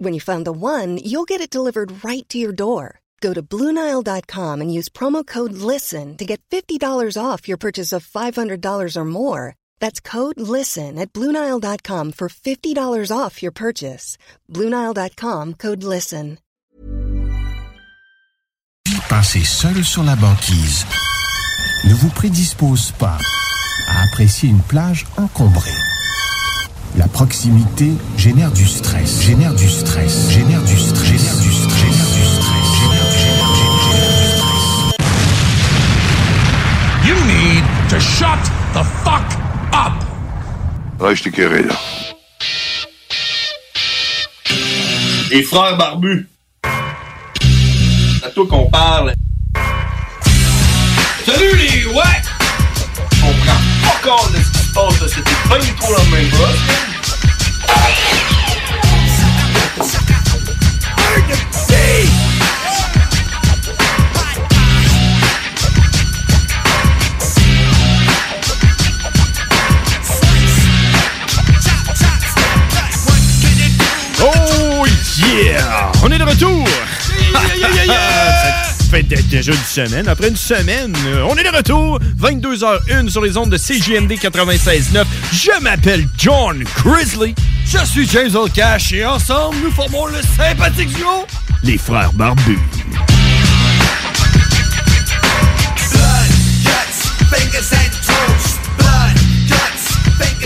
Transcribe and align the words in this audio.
When 0.00 0.14
you 0.14 0.20
find 0.20 0.44
the 0.44 0.52
one, 0.52 0.98
you'll 0.98 1.26
get 1.26 1.40
it 1.40 1.50
delivered 1.50 2.04
right 2.04 2.26
to 2.28 2.38
your 2.38 2.52
door. 2.52 3.00
Go 3.20 3.34
to 3.34 3.42
Bluenile.com 3.42 4.60
and 4.60 4.72
use 4.72 4.88
promo 4.88 5.26
code 5.26 5.52
LISTEN 5.52 6.16
to 6.18 6.24
get 6.24 6.40
$50 6.50 6.80
off 7.20 7.48
your 7.48 7.58
purchase 7.58 7.92
of 7.92 8.06
$500 8.06 8.96
or 8.96 9.04
more. 9.04 9.56
That's 9.80 10.00
code 10.00 10.38
LISTEN 10.38 10.98
at 10.98 11.12
Bluenile.com 11.12 12.12
for 12.12 12.28
$50 12.28 13.10
off 13.10 13.42
your 13.42 13.52
purchase. 13.52 14.16
Bluenile.com 14.48 15.54
code 15.54 15.82
LISTEN. 15.82 16.38
Passer 19.08 19.42
seul 19.42 19.82
sur 19.84 20.04
la 20.04 20.16
banquise 20.16 20.84
ne 21.84 21.94
vous 21.94 22.10
prédispose 22.10 22.92
pas 22.92 23.18
à 23.88 24.02
apprécier 24.02 24.50
une 24.50 24.60
plage 24.60 25.06
encombrée. 25.16 25.72
La 26.96 27.06
proximité 27.06 27.92
génère 28.16 28.50
du 28.50 28.66
stress, 28.66 29.22
génère 29.22 29.54
du 29.54 29.68
stress, 29.68 30.30
génère 30.30 30.62
du 30.62 30.78
stress, 30.78 31.10
génère 31.10 31.36
du 31.36 31.52
stress, 31.52 31.84
génère 31.84 32.10
du 32.14 32.24
stress, 32.24 32.66
génère 32.80 33.08
du 33.08 33.18
génère, 33.18 33.52
génère, 33.52 33.82
génère 33.84 34.12
du 34.12 34.24
stress. 34.26 34.98
You 37.04 37.14
need 37.26 37.64
to 37.90 38.00
shut 38.00 38.42
the 38.74 38.82
fuck 39.04 39.22
up! 39.72 39.92
T'ai 41.22 41.30
carré, 41.30 41.62
là. 41.62 41.74
Les 45.30 45.42
frères 45.42 45.76
barbus. 45.76 46.26
C'est 48.20 48.26
à 48.26 48.30
toi 48.30 48.46
qu'on 48.48 48.70
parle. 48.70 49.14
Salut 51.24 51.56
les 51.56 51.86
ouais! 51.86 52.22
On 53.22 53.32
prend 53.44 53.60
pas 53.82 53.98
compte 54.08 54.57
passe 54.86 55.08
c'était 55.08 55.48
pas 55.48 55.58
du 55.58 55.72
tout 55.74 55.92
la 55.92 56.16
même 56.16 56.30
chose. 56.30 56.58
Oh 74.20 74.84
yeah! 75.18 75.92
On 76.02 76.10
est 76.10 76.18
de 76.18 76.24
retour! 76.24 76.64
Ça 78.90 78.96
fait 78.96 79.02
déjà 79.02 79.52
une 79.52 79.58
semaine. 79.58 80.08
Après 80.08 80.28
une 80.28 80.36
semaine, 80.36 80.96
euh, 81.08 81.26
on 81.28 81.36
est 81.36 81.42
de 81.42 81.54
retour. 81.54 82.00
22h01 82.18 83.10
sur 83.10 83.20
les 83.22 83.36
ondes 83.36 83.50
de 83.50 83.58
CJMD 83.58 84.12
96.9. 84.12 85.04
Je 85.30 85.60
m'appelle 85.60 86.08
John 86.16 86.64
Grizzly. 86.76 87.34
Je 87.66 87.84
suis 87.84 88.08
James 88.08 88.34
Olcash 88.34 88.94
et 88.94 89.04
ensemble, 89.04 89.56
nous 89.62 89.70
formons 89.72 90.06
le 90.06 90.22
sympathique 90.34 90.88
duo 90.94 91.26
Les 91.62 91.76
Frères 91.76 92.14
Barbus. 92.14 92.58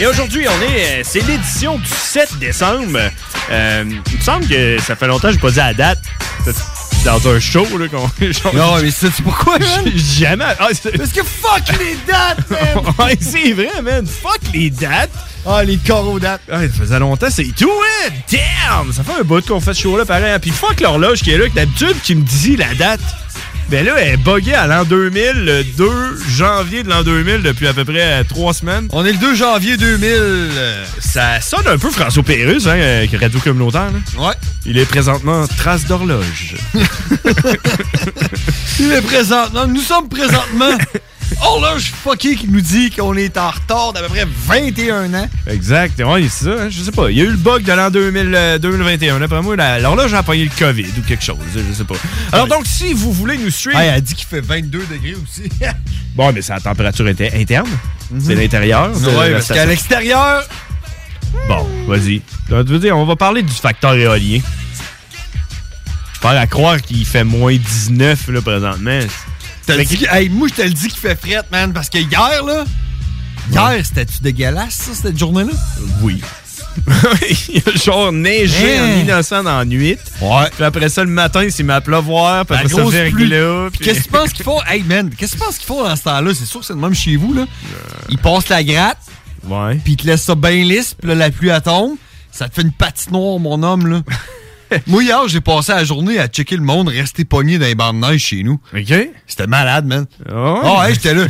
Et 0.01 0.07
aujourd'hui, 0.07 0.47
on 0.49 0.63
est, 0.63 1.01
euh, 1.01 1.03
c'est 1.05 1.25
l'édition 1.29 1.79
du 1.79 1.89
7 1.89 2.41
décembre. 2.41 2.99
Euh, 3.53 3.85
il 4.11 4.19
me 4.19 4.23
semble 4.23 4.49
que 4.49 4.81
ça 4.81 4.97
fait 4.97 5.07
longtemps 5.07 5.29
que 5.29 5.35
je 5.35 5.39
pas 5.39 5.51
dit 5.51 5.57
la 5.59 5.75
date. 5.75 6.01
Dans 7.05 7.27
un 7.29 7.41
show, 7.41 7.67
là, 7.79 7.89
qu'on. 7.89 8.09
Non, 8.57 8.81
mais 8.81 8.91
c'est 8.93 9.11
pourquoi, 9.23 9.59
man? 9.59 9.91
Jamais. 9.97 10.45
Ah, 10.61 10.69
Parce 10.69 11.11
que 11.13 11.23
fuck 11.25 11.79
les 11.81 11.97
dates, 12.07 12.49
man! 12.51 12.85
ouais, 13.01 13.19
c'est 13.21 13.53
vrai, 13.53 13.83
man. 13.83 14.07
Fuck 14.07 14.41
les 14.55 14.71
dates. 14.71 15.11
Ah, 15.45 15.65
les 15.65 15.79
coraux 15.79 16.21
dates. 16.21 16.43
Ouais, 16.49 16.69
ça 16.69 16.75
faisait 16.79 16.99
longtemps, 17.01 17.27
c'est 17.29 17.53
tout, 17.59 17.69
hein? 17.71 18.11
Damn! 18.31 18.93
Ça 18.93 19.03
fait 19.03 19.21
un 19.21 19.25
bout 19.25 19.45
qu'on 19.45 19.61
fait 19.61 19.75
ce 19.75 19.83
show-là, 19.83 20.05
pareil. 20.05 20.39
Puis 20.41 20.53
fuck 20.53 20.81
l'horloge 20.81 21.23
qui 21.23 21.33
est 21.33 21.39
là, 21.39 21.49
que 21.49 21.55
d'habitude, 21.55 21.97
qui 22.05 22.15
me 22.15 22.23
dit 22.23 22.57
la 22.57 22.73
date. 22.75 23.01
Ben 23.71 23.87
là, 23.87 23.95
elle 23.99 24.15
est 24.15 24.17
buggée 24.19 24.53
à 24.55 24.67
l'an 24.67 24.85
2000, 24.85 25.33
le 25.47 25.65
2 25.65 25.89
janvier 26.29 26.83
de 26.83 26.91
l'an 26.91 27.03
2000, 27.03 27.41
depuis 27.43 27.67
à 27.67 27.73
peu 27.73 27.85
près 27.87 28.21
euh, 28.21 28.23
trois 28.29 28.53
semaines. 28.53 28.87
On 28.93 29.03
est 29.05 29.13
le 29.13 29.19
2 29.19 29.35
janvier 29.35 29.79
2000. 29.79 30.09
euh, 30.13 30.85
Ça 31.01 31.41
sonne 31.41 31.67
un 31.67 31.79
peu 31.79 31.89
François 31.91 32.23
Pérusse, 32.23 32.67
hein, 32.67 33.07
qui 33.09 33.15
est 33.15 33.19
radio 33.19 33.41
communautaire. 33.41 33.89
là. 33.91 34.29
Ouais. 34.29 34.35
Il 34.67 34.77
est 34.77 34.85
présentement 34.85 35.47
trace 35.57 35.87
d'horloge. 35.87 36.57
Il 38.79 38.93
est 38.93 39.03
présentement. 39.03 39.67
Nous 39.67 39.81
sommes 39.81 40.09
présentement. 40.09 40.77
Horloge 41.45 41.93
fucké 42.05 42.37
qui 42.37 42.47
nous 42.49 42.61
dit 42.61 42.91
qu'on 42.91 43.17
est 43.17 43.37
en 43.37 43.51
retard 43.51 43.93
d'à 43.93 44.01
peu 44.01 44.09
près 44.09 44.27
21 44.47 45.13
ans. 45.15 45.29
exact. 45.49 46.01
Ouais, 46.01 46.23
c'est 46.29 46.45
ça. 46.45 46.51
hein, 46.63 46.69
je 46.71 46.83
sais 46.83 46.93
pas. 46.93 47.11
Il 47.11 47.19
y 47.19 47.21
a 47.21 47.25
eu 47.25 47.31
le 47.31 47.37
bug 47.37 47.65
de 47.65 47.73
l'an 47.73 47.91
2000, 47.91 48.33
euh, 48.35 48.59
2021. 48.59 49.19
D'après 49.19 49.43
moi, 49.43 49.57
l'horloge 49.81 50.15
a 50.15 50.23
pogné 50.23 50.45
le 50.45 50.51
COVID 50.57 50.87
ou 50.99 51.03
quelque 51.03 51.25
chose. 51.25 51.37
Je 51.55 51.73
sais 51.75 51.85
pas. 51.85 51.95
Alors 52.33 52.47
donc, 52.47 52.65
si 52.67 52.93
vous 52.95 53.13
voulez 53.13 53.39
nous 53.39 53.51
suivre... 53.51 53.79
Hey, 53.79 53.91
elle 53.95 54.03
dit 54.03 54.15
qu'il 54.15 54.27
fait 54.27 54.41
22 54.41 54.87
degrés 54.91 55.15
aussi. 55.15 55.49
Bon, 56.15 56.31
mais 56.31 56.43
c'est 56.43 56.53
la 56.53 56.61
température 56.61 57.07
inter- 57.07 57.31
interne. 57.35 57.69
C'est 58.21 58.35
l'intérieur. 58.35 58.91
ouais, 59.19 59.33
parce 59.33 59.49
qu'à 59.49 59.65
l'extérieur. 59.65 60.45
Bon, 61.49 61.67
vas-y. 61.89 62.21
On 62.93 63.05
va 63.07 63.17
parler 63.17 63.43
du 63.43 63.53
facteur 63.55 63.95
éolien. 63.95 64.41
Je 66.15 66.21
parle 66.21 66.37
à 66.37 66.47
croire 66.47 66.81
qu'il 66.83 67.07
fait 67.07 67.25
moins 67.25 67.57
19 67.57 68.29
là, 68.29 68.43
présentement. 68.43 69.01
T'as 69.67 69.77
Mais 69.77 69.85
dit 69.85 70.07
hey, 70.11 70.29
moi, 70.29 70.49
je 70.49 70.55
te 70.55 70.63
le 70.63 70.71
dis 70.71 70.89
qu'il 70.89 70.99
fait 70.99 71.15
fret, 71.19 71.43
man, 71.51 71.73
parce 71.73 71.89
que 71.89 71.99
hier, 71.99 72.43
là. 72.45 72.65
Hier, 73.51 73.85
c'était-tu 73.85 74.23
dégueulasse, 74.23 74.75
ça, 74.75 74.93
cette 74.95 75.19
journée-là? 75.19 75.53
Oui. 76.03 76.21
Il 77.51 77.63
a 77.67 77.77
genre 77.77 78.13
neigé 78.13 78.79
Hein? 78.79 78.85
en 78.85 79.01
innocent 79.01 79.43
dans 79.43 79.59
la 79.59 79.65
nuit. 79.65 79.99
Ouais. 80.23 80.51
Puis 80.55 80.65
après 80.65 80.89
ça, 80.89 81.05
le 81.05 81.11
matin, 81.11 81.47
c'est 81.51 81.63
ma 81.65 81.81
pleuvoir. 81.81 82.47
Puis 82.47 82.57
après 82.57 82.69
ça, 82.69 82.83
verglas. 82.85 83.69
Puis 83.71 83.81
qu'est-ce 83.85 83.99
que 84.01 84.05
tu 84.05 84.11
penses 84.11 84.33
qu'ils 84.33 84.45
font? 84.45 84.59
Hey, 84.67 84.83
man, 84.83 85.11
qu'est-ce 85.11 85.33
que 85.33 85.39
tu 85.39 85.45
penses 85.45 85.59
qu'ils 85.59 85.67
font 85.67 85.83
dans 85.85 85.95
ce 85.97 86.03
temps-là? 86.05 86.33
C'est 86.35 86.47
sûr 86.47 86.61
que 86.61 86.67
c'est 86.67 86.73
le 86.73 86.79
même 86.79 86.95
chez 86.95 87.17
vous, 87.17 87.35
là. 87.35 87.45
Ils 88.09 88.19
passent 88.19 88.49
la 88.49 88.65
gratte, 88.65 88.99
Ouais. 89.45 89.75
puis 89.85 89.93
ils 89.95 89.97
te 89.97 90.07
laissent 90.07 90.23
ça 90.23 90.35
bien 90.35 90.51
lisse, 90.65 90.95
puis 90.95 91.09
là, 91.09 91.15
la 91.15 91.31
pluie, 91.31 91.49
elle 91.51 91.61
tombe. 91.61 91.97
Ça 92.31 92.49
te 92.49 92.55
fait 92.55 92.63
une 92.63 92.73
patinoire, 92.73 93.39
mon 93.39 93.63
homme, 93.63 93.87
là. 93.89 94.01
Moi, 94.87 95.03
hier, 95.05 95.29
j'ai 95.29 95.41
passé 95.41 95.73
la 95.73 95.85
journée 95.85 96.19
à 96.19 96.29
checker 96.29 96.57
le 96.57 96.63
monde 96.63 96.89
rester 96.89 97.25
pogné 97.25 97.59
dans 97.59 97.67
les 97.67 97.75
bancs 97.75 97.95
de 97.95 98.01
neige 98.07 98.23
chez 98.25 98.43
nous. 98.43 98.61
OK. 98.75 98.93
C'était 99.27 99.47
malade, 99.47 99.87
man. 99.87 100.07
Ah 100.29 100.61
Oh, 100.65 100.83
hey, 100.83 100.95
j'étais 100.95 101.15
là. 101.15 101.27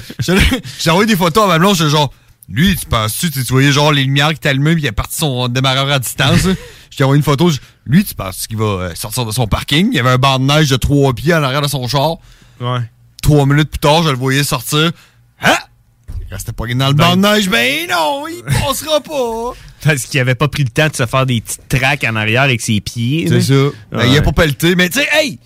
J'ai 0.79 0.91
envoyé 0.91 1.07
des 1.07 1.17
photos 1.17 1.45
à 1.45 1.47
ma 1.49 1.59
blonde, 1.59 1.77
j'étais 1.77 1.91
genre, 1.91 2.13
lui, 2.49 2.77
tu 2.77 2.87
penses-tu, 2.87 3.31
tu 3.31 3.41
voyais 3.51 3.73
genre 3.73 3.93
les 3.93 4.05
lumières 4.05 4.33
qui 4.35 4.41
t'allumaient, 4.41 4.75
puis 4.75 4.83
il 4.83 4.89
a 4.89 4.93
parti 4.93 5.17
son 5.19 5.49
démarreur 5.49 5.91
à 5.91 5.99
distance. 5.99 6.41
J'ai 6.91 7.05
envoyé 7.05 7.19
une 7.19 7.25
photo, 7.25 7.49
je- 7.51 7.59
lui, 7.87 8.05
tu 8.05 8.15
penses 8.15 8.47
qu'il 8.47 8.59
va 8.59 8.65
euh, 8.65 8.95
sortir 8.95 9.25
de 9.25 9.33
son 9.33 9.47
parking? 9.47 9.89
Il 9.91 9.97
y 9.97 9.99
avait 10.01 10.11
un 10.11 10.19
banc 10.19 10.39
de 10.39 10.45
neige 10.45 10.69
de 10.69 10.77
trois 10.77 11.15
pieds 11.15 11.33
en 11.35 11.43
arrière 11.43 11.63
de 11.63 11.69
son 11.69 11.89
char. 11.89 12.17
Ouais. 12.61 12.81
Trois 13.23 13.47
minutes 13.47 13.71
plus 13.71 13.79
tard, 13.79 14.03
je 14.03 14.11
le 14.11 14.17
voyais 14.17 14.45
sortir. 14.45 14.91
Hein? 15.41 15.57
Restait 16.33 16.53
pas 16.53 16.65
dans 16.67 16.89
le 16.89 16.95
Ben- 16.95 17.15
banc 17.15 17.17
de 17.17 17.21
neige. 17.37 17.49
Ben 17.51 17.87
non, 17.91 18.25
il 18.27 18.43
passera 18.61 19.01
pas. 19.01 19.53
Parce 19.85 20.03
qu'il 20.05 20.19
avait 20.21 20.35
pas 20.35 20.49
pris 20.49 20.65
le 20.65 20.71
temps 20.71 20.89
de 20.89 20.97
se 20.97 21.05
faire 21.07 21.27
des 21.27 21.41
petites 21.41 21.69
traques 21.69 22.05
en 22.05 22.17
arrière 22.17 22.43
avec 22.43 22.61
ses 22.61 22.81
pieds. 22.81 23.27
C'est 23.29 23.43
ça. 23.43 23.71
Ben, 23.91 24.07
il 24.07 24.17
a 24.17 24.23
pas 24.23 24.33
pelleté. 24.33 24.75
Mais 24.75 24.89
tu 24.89 24.99
sais, 25.01 25.09
hey! 25.13 25.39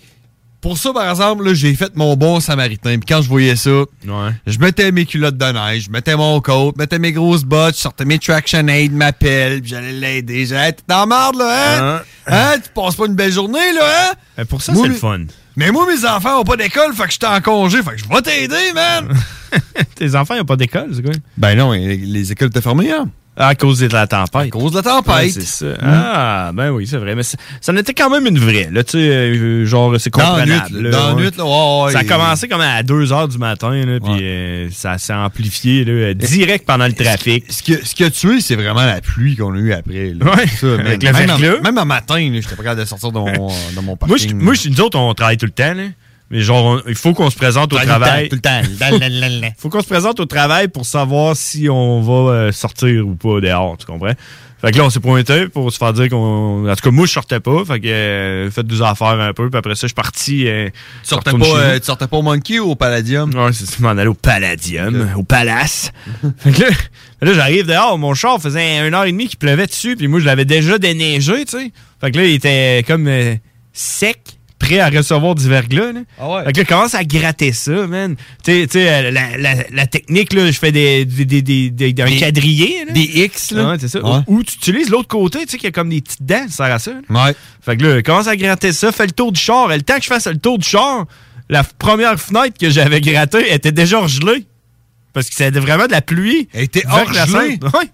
Pour 0.59 0.77
ça, 0.77 0.91
par 0.91 1.09
exemple, 1.09 1.45
là, 1.45 1.53
j'ai 1.53 1.75
fait 1.75 1.95
mon 1.95 2.15
bon 2.15 2.39
samaritain. 2.39 2.97
Puis 2.97 3.05
quand 3.07 3.21
je 3.21 3.29
voyais 3.29 3.55
ça, 3.55 3.69
Ouais. 3.69 4.31
je 4.47 4.57
mettais 4.59 4.91
mes 4.91 5.05
culottes 5.05 5.37
de 5.37 5.45
neige, 5.45 5.83
je 5.85 5.91
mettais 5.91 6.15
mon 6.15 6.41
coat, 6.41 6.73
je 6.75 6.81
mettais 6.81 6.97
mes 6.99 7.11
grosses 7.11 7.43
bottes, 7.43 7.75
je 7.75 7.81
sortais 7.81 8.05
mes 8.05 8.17
traction 8.17 8.67
aid, 8.67 8.91
ma 8.91 9.13
pelle, 9.13 9.61
puis 9.61 9.69
j'allais 9.69 9.93
l'aider. 9.93 10.45
J'allais, 10.47 10.73
t'es 10.73 10.83
dans 10.87 11.05
merde, 11.05 11.35
là, 11.37 11.97
hein? 11.97 12.01
Hein? 12.25 12.55
Tu 12.63 12.69
passes 12.73 12.95
pas 12.95 13.05
une 13.05 13.13
belle 13.15 13.31
journée, 13.31 13.71
là, 13.73 14.09
hein? 14.11 14.15
Ben, 14.35 14.45
Pour 14.45 14.61
ça, 14.63 14.73
c'est 14.75 14.87
le 14.87 14.95
fun. 14.95 15.19
Mais 15.55 15.71
moi, 15.71 15.85
mes 15.87 16.05
enfants 16.07 16.41
ont 16.41 16.43
pas 16.43 16.57
d'école, 16.57 16.93
fait 16.93 17.05
que 17.05 17.11
j'étais 17.11 17.27
en 17.27 17.39
congé, 17.39 17.81
fait 17.83 17.91
que 17.91 17.97
je 17.99 18.07
vais 18.09 18.21
t'aider, 18.21 18.73
man! 18.73 19.09
Tes 19.95 20.15
enfants, 20.15 20.35
ils 20.35 20.39
n'ont 20.39 20.45
pas 20.45 20.55
d'école, 20.55 20.89
c'est 20.93 21.01
quoi? 21.03 21.13
ben 21.37 21.55
non, 21.57 21.71
les, 21.71 21.97
les 21.97 22.31
écoles 22.31 22.49
étaient 22.49 22.61
fermées, 22.61 22.91
hein? 22.91 23.09
À 23.39 23.53
cause 23.53 23.77
de 23.81 23.87
la 23.93 24.07
tempête. 24.07 24.47
À 24.47 24.49
cause 24.49 24.71
de 24.71 24.77
la 24.77 24.81
tempête. 24.81 25.13
Ouais, 25.15 25.29
c'est 25.29 25.43
ça. 25.45 25.67
Ah, 25.79 26.49
ben 26.55 26.71
oui, 26.71 26.87
c'est 26.87 26.97
vrai. 26.97 27.13
Mais 27.13 27.21
ça, 27.21 27.37
ça 27.61 27.71
en 27.71 27.75
était 27.77 27.93
quand 27.93 28.09
même 28.09 28.25
une 28.25 28.39
vraie. 28.39 28.67
Là, 28.71 28.83
tu 28.83 28.93
sais, 28.93 28.97
euh, 28.97 29.63
genre, 29.63 29.93
c'est 29.99 30.11
Dans 30.11 30.21
la 30.21 30.25
comprenable. 30.43 30.73
nuit, 30.75 30.83
là, 30.85 30.89
dans 30.89 31.07
la 31.09 31.13
ouais. 31.13 31.21
nuit, 31.21 31.31
là, 31.37 31.45
ouais, 31.45 31.85
ouais, 31.85 31.91
ça 31.91 31.99
a 31.99 32.03
commencé 32.03 32.47
comme 32.47 32.61
à 32.61 32.81
2 32.81 33.05
h 33.05 33.29
du 33.29 33.37
matin, 33.37 33.85
là, 33.85 33.99
puis 33.99 34.23
euh, 34.23 34.69
ça 34.71 34.97
s'est 34.97 35.13
amplifié 35.13 35.85
là, 35.85 36.15
direct 36.15 36.65
pendant 36.65 36.87
le 36.87 36.93
trafic. 36.93 37.45
Ce 37.51 37.61
qui, 37.61 37.75
ce 37.75 37.93
qui 37.93 38.03
a 38.05 38.09
tué, 38.09 38.41
c'est 38.41 38.55
vraiment 38.55 38.83
la 38.83 39.01
pluie 39.01 39.35
qu'on 39.35 39.53
a 39.53 39.57
eue 39.59 39.71
après. 39.71 40.15
là. 40.15 40.33
Ouais, 40.35 40.47
Ça, 40.47 40.73
avec 40.73 41.03
même, 41.03 41.13
le 41.13 41.27
même, 41.27 41.55
en- 41.59 41.61
même 41.61 41.77
en 41.77 41.85
matin, 41.85 42.31
j'étais 42.33 42.55
pas 42.55 42.63
capable 42.63 42.81
de 42.81 42.85
sortir 42.85 43.11
de 43.11 43.19
mon, 43.19 43.27
de 43.75 43.79
mon 43.83 43.95
parking. 43.95 44.33
Moi, 44.35 44.55
je, 44.55 44.63
moi 44.69 44.71
nous 44.75 44.81
autres, 44.81 44.97
on 44.97 45.13
travaille 45.13 45.37
tout 45.37 45.45
le 45.45 45.51
temps, 45.51 45.75
là. 45.75 45.83
Mais 46.29 46.41
genre, 46.41 46.65
on- 46.65 46.81
il 46.89 46.95
faut 46.95 47.13
qu'on 47.13 47.29
se 47.29 47.37
présente 47.37 47.71
au 47.73 47.77
travail. 47.77 48.27
tout 48.29 48.35
le 48.35 48.41
temps. 48.41 48.61
Il 48.63 49.53
faut 49.57 49.69
qu'on 49.69 49.81
se 49.81 49.87
présente 49.87 50.19
au 50.19 50.25
travail 50.25 50.67
pour 50.67 50.85
savoir 50.85 51.35
si 51.37 51.69
on 51.69 52.01
va 52.01 52.31
euh, 52.33 52.51
sortir 52.51 53.07
ou 53.07 53.15
pas 53.15 53.39
dehors, 53.39 53.77
tu 53.77 53.85
comprends? 53.85 54.11
Fait 54.59 54.71
que 54.71 54.77
là, 54.79 54.85
on 54.85 54.89
s'est 54.89 54.99
pointé 54.99 55.47
pour 55.49 55.71
se 55.71 55.77
faire 55.77 55.93
dire 55.93 56.09
qu'on. 56.09 56.67
En 56.67 56.75
tout 56.75 56.81
cas, 56.81 56.89
moi, 56.91 57.05
je 57.05 57.11
sortais 57.11 57.39
pas. 57.39 57.63
Fait 57.63 57.79
que 57.79 57.87
euh, 57.87 58.49
faites 58.49 58.65
des 58.65 58.81
affaires 58.81 59.19
un 59.19 59.31
peu. 59.31 59.49
Puis 59.51 59.57
après 59.59 59.75
ça, 59.75 59.81
je 59.83 59.89
suis 59.89 59.93
parti. 59.93 60.47
euh, 60.47 60.69
Tu 61.03 61.09
sortais, 61.09 61.31
pas, 61.31 61.45
euh, 61.45 61.79
tu 61.79 61.85
sortais 61.85 62.07
pas 62.07 62.17
au 62.17 62.23
Monkey 62.23 62.57
ou 62.57 62.71
au 62.71 62.75
Palladium? 62.75 63.31
Ouais, 63.35 63.53
c'est 63.53 63.79
m'en 63.81 63.89
allais 63.89 64.07
au 64.07 64.15
Palladium, 64.15 65.09
au 65.15 65.21
Palace. 65.23 65.91
fait 66.39 66.51
que 66.51 66.61
là, 66.63 66.69
là, 67.21 67.33
j'arrive 67.35 67.67
dehors, 67.67 67.99
mon 67.99 68.15
char 68.15 68.41
faisait 68.41 68.85
une 68.87 68.95
heure 68.95 69.03
et 69.05 69.11
demie 69.11 69.27
qu'il 69.27 69.37
pleuvait 69.37 69.67
dessus, 69.67 69.95
puis 69.95 70.07
moi, 70.07 70.19
je 70.19 70.25
l'avais 70.25 70.45
déjà 70.45 70.79
déneigé, 70.79 71.45
tu 71.45 71.51
sais. 71.59 71.71
Fait 72.01 72.09
que 72.11 72.17
là, 72.17 72.25
il 72.25 72.33
était 72.33 72.83
comme 72.87 73.07
euh, 73.07 73.35
sec, 73.73 74.36
prêt 74.59 74.79
à 74.79 74.89
recevoir 74.89 75.35
du 75.35 75.47
verglas, 75.47 75.91
là. 75.91 75.99
Ah 76.19 76.29
ouais. 76.29 76.43
Fait 76.45 76.53
que 76.53 76.57
là, 76.59 76.65
commence 76.65 76.95
à 76.95 77.03
gratter 77.03 77.53
ça, 77.53 77.85
man. 77.87 78.15
Tu 78.43 78.67
sais, 78.69 78.89
euh, 78.89 79.11
la, 79.11 79.37
la, 79.37 79.53
la 79.71 79.85
technique, 79.87 80.33
là, 80.33 80.49
je 80.51 80.57
fais 80.57 80.71
des, 80.71 81.05
des, 81.05 81.25
des, 81.25 81.41
des, 81.41 81.69
des- 81.69 82.01
un 82.01 82.05
Des- 82.09 82.17
quadrillé, 82.17 82.85
là. 82.85 82.91
Des 82.93 83.01
X, 83.23 83.51
là. 83.51 83.69
Ouais, 83.71 83.77
c'est 83.79 83.87
ça. 83.87 84.01
Ouais. 84.03 84.19
Ou, 84.27 84.37
ou 84.37 84.43
tu 84.43 84.55
utilises 84.55 84.89
l'autre 84.89 85.07
côté, 85.07 85.45
tu 85.45 85.51
sais, 85.51 85.57
qui 85.57 85.67
a 85.67 85.71
comme 85.71 85.89
des 85.89 86.01
petites 86.01 86.23
dents, 86.23 86.45
ça 86.49 86.65
sert 86.65 86.75
à 86.75 86.79
ça. 86.79 86.91
là. 86.91 87.25
Ouais. 87.25 87.35
Fait 87.61 87.77
que 87.77 87.83
là, 87.85 88.01
commence 88.01 88.27
à 88.27 88.35
gratter 88.35 88.73
ça, 88.73 88.91
fais 88.91 89.05
le 89.05 89.11
tour 89.11 89.31
du 89.31 89.39
char. 89.39 89.71
Et 89.71 89.75
le 89.77 89.83
temps 89.83 89.97
que 89.97 90.03
je 90.03 90.07
fasse 90.07 90.27
le 90.27 90.37
tour 90.37 90.57
du 90.57 90.67
char, 90.67 91.05
la 91.49 91.63
première 91.63 92.19
fenêtre 92.19 92.57
que 92.59 92.69
j'avais 92.69 92.99
grattée 93.01 93.53
était 93.53 93.71
déjà 93.71 94.05
gelée. 94.07 94.45
Parce 95.13 95.29
que 95.29 95.35
c'était 95.35 95.59
vraiment 95.59 95.87
de 95.87 95.91
la 95.91 96.01
pluie. 96.01 96.47
Elle 96.53 96.63
était 96.63 96.83
verglaçante. 96.87 97.35
hors-gelée? 97.35 97.59
Ouais. 97.73 97.89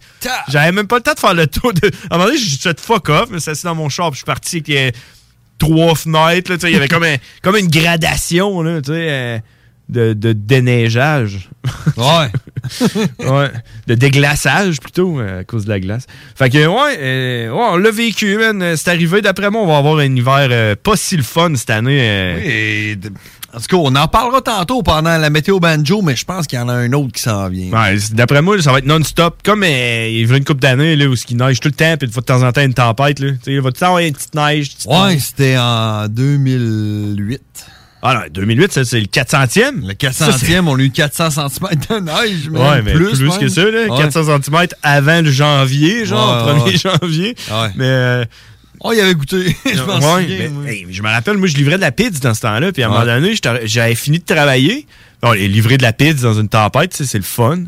J'avais 0.49 0.71
même 0.73 0.87
pas 0.87 0.97
le 0.97 1.03
temps 1.03 1.13
de 1.13 1.19
faire 1.19 1.33
le 1.33 1.47
tour 1.47 1.71
de. 1.73 1.87
À 2.09 2.15
un 2.15 2.17
moment 2.17 2.25
donné, 2.29 2.37
j'ai 2.37 2.73
dit 2.73 2.81
fuck 2.81 3.07
off, 3.09 3.29
mais 3.31 3.39
c'est 3.39 3.51
assis 3.51 3.63
dans 3.63 3.75
mon 3.75 3.87
char, 3.87 4.09
puis 4.09 4.15
je 4.15 4.17
suis 4.19 4.25
parti 4.25 4.57
avec 4.57 4.95
trois 5.59 5.95
fenêtres. 5.95 6.53
Il 6.63 6.71
y 6.71 6.75
avait 6.75 6.87
comme, 6.87 7.03
un- 7.03 7.17
comme 7.41 7.55
une 7.57 7.67
gradation 7.67 8.61
là, 8.61 8.79
euh, 8.89 9.39
de, 9.89 10.13
de 10.13 10.33
déneigeage. 10.33 11.49
Ouais. 11.97 12.29
ouais. 13.29 13.51
De 13.87 13.95
déglaçage 13.95 14.79
plutôt, 14.79 15.19
euh, 15.19 15.41
à 15.41 15.43
cause 15.43 15.65
de 15.65 15.69
la 15.69 15.79
glace. 15.79 16.05
Fait 16.35 16.49
que, 16.49 16.65
ouais, 16.65 16.97
euh, 16.99 17.49
ouais 17.51 17.65
on 17.71 17.77
l'a 17.77 17.91
vécu, 17.91 18.37
man. 18.37 18.75
C'est 18.77 18.89
arrivé. 18.89 19.21
D'après 19.21 19.49
moi, 19.49 19.61
on 19.61 19.67
va 19.67 19.77
avoir 19.77 19.97
un 19.99 20.15
hiver 20.15 20.47
euh, 20.51 20.75
pas 20.81 20.95
si 20.95 21.17
le 21.17 21.23
fun 21.23 21.53
cette 21.55 21.69
année. 21.69 22.35
Oui, 22.37 22.49
et 22.51 22.97
en 23.55 23.59
tout 23.59 23.65
cas, 23.67 23.77
on 23.77 23.95
en 23.95 24.07
parlera 24.07 24.41
tantôt 24.41 24.81
pendant 24.81 25.17
la 25.17 25.29
météo 25.29 25.59
banjo, 25.59 26.01
mais 26.01 26.15
je 26.15 26.25
pense 26.25 26.47
qu'il 26.47 26.57
y 26.57 26.61
en 26.61 26.69
a 26.69 26.73
un 26.73 26.91
autre 26.93 27.11
qui 27.13 27.21
s'en 27.21 27.49
vient. 27.49 27.69
Ouais, 27.71 27.97
d'après 28.11 28.41
moi, 28.41 28.59
ça 28.61 28.71
va 28.71 28.79
être 28.79 28.85
non-stop. 28.85 29.37
Comme 29.43 29.63
euh, 29.63 30.07
il 30.09 30.27
y 30.27 30.33
a 30.33 30.37
une 30.37 30.43
couple 30.43 30.61
d'années 30.61 30.95
où 31.05 31.13
il 31.29 31.37
neige 31.37 31.59
tout 31.59 31.67
le 31.69 31.73
temps, 31.75 31.95
puis 31.97 32.07
de 32.07 32.13
fois 32.13 32.21
de 32.21 32.25
temps 32.25 32.41
en 32.41 32.51
temps 32.51 32.61
une 32.61 32.73
tempête. 32.73 33.19
Là. 33.19 33.29
Tu 33.31 33.37
sais, 33.43 33.51
Il 33.53 33.61
va 33.61 33.69
tout 33.69 33.75
le 33.75 33.79
temps 33.79 33.85
avoir 33.87 33.99
une 34.01 34.13
petite 34.13 34.33
neige. 34.35 34.73
petite 34.75 34.89
Ouais, 34.89 35.19
c'était 35.19 35.57
en 35.59 36.07
2008. 36.07 37.41
Ah 38.05 38.15
non, 38.15 38.21
2008, 38.33 38.71
ça, 38.73 38.83
c'est 38.83 38.99
le 38.99 39.05
400e. 39.05 39.87
Le 39.87 39.93
400e, 39.93 40.67
on 40.67 40.77
a 40.77 40.81
eu 40.81 40.89
400 40.89 41.29
cm 41.49 41.69
de 41.89 41.99
neige, 42.01 42.49
mais 42.51 42.59
Ouais, 42.59 42.81
mais 42.81 42.93
plus, 42.93 43.17
que 43.39 43.47
ça, 43.47 43.63
là. 43.63 43.87
Ouais. 43.87 43.97
400 43.97 44.41
cm 44.43 44.67
avant 44.81 45.21
le 45.21 45.31
janvier, 45.31 46.05
genre, 46.05 46.45
Ouais, 46.47 46.53
1er 46.53 46.63
ouais. 46.65 46.77
janvier. 46.99 47.35
Ouais. 47.49 47.69
Mais. 47.75 47.85
euh, 47.85 48.25
Oh, 48.83 48.91
il 48.93 48.99
avait 48.99 49.15
goûté. 49.15 49.55
je 49.65 49.81
Ouais, 49.81 50.49
mais, 50.51 50.73
hey, 50.73 50.87
je 50.91 51.01
me 51.01 51.07
rappelle, 51.09 51.37
moi, 51.37 51.47
je 51.47 51.55
livrais 51.55 51.77
de 51.77 51.81
la 51.81 51.91
pizza 51.91 52.19
dans 52.19 52.33
ce 52.33 52.41
temps-là. 52.41 52.71
Puis 52.71 52.83
à 52.83 52.87
un 52.87 52.89
moment 52.89 53.05
donné, 53.05 53.33
j'avais 53.63 53.95
fini 53.95 54.19
de 54.19 54.25
travailler. 54.25 54.85
Bon, 55.21 55.31
livrer 55.31 55.77
de 55.77 55.83
la 55.83 55.93
pizza 55.93 56.27
dans 56.27 56.39
une 56.39 56.49
tempête, 56.49 56.93
c'est 56.93 57.17
le 57.17 57.23
fun. 57.23 57.63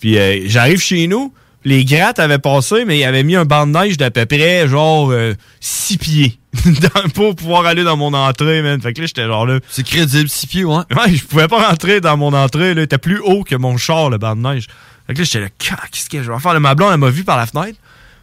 Puis 0.00 0.18
euh, 0.18 0.42
j'arrive 0.46 0.80
chez 0.80 1.06
nous, 1.08 1.32
les 1.64 1.84
grattes 1.84 2.18
avaient 2.20 2.38
passé, 2.38 2.84
mais 2.84 2.98
ils 2.98 3.04
avaient 3.04 3.22
mis 3.24 3.36
un 3.36 3.44
banc 3.44 3.66
de 3.66 3.72
neige 3.72 3.96
d'à 3.96 4.10
peu 4.10 4.24
près, 4.26 4.68
genre, 4.68 5.12
6 5.60 5.98
pieds 5.98 6.38
dans- 6.64 7.08
pour 7.10 7.34
pouvoir 7.34 7.66
aller 7.66 7.82
dans 7.84 7.96
mon 7.96 8.12
entrée, 8.14 8.62
man. 8.62 8.80
Fait 8.80 8.92
que 8.92 9.00
là, 9.00 9.06
j'étais 9.06 9.24
genre 9.26 9.46
là. 9.46 9.58
C'est 9.68 9.84
crédible, 9.84 10.28
6 10.28 10.46
pieds, 10.46 10.64
ouais. 10.64 10.82
Ouais, 10.96 11.14
je 11.14 11.24
pouvais 11.24 11.48
pas 11.48 11.68
rentrer 11.68 12.00
dans 12.00 12.16
mon 12.16 12.32
entrée, 12.32 12.74
là. 12.74 12.82
C'était 12.82 12.98
plus 12.98 13.18
haut 13.20 13.42
que 13.44 13.56
mon 13.56 13.76
char, 13.76 14.10
le 14.10 14.18
banc 14.18 14.36
de 14.36 14.40
neige. 14.42 14.66
Fait 15.06 15.14
que 15.14 15.18
là, 15.18 15.24
j'étais 15.24 15.40
là, 15.40 15.48
qu'est-ce 15.58 16.08
que 16.08 16.22
je 16.22 16.30
vais 16.30 16.38
faire? 16.38 16.54
Le 16.54 16.60
ma 16.60 16.74
blonde, 16.76 16.92
elle 16.92 17.00
m'a 17.00 17.10
vu 17.10 17.24
par 17.24 17.36
la 17.36 17.46
fenêtre. 17.46 17.78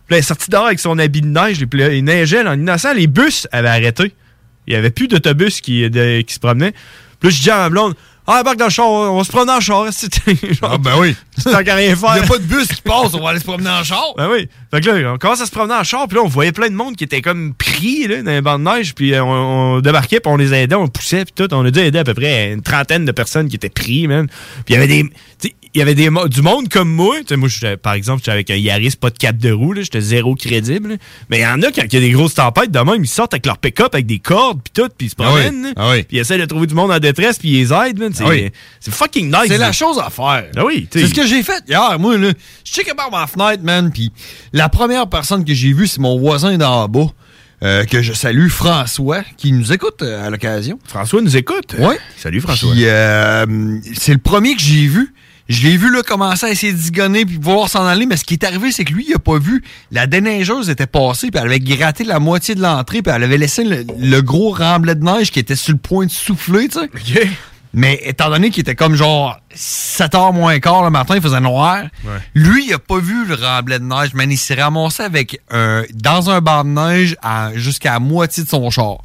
Puis 0.09 0.15
là, 0.15 0.17
elle 0.17 0.23
est 0.23 0.27
sortie 0.27 0.49
dehors 0.49 0.65
avec 0.65 0.79
son 0.79 0.97
habit 0.97 1.21
de 1.21 1.27
neige. 1.27 1.63
Puis 1.65 1.79
là, 1.79 1.93
il 1.93 2.03
neigeait, 2.03 2.41
en 2.47 2.53
innocent. 2.53 2.93
Les 2.93 3.05
bus 3.07 3.47
avaient 3.51 3.67
arrêté. 3.69 4.11
Il 4.65 4.73
y 4.73 4.75
avait 4.75 4.89
plus 4.89 5.07
d'autobus 5.07 5.61
qui, 5.61 5.87
de- 5.89 6.21
qui 6.21 6.33
se 6.33 6.39
promenaient. 6.39 6.73
Puis 7.19 7.29
là, 7.29 7.35
je 7.35 7.41
dis 7.41 7.49
à 7.51 7.57
ma 7.57 7.69
blonde, 7.69 7.93
ah, 8.31 8.41
embarque 8.41 8.57
dans 8.57 8.65
le 8.65 8.71
char, 8.71 8.85
on 8.87 9.23
se 9.23 9.29
promène 9.31 9.49
en 9.55 9.59
char. 9.59 9.85
Genre, 9.91 10.71
Ah, 10.73 10.77
ben 10.77 10.93
oui. 10.99 11.15
tant 11.43 11.63
qu'à 11.63 11.73
rien 11.75 11.95
faire. 11.95 12.11
Il 12.17 12.19
n'y 12.21 12.25
a 12.25 12.27
pas 12.27 12.37
de 12.37 12.43
bus 12.43 12.67
qui 12.67 12.81
passe, 12.83 13.13
on 13.15 13.23
va 13.23 13.29
aller 13.31 13.39
se 13.39 13.43
promener 13.43 13.69
en 13.71 13.83
char. 13.83 14.13
Ben 14.17 14.29
oui. 14.31 14.47
Fait 14.71 14.81
que 14.81 14.89
là, 14.91 15.13
on 15.13 15.17
commence 15.17 15.41
à 15.41 15.47
se 15.47 15.51
promener 15.51 15.73
en 15.73 15.83
char, 15.83 16.07
puis 16.07 16.15
là, 16.17 16.23
on 16.23 16.27
voyait 16.27 16.51
plein 16.51 16.69
de 16.69 16.75
monde 16.75 16.95
qui 16.95 17.03
était 17.03 17.21
comme 17.23 17.55
pris 17.55 18.07
là, 18.07 18.21
dans 18.21 18.29
les 18.31 18.41
bancs 18.41 18.59
de 18.63 18.65
neige, 18.69 18.93
puis 18.93 19.15
euh, 19.15 19.23
on, 19.23 19.77
on 19.77 19.79
débarquait, 19.81 20.19
puis 20.19 20.31
on 20.31 20.37
les 20.37 20.53
aidait, 20.53 20.75
on 20.75 20.87
poussait, 20.87 21.25
puis 21.25 21.33
tout. 21.35 21.51
On 21.53 21.65
a 21.65 21.71
dû 21.71 21.79
aider 21.79 21.97
à 21.99 22.03
peu 22.03 22.13
près 22.13 22.51
une 22.53 22.61
trentaine 22.61 23.03
de 23.05 23.11
personnes 23.11 23.47
qui 23.49 23.55
étaient 23.55 23.69
pris, 23.69 24.07
man. 24.07 24.27
Puis 24.27 24.63
il 24.69 24.73
y 24.73 24.77
avait 24.77 24.87
des. 24.87 25.09
Il 25.75 25.79
y 25.79 25.81
avait 25.83 25.93
des, 25.93 26.09
du 26.29 26.41
monde 26.41 26.67
comme 26.67 26.89
moi. 26.89 27.17
Moi, 27.31 27.49
par 27.81 27.93
exemple, 27.93 28.21
j'étais 28.21 28.31
avec 28.31 28.49
un 28.49 28.55
Yaris, 28.55 28.95
pas 28.99 29.11
de 29.11 29.17
cap 29.19 29.37
de 29.37 29.51
roue, 29.51 29.75
j'étais 29.75 30.01
zéro 30.01 30.33
crédible. 30.33 30.89
là. 30.89 30.95
Mais 31.29 31.37
il 31.39 31.41
y 31.43 31.45
en 31.45 31.61
a, 31.61 31.71
quand 31.71 31.83
il 31.83 31.93
y 31.93 31.97
a 31.97 31.99
des 31.99 32.09
grosses 32.09 32.33
tempêtes, 32.33 32.71
de 32.71 32.79
même, 32.79 33.03
ils 33.03 33.07
sortent 33.07 33.33
avec 33.35 33.45
leur 33.45 33.59
pick-up, 33.59 33.93
avec 33.93 34.07
des 34.07 34.17
cordes, 34.17 34.59
puis 34.63 34.71
tout, 34.73 34.89
puis 34.97 35.07
ils 35.07 35.09
se 35.11 35.15
Ah 35.19 35.31
oui. 35.33 35.41
promènent. 35.43 35.73
Ah 35.75 35.91
oui. 35.91 36.03
Puis 36.03 36.17
ils 36.17 36.19
essaient 36.21 36.39
de 36.39 36.45
trouver 36.45 36.65
du 36.65 36.73
monde 36.73 36.91
en 36.91 36.97
détresse, 36.97 37.37
puis 37.37 37.49
ils 37.49 37.59
les 37.67 37.73
aident. 37.73 38.09
C'est 38.15 38.23
Ah 38.23 38.29
oui. 38.29 38.49
c'est 38.79 38.91
fucking 38.93 39.27
nice. 39.27 39.45
C'est 39.47 39.57
la 39.59 39.71
chose 39.71 39.99
à 39.99 40.09
faire. 40.09 40.45
Oui. 40.65 40.87
C'est 40.91 41.05
ce 41.05 41.13
que 41.13 41.27
j'ai 41.27 41.43
fait 41.43 41.63
hier, 41.67 41.99
moi, 41.99 42.17
là. 42.17 42.31
Je 42.65 42.71
checkais 42.71 42.95
par 42.95 43.11
ma 43.11 43.27
fenêtre, 43.27 43.63
man, 43.63 43.91
puis 43.93 44.11
la 44.53 44.69
première 44.69 45.07
personne 45.07 45.45
que 45.45 45.53
j'ai 45.53 45.73
vue, 45.73 45.85
c'est 45.85 45.99
mon 46.01 46.17
voisin 46.19 46.57
d'en 46.57 46.87
bas, 46.87 47.07
euh, 47.61 47.83
que 47.85 48.01
je 48.01 48.13
salue, 48.13 48.47
François, 48.47 49.21
qui 49.37 49.51
nous 49.51 49.71
écoute 49.71 50.01
euh, 50.01 50.25
à 50.25 50.29
l'occasion. 50.29 50.79
François 50.85 51.21
nous 51.21 51.37
écoute. 51.37 51.75
Ouais. 51.77 51.99
Salut, 52.17 52.41
François. 52.41 52.73
Euh, 52.75 53.45
c'est 53.95 54.13
le 54.13 54.19
premier 54.19 54.55
que 54.55 54.61
j'ai 54.61 54.87
vu. 54.87 55.13
Je 55.49 55.67
l'ai 55.67 55.77
vu 55.77 55.91
là, 55.91 56.03
commencer 56.03 56.45
à 56.45 56.51
essayer 56.51 56.71
de 56.71 56.77
zigonner 56.77 57.25
puis 57.25 57.39
pouvoir 57.39 57.69
s'en 57.69 57.83
aller, 57.85 58.05
mais 58.05 58.17
ce 58.17 58.23
qui 58.23 58.35
est 58.35 58.43
arrivé, 58.43 58.71
c'est 58.71 58.85
que 58.85 58.93
lui, 58.93 59.05
il 59.09 59.15
a 59.15 59.19
pas 59.19 59.39
vu. 59.39 59.63
La 59.91 60.05
déneigeuse 60.05 60.69
était 60.69 60.85
passée, 60.85 61.31
puis 61.31 61.41
elle 61.41 61.47
avait 61.47 61.59
gratté 61.59 62.03
la 62.03 62.19
moitié 62.19 62.53
de 62.53 62.61
l'entrée, 62.61 63.01
puis 63.01 63.11
elle 63.13 63.23
avait 63.23 63.37
laissé 63.39 63.63
le, 63.63 63.83
le 63.97 64.21
gros 64.21 64.51
remblai 64.51 64.93
de 64.93 65.03
neige 65.03 65.31
qui 65.31 65.39
était 65.39 65.55
sur 65.55 65.73
le 65.73 65.79
point 65.79 66.05
de 66.05 66.11
souffler, 66.11 66.67
tu 66.69 66.79
sais. 66.79 66.89
Mais 67.73 67.99
étant 68.03 68.29
donné 68.31 68.49
qu'il 68.49 68.61
était 68.61 68.73
comme 68.75 68.95
genre 68.95 69.39
7 69.53 70.13
h 70.13 70.33
moins 70.33 70.59
quart 70.59 70.83
le 70.83 70.89
matin, 70.89 71.15
il 71.15 71.21
faisait 71.21 71.39
noir, 71.39 71.83
lui, 72.33 72.65
il 72.67 72.73
a 72.73 72.79
pas 72.79 72.97
vu 72.99 73.25
le 73.25 73.35
remblai 73.35 73.77
de 73.79 73.83
neige, 73.83 74.11
mais 74.15 74.25
il 74.25 74.37
s'est 74.37 74.55
ramassé 74.55 75.03
avec 75.03 75.39
un, 75.51 75.83
dans 75.93 76.29
un 76.31 76.41
banc 76.41 76.63
de 76.63 76.69
neige 76.69 77.15
jusqu'à 77.55 77.93
la 77.93 77.99
moitié 77.99 78.43
de 78.43 78.49
son 78.49 78.69
char. 78.71 78.99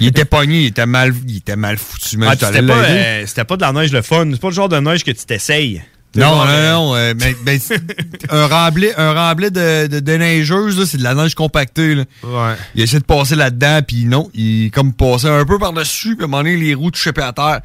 Il 0.00 0.06
était 0.06 0.24
pogné, 0.24 0.62
il 0.62 0.66
était 0.66 0.86
mal, 0.86 1.12
il 1.28 1.38
était 1.38 1.56
mal 1.56 1.76
foutu. 1.76 2.18
Ah, 2.22 2.32
c'était 2.38 2.62
pas, 2.62 2.78
euh, 2.78 3.24
c'était 3.26 3.44
pas 3.44 3.56
de 3.56 3.62
la 3.62 3.72
neige 3.72 3.92
le 3.92 4.02
fun. 4.02 4.26
C'est 4.32 4.40
pas 4.40 4.48
le 4.48 4.54
genre 4.54 4.68
de 4.68 4.78
neige 4.78 5.04
que 5.04 5.10
tu 5.10 5.24
t'essayes. 5.24 5.82
Non, 6.16 6.36
non, 6.36 6.44
euh, 6.48 6.72
non. 6.72 6.94
euh, 6.96 7.14
mais, 7.20 7.36
ben, 7.44 7.60
un 8.30 8.46
remblai, 8.46 8.92
un 8.96 9.12
remblai 9.12 9.50
de, 9.50 9.86
de, 9.86 10.00
de 10.00 10.12
neigeuse, 10.12 10.78
là, 10.78 10.86
c'est 10.86 10.98
de 10.98 11.04
la 11.04 11.14
neige 11.14 11.34
compactée. 11.34 11.94
Là. 11.94 12.04
Ouais. 12.24 12.54
Il 12.74 12.82
essaie 12.82 12.98
de 12.98 13.04
passer 13.04 13.36
là-dedans, 13.36 13.80
puis 13.86 14.06
non, 14.06 14.30
il 14.34 14.70
comme 14.70 14.92
passé 14.92 15.28
un 15.28 15.44
peu 15.44 15.58
par-dessus, 15.58 16.16
puis 16.16 16.24
à 16.24 16.24
un 16.24 16.28
moment 16.28 16.42
donné, 16.42 16.56
les 16.56 16.74
roues 16.74 16.90
touchaient 16.90 17.18
à 17.20 17.32
terre. 17.32 17.60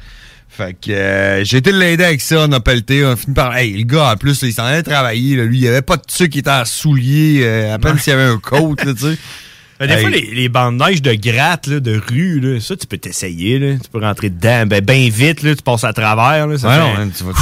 Fait 0.48 0.74
que 0.74 0.90
euh, 0.90 1.44
j'ai 1.44 1.58
été 1.58 1.72
l'aider 1.72 2.04
avec 2.04 2.20
ça, 2.20 2.46
on 2.48 2.52
a 2.52 2.60
pelleté, 2.60 3.04
on 3.04 3.10
a 3.10 3.16
fini 3.16 3.34
par... 3.34 3.54
Hey, 3.56 3.76
le 3.76 3.82
gars, 3.82 4.12
en 4.12 4.16
plus, 4.16 4.40
là, 4.40 4.48
il 4.48 4.54
s'en 4.54 4.64
allait 4.64 4.82
travailler, 4.82 5.36
là, 5.36 5.44
lui, 5.44 5.58
il 5.58 5.68
avait 5.68 5.82
pas 5.82 5.96
de 5.96 6.02
truc 6.02 6.32
qui 6.32 6.38
était 6.38 6.50
en 6.50 6.64
soulier, 6.64 7.40
euh, 7.42 7.74
à 7.74 7.78
peine 7.78 7.98
s'il 7.98 8.12
y 8.12 8.14
avait 8.14 8.22
un 8.32 8.38
coat, 8.38 8.76
tu 8.78 8.96
sais. 8.96 9.18
Mais 9.80 9.86
des 9.88 9.94
Hey. 9.94 10.00
fois, 10.00 10.10
les, 10.10 10.30
les 10.34 10.48
bandes 10.48 10.78
de 10.78 10.84
neige 10.84 11.02
de 11.02 11.12
gratte, 11.14 11.66
là, 11.66 11.80
de 11.80 12.00
rue, 12.10 12.40
là, 12.40 12.60
ça, 12.60 12.76
tu 12.76 12.86
peux 12.86 12.98
t'essayer. 12.98 13.58
là. 13.58 13.74
Tu 13.82 13.90
peux 13.90 14.00
rentrer 14.00 14.30
dedans 14.30 14.64
ben, 14.66 14.82
ben 14.84 15.08
vite, 15.10 15.42
là, 15.42 15.54
tu 15.54 15.62
passes 15.62 15.84
à 15.84 15.92
travers. 15.92 16.46
Là, 16.46 16.56
ça 16.58 16.68
Ouais, 16.68 16.74
fait, 16.74 16.80
non, 16.80 16.94
hein, 17.02 17.10
tu 17.16 17.24
vas... 17.24 17.32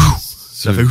ça 0.52 0.72
fait... 0.72 0.82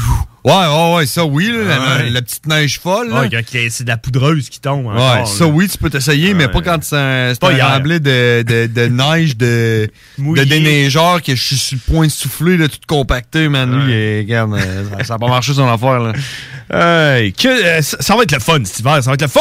Ouais, 0.45 0.51
ouais, 0.53 0.95
ouais, 0.95 1.05
ça, 1.05 1.23
oui, 1.23 1.47
là, 1.51 1.63
la, 1.63 1.95
Ouais. 2.03 2.09
la 2.09 2.21
petite 2.21 2.45
neige 2.47 2.79
folle, 2.79 3.09
là. 3.09 3.21
Ouais, 3.21 3.69
c'est 3.69 3.83
de 3.85 3.89
la 3.89 3.97
poudreuse 3.97 4.50
qui 4.50 4.59
tombe. 4.59 4.88
Ouais, 4.88 5.25
ça 5.25 5.45
là. 5.45 5.51
oui, 5.51 5.69
tu 5.69 5.77
peux 5.77 5.89
t'essayer, 5.89 6.33
mais 6.33 6.50
pas 6.50 6.62
quand 6.62 6.83
c'est 6.83 6.97
un, 6.97 7.29
un 7.31 7.79
de, 7.79 7.97
de, 8.00 8.67
de 8.67 8.85
neige, 8.88 9.38
de, 9.38 9.89
de 10.17 10.43
déneigeur 10.43 11.21
que 11.21 11.33
je 11.35 11.41
suis 11.43 11.55
sur 11.55 11.77
le 11.88 11.93
point 11.93 12.07
de 12.07 12.12
souffler, 12.12 12.57
là, 12.57 12.67
tout 12.67 12.77
compacté, 12.88 13.47
man. 13.47 13.85
Lui, 13.85 14.19
regarde, 14.19 14.53
euh, 14.55 14.83
ça, 15.00 15.03
ça 15.03 15.13
a 15.13 15.17
pas 15.17 15.27
marché 15.27 15.53
son 15.53 15.67
affaire, 15.67 16.00
là. 16.00 16.13
Hey, 16.71 17.33
que, 17.33 17.47
euh, 17.47 17.81
ça, 17.81 17.97
ça 18.00 18.15
va 18.15 18.23
être 18.23 18.31
le 18.31 18.39
fun 18.39 18.59
cet 18.65 18.79
hiver, 18.79 19.03
ça 19.03 19.09
va 19.12 19.13
être 19.13 19.21
le 19.21 19.27
fun. 19.27 19.39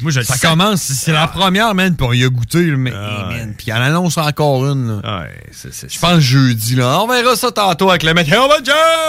Moi, 0.00 0.10
je 0.10 0.18
le 0.20 0.24
Ça 0.24 0.36
commence, 0.38 0.82
c'est 0.82 1.12
la 1.12 1.28
première, 1.28 1.74
man, 1.74 1.94
puis 1.96 2.06
on 2.08 2.12
y 2.12 2.24
a 2.24 2.28
goûté, 2.28 2.62
là, 2.66 2.76
mais, 2.76 2.90
man, 2.90 3.54
puis 3.56 3.66
il 3.68 3.72
en 3.72 3.76
annonce 3.76 4.18
encore 4.18 4.66
une, 4.66 5.00
Je 5.88 5.98
pense 5.98 6.20
jeudi, 6.20 6.74
là. 6.76 7.00
On 7.02 7.06
verra 7.08 7.36
ça 7.36 7.50
tantôt 7.50 7.88
avec 7.90 8.02
le 8.02 8.12
Banjo! 8.12 8.32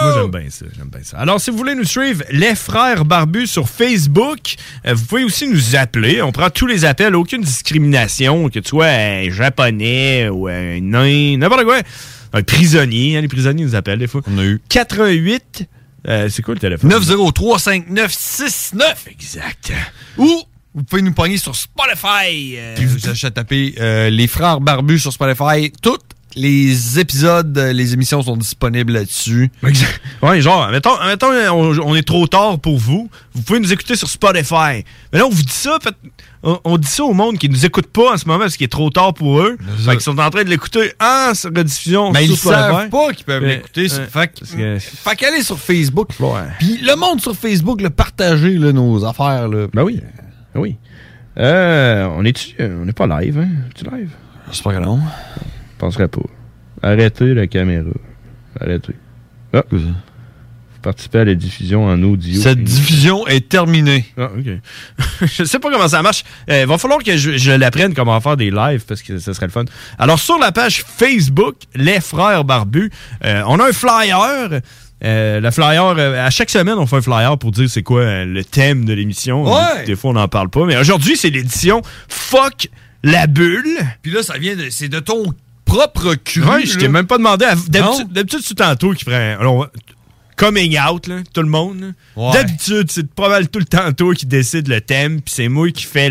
Moi, 0.02 0.12
j'aime 0.14 0.30
bien 0.30 0.50
ça. 0.50 0.66
J'aime 0.76 0.88
bien 0.88 1.00
ça. 1.02 1.18
Alors, 1.18 1.33
alors, 1.34 1.42
si 1.42 1.50
vous 1.50 1.56
voulez 1.56 1.74
nous 1.74 1.82
suivre, 1.82 2.22
les 2.30 2.54
frères 2.54 3.04
barbus 3.04 3.48
sur 3.48 3.68
Facebook, 3.68 4.54
euh, 4.86 4.94
vous 4.94 5.04
pouvez 5.06 5.24
aussi 5.24 5.48
nous 5.48 5.74
appeler. 5.74 6.22
On 6.22 6.30
prend 6.30 6.48
tous 6.48 6.68
les 6.68 6.84
appels, 6.84 7.16
aucune 7.16 7.42
discrimination, 7.42 8.48
que 8.48 8.60
tu 8.60 8.68
sois 8.68 8.86
un 8.86 9.28
japonais 9.30 10.28
ou 10.28 10.46
un 10.46 10.78
nain, 10.80 11.36
n'importe 11.36 11.64
quoi. 11.64 11.78
Un 12.34 12.42
prisonnier, 12.44 13.16
hein, 13.16 13.20
les 13.20 13.26
prisonniers 13.26 13.64
nous 13.64 13.74
appellent 13.74 13.98
des 13.98 14.06
fois. 14.06 14.20
On 14.28 14.38
a 14.38 14.44
eu 14.44 14.62
88, 14.68 15.68
euh, 16.06 16.28
c'est 16.28 16.42
quoi 16.42 16.54
le 16.54 16.60
téléphone? 16.60 16.88
903-5969. 16.92 18.84
Exact. 19.10 19.72
Ou 20.16 20.40
vous 20.72 20.84
pouvez 20.84 21.02
nous 21.02 21.14
pogner 21.14 21.38
sur 21.38 21.56
Spotify. 21.56 22.54
Euh, 22.56 22.76
Puis 22.76 22.86
vous 22.86 23.08
achetez 23.08 23.26
à 23.26 23.32
taper 23.32 23.74
euh, 23.80 24.08
Les 24.08 24.28
Frères 24.28 24.60
Barbus 24.60 25.00
sur 25.00 25.12
Spotify. 25.12 25.72
Tous 25.82 25.98
les 26.36 26.98
épisodes, 26.98 27.56
les 27.56 27.92
émissions 27.94 28.22
sont 28.22 28.36
disponibles 28.36 28.92
là-dessus. 28.92 29.50
Ouais, 30.22 30.40
genre, 30.40 30.68
mettons, 30.70 30.90
mettons 31.06 31.28
on, 31.52 31.78
on 31.80 31.94
est 31.94 32.02
trop 32.06 32.26
tard 32.26 32.58
pour 32.58 32.78
vous. 32.78 33.08
Vous 33.34 33.42
pouvez 33.42 33.60
nous 33.60 33.72
écouter 33.72 33.94
sur 33.96 34.08
Spotify. 34.08 34.84
Mais 35.12 35.18
là, 35.20 35.26
on 35.26 35.30
vous 35.30 35.42
dit 35.42 35.52
ça, 35.52 35.78
fait, 35.82 35.94
on, 36.42 36.58
on 36.64 36.78
dit 36.78 36.88
ça 36.88 37.04
au 37.04 37.12
monde 37.14 37.38
qui 37.38 37.48
nous 37.48 37.64
écoute 37.64 37.86
pas 37.86 38.14
en 38.14 38.16
ce 38.16 38.26
moment 38.26 38.40
parce 38.40 38.56
qu'il 38.56 38.64
est 38.64 38.68
trop 38.68 38.90
tard 38.90 39.14
pour 39.14 39.40
eux. 39.40 39.56
Fait 39.84 39.92
qu'ils 39.92 40.00
sont 40.00 40.18
en 40.18 40.30
train 40.30 40.44
de 40.44 40.48
l'écouter 40.50 40.92
en 41.00 41.32
rediffusion 41.44 42.10
Mais 42.12 42.24
sur 42.24 42.34
ils 42.34 42.36
Spotify. 42.36 42.60
savent 42.60 42.88
pas 42.90 43.12
qu'ils 43.12 43.24
peuvent 43.24 43.44
l'écouter. 43.44 43.82
ouais, 43.82 44.06
fait 44.10 44.28
que- 44.28 44.78
fait 44.80 45.16
qu'aller 45.16 45.42
sur 45.42 45.58
Facebook. 45.58 46.08
Puis 46.58 46.78
le 46.82 46.96
monde 46.96 47.20
sur 47.20 47.34
Facebook, 47.36 47.80
le 47.80 47.90
partager 47.90 48.58
là, 48.58 48.72
nos 48.72 49.04
affaires. 49.04 49.48
Là. 49.48 49.66
Ben 49.72 49.82
oui. 49.82 50.00
Ben 50.54 50.60
oui. 50.60 50.76
Euh, 51.36 52.06
on 52.16 52.24
est-tu, 52.24 52.54
euh, 52.60 52.78
on 52.82 52.84
n'est 52.84 52.92
pas 52.92 53.06
live, 53.20 53.38
hein? 53.38 53.48
Tu 53.74 53.84
live? 53.84 54.10
J'espère 54.52 54.72
que 54.74 54.78
non. 54.84 55.00
Je 55.84 55.88
penserais 55.88 56.08
pas. 56.08 56.22
Arrêtez 56.82 57.34
la 57.34 57.46
caméra. 57.46 57.90
Arrêtez. 58.58 58.94
Ah. 59.52 59.64
Vous 59.70 59.80
participez 60.80 61.18
à 61.18 61.24
la 61.26 61.34
diffusion 61.34 61.84
en 61.84 62.02
audio. 62.02 62.40
Cette 62.40 62.64
diffusion 62.64 63.26
est 63.26 63.50
terminée. 63.50 64.06
Ah, 64.16 64.30
OK. 64.34 64.46
je 65.26 65.44
sais 65.44 65.58
pas 65.58 65.70
comment 65.70 65.88
ça 65.88 66.00
marche. 66.00 66.24
Il 66.48 66.64
va 66.64 66.78
falloir 66.78 67.02
que 67.02 67.18
je, 67.18 67.36
je 67.36 67.52
l'apprenne 67.52 67.92
comment 67.92 68.18
faire 68.22 68.38
des 68.38 68.50
lives 68.50 68.86
parce 68.86 69.02
que 69.02 69.18
ce 69.18 69.34
serait 69.34 69.44
le 69.44 69.52
fun. 69.52 69.66
Alors, 69.98 70.18
sur 70.18 70.38
la 70.38 70.52
page 70.52 70.84
Facebook, 70.86 71.56
Les 71.74 72.00
Frères 72.00 72.44
Barbus, 72.44 72.90
euh, 73.22 73.42
on 73.46 73.60
a 73.60 73.68
un 73.68 73.72
flyer. 73.72 74.62
Euh, 75.04 75.40
le 75.40 75.50
flyer, 75.50 75.84
euh, 75.98 76.26
à 76.26 76.30
chaque 76.30 76.48
semaine, 76.48 76.76
on 76.78 76.86
fait 76.86 76.96
un 76.96 77.02
flyer 77.02 77.36
pour 77.36 77.50
dire 77.50 77.68
c'est 77.68 77.82
quoi 77.82 78.00
euh, 78.00 78.24
le 78.24 78.42
thème 78.42 78.86
de 78.86 78.94
l'émission. 78.94 79.44
Ouais. 79.44 79.84
Des 79.84 79.96
fois, 79.96 80.12
on 80.12 80.14
n'en 80.14 80.28
parle 80.28 80.48
pas. 80.48 80.64
Mais 80.64 80.78
aujourd'hui, 80.78 81.16
c'est 81.18 81.28
l'édition 81.28 81.82
Fuck 82.08 82.68
la 83.02 83.26
bulle. 83.26 83.76
Puis 84.02 84.12
là, 84.12 84.22
ça 84.22 84.38
vient 84.38 84.56
de. 84.56 84.70
C'est 84.70 84.88
de 84.88 84.98
ton 84.98 85.34
propre 85.78 86.14
cul. 86.14 86.42
Ouais, 86.42 86.64
je 86.66 86.78
t'ai 86.78 86.88
même 86.88 87.06
pas 87.06 87.18
demandé. 87.18 87.44
à- 87.44 87.54
D'habitude, 88.08 88.40
c'est 88.42 88.54
tantôt 88.56 88.92
qui 88.92 89.04
un 89.12 89.38
alors, 89.40 89.68
coming 90.36 90.76
out, 90.80 91.06
là, 91.06 91.16
tout 91.32 91.42
le 91.42 91.48
monde. 91.48 91.94
Ouais. 92.16 92.32
D'habitude, 92.32 92.90
c'est 92.90 93.08
pas 93.12 93.28
mal 93.28 93.48
tout 93.48 93.58
le 93.60 93.64
temps 93.64 93.92
toi 93.92 94.14
qui 94.14 94.26
décide 94.26 94.68
le 94.68 94.80
thème, 94.80 95.20
puis 95.20 95.32
c'est 95.34 95.48
moi 95.48 95.70
qui 95.70 95.84
fais 95.84 96.10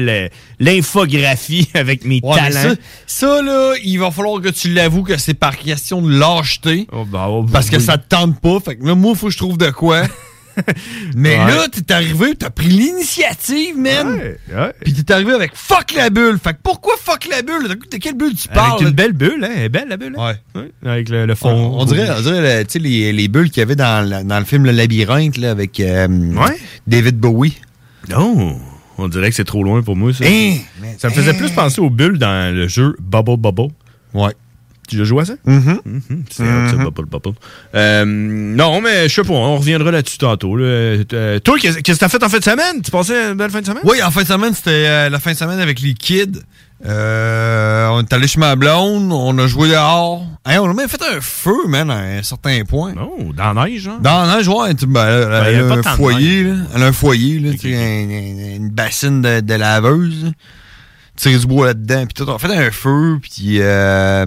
l'infographie 0.59 1.67
avec 1.73 2.05
mes 2.05 2.19
Ouais, 2.23 2.35
talents. 2.35 2.75
ça, 2.75 2.75
ça, 3.07 3.41
là, 3.41 3.73
il 3.83 3.97
va 3.99 4.11
falloir 4.11 4.41
que 4.41 4.49
tu 4.49 4.73
l'avoues 4.73 5.03
que 5.03 5.17
c'est 5.17 5.33
par 5.33 5.57
question 5.57 6.01
de 6.01 6.17
lâcheté. 6.17 6.87
Oh, 6.91 7.05
bah, 7.05 7.27
oh, 7.29 7.45
Parce 7.51 7.69
que 7.69 7.79
ça 7.79 7.97
te 7.97 8.07
tente 8.07 8.39
pas. 8.39 8.59
Fait 8.63 8.75
que 8.77 8.85
là, 8.85 8.95
moi, 8.95 9.15
faut 9.15 9.27
que 9.27 9.33
je 9.33 9.37
trouve 9.37 9.57
de 9.57 9.69
quoi. 9.69 10.03
Mais 11.15 11.37
Ouais. 11.37 11.47
là, 11.47 11.65
t'es 11.71 11.93
arrivé, 11.93 12.35
t'as 12.37 12.49
pris 12.49 12.67
l'initiative, 12.67 13.77
man. 13.77 14.07
Ouais, 14.17 14.37
ouais. 14.53 14.73
Puis 14.83 14.93
t'es 14.93 15.13
arrivé 15.13 15.33
avec 15.33 15.51
fuck 15.55 15.93
la 15.95 16.09
bulle. 16.09 16.37
Fait 16.43 16.53
que 16.53 16.59
pourquoi 16.63 16.93
fuck 17.03 17.27
la 17.29 17.41
bulle? 17.41 17.67
De 17.69 17.97
quelle 17.97 18.15
bulle 18.15 18.35
tu 18.35 18.47
parles? 18.49 18.73
Avec 18.77 18.87
une 18.87 18.93
belle 18.93 19.13
bulle, 19.13 19.43
hein? 19.43 19.49
Elle 19.55 19.63
est 19.63 19.69
belle, 19.69 19.87
la 19.89 19.97
bulle. 19.97 20.15
hein? 20.17 20.33
Ouais. 20.55 20.71
Avec 20.85 21.09
le, 21.09 21.25
le 21.25 21.33
On, 21.33 21.35
fond. 21.35 21.75
on 21.79 21.85
dirait, 21.85 22.09
on 22.17 22.21
dirait 22.21 22.59
le- 22.59 22.65
tu 22.65 22.73
sais, 22.73 22.79
les, 22.79 23.11
les 23.13 23.27
bulles 23.27 23.49
qu'il 23.49 23.59
y 23.59 23.63
avait 23.63 23.75
dans, 23.75 24.07
le- 24.07 24.23
dans 24.23 24.39
le 24.39 24.45
film 24.45 24.65
Le 24.65 24.71
Labyrinthe 24.71 25.37
là, 25.37 25.51
avec 25.51 25.79
euh. 25.79 26.07
David 26.87 27.17
Bowie. 27.17 27.57
Non. 28.09 28.59
On 28.97 29.07
dirait 29.07 29.29
que 29.29 29.35
c'est 29.35 29.43
trop 29.45 29.63
loin 29.63 29.81
pour 29.81 29.95
moi, 29.95 30.13
ça. 30.13 30.23
Hein? 30.27 30.57
Ça 30.99 31.09
me 31.09 31.13
faisait 31.13 31.31
Hein? 31.31 31.37
plus 31.37 31.49
penser 31.49 31.81
aux 31.81 31.89
bulles 31.89 32.19
dans 32.19 32.53
le 32.53 32.67
jeu 32.67 32.95
Bubble 33.01 33.37
Bubble. 33.37 33.69
Ouais. 34.13 34.33
Tu 34.87 35.01
as 35.01 35.03
joué 35.05 35.21
à 35.21 35.25
ça? 35.25 35.33
Mhm. 35.45 35.79
Mhm, 35.85 36.23
C'est 36.29 36.43
hot, 36.43 36.69
ça, 36.69 36.75
Bubble 36.75 37.05
Bubble. 37.09 37.35
Euh, 37.75 38.03
non, 38.05 38.81
mais 38.81 39.07
je 39.09 39.13
sais 39.13 39.23
pas, 39.23 39.33
on 39.33 39.57
reviendra 39.57 39.91
là-dessus 39.91 40.17
tantôt. 40.17 40.55
là. 40.57 40.65
Euh, 40.65 41.39
toi, 41.39 41.57
qu'est-ce 41.59 41.79
que 41.79 41.91
t'as 41.93 42.09
fait 42.09 42.21
en 42.23 42.29
fin 42.29 42.39
de 42.39 42.43
semaine? 42.43 42.81
Tu 42.83 42.91
passais 42.91 43.29
une 43.31 43.35
belle 43.37 43.49
fin 43.51 43.61
de 43.61 43.65
semaine? 43.65 43.83
Oui, 43.85 44.01
en 44.03 44.11
fin 44.11 44.21
de 44.23 44.27
semaine, 44.27 44.53
c'était 44.53 44.71
euh, 44.87 45.09
la 45.09 45.19
fin 45.19 45.31
de 45.31 45.37
semaine 45.37 45.59
avec 45.59 45.79
les 45.81 45.93
kids. 45.93 46.41
Euh, 46.85 47.87
on 47.91 48.01
est 48.01 48.11
allé 48.13 48.27
chez 48.27 48.39
ma 48.39 48.55
blonde, 48.57 49.09
on 49.11 49.37
a 49.37 49.47
joué 49.47 49.69
dehors. 49.69 50.25
Hey, 50.45 50.57
on 50.59 50.69
a 50.69 50.73
même 50.73 50.89
fait 50.89 51.01
un 51.01 51.21
feu, 51.21 51.65
man, 51.67 51.89
à 51.89 51.95
un 52.17 52.23
certain 52.23 52.63
point. 52.65 52.93
Non, 52.93 53.31
dans 53.33 53.53
la 53.53 53.65
neige, 53.67 53.87
hein? 53.87 53.99
Dans 54.01 54.25
la 54.25 54.35
neige, 54.37 54.47
ouais, 54.49 54.73
tu- 54.75 54.85
ben, 54.85 55.05
elle, 55.05 55.29
Ben, 55.29 55.43
elle 55.45 55.71
a 55.71 55.73
un 55.75 55.95
foyer, 55.95 56.43
là. 56.43 56.53
Elle 56.75 56.83
a 56.83 56.85
un 56.87 56.91
foyer, 56.91 57.39
là, 57.39 57.51
tu 57.53 57.57
sais, 57.59 57.75
un- 57.75 57.79
un- 57.79 58.55
une 58.57 58.69
bassine 58.69 59.21
de, 59.21 59.39
de 59.39 59.53
laveuse. 59.53 60.33
Tirer 61.15 61.37
du 61.37 61.45
bois 61.45 61.67
là-dedans, 61.67 62.05
puis 62.05 62.13
tout. 62.15 62.29
On 62.29 62.35
a 62.35 62.39
fait 62.39 62.53
un 62.53 62.71
feu, 62.71 63.19
puis 63.21 63.59
euh, 63.61 64.25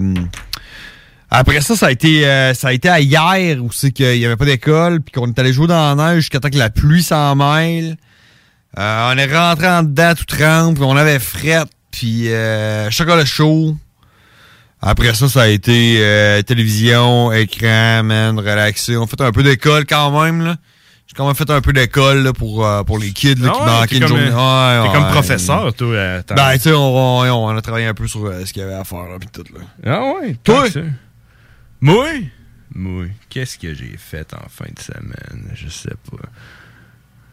après 1.29 1.61
ça, 1.61 1.75
ça 1.75 1.87
a 1.87 1.91
été 1.91 2.25
euh, 2.27 2.53
ça 2.53 2.69
a 2.69 2.73
été 2.73 2.87
à 2.89 2.99
hier 2.99 3.61
où 3.63 3.71
c'est 3.71 3.91
qu'il 3.91 4.17
y 4.17 4.25
avait 4.25 4.37
pas 4.37 4.45
d'école, 4.45 5.01
puis 5.01 5.11
qu'on 5.13 5.27
est 5.27 5.37
allé 5.39 5.51
jouer 5.53 5.67
dans 5.67 5.95
la 5.95 6.13
neige 6.13 6.21
jusqu'à 6.23 6.39
temps 6.39 6.49
que 6.49 6.57
la 6.57 6.69
pluie 6.69 7.03
s'en 7.03 7.35
mêle. 7.35 7.97
Euh, 8.77 9.11
on 9.13 9.17
est 9.17 9.33
rentré 9.35 9.67
en 9.67 9.83
dedans 9.83 10.13
tout 10.15 10.25
trempe, 10.25 10.75
puis 10.75 10.83
on 10.83 10.95
avait 10.95 11.19
fret, 11.19 11.63
puis 11.91 12.31
euh, 12.31 12.89
chocolat 12.91 13.25
chaud. 13.25 13.75
Après 14.81 15.13
ça, 15.15 15.27
ça 15.27 15.41
a 15.43 15.47
été 15.47 15.95
euh, 15.99 16.41
télévision, 16.43 17.31
écran, 17.31 18.03
man, 18.03 18.37
relaxé. 18.37 18.95
On 18.95 19.03
a 19.05 19.07
fait 19.07 19.21
un 19.21 19.31
peu 19.31 19.41
d'école 19.43 19.85
quand 19.87 20.11
même, 20.23 20.43
là. 20.45 20.55
J'ai 21.07 21.13
quand 21.15 21.25
même 21.25 21.35
fait 21.35 21.49
un 21.49 21.61
peu 21.61 21.71
d'école 21.73 22.31
pour, 22.33 22.67
pour 22.85 22.99
les 22.99 23.11
kids 23.11 23.35
là, 23.35 23.51
Ah 23.53 23.57
qui 23.57 23.59
ouais, 23.61 23.65
manquaient 23.65 23.97
une 23.97 24.07
journée. 24.07 24.23
Ouais, 24.25 24.87
T'es 24.87 24.93
comme 24.93 25.07
professeur, 25.11 25.73
toi. 25.73 26.21
Ben, 26.35 26.53
tu 26.55 26.59
sais, 26.59 26.73
on, 26.73 27.19
on- 27.21 27.47
on 27.47 27.57
a 27.57 27.61
travaillé 27.61 27.87
un 27.87 27.93
peu 27.93 28.07
sur 28.07 28.29
ce 28.45 28.51
qu'il 28.51 28.61
y 28.61 28.65
avait 28.65 28.75
à 28.75 28.83
faire, 28.83 29.03
là, 29.09 29.17
pis 29.19 29.27
tout, 29.31 29.45
là. 29.53 29.61
Ah 29.85 30.01
ouais? 30.21 30.35
Toi? 30.43 30.65
Moi? 31.81 32.07
Moi? 32.73 33.05
Qu'est-ce 33.29 33.57
que 33.57 33.73
j'ai 33.73 33.95
fait 33.97 34.33
en 34.33 34.47
fin 34.49 34.65
de 34.65 34.79
semaine? 34.79 35.51
Je 35.55 35.69
sais 35.69 35.95
pas. 36.09 36.17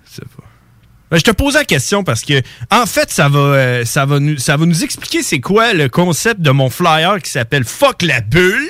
Je 0.06 0.14
sais 0.16 0.26
pas. 0.36 0.44
Ben, 1.10 1.18
je 1.18 1.22
te 1.24 1.30
posais 1.30 1.58
la 1.58 1.64
question 1.64 2.02
parce 2.02 2.22
que, 2.22 2.40
en 2.70 2.86
fait, 2.86 3.10
ça 3.10 3.28
va, 3.28 3.38
euh, 3.38 3.84
ça 3.84 4.06
va, 4.06 4.20
nous, 4.20 4.38
ça 4.38 4.56
va 4.56 4.66
nous 4.66 4.84
expliquer 4.84 5.22
c'est 5.22 5.40
quoi 5.40 5.72
le 5.74 5.88
concept 5.88 6.40
de 6.40 6.50
mon 6.50 6.70
flyer 6.70 7.20
qui 7.22 7.30
s'appelle 7.30 7.64
Fuck 7.64 8.02
la 8.02 8.20
bulle. 8.20 8.68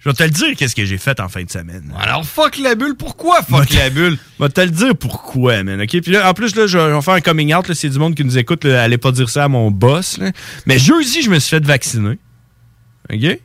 Je 0.00 0.08
vais 0.08 0.14
te 0.14 0.22
le 0.22 0.30
dire 0.30 0.56
qu'est-ce 0.56 0.76
que 0.76 0.84
j'ai 0.84 0.96
fait 0.96 1.18
en 1.20 1.28
fin 1.28 1.42
de 1.42 1.50
semaine. 1.50 1.92
Alors, 1.98 2.24
fuck 2.24 2.56
la 2.58 2.74
bulle, 2.76 2.94
pourquoi 2.94 3.42
fuck 3.42 3.70
la 3.70 3.90
bulle? 3.90 4.16
Je 4.38 4.44
vais 4.44 4.48
te 4.48 4.60
le 4.60 4.70
dire 4.70 4.96
pourquoi, 4.96 5.62
man. 5.64 5.80
OK? 5.80 6.00
Puis 6.00 6.12
là, 6.12 6.30
en 6.30 6.34
plus, 6.34 6.54
là, 6.54 6.66
je 6.68 6.78
vais 6.78 7.02
faire 7.02 7.14
un 7.14 7.20
coming 7.20 7.52
out. 7.52 7.66
là, 7.68 7.74
C'est 7.74 7.88
du 7.90 7.98
monde 7.98 8.14
qui 8.14 8.24
nous 8.24 8.38
écoute. 8.38 8.64
Là, 8.64 8.82
allez 8.84 8.98
pas 8.98 9.10
dire 9.10 9.28
ça 9.28 9.44
à 9.44 9.48
mon 9.48 9.70
boss. 9.70 10.18
là. 10.18 10.30
Mais 10.66 10.78
jeudi, 10.78 11.22
je 11.22 11.30
me 11.30 11.38
suis 11.40 11.50
fait 11.50 11.64
vacciner. 11.64 12.18
OK? 13.12 13.38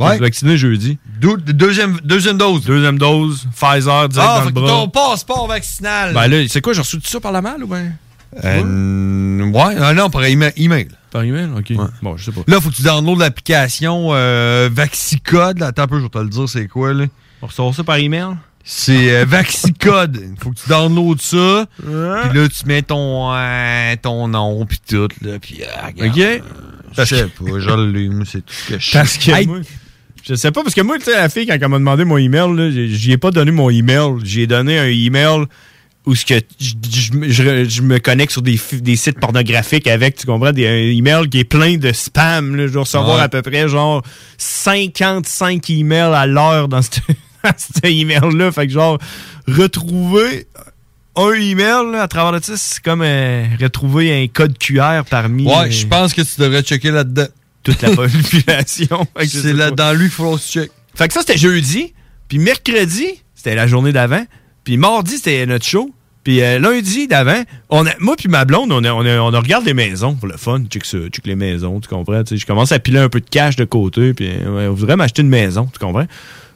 Je 0.00 0.04
me 0.04 0.10
suis 0.12 0.20
vacciné 0.20 0.56
jeudi. 0.56 0.98
deuxième, 1.20 1.98
deuxième 2.04 2.38
dose. 2.38 2.64
Deuxième 2.64 2.98
dose. 2.98 3.46
Pfizer, 3.54 4.08
direct 4.08 4.28
Ah, 4.30 4.38
dans 4.40 4.44
le 4.46 4.50
bras. 4.52 4.68
ton 4.68 4.88
passeport 4.88 5.46
vaccinal. 5.48 6.14
Ben 6.14 6.28
là, 6.28 6.44
c'est 6.48 6.60
quoi? 6.60 6.72
J'ai 6.72 6.80
reçu 6.82 6.98
tout 7.00 7.08
ça 7.08 7.18
par 7.20 7.32
la 7.32 7.42
malle 7.42 7.64
ou 7.64 7.66
ben? 7.66 7.92
Euh, 8.44 9.50
ouais, 9.50 9.76
ah 9.80 9.94
non, 9.94 10.10
par 10.10 10.24
email. 10.24 10.52
email. 10.56 10.88
Par 11.10 11.22
email? 11.22 11.48
OK. 11.56 11.72
Bon, 12.02 12.16
je 12.16 12.26
sais 12.26 12.32
pas. 12.32 12.42
Là, 12.46 12.60
faut 12.60 12.70
que 12.70 12.74
tu 12.74 12.82
downloades 12.82 13.18
l'application 13.20 14.08
euh, 14.12 14.68
Vaxicode. 14.70 15.62
Attends 15.62 15.82
un 15.82 15.86
peu, 15.88 15.96
je 15.98 16.02
vais 16.04 16.08
te 16.10 16.18
le 16.18 16.28
dire, 16.28 16.48
c'est 16.48 16.68
quoi, 16.68 16.92
là? 16.92 17.06
On 17.42 17.46
ressort 17.46 17.74
ça 17.74 17.82
par 17.84 17.96
email? 17.96 18.36
C'est 18.64 19.16
euh, 19.16 19.24
Vaxicode. 19.28 20.20
faut 20.40 20.50
que 20.50 20.56
tu 20.60 20.68
downloades 20.68 21.20
ça. 21.22 21.66
Puis 21.82 21.90
là, 22.38 22.48
tu 22.48 22.66
mets 22.66 22.82
ton, 22.82 23.32
euh, 23.34 23.96
ton 24.02 24.28
nom, 24.28 24.66
puis 24.66 24.78
tout, 24.86 25.08
là. 25.22 25.38
Puis, 25.40 25.62
euh, 25.62 25.86
regarde, 25.86 26.10
OK? 26.16 26.22
euh, 26.22 26.38
Je 26.98 27.04
sais 27.04 27.26
pas, 27.26 27.44
je 27.58 28.24
c'est 28.26 28.44
tout 28.44 28.52
ce 28.54 28.68
que 28.74 28.78
je 28.78 28.92
Parce 28.92 29.16
que 29.16 29.30
Hey, 29.30 29.46
moi, 29.46 29.60
je 30.24 30.34
sais 30.34 30.50
pas, 30.50 30.62
parce 30.62 30.74
que 30.74 30.80
moi, 30.80 30.98
tu 30.98 31.04
sais, 31.04 31.12
la 31.16 31.28
fille, 31.28 31.46
quand 31.46 31.54
elle 31.60 31.68
m'a 31.68 31.78
demandé 31.78 32.04
mon 32.04 32.16
email, 32.18 32.88
j'y 32.94 33.12
ai 33.12 33.16
pas 33.18 33.30
donné 33.30 33.50
mon 33.50 33.70
email. 33.70 34.14
J'ai 34.24 34.46
donné 34.46 34.78
un 34.78 34.86
email 34.86 35.44
où 36.06 36.14
ce 36.14 36.24
que 36.24 36.34
je, 36.58 36.70
je- 36.90 37.12
je- 37.30 37.64
je 37.68 37.82
me 37.82 37.98
connecte 37.98 38.32
sur 38.32 38.40
des, 38.42 38.56
sites 38.96 39.20
pornographiques 39.20 39.86
avec, 39.86 40.16
tu 40.16 40.26
comprends, 40.26 40.52
des, 40.52 40.66
un 40.66 40.96
email 40.96 41.28
qui 41.28 41.40
est 41.40 41.44
plein 41.44 41.76
de 41.76 41.92
spam. 41.92 42.56
Là. 42.56 42.66
Je 42.66 42.72
dois 42.72 42.82
recevoir 42.82 43.20
à 43.20 43.28
peu 43.28 43.42
près 43.42 43.68
genre 43.68 44.02
55 44.38 45.68
emails 45.70 46.14
à 46.14 46.26
l'heure 46.26 46.68
dans 46.68 46.82
ce 46.82 46.90
email-là. 47.84 48.52
Fait 48.52 48.66
que 48.66 48.72
genre, 48.72 48.98
retrouver 49.46 50.46
un 51.16 51.32
email 51.32 51.90
là, 51.92 52.02
à 52.02 52.08
travers 52.08 52.38
de 52.40 52.44
ça, 52.44 52.54
c'est 52.56 52.82
comme 52.82 53.02
euh, 53.02 53.44
retrouver 53.60 54.22
un 54.22 54.26
code 54.28 54.56
QR 54.58 55.02
parmi 55.08 55.46
Ouais, 55.46 55.66
euh, 55.66 55.70
je 55.70 55.86
pense 55.86 56.14
que 56.14 56.22
tu 56.22 56.40
devrais 56.40 56.62
checker 56.62 56.90
là-dedans. 56.90 57.26
Toute 57.72 57.82
la 57.82 57.90
population. 57.96 59.06
C'est 59.26 59.52
là 59.52 59.70
dans 59.70 59.92
tu 60.38 60.44
checkes. 60.60 60.72
Fait 60.94 61.08
que 61.08 61.14
ça, 61.14 61.20
c'était 61.20 61.38
jeudi. 61.38 61.94
Puis 62.28 62.38
mercredi, 62.38 63.06
c'était 63.34 63.54
la 63.54 63.66
journée 63.66 63.92
d'avant. 63.92 64.24
Puis 64.64 64.76
mardi, 64.76 65.16
c'était 65.16 65.46
notre 65.46 65.64
show. 65.64 65.90
Puis 66.24 66.42
euh, 66.42 66.58
lundi 66.58 67.06
d'avant, 67.08 67.42
on 67.70 67.86
a, 67.86 67.90
moi 68.00 68.14
puis 68.16 68.28
ma 68.28 68.44
blonde, 68.44 68.70
on, 68.72 68.84
a, 68.84 68.92
on, 68.92 69.06
a- 69.06 69.18
on 69.20 69.32
a 69.32 69.38
regardé 69.40 69.66
les 69.68 69.74
maisons 69.74 70.14
pour 70.14 70.28
le 70.28 70.36
fun. 70.36 70.62
Check 70.68 70.84
ça, 70.84 70.98
check 71.10 71.26
les 71.26 71.36
maisons, 71.36 71.80
tu 71.80 71.88
comprends? 71.88 72.22
Je 72.30 72.44
commence 72.44 72.72
à 72.72 72.78
piler 72.78 72.98
un 72.98 73.08
peu 73.08 73.20
de 73.20 73.28
cash 73.30 73.56
de 73.56 73.64
côté. 73.64 74.12
Puis 74.12 74.26
ouais, 74.28 74.66
on 74.66 74.74
voudrait 74.74 74.96
m'acheter 74.96 75.22
une 75.22 75.28
maison, 75.30 75.68
tu 75.72 75.78
comprends? 75.78 76.06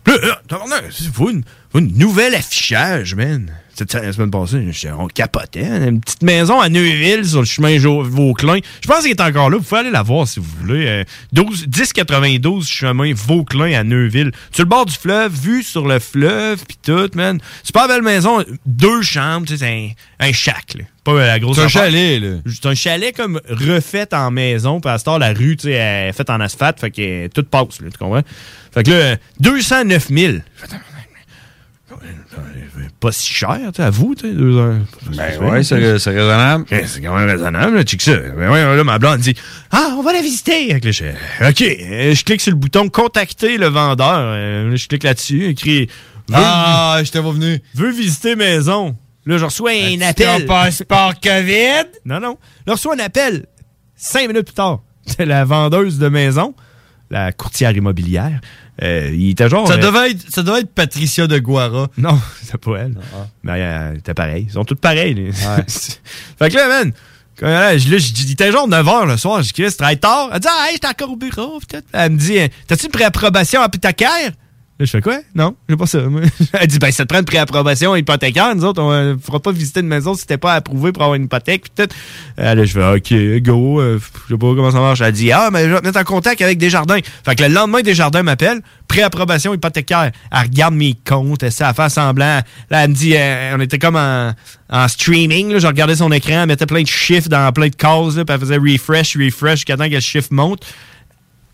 Puis 0.05 0.15
là, 0.21 0.41
euh, 0.53 0.57
c'est- 0.91 1.11
faut 1.13 1.31
une, 1.31 1.43
Un 1.75 1.81
nouvel 1.81 2.35
affichage, 2.35 3.15
man. 3.15 3.51
Cette 3.75 3.95
la 3.95 4.13
semaine 4.13 4.31
passée, 4.31 4.63
on 4.99 5.07
capotait. 5.07 5.65
hein. 5.65 5.89
Une 5.89 6.01
petite 6.03 6.23
maison 6.23 6.61
à 6.61 6.69
Neuville 6.69 7.25
sur 7.27 7.39
le 7.39 7.47
chemin 7.47 7.79
Vauclin. 7.79 8.59
Je 8.83 8.87
pense 8.87 9.01
qu'il 9.01 9.11
est 9.13 9.21
encore 9.23 9.49
là. 9.49 9.57
Vous 9.57 9.63
pouvez 9.63 9.81
aller 9.81 9.91
la 9.91 10.03
voir 10.03 10.29
si 10.29 10.41
vous 10.41 10.47
voulez. 10.61 10.87
Euh, 10.87 11.05
12, 11.33 11.69
1092 11.75 12.69
chemin 12.69 13.15
Vauclin 13.15 13.73
à 13.73 13.83
Neuville. 13.83 14.31
Sur 14.51 14.65
le 14.65 14.69
bord 14.69 14.85
du 14.85 14.95
fleuve, 14.95 15.33
vue 15.33 15.63
sur 15.63 15.89
le 15.89 15.99
fleuve, 16.01 16.63
puis 16.69 16.77
tout, 16.83 17.09
man. 17.15 17.41
Super 17.63 17.89
belle 17.89 18.03
maison. 18.03 18.45
Deux 18.67 19.01
chambres, 19.01 19.47
tu 19.47 19.57
sais, 19.57 19.65
c'est 19.65 19.95
un, 20.21 20.29
un 20.29 20.33
shack, 20.33 20.75
là. 20.75 20.85
Pas 21.03 21.15
la 21.27 21.41
grosse 21.41 21.57
C'est 21.57 21.65
un 21.65 21.69
chalet, 21.69 22.21
là. 22.21 22.29
C'est 22.47 22.67
un 22.67 22.75
chalet 22.75 23.17
comme 23.17 23.41
refait 23.49 24.15
en 24.15 24.31
maison. 24.31 24.83
Puis 24.83 24.91
à 24.91 24.99
cette 24.99 25.09
heure, 25.09 25.19
la 25.19 25.33
rue, 25.33 25.57
tu 25.57 25.69
sais, 25.69 25.73
est 25.73 26.13
faite 26.13 26.29
en 26.29 26.41
asphalte. 26.41 26.79
Fait 26.79 26.91
que 26.91 27.01
euh, 27.01 27.29
tout 27.35 27.43
passe, 27.45 27.81
là, 27.81 27.89
tu 27.91 27.97
comprends? 27.99 28.23
Fait 28.75 28.83
que 28.83 28.91
là, 28.91 28.97
euh, 28.97 29.17
209 29.41 30.09
000. 30.09 30.33
Pas 33.01 33.13
si 33.13 33.33
cher, 33.33 33.59
tu 33.75 33.81
à 33.83 33.91
vous, 33.91 34.15
tu 34.15 34.29
sais. 34.29 34.35
deux 34.35 34.57
heures. 34.57 34.77
Ben 35.17 35.39
ouais, 35.43 35.63
c'est 35.63 35.77
raisonnable. 35.77 36.65
Eh, 36.71 36.87
C'est 36.87 37.01
quand 37.01 37.15
même 37.17 37.29
raisonnable, 37.29 37.77
là, 37.77 37.83
check 37.83 38.01
ça. 38.03 38.17
Ben 38.17 38.51
ouais, 38.51 38.77
là, 38.77 38.85
ma 38.85 38.99
blonde 38.99 39.19
dit 39.21 39.35
Ah, 39.71 39.95
on 39.99 40.03
va 40.03 40.13
la 40.13 40.23
visiter. 40.23 40.75
OK. 40.77 40.87
Euh, 40.87 42.15
Je 42.15 42.25
clique 42.25 42.41
sur 42.41 42.53
le 42.53 42.57
bouton 42.59 42.89
Contacter 42.89 43.59
le 43.59 43.67
vendeur. 43.69 44.19
Euh, 44.19 44.77
je 44.77 44.89
clique 44.89 45.03
là-dessus, 45.03 45.47
écrit 45.49 45.89
Ah, 46.33 47.01
je 47.05 47.11
t'avais 47.11 47.31
venu. 47.33 47.61
veux 47.75 47.91
visiter 47.91 48.37
maison. 48.37 48.97
Là, 49.27 49.39
je 49.39 49.45
reçois 49.45 49.71
un 49.73 49.99
Ton 49.99 50.05
appel. 50.07 50.47
passeport 50.47 51.15
COVID? 51.21 51.89
Non, 52.05 52.21
non. 52.21 52.39
Je 52.67 52.73
reçois 52.73 52.95
un 52.97 52.99
appel 53.01 53.47
cinq 53.95 54.27
minutes 54.29 54.47
plus 54.47 54.55
tard. 54.55 54.81
C'est 55.07 55.27
la 55.27 55.45
vendeuse 55.45 55.99
de 55.99 56.09
maison, 56.09 56.55
la 57.13 57.31
courtière 57.31 57.77
immobilière. 57.77 58.41
Euh, 58.83 59.11
il 59.13 59.31
était 59.31 59.49
genre. 59.49 59.69
Ça 59.69 59.75
euh, 59.75 59.77
devait, 59.77 60.13
être, 60.13 60.25
ça 60.31 60.43
devait 60.43 60.61
être 60.61 60.75
Patricia 60.75 61.27
de 61.27 61.39
Guara. 61.39 61.89
Non, 61.99 62.19
c'est 62.43 62.57
pas 62.59 62.79
elle. 62.79 62.95
Mais 63.43 63.53
euh, 63.57 63.95
t'es 64.03 64.15
pareil. 64.15 64.47
Ils 64.49 64.53
sont 64.53 64.65
tous 64.65 64.75
pareils. 64.77 65.15
là. 65.15 65.59
fait 65.69 66.49
que 66.51 66.57
là, 66.57 66.69
man, 66.69 66.93
quand, 67.39 67.47
là, 67.47 67.77
je- 67.77 67.91
là, 67.91 67.99
je 67.99 68.13
dis, 68.13 68.25
il 68.27 68.33
était 68.33 68.51
genre 68.51 68.67
9h 68.69 69.07
le 69.07 69.17
soir. 69.19 69.43
Je 69.43 69.49
dis, 69.49 69.53
Chris, 69.53 69.71
tu 69.71 69.77
travailles 69.77 70.01
tard. 70.01 70.31
Elle 70.33 70.41
dit, 70.41 70.49
ah, 70.51 70.65
hey, 70.69 70.73
j'étais 70.73 70.89
encore 70.89 71.11
au 71.13 71.17
bureau. 71.17 71.61
Elle 71.93 72.13
me 72.13 72.17
dit, 72.17 72.39
t'as-tu 72.67 72.87
une 72.87 72.93
préapprobation 72.93 73.63
hypothécaire? 73.63 74.33
Je 74.85 74.91
fais 74.91 75.01
quoi? 75.01 75.19
Non, 75.37 75.55
j'ai 75.69 75.77
pas 75.77 75.87
ça. 75.87 76.01
Elle 76.61 76.67
dit, 76.67 76.79
ben, 76.81 76.91
ça 76.91 77.05
te 77.05 77.09
prend 77.09 77.21
une 77.21 77.25
préapprobation 77.25 77.95
hypothécaire. 77.95 78.55
Nous 78.57 78.65
autres, 78.65 78.83
on 78.83 78.91
euh, 78.91 79.15
fera 79.17 79.39
pas 79.39 79.53
visiter 79.53 79.79
une 79.79 79.87
maison 79.87 80.15
si 80.15 80.27
t'es 80.27 80.39
pas 80.39 80.55
approuvé 80.55 80.91
pour 80.91 81.05
avoir 81.05 81.15
une 81.15 81.25
hypothèque. 81.25 81.63
Pis 81.63 81.71
tout. 81.77 81.95
Euh, 82.41 82.55
là, 82.55 82.65
je 82.65 82.73
fais, 82.73 82.85
OK, 82.85 83.43
go. 83.43 83.81
euh, 83.81 84.01
je 84.29 84.35
sais 84.35 84.39
pas 84.39 84.55
comment 84.55 84.73
ça 84.73 84.81
marche. 84.81 85.01
Elle 85.01 85.13
dit, 85.13 85.31
ah, 85.31 85.51
mais 85.53 85.65
je 85.65 85.73
vais 85.73 85.81
te 85.81 85.87
mettre 85.87 86.01
en 86.01 86.05
contact 86.05 86.43
avec 86.43 86.59
Desjardins. 86.59 86.99
Fait 87.25 87.37
que 87.37 87.45
le 87.45 87.51
lendemain, 87.51 87.83
Desjardins 87.83 88.25
m'appelle. 88.25 88.61
Préapprobation 88.89 89.55
hypothécaire. 89.55 90.11
Elle 90.33 90.39
regarde 90.41 90.75
mes 90.75 90.95
comptes. 91.07 91.45
Elle, 91.45 91.53
elle 91.57 91.75
fait 91.75 91.89
semblant. 91.89 92.41
Là, 92.71 92.85
elle 92.85 92.91
me 92.91 92.95
dit, 92.95 93.15
euh, 93.17 93.55
on 93.57 93.61
était 93.61 93.79
comme 93.79 93.97
en, 93.97 94.89
streaming. 94.89 95.59
Je 95.59 95.67
regardais 95.67 95.97
son 95.97 96.11
écran. 96.11 96.43
Elle 96.43 96.49
mettait 96.49 96.67
plein 96.67 96.83
de 96.83 96.89
chiffres 96.89 97.29
dans 97.29 97.53
plein 97.53 97.69
de 97.69 97.77
cases. 97.77 98.17
Là, 98.17 98.25
puis 98.25 98.35
elle 98.35 98.41
faisait 98.41 98.57
refresh, 98.57 99.17
refresh 99.17 99.61
jusqu'à 99.61 99.77
temps 99.77 99.89
que 99.89 99.95
le 99.95 100.01
chiffre 100.01 100.29
monte. 100.33 100.65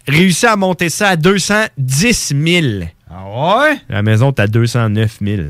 Réussi 0.08 0.46
à 0.46 0.56
monter 0.56 0.88
ça 0.88 1.10
à 1.10 1.16
210 1.16 2.32
000. 2.42 2.88
Ah 3.10 3.58
ouais? 3.58 3.76
La 3.88 4.02
maison 4.02 4.30
à 4.36 4.46
209 4.46 5.18
000. 5.24 5.42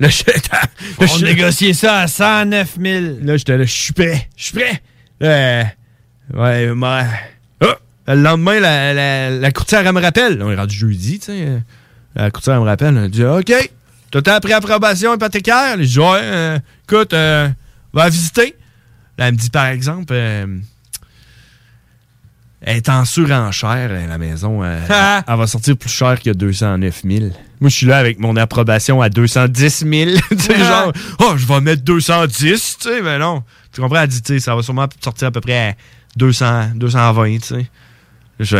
Là, 0.00 0.08
je 0.08 0.22
là, 0.26 0.60
On 1.00 1.18
négociait 1.20 1.72
ça 1.72 2.00
à 2.00 2.06
109 2.08 2.76
000. 2.80 3.04
Là, 3.22 3.36
j'étais 3.36 3.56
là, 3.56 3.64
je 3.64 3.72
suis 3.72 3.92
prêt, 3.92 4.28
je 4.36 4.44
suis 4.44 4.52
prêt. 4.54 4.82
Là, 5.20 5.28
euh, 5.28 5.64
ouais, 6.34 6.74
mais... 6.74 7.06
Ah! 7.60 7.76
le 8.14 8.20
lendemain, 8.22 8.60
la, 8.60 8.92
la, 8.92 9.30
la 9.30 9.50
courtière, 9.52 9.86
elle 9.86 9.92
me 9.92 10.00
rappelle. 10.00 10.42
On 10.42 10.50
est 10.50 10.56
rendu 10.56 10.74
jeudi, 10.74 11.18
tu 11.20 11.26
sais. 11.26 11.44
euh, 11.46 11.58
La 12.16 12.30
courtière, 12.30 12.56
elle 12.56 12.60
me 12.62 12.66
rappelle. 12.66 12.96
Elle 12.96 13.10
dit, 13.10 13.24
OK, 13.24 13.52
t'as 14.10 14.22
ta 14.22 14.40
préapprobation 14.40 15.14
hypothécaire? 15.14 15.76
Je 15.78 15.84
dis, 15.84 15.98
ouais, 15.98 16.20
euh, 16.22 16.58
écoute, 16.88 17.12
euh, 17.14 17.48
va 17.92 18.08
visiter. 18.08 18.56
Là, 19.16 19.28
elle 19.28 19.34
me 19.34 19.38
dit, 19.38 19.50
par 19.50 19.66
exemple, 19.66 20.12
euh, 20.12 20.46
elle 22.66 22.78
est 22.78 22.88
en 22.88 23.04
surenchère, 23.04 23.88
euh, 23.90 24.06
la 24.06 24.16
maison. 24.16 24.64
euh, 24.64 24.80
elle 25.28 25.36
va 25.36 25.46
sortir 25.46 25.76
plus 25.76 25.90
cher 25.90 26.20
que 26.20 26.30
209 26.30 27.02
000. 27.04 27.24
Moi, 27.60 27.68
je 27.70 27.76
suis 27.76 27.86
là 27.86 27.98
avec 27.98 28.18
mon 28.18 28.36
approbation 28.36 29.02
à 29.02 29.10
210 29.10 29.84
000. 29.86 30.10
tu 30.30 30.38
sais, 30.38 30.58
genre, 30.58 30.92
oh, 31.20 31.34
je 31.36 31.46
vais 31.46 31.60
mettre 31.60 31.82
210, 31.82 32.78
tu 32.80 32.88
sais, 32.88 33.02
mais 33.02 33.18
non. 33.18 33.42
Tu 33.72 33.82
comprends? 33.82 34.00
Elle 34.00 34.08
dit, 34.08 34.22
tu 34.22 34.34
sais, 34.34 34.40
ça 34.40 34.56
va 34.56 34.62
sûrement 34.62 34.86
sortir 35.02 35.28
à 35.28 35.30
peu 35.30 35.42
près 35.42 35.68
à 35.70 35.74
200, 36.16 36.70
220, 36.76 37.38
tu 37.38 37.40
sais. 37.40 37.66
Je, 38.40 38.56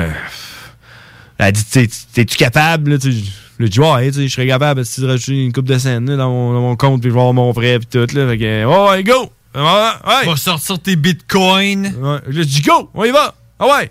elle 1.38 1.52
dit, 1.52 1.64
tu 1.64 1.70
sais, 1.70 1.88
t'es-tu 2.12 2.36
capable, 2.36 2.90
là, 2.90 2.96
ouais, 2.98 4.10
tu 4.10 4.12
sais, 4.12 4.28
je 4.28 4.32
serais 4.32 4.46
capable 4.46 4.82
de 4.82 5.06
rajouter 5.06 5.44
une 5.44 5.52
coupe 5.52 5.66
de 5.66 5.78
scène 5.78 6.10
là, 6.10 6.16
dans, 6.16 6.28
mon, 6.30 6.52
dans 6.52 6.60
mon 6.60 6.76
compte, 6.76 7.00
puis 7.00 7.08
je 7.08 7.14
vais 7.14 7.20
avoir 7.20 7.32
mon 7.34 7.54
prêt, 7.54 7.78
puis 7.78 7.88
tout, 7.90 8.14
là. 8.14 8.28
Fait 8.28 8.38
que, 8.38 8.64
oh, 8.66 9.02
go! 9.02 9.32
Ouais, 9.54 9.62
ouais. 9.62 10.26
Va 10.26 10.36
sortir 10.36 10.78
tes 10.80 10.96
bitcoins. 10.96 11.86
Ouais. 12.00 12.18
Je 12.28 12.42
dis 12.42 12.60
go, 12.60 12.90
on 12.92 13.04
y 13.04 13.10
va. 13.10 13.34
Ah 13.64 13.78
ouais? 13.80 13.90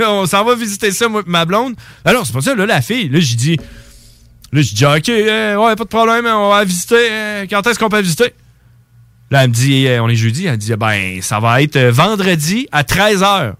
On 0.06 0.26
s'en 0.26 0.44
va 0.44 0.54
visiter 0.54 0.90
ça, 0.90 1.08
moi, 1.08 1.22
ma 1.26 1.44
blonde. 1.44 1.74
Ah 2.04 2.12
non, 2.12 2.24
c'est 2.24 2.32
pas 2.32 2.40
ça, 2.40 2.54
là, 2.54 2.66
la 2.66 2.80
fille. 2.82 3.08
Là, 3.08 3.20
j'ai 3.20 3.36
dit. 3.36 3.56
Là, 4.52 4.62
j'ai 4.62 4.74
dit, 4.74 4.84
OK, 4.84 5.08
euh, 5.08 5.56
ouais, 5.56 5.76
pas 5.76 5.84
de 5.84 5.88
problème, 5.88 6.26
on 6.26 6.50
va 6.50 6.64
visiter. 6.64 7.08
euh, 7.10 7.46
quand 7.48 7.66
est-ce 7.66 7.78
qu'on 7.78 7.88
peut 7.88 8.00
visiter? 8.00 8.34
Là, 9.30 9.44
elle 9.44 9.50
me 9.50 9.54
dit, 9.54 9.86
euh, 9.86 10.02
on 10.02 10.08
est 10.08 10.16
jeudi. 10.16 10.46
Elle 10.46 10.56
dit, 10.56 10.74
ben, 10.76 11.22
ça 11.22 11.38
va 11.40 11.62
être 11.62 11.78
vendredi 11.78 12.68
à 12.72 12.82
13h. 12.82 13.54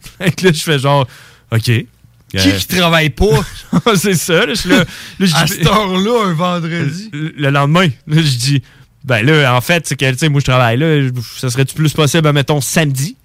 Fait 0.18 0.32
que 0.32 0.46
là, 0.46 0.52
je 0.52 0.62
fais 0.62 0.78
genre, 0.78 1.06
OK. 1.50 1.62
Qui 1.62 1.86
qui 2.30 2.66
travaille 2.66 3.08
pas? 3.10 3.42
C'est 3.96 4.14
ça, 4.14 4.44
là, 4.44 4.52
je 4.54 4.60
suis 4.60 4.68
là. 4.68 4.84
à 5.34 5.46
cette 5.46 5.66
heure-là, 5.66 6.26
un 6.26 6.34
vendredi? 6.34 7.08
le, 7.12 7.32
le 7.36 7.50
lendemain, 7.50 7.88
là, 8.06 8.16
je 8.22 8.36
dis, 8.36 8.62
ben 9.04 9.24
là, 9.24 9.56
en 9.56 9.60
fait, 9.62 9.86
c'est 9.86 9.96
que, 9.96 10.10
tu 10.10 10.18
sais, 10.18 10.28
moi, 10.28 10.40
je 10.40 10.44
travaille 10.44 10.76
là, 10.76 11.08
ça 11.38 11.48
serait-tu 11.48 11.74
plus 11.74 11.94
possible, 11.94 12.30
mettons, 12.32 12.60
samedi? 12.60 13.16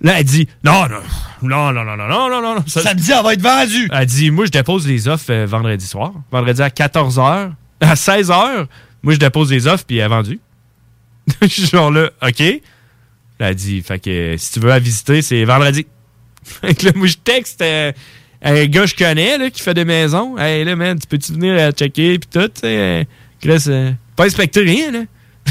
Là, 0.00 0.20
elle 0.20 0.24
dit, 0.24 0.46
non, 0.64 0.82
non, 0.88 1.00
non, 1.42 1.72
non, 1.72 1.84
non, 1.84 1.96
non, 1.96 2.08
non, 2.08 2.28
non, 2.30 2.54
non. 2.56 2.64
Ça- 2.66 2.82
Samedi, 2.82 3.10
elle 3.10 3.24
va 3.24 3.32
être 3.32 3.42
vendue. 3.42 3.88
Elle 3.92 4.06
dit, 4.06 4.30
moi, 4.30 4.46
je 4.46 4.50
dépose 4.50 4.86
les 4.86 5.08
offres 5.08 5.32
euh, 5.32 5.46
vendredi 5.46 5.84
soir. 5.86 6.12
Vendredi 6.30 6.62
à 6.62 6.68
14h. 6.68 7.50
À 7.80 7.94
16h, 7.94 8.66
moi, 9.02 9.14
je 9.14 9.18
dépose 9.18 9.50
les 9.50 9.66
offres, 9.66 9.84
puis 9.86 9.98
elle 9.98 10.04
est 10.04 10.08
vendue. 10.08 10.40
je 11.42 11.46
suis 11.48 11.66
genre 11.66 11.90
là, 11.90 12.10
OK. 12.22 12.40
Là, 12.40 13.50
elle 13.50 13.54
dit, 13.54 13.82
fait 13.82 13.98
que 13.98 14.10
euh, 14.10 14.36
si 14.36 14.52
tu 14.52 14.60
veux 14.60 14.68
la 14.68 14.78
visiter, 14.78 15.22
c'est 15.22 15.44
vendredi. 15.44 15.86
Fait 16.44 16.74
que 16.74 16.86
là, 16.86 16.92
moi, 16.94 17.06
je 17.06 17.16
texte 17.16 17.60
euh, 17.60 17.92
un 18.42 18.64
gars 18.66 18.82
que 18.82 18.86
je 18.88 18.96
connais, 18.96 19.36
là, 19.36 19.50
qui 19.50 19.60
fait 19.62 19.74
des 19.74 19.84
maisons. 19.84 20.38
Hey, 20.38 20.64
là, 20.64 20.74
man, 20.76 20.98
tu 20.98 21.06
peux-tu 21.06 21.32
venir 21.32 21.70
checker, 21.72 22.18
puis 22.18 22.28
tout, 22.32 22.48
tu 22.48 22.60
sais. 22.62 23.06
Chris, 23.40 23.68
pas 24.16 24.24
inspecter 24.24 24.60
rien, 24.60 24.90
là. 24.90 25.00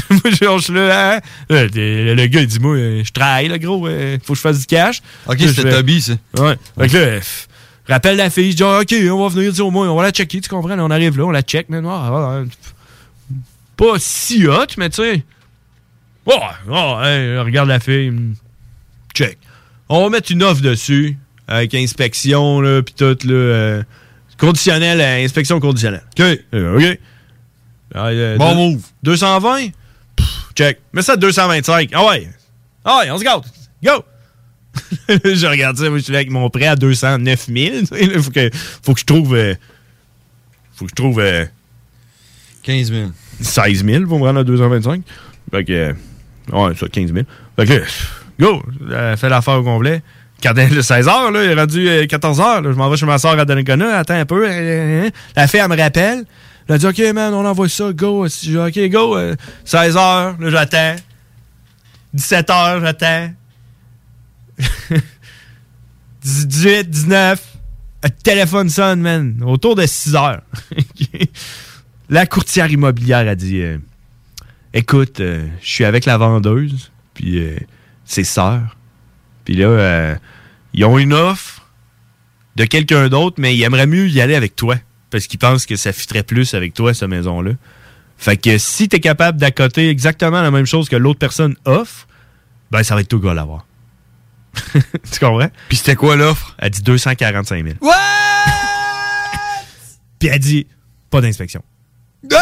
moi, 0.10 0.20
je 0.24 0.62
suis 0.62 0.72
là, 0.74 1.16
hein? 1.16 1.20
Là, 1.48 1.64
le, 1.66 2.14
le 2.14 2.26
gars, 2.26 2.40
il 2.40 2.46
dit, 2.46 2.58
moi, 2.60 2.74
euh, 2.76 3.02
je 3.04 3.12
travaille, 3.12 3.48
là, 3.48 3.58
gros, 3.58 3.86
euh, 3.86 4.18
faut 4.24 4.32
que 4.32 4.36
je 4.36 4.40
fasse 4.42 4.60
du 4.60 4.66
cash. 4.66 5.00
Ok, 5.26 5.36
c'était 5.40 5.70
Toby, 5.70 6.00
ça. 6.00 6.12
Ouais. 6.38 6.56
Fait 6.78 6.88
que 6.88 6.96
là, 6.96 7.20
rappelle 7.88 8.16
la 8.16 8.30
fille, 8.30 8.52
je 8.52 8.56
dis, 8.56 8.62
ah, 8.62 8.80
OK, 8.80 8.94
on 9.10 9.22
va 9.22 9.28
venir, 9.34 9.52
dis, 9.52 9.60
au 9.60 9.70
moins, 9.70 9.88
on 9.88 9.96
va 9.96 10.02
la 10.04 10.10
checker, 10.10 10.40
tu 10.40 10.48
comprends? 10.48 10.74
Là, 10.76 10.84
on 10.84 10.90
arrive 10.90 11.16
là, 11.18 11.24
on 11.24 11.30
la 11.30 11.42
check, 11.42 11.66
mais 11.68 11.80
non, 11.80 11.90
ah, 11.90 12.42
pas 13.76 13.94
si 13.98 14.46
hot, 14.46 14.66
mais 14.76 14.90
tu 14.90 15.02
sais. 15.02 15.22
Oh, 16.26 16.32
oh, 16.68 16.98
hey, 17.02 17.38
regarde 17.38 17.68
la 17.68 17.80
fille. 17.80 18.10
hmm, 18.10 18.34
Check. 19.14 19.38
On 19.88 20.02
va 20.04 20.10
mettre 20.10 20.30
une 20.32 20.42
offre 20.42 20.60
dessus, 20.60 21.16
avec 21.46 21.74
inspection, 21.74 22.60
là, 22.60 22.82
pis 22.82 22.92
tout, 22.94 23.16
là. 23.24 23.32
euh, 23.32 23.82
conditionnel, 24.38 25.00
euh, 25.00 25.24
inspection 25.24 25.58
conditionnelle. 25.60 26.02
OK. 26.18 26.24
Euh, 26.54 26.76
OK. 26.78 26.98
Ah, 27.94 28.06
euh, 28.08 28.36
Bon 28.36 28.50
deux- 28.50 28.56
move. 28.74 28.82
220? 29.04 29.68
Check. 30.58 30.78
Mets 30.92 31.02
ça 31.02 31.12
à 31.12 31.16
225. 31.16 31.90
Ah 31.94 32.04
ouais. 32.06 32.28
Ah 32.84 32.98
ouais, 32.98 33.10
on 33.12 33.18
se 33.18 33.22
gâte. 33.22 33.44
Go! 33.84 34.04
je 35.08 35.46
regarde 35.46 35.76
ça, 35.76 35.88
moi 35.88 35.98
je 35.98 36.02
suis 36.04 36.12
là 36.12 36.18
avec 36.18 36.30
mon 36.32 36.50
prêt 36.50 36.66
à 36.66 36.74
209 36.74 37.46
000. 37.46 37.56
tu 37.80 37.86
sais, 37.86 38.06
là, 38.06 38.20
faut, 38.22 38.30
que, 38.32 38.50
faut 38.82 38.94
que 38.94 39.00
je 39.00 39.04
trouve. 39.04 39.34
euh, 39.36 39.54
faut 40.74 40.84
que 40.84 40.90
je 40.90 40.94
trouve. 40.96 41.20
euh, 41.20 41.44
15 42.64 42.90
000. 42.92 43.10
16 43.40 43.84
000 43.84 44.06
pour 44.06 44.18
me 44.18 44.24
rendre 44.24 44.40
à 44.40 44.44
225. 44.44 45.02
Fait 45.52 45.64
que. 45.64 45.72
euh, 45.72 45.92
ouais, 46.52 46.74
ça, 46.74 46.88
15 46.88 47.12
000. 47.12 47.24
Fait 47.56 47.66
que, 47.66 47.82
go! 48.40 48.60
Elle 48.92 49.16
fait 49.16 49.28
l'affaire 49.28 49.54
au 49.60 49.62
complet. 49.62 50.02
Quand 50.42 50.54
elle 50.56 50.76
est 50.76 50.82
16 50.82 51.06
h, 51.06 51.32
là, 51.32 51.44
il 51.44 51.50
est 51.50 51.54
rendu 51.54 52.06
14 52.08 52.40
h. 52.40 52.62
Je 52.64 52.76
m'en 52.76 52.88
vais 52.90 52.96
chez 52.96 53.06
ma 53.06 53.18
soeur 53.18 53.38
à 53.38 53.44
Donnacona. 53.44 53.98
Attends 53.98 54.14
un 54.14 54.26
peu. 54.26 54.44
euh, 54.48 55.08
La 55.36 55.46
fille, 55.46 55.60
elle 55.60 55.68
me 55.68 55.76
rappelle. 55.76 56.24
Elle 56.68 56.74
a 56.74 56.78
dit, 56.78 56.86
OK, 56.86 56.98
man, 57.14 57.32
on 57.34 57.44
envoie 57.44 57.68
ça. 57.68 57.92
Go. 57.92 58.26
Dis, 58.28 58.56
OK, 58.58 58.78
go. 58.90 59.16
euh, 59.16 59.34
16 59.64 59.94
h, 59.96 60.40
là, 60.40 60.50
j'attends. 60.50 60.96
17 62.14 62.48
h, 62.48 62.80
j'attends. 62.80 63.32
18, 66.22 66.90
19. 66.90 67.42
Le 68.04 68.10
téléphone 68.10 68.68
sonne, 68.68 69.00
man. 69.00 69.42
Autour 69.44 69.74
de 69.76 69.86
6 69.86 70.14
heures. 70.14 70.42
La 72.10 72.26
courtière 72.26 72.70
immobilière 72.70 73.26
a 73.28 73.34
dit 73.34 73.60
euh, 73.60 73.78
Écoute, 74.74 75.20
euh, 75.20 75.46
je 75.62 75.66
suis 75.66 75.84
avec 75.84 76.04
la 76.04 76.18
vendeuse, 76.18 76.90
puis 77.14 77.38
euh, 77.38 77.56
ses 78.04 78.24
sœurs. 78.24 78.76
Puis 79.44 79.54
là, 79.54 79.66
euh, 79.66 80.14
ils 80.74 80.84
ont 80.84 80.98
une 80.98 81.14
offre 81.14 81.66
de 82.56 82.64
quelqu'un 82.64 83.08
d'autre, 83.08 83.36
mais 83.38 83.54
ils 83.56 83.62
aimeraient 83.62 83.86
mieux 83.86 84.08
y 84.08 84.20
aller 84.20 84.34
avec 84.34 84.56
toi. 84.56 84.76
Parce 85.10 85.26
qu'ils 85.26 85.38
pensent 85.38 85.66
que 85.66 85.76
ça 85.76 85.92
fitterait 85.92 86.22
plus 86.22 86.54
avec 86.54 86.74
toi, 86.74 86.94
cette 86.94 87.08
maison-là. 87.08 87.52
Fait 88.16 88.36
que 88.36 88.58
si 88.58 88.88
t'es 88.88 89.00
capable 89.00 89.38
d'accoter 89.38 89.88
exactement 89.88 90.42
la 90.42 90.50
même 90.50 90.66
chose 90.66 90.88
que 90.88 90.96
l'autre 90.96 91.18
personne 91.18 91.56
offre, 91.64 92.08
ben 92.70 92.82
ça 92.82 92.94
va 92.94 93.00
être 93.00 93.08
tout 93.08 93.20
gars 93.20 93.30
à 93.30 93.34
l'avoir. 93.34 93.66
tu 94.74 95.20
comprends? 95.20 95.50
Puis 95.68 95.78
c'était 95.78 95.94
quoi 95.94 96.16
l'offre? 96.16 96.56
Elle 96.58 96.70
dit 96.70 96.82
245 96.82 97.64
000. 97.64 97.76
What? 97.80 97.94
Puis 100.18 100.28
elle 100.28 100.40
dit 100.40 100.66
pas 101.10 101.20
d'inspection. 101.20 101.62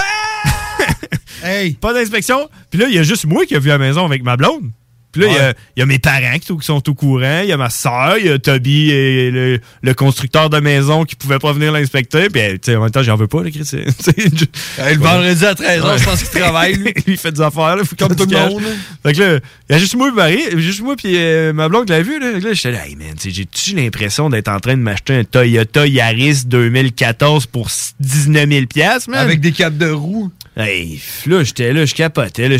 hey! 1.43 1.75
Pas 1.75 1.93
d'inspection. 1.93 2.49
Puis 2.71 2.81
là, 2.81 2.89
il 2.89 2.95
y 2.95 2.99
a 2.99 3.03
juste 3.03 3.27
moi 3.27 3.45
qui 3.45 3.55
a 3.55 3.59
vu 3.59 3.69
la 3.69 3.79
maison 3.79 4.05
avec 4.05 4.23
ma 4.23 4.37
blonde. 4.37 4.71
Puis 5.12 5.23
là, 5.23 5.29
il 5.29 5.35
y 5.35 5.38
a- 5.38 5.47
Ouais. 5.49 5.55
il 5.77 5.81
y, 5.81 5.83
a 5.83 5.87
mes 5.87 5.99
parents 5.99 6.38
qui, 6.38 6.57
qui 6.57 6.64
sont 6.66 6.88
au 6.88 6.95
courant. 6.95 7.40
Il 7.42 7.49
y 7.49 7.53
a 7.53 7.57
ma 7.57 7.71
soeur, 7.71 8.16
il 8.19 8.27
y 8.27 8.29
a 8.29 8.38
Toby, 8.38 8.90
et 8.90 9.31
le, 9.31 9.61
le 9.83 9.95
constructeur 9.95 10.51
de 10.51 10.61
maison 10.61 11.05
qui 11.05 11.16
pouvait 11.16 11.38
pas 11.38 11.53
venir 11.53 11.73
l'inspecter. 11.73 12.29
Puis, 12.29 12.40
tu 12.55 12.59
sais, 12.73 12.77
en 12.77 12.83
même 12.83 12.90
temps, 12.90 13.03
j'en 13.03 13.16
veux 13.16 13.27
pas, 13.27 13.42
là, 13.42 13.51
Chris. 13.51 13.64
Je- 13.71 14.83
Hey, 14.83 14.95
le 14.97 15.01
vendredi 15.01 15.45
à 15.47 15.55
13h, 15.55 15.85
Ouais. 15.92 15.99
je 15.99 16.05
pense 16.05 16.23
qu'il 16.23 16.40
travaille, 16.40 16.75
lui. 16.75 16.92
il 17.07 17.16
fait 17.16 17.33
des 17.33 17.40
affaires, 17.40 17.77
là. 17.77 17.85
Faut 17.85 17.97
Comme 17.97 18.14
tout 18.14 18.27
le 18.29 18.37
monde. 18.37 18.62
Fait 19.03 19.12
que 19.14 19.21
là, 19.21 19.38
il 19.69 19.73
y 19.73 19.77
a 19.77 19.79
juste 19.79 19.95
moi, 19.95 20.11
Marie, 20.12 20.42
juste 20.59 20.83
moi, 20.83 20.97
puis 20.97 21.12
euh, 21.16 21.53
ma 21.55 21.69
blonde 21.69 21.88
l'a 21.88 22.03
vu, 22.03 22.19
là. 22.21 22.38
Là, 22.38 22.53
j'étais 22.53 22.73
là, 22.73 22.87
hey, 22.87 22.95
man, 22.97 23.14
j'ai-tu 23.25 23.75
l'impression 23.75 24.29
d'être 24.29 24.49
en 24.49 24.61
train 24.61 24.77
de 24.77 24.83
m'acheter 24.83 25.14
un 25.14 25.25
Toyota 25.25 25.87
Yaris 25.87 26.42
2014 26.45 27.47
pour 27.47 27.69
19 28.01 28.49
000 28.49 28.66
piastres, 28.66 29.11
man? 29.11 29.21
Avec 29.21 29.40
des 29.40 29.53
capes 29.53 29.79
de 29.79 29.90
roue. 29.90 30.31
Hey, 30.57 31.01
là, 31.27 31.42
j'étais 31.45 31.73
là, 31.73 31.85
je 31.85 31.95
capotais. 31.95 32.49
Là, 32.49 32.57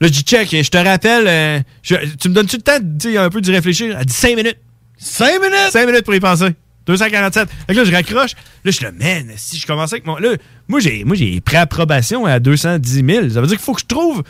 là, 0.00 0.06
je 0.08 0.12
dis, 0.12 0.22
check, 0.22 0.48
je 0.50 0.68
te 0.70 0.76
rappelle, 0.78 1.26
euh, 1.28 1.60
je- 1.82 1.96
tu 2.20 2.28
me 2.28 2.34
donnes-tu 2.34 2.56
le 2.56 2.62
temps 2.62 2.78
sais, 3.00 3.16
un 3.16 3.30
peu 3.30 3.40
d'y 3.40 3.50
réfléchir? 3.52 3.96
Elle 3.98 4.04
dit 4.06 4.12
5 4.14 4.36
minutes. 4.36 4.58
5 4.98 5.40
minutes? 5.40 5.70
5 5.70 5.86
minutes 5.86 6.04
pour 6.04 6.14
y 6.14 6.20
penser. 6.20 6.50
247. 6.86 7.48
Fait 7.66 7.72
que 7.74 7.78
là, 7.78 7.84
je 7.84 7.92
raccroche. 7.92 8.32
Là, 8.34 8.38
je 8.66 8.70
suis 8.72 8.84
là, 8.84 8.92
man, 8.92 9.32
si 9.36 9.58
je 9.58 9.66
commençais 9.66 9.94
avec 9.94 10.06
mon. 10.06 10.16
Là, 10.16 10.36
moi, 10.68 10.80
j'ai, 10.80 11.04
moi, 11.04 11.16
j'ai 11.16 11.40
pré-approbation 11.40 12.26
à 12.26 12.38
210 12.40 13.02
000. 13.06 13.30
Ça 13.30 13.40
veut 13.40 13.46
dire 13.46 13.56
qu'il 13.56 13.64
faut 13.64 13.72
que 13.74 13.80
je 13.80 13.86
trouve 13.86 14.22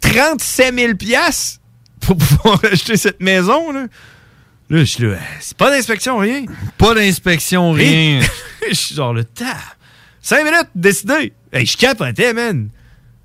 37 0.00 0.74
000 0.74 0.94
piastres 0.96 1.60
pour 2.00 2.16
pouvoir 2.18 2.60
acheter 2.64 2.96
cette 2.96 3.20
maison, 3.20 3.72
là. 3.72 3.86
Là, 4.68 4.78
je 4.80 4.84
suis 4.84 5.04
là, 5.04 5.16
c'est 5.40 5.56
pas 5.56 5.70
d'inspection, 5.70 6.18
rien. 6.18 6.44
Pas 6.76 6.92
d'inspection, 6.94 7.70
rien. 7.70 8.20
je 8.68 8.74
suis 8.74 8.94
genre 8.96 9.12
le 9.14 9.22
tas. 9.24 9.56
5 10.22 10.44
minutes, 10.44 10.68
décidé. 10.74 11.32
Hey, 11.52 11.66
je 11.66 11.76
capotais, 11.76 12.32
man. 12.32 12.68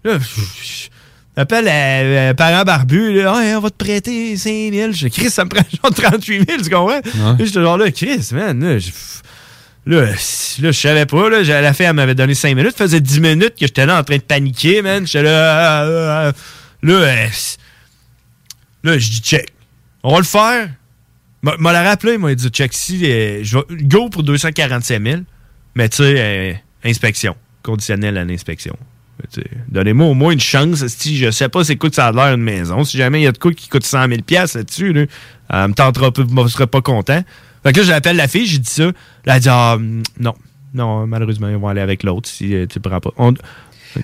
Là, 0.03 0.19
je- 0.19 0.87
je- 1.35 1.41
J'appelle 1.41 1.67
un 1.67 2.33
parent 2.33 2.63
barbu, 2.63 3.13
là, 3.21 3.33
Ouais, 3.35 3.55
on 3.55 3.59
va 3.61 3.69
te 3.69 3.75
prêter 3.77 4.35
5 4.37 4.71
000. 4.73 4.91
Je 4.91 5.07
dis, 5.07 5.11
Chris, 5.11 5.29
ça 5.29 5.45
me 5.45 5.49
prend 5.49 5.63
genre 5.83 5.93
38 5.93 6.49
000, 6.49 6.61
tu 6.63 6.69
comprends? 6.69 7.01
Là, 7.15 7.35
J'étais 7.39 7.61
genre 7.61 7.77
là, 7.77 7.91
Chris, 7.91 8.29
man, 8.33 8.59
là, 8.63 8.79
je, 8.79 8.89
là, 9.85 10.05
là, 10.05 10.11
je 10.15 10.71
savais 10.71 11.05
pas, 11.05 11.29
là, 11.29 11.43
j'ai- 11.43 11.61
la 11.61 11.73
fille, 11.73 11.85
elle 11.85 11.93
m'avait 11.93 12.15
donné 12.15 12.33
5 12.35 12.55
minutes, 12.55 12.77
ça 12.77 12.83
faisait 12.85 13.01
10 13.01 13.19
minutes 13.21 13.51
que 13.59 13.65
j'étais 13.65 13.85
là 13.85 13.99
en 13.99 14.03
train 14.03 14.17
de 14.17 14.21
paniquer, 14.21 14.81
man. 14.81 15.05
J'étais 15.07 15.23
là, 15.23 16.31
là, 16.83 16.93
euh, 16.93 17.27
c- 17.31 17.57
là, 18.83 18.97
je 18.97 19.09
dis, 19.09 19.21
check, 19.21 19.47
on 20.03 20.11
va 20.13 20.17
le 20.19 20.23
faire. 20.25 20.69
M'a 21.43 21.55
m'a 21.57 21.71
la 21.73 21.81
rappelé, 21.83 22.13
il 22.13 22.19
m'a 22.19 22.35
dit, 22.35 22.49
check, 22.49 22.71
si, 22.73 23.03
euh, 23.09 23.39
je 23.43 23.57
vais, 23.57 23.63
go 23.83 24.09
pour 24.09 24.21
247 24.23 25.01
000, 25.03 25.21
mais 25.75 25.89
tu 25.89 25.97
sais, 25.97 26.13
euh, 26.17 26.53
inspection, 26.83 27.35
conditionnel 27.63 28.17
à 28.17 28.23
l'inspection. 28.25 28.75
Sais, 29.29 29.43
Donnez-moi 29.69 30.07
au 30.07 30.13
moins 30.13 30.31
une 30.33 30.39
chance. 30.39 30.85
Si 30.87 31.17
je 31.17 31.31
sais 31.31 31.49
pas 31.49 31.63
c'est 31.63 31.75
quoi 31.75 31.89
que 31.89 31.95
ça 31.95 32.07
a 32.07 32.11
l'air 32.11 32.33
une 32.35 32.41
maison. 32.43 32.83
Si 32.83 32.97
jamais 32.97 33.21
il 33.21 33.23
y 33.23 33.27
a 33.27 33.31
de 33.31 33.37
quoi 33.37 33.53
qui 33.53 33.67
coûte 33.69 33.85
100 33.85 34.07
000 34.07 34.21
pièces 34.21 34.55
là-dessus, 34.55 34.93
là, 34.93 35.05
elle 35.49 35.67
me 35.69 35.73
tentera 35.73 36.11
pas, 36.11 36.21
je 36.43 36.47
serai 36.47 36.67
pas 36.67 36.81
content. 36.81 37.23
Fait 37.63 37.73
que 37.73 37.79
là, 37.79 37.85
j'appelle 37.85 38.15
la 38.17 38.27
fille, 38.27 38.47
j'ai 38.47 38.57
dit 38.57 38.69
ça. 38.69 38.85
Là, 39.25 39.35
elle 39.35 39.41
dit, 39.41 39.49
ah, 39.49 39.73
hum, 39.75 40.01
non. 40.19 40.33
Non, 40.73 41.05
malheureusement, 41.05 41.49
ils 41.49 41.57
vont 41.57 41.67
aller 41.67 41.81
avec 41.81 42.03
l'autre 42.03 42.29
si 42.29 42.55
euh, 42.55 42.65
tu 42.65 42.79
prends 42.79 42.99
pas. 42.99 43.11
On- 43.17 43.33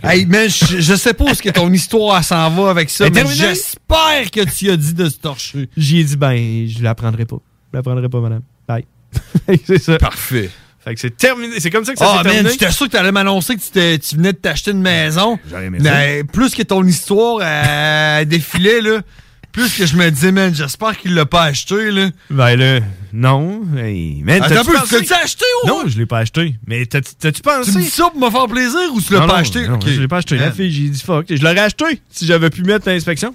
Hey, 0.03 0.25
man, 0.25 0.49
je, 0.49 0.81
je 0.81 0.95
sais 0.95 1.13
pas 1.13 1.23
où 1.23 1.29
est-ce 1.29 1.41
que 1.41 1.49
ton 1.49 1.71
histoire 1.71 2.21
s'en 2.21 2.49
va 2.49 2.69
avec 2.71 2.89
ça, 2.89 3.05
mais 3.09 3.21
j'espère 3.37 4.29
que 4.31 4.41
tu 4.53 4.69
as 4.69 4.75
dit 4.75 4.93
de 4.93 5.07
se 5.07 5.17
torcher. 5.17 5.69
J'y 5.77 5.99
ai 5.99 6.03
dit, 6.03 6.17
ben, 6.17 6.67
je 6.67 6.83
la 6.83 6.93
prendrai 6.93 7.25
pas. 7.25 7.37
Je 7.71 7.77
la 7.77 7.83
prendrai 7.83 8.09
pas, 8.09 8.19
madame. 8.19 8.41
Bye. 8.67 8.83
c'est 9.65 9.81
ça. 9.81 9.97
Parfait. 9.97 10.49
Fait 10.87 10.93
que 10.95 10.99
c'est 11.01 11.17
terminé. 11.17 11.59
C'est 11.59 11.69
comme 11.69 11.83
ça 11.85 11.93
que 11.93 11.99
ça 11.99 12.05
Ah, 12.07 12.17
s'est 12.19 12.23
man, 12.23 12.33
terminé. 12.33 12.49
j'étais 12.51 12.71
sûr 12.71 12.85
que 12.87 12.91
t'allais 12.93 13.11
m'annoncer 13.11 13.55
que 13.55 13.61
tu, 13.61 13.99
tu 13.99 14.15
venais 14.15 14.31
de 14.33 14.37
t'acheter 14.37 14.71
une 14.71 14.81
maison. 14.81 15.37
J'aurais 15.49 15.65
aimé 15.65 15.79
Mais 15.81 16.23
plus 16.23 16.55
que 16.55 16.63
ton 16.63 16.83
histoire 16.85 17.39
euh, 17.41 18.23
défilait, 18.25 18.79
là, 18.81 19.01
plus 19.51 19.73
que 19.75 19.85
je 19.85 19.95
me 19.97 20.09
disais, 20.09 20.31
man, 20.31 20.53
j'espère 20.55 20.97
qu'il 20.97 21.13
l'a 21.15 21.25
pas 21.25 21.43
acheté, 21.43 21.91
là. 21.91 22.09
Ben 22.29 22.55
là, 22.55 22.79
non. 23.11 23.63
Hey, 23.77 24.21
man, 24.23 24.41
Attends 24.43 24.45
un 24.45 24.57
t'as-tu 24.63 24.69
peu, 24.71 24.77
pensé- 24.77 25.03
tu 25.03 25.09
l'as 25.11 25.23
acheté 25.23 25.45
ou? 25.63 25.67
Non, 25.67 25.83
je 25.87 25.97
l'ai 25.97 26.05
pas 26.05 26.19
acheté. 26.19 26.55
Mais 26.67 26.85
t'as- 26.85 27.01
t'as-tu 27.01 27.41
pensé? 27.41 27.71
Tu 27.71 27.77
me 27.79 27.83
dis 27.83 27.89
ça 27.89 28.09
pour 28.11 28.21
me 28.21 28.29
faire 28.29 28.47
plaisir 28.47 28.79
ou 28.93 29.01
tu 29.01 29.11
l'as 29.13 29.27
pas 29.27 29.37
acheté? 29.39 29.67
Non, 29.67 29.75
Ok. 29.75 29.83
je 29.87 29.99
l'ai 29.99 30.07
pas 30.07 30.17
acheté. 30.17 30.37
La 30.37 30.51
fille, 30.51 30.71
j'ai 30.71 30.89
dit 30.89 31.01
fuck. 31.03 31.25
Je 31.29 31.41
l'aurais 31.43 31.59
acheté 31.59 31.99
si 32.11 32.25
j'avais 32.25 32.49
pu 32.49 32.63
mettre 32.63 32.87
l'inspection. 32.87 33.33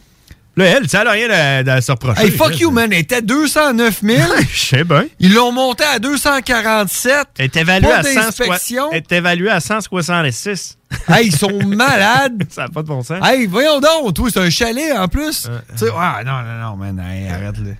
Là, 0.54 0.66
elle, 0.66 0.88
ça 0.88 1.02
n'a 1.02 1.12
rien 1.12 1.30
à, 1.30 1.72
à 1.72 1.80
se 1.80 1.90
reprocher. 1.92 2.24
Hey, 2.24 2.30
fuck 2.30 2.58
you, 2.60 2.70
man. 2.70 2.92
Elle 2.92 3.00
était 3.00 3.16
à 3.16 3.20
209 3.22 4.00
000. 4.02 4.32
Je 4.52 4.58
sais 4.58 4.84
bien. 4.84 5.06
Ils 5.18 5.32
l'ont 5.32 5.50
monté 5.50 5.82
à 5.84 5.98
247. 5.98 7.28
Elle 7.38 7.44
est 7.46 7.56
évaluée 7.56 7.90
à 7.90 8.02
100 8.02 8.14
d'inspection. 8.14 8.90
Elle 8.92 8.98
est 8.98 9.12
évaluée 9.12 9.50
à 9.50 9.60
166. 9.60 10.78
Hey, 11.08 11.28
ils 11.28 11.34
sont 11.36 11.58
malades. 11.64 12.42
ça 12.50 12.62
n'a 12.62 12.68
pas 12.68 12.82
de 12.82 12.88
bon 12.88 13.02
sens. 13.02 13.18
Hey, 13.24 13.46
voyons 13.46 13.80
donc, 13.80 14.14
c'est 14.30 14.40
un 14.40 14.50
chalet 14.50 14.92
en 14.94 15.08
plus. 15.08 15.48
Tu 15.70 15.78
sais, 15.78 15.86
ah, 15.96 16.20
non, 16.24 16.42
non, 16.42 16.70
non, 16.70 16.76
man, 16.76 17.02
hey, 17.10 17.28
arrête 17.28 17.56
là. 17.58 17.72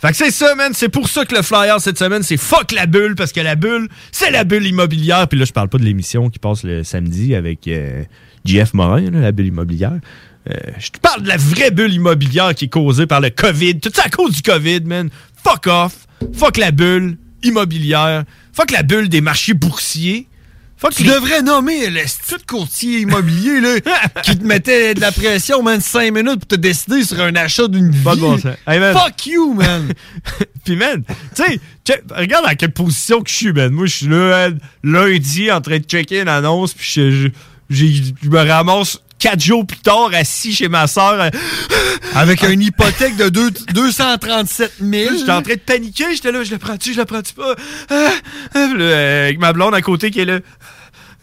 Fait 0.00 0.10
que 0.10 0.16
c'est 0.16 0.30
ça, 0.30 0.54
man. 0.54 0.72
C'est 0.74 0.88
pour 0.88 1.08
ça 1.08 1.24
que 1.24 1.34
le 1.34 1.42
flyer 1.42 1.80
cette 1.80 1.98
semaine, 1.98 2.22
c'est 2.22 2.36
fuck 2.36 2.70
la 2.72 2.86
bulle, 2.86 3.16
parce 3.16 3.32
que 3.32 3.40
la 3.40 3.56
bulle, 3.56 3.88
c'est 4.12 4.30
la 4.30 4.44
bulle 4.44 4.66
immobilière. 4.66 5.26
Puis 5.28 5.38
là, 5.38 5.44
je 5.44 5.52
parle 5.52 5.68
pas 5.68 5.78
de 5.78 5.84
l'émission 5.84 6.30
qui 6.30 6.38
passe 6.38 6.62
le 6.62 6.84
samedi 6.84 7.34
avec 7.34 7.66
euh, 7.66 8.04
JF 8.44 8.74
Morin, 8.74 9.10
là, 9.10 9.20
la 9.20 9.32
bulle 9.32 9.48
immobilière. 9.48 9.98
Euh, 10.50 10.54
je 10.78 10.88
te 10.90 10.98
parle 10.98 11.22
de 11.22 11.28
la 11.28 11.36
vraie 11.36 11.70
bulle 11.70 11.92
immobilière 11.92 12.54
qui 12.54 12.66
est 12.66 12.68
causée 12.68 13.06
par 13.06 13.20
le 13.20 13.30
COVID. 13.30 13.80
Tout 13.80 13.90
ça 13.94 14.04
à 14.06 14.08
cause 14.08 14.32
du 14.32 14.42
COVID, 14.42 14.80
man. 14.80 15.10
Fuck 15.44 15.66
off. 15.66 16.06
Fuck 16.34 16.56
la 16.56 16.70
bulle 16.70 17.18
immobilière. 17.42 18.24
Fuck 18.52 18.70
la 18.70 18.82
bulle 18.82 19.08
des 19.08 19.20
marchés 19.20 19.54
boursiers. 19.54 20.26
Fuck 20.78 20.94
Tu 20.94 21.02
les- 21.02 21.10
devrais 21.10 21.42
nommer 21.42 21.90
le 21.90 22.00
de 22.02 22.42
courtier 22.46 23.00
immobilier 23.00 23.60
là, 23.60 23.78
qui 24.22 24.38
te 24.38 24.44
mettait 24.44 24.94
de 24.94 25.00
la 25.00 25.10
pression, 25.10 25.60
man, 25.60 25.80
5 25.80 26.14
minutes 26.14 26.38
pour 26.38 26.46
te 26.46 26.54
décider 26.54 27.02
sur 27.02 27.20
un 27.20 27.34
achat 27.34 27.66
d'une 27.66 27.90
vie. 27.90 27.98
Bon. 28.04 28.38
Hey. 28.66 28.80
Fuck 28.92 29.26
you, 29.26 29.54
man. 29.54 29.92
Puis, 30.64 30.76
man, 30.76 31.02
tu 31.34 31.42
sais, 31.42 31.60
regarde 32.14 32.46
dans 32.46 32.54
quelle 32.54 32.70
position 32.72 33.20
que 33.22 33.28
je 33.30 33.34
suis, 33.34 33.52
man. 33.52 33.72
Moi, 33.72 33.86
je 33.86 33.96
suis 33.96 34.06
là, 34.06 34.50
man, 34.50 34.58
lundi, 34.84 35.50
en 35.50 35.60
train 35.60 35.78
de 35.78 35.84
checker 35.84 36.20
une 36.20 36.28
annonce, 36.28 36.74
puis 36.74 36.88
je, 36.88 37.28
je 37.70 38.28
me 38.28 38.38
ramasse 38.48 39.00
quatre 39.18 39.42
jours 39.42 39.66
plus 39.66 39.78
tard, 39.78 40.10
assis 40.14 40.52
chez 40.54 40.68
ma 40.68 40.86
soeur. 40.86 41.30
Avec 42.14 42.42
une 42.42 42.62
hypothèque 42.62 43.16
de 43.16 43.28
deux- 43.28 43.50
237 43.74 44.74
000. 44.80 45.14
J'étais 45.18 45.30
en 45.32 45.42
train 45.42 45.54
de 45.54 45.60
paniquer, 45.60 46.04
j'étais 46.14 46.32
là, 46.32 46.42
je 46.44 46.50
le 46.50 46.58
prends-tu, 46.58 46.92
je 46.94 46.98
le 46.98 47.04
prends-tu 47.04 47.34
pas? 47.34 47.54
Ah, 47.90 48.10
ah, 48.54 48.58
là, 48.58 48.84
euh, 48.84 49.24
avec 49.26 49.38
ma 49.38 49.52
blonde 49.52 49.74
à 49.74 49.82
côté 49.82 50.10
qui 50.10 50.20
est 50.20 50.24
là. 50.24 50.40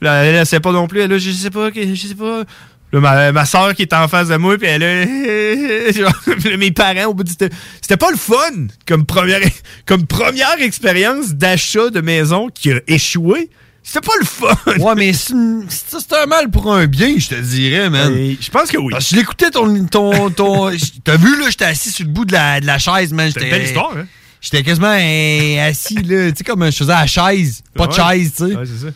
Là, 0.01 0.23
elle, 0.23 0.35
elle 0.35 0.45
sait 0.45 0.59
pas 0.59 0.71
non 0.71 0.87
plus, 0.87 0.99
elle 0.99 1.11
est 1.11 1.15
là, 1.15 1.17
je 1.19 1.31
sais 1.31 1.49
pas, 1.49 1.69
je 1.73 1.95
sais 1.95 2.15
pas. 2.15 2.43
Là, 2.91 2.99
ma, 2.99 3.31
ma 3.31 3.45
soeur 3.45 3.73
qui 3.73 3.81
est 3.81 3.93
en 3.93 4.07
face 4.07 4.27
de 4.27 4.35
moi, 4.37 4.57
puis 4.57 4.67
elle 4.67 4.81
genre, 5.95 6.13
là, 6.27 6.57
mes 6.57 6.71
parents, 6.71 7.05
au 7.05 7.13
bout 7.13 7.23
du 7.23 7.31
c'était 7.31 7.97
pas 7.97 8.11
le 8.11 8.17
fun 8.17 8.67
comme 8.87 9.05
première, 9.05 9.41
comme 9.85 10.05
première 10.05 10.61
expérience 10.61 11.29
d'achat 11.33 11.89
de 11.89 12.01
maison 12.01 12.49
qui 12.53 12.71
a 12.71 12.79
échoué. 12.87 13.49
C'était 13.87 14.07
pas 14.07 14.13
le 14.19 14.25
fun. 14.25 14.55
Ouais, 14.79 14.95
mais 14.95 15.13
c'est 15.69 16.13
un 16.13 16.25
mal 16.25 16.49
pour 16.49 16.73
un 16.73 16.87
bien, 16.87 17.13
je 17.19 17.29
te 17.29 17.35
dirais, 17.35 17.89
man. 17.91 18.11
Et 18.17 18.35
Je 18.41 18.49
pense 18.49 18.71
que 18.71 18.77
oui. 18.77 18.89
Parce 18.91 19.05
que 19.05 19.11
je 19.11 19.15
l'écoutais 19.19 19.51
ton. 19.51 19.85
ton, 19.85 20.31
ton 20.31 20.71
T'as 21.03 21.17
vu, 21.17 21.39
là, 21.39 21.45
j'étais 21.51 21.65
assis 21.65 21.91
sur 21.91 22.03
le 22.05 22.11
bout 22.11 22.25
de 22.25 22.33
la, 22.33 22.59
de 22.59 22.65
la 22.65 22.79
chaise, 22.79 23.13
man. 23.13 23.27
Une 23.27 23.33
J'étais- 23.33 23.49
belle 23.51 23.63
histoire, 23.63 23.91
hein? 23.95 24.07
J'étais 24.41 24.63
quasiment 24.63 24.87
euh, 24.99 25.69
assis, 25.69 25.95
là. 26.03 26.31
Tu 26.31 26.37
sais, 26.39 26.43
comme 26.43 26.65
je 26.65 26.71
faisais 26.75 26.91
à 26.93 27.01
la 27.01 27.07
chaise. 27.07 27.61
Pas 27.75 27.85
de 27.87 27.93
Ouais. 27.93 27.97
chaise, 28.17 28.31
tu 28.35 28.47
sais. 28.49 28.55
Ouais, 28.55 28.65
c'est 28.65 28.85
ça. 28.87 28.91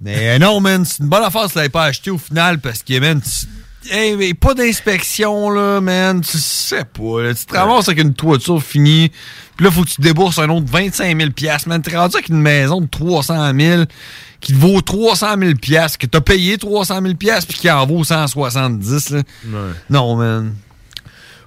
Mais 0.00 0.30
euh, 0.30 0.38
non, 0.38 0.58
man, 0.60 0.84
c'est 0.86 1.00
une 1.02 1.08
bonne 1.10 1.22
affaire 1.22 1.44
si 1.46 1.52
tu 1.52 1.56
l'avais 1.58 1.68
pas 1.68 1.84
acheté 1.84 2.10
au 2.10 2.16
final 2.18 2.58
parce 2.60 2.82
que, 2.82 2.98
man, 2.98 3.20
tu- 3.20 3.94
hey, 3.94 4.16
mais 4.16 4.32
pas 4.32 4.54
d'inspection, 4.54 5.50
là, 5.50 5.80
man. 5.82 6.22
Tu 6.22 6.38
sais 6.38 6.84
pas, 6.86 7.22
là. 7.22 7.34
Tu 7.34 7.44
te 7.44 7.54
ramasses 7.54 7.88
avec 7.88 8.00
une 8.02 8.14
toiture 8.14 8.62
finie. 8.62 9.10
Puis 9.56 9.64
là, 9.66 9.70
faut 9.70 9.84
que 9.84 9.90
tu 9.90 10.00
débourses 10.00 10.38
un 10.38 10.48
autre 10.48 10.66
25 10.70 11.14
000 11.18 11.30
man. 11.66 11.82
T'es 11.82 11.96
rendu 11.96 12.16
avec 12.16 12.28
une 12.30 12.40
maison 12.40 12.80
de 12.80 12.86
300 12.86 13.52
000 13.58 13.84
qui 14.40 14.52
te 14.52 14.58
vaut 14.58 14.80
300 14.80 15.36
000 15.38 15.52
que 15.52 16.06
t'as 16.06 16.20
payé 16.20 16.58
300 16.58 17.02
000 17.02 17.14
puis 17.14 17.28
qui 17.58 17.70
en 17.70 17.86
vaut 17.86 18.04
170, 18.04 19.10
là. 19.10 19.22
Non, 19.88 20.16
man. 20.16 20.54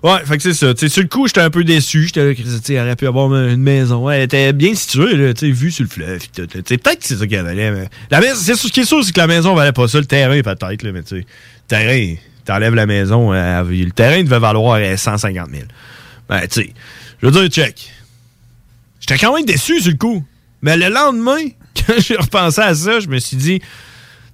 Ouais, 0.03 0.19
fait 0.25 0.35
que 0.35 0.43
c'est 0.43 0.53
ça. 0.53 0.73
Tu 0.73 0.81
sais, 0.81 0.89
sur 0.89 1.01
le 1.01 1.07
coup, 1.07 1.27
j'étais 1.27 1.39
un 1.39 1.49
peu 1.49 1.63
déçu. 1.63 2.07
J'étais 2.07 2.25
là, 2.25 2.35
tu 2.35 2.43
sais, 2.43 2.73
elle 2.73 2.81
aurait 2.81 2.97
pu 2.97 3.07
avoir 3.07 3.33
une 3.33 3.61
maison. 3.61 4.09
Elle 4.09 4.23
était 4.23 4.51
bien 4.51 4.75
située, 4.75 5.15
là, 5.15 5.33
tu 5.33 5.47
sais, 5.47 5.51
vue 5.51 5.71
sur 5.71 5.83
le 5.83 5.89
fleuve. 5.89 6.19
peut-être 6.35 6.99
que 6.99 7.05
c'est 7.05 7.15
ça 7.15 7.25
qu'elle 7.25 7.45
valait, 7.45 7.71
mais. 7.71 7.87
La 8.11 8.19
maison, 8.19 8.35
c'est 8.35 8.55
ce 8.55 8.67
qui 8.67 8.81
est 8.81 8.85
sûr, 8.85 9.01
c'est 9.01 9.13
que 9.13 9.19
la 9.19 9.27
maison 9.27 9.55
valait 9.55 9.71
pas 9.71 9.87
ça. 9.87 9.99
Le 9.99 10.05
terrain, 10.05 10.41
peut-être, 10.41 10.83
là, 10.83 10.91
mais 10.91 11.03
tu 11.03 11.09
sais. 11.09 11.15
Le 11.15 11.25
terrain, 11.69 12.15
t'enlèves 12.43 12.75
la 12.75 12.85
maison, 12.85 13.33
euh, 13.33 13.63
le 13.63 13.91
terrain 13.91 14.21
devait 14.21 14.39
valoir 14.39 14.75
euh, 14.75 14.97
150 14.97 15.49
000. 15.49 15.63
Ben, 16.27 16.41
tu 16.41 16.61
sais, 16.61 16.73
je 17.21 17.27
veux 17.27 17.31
dire, 17.31 17.47
check. 17.47 17.89
J'étais 18.99 19.17
quand 19.17 19.33
même 19.33 19.45
déçu 19.45 19.79
sur 19.79 19.91
le 19.91 19.97
coup. 19.97 20.25
Mais 20.61 20.75
le 20.75 20.89
lendemain, 20.89 21.47
quand 21.75 21.93
j'ai 21.99 22.15
repensé 22.15 22.61
à 22.61 22.75
ça, 22.75 22.99
je 22.99 23.07
me 23.07 23.19
suis 23.19 23.37
dit, 23.37 23.59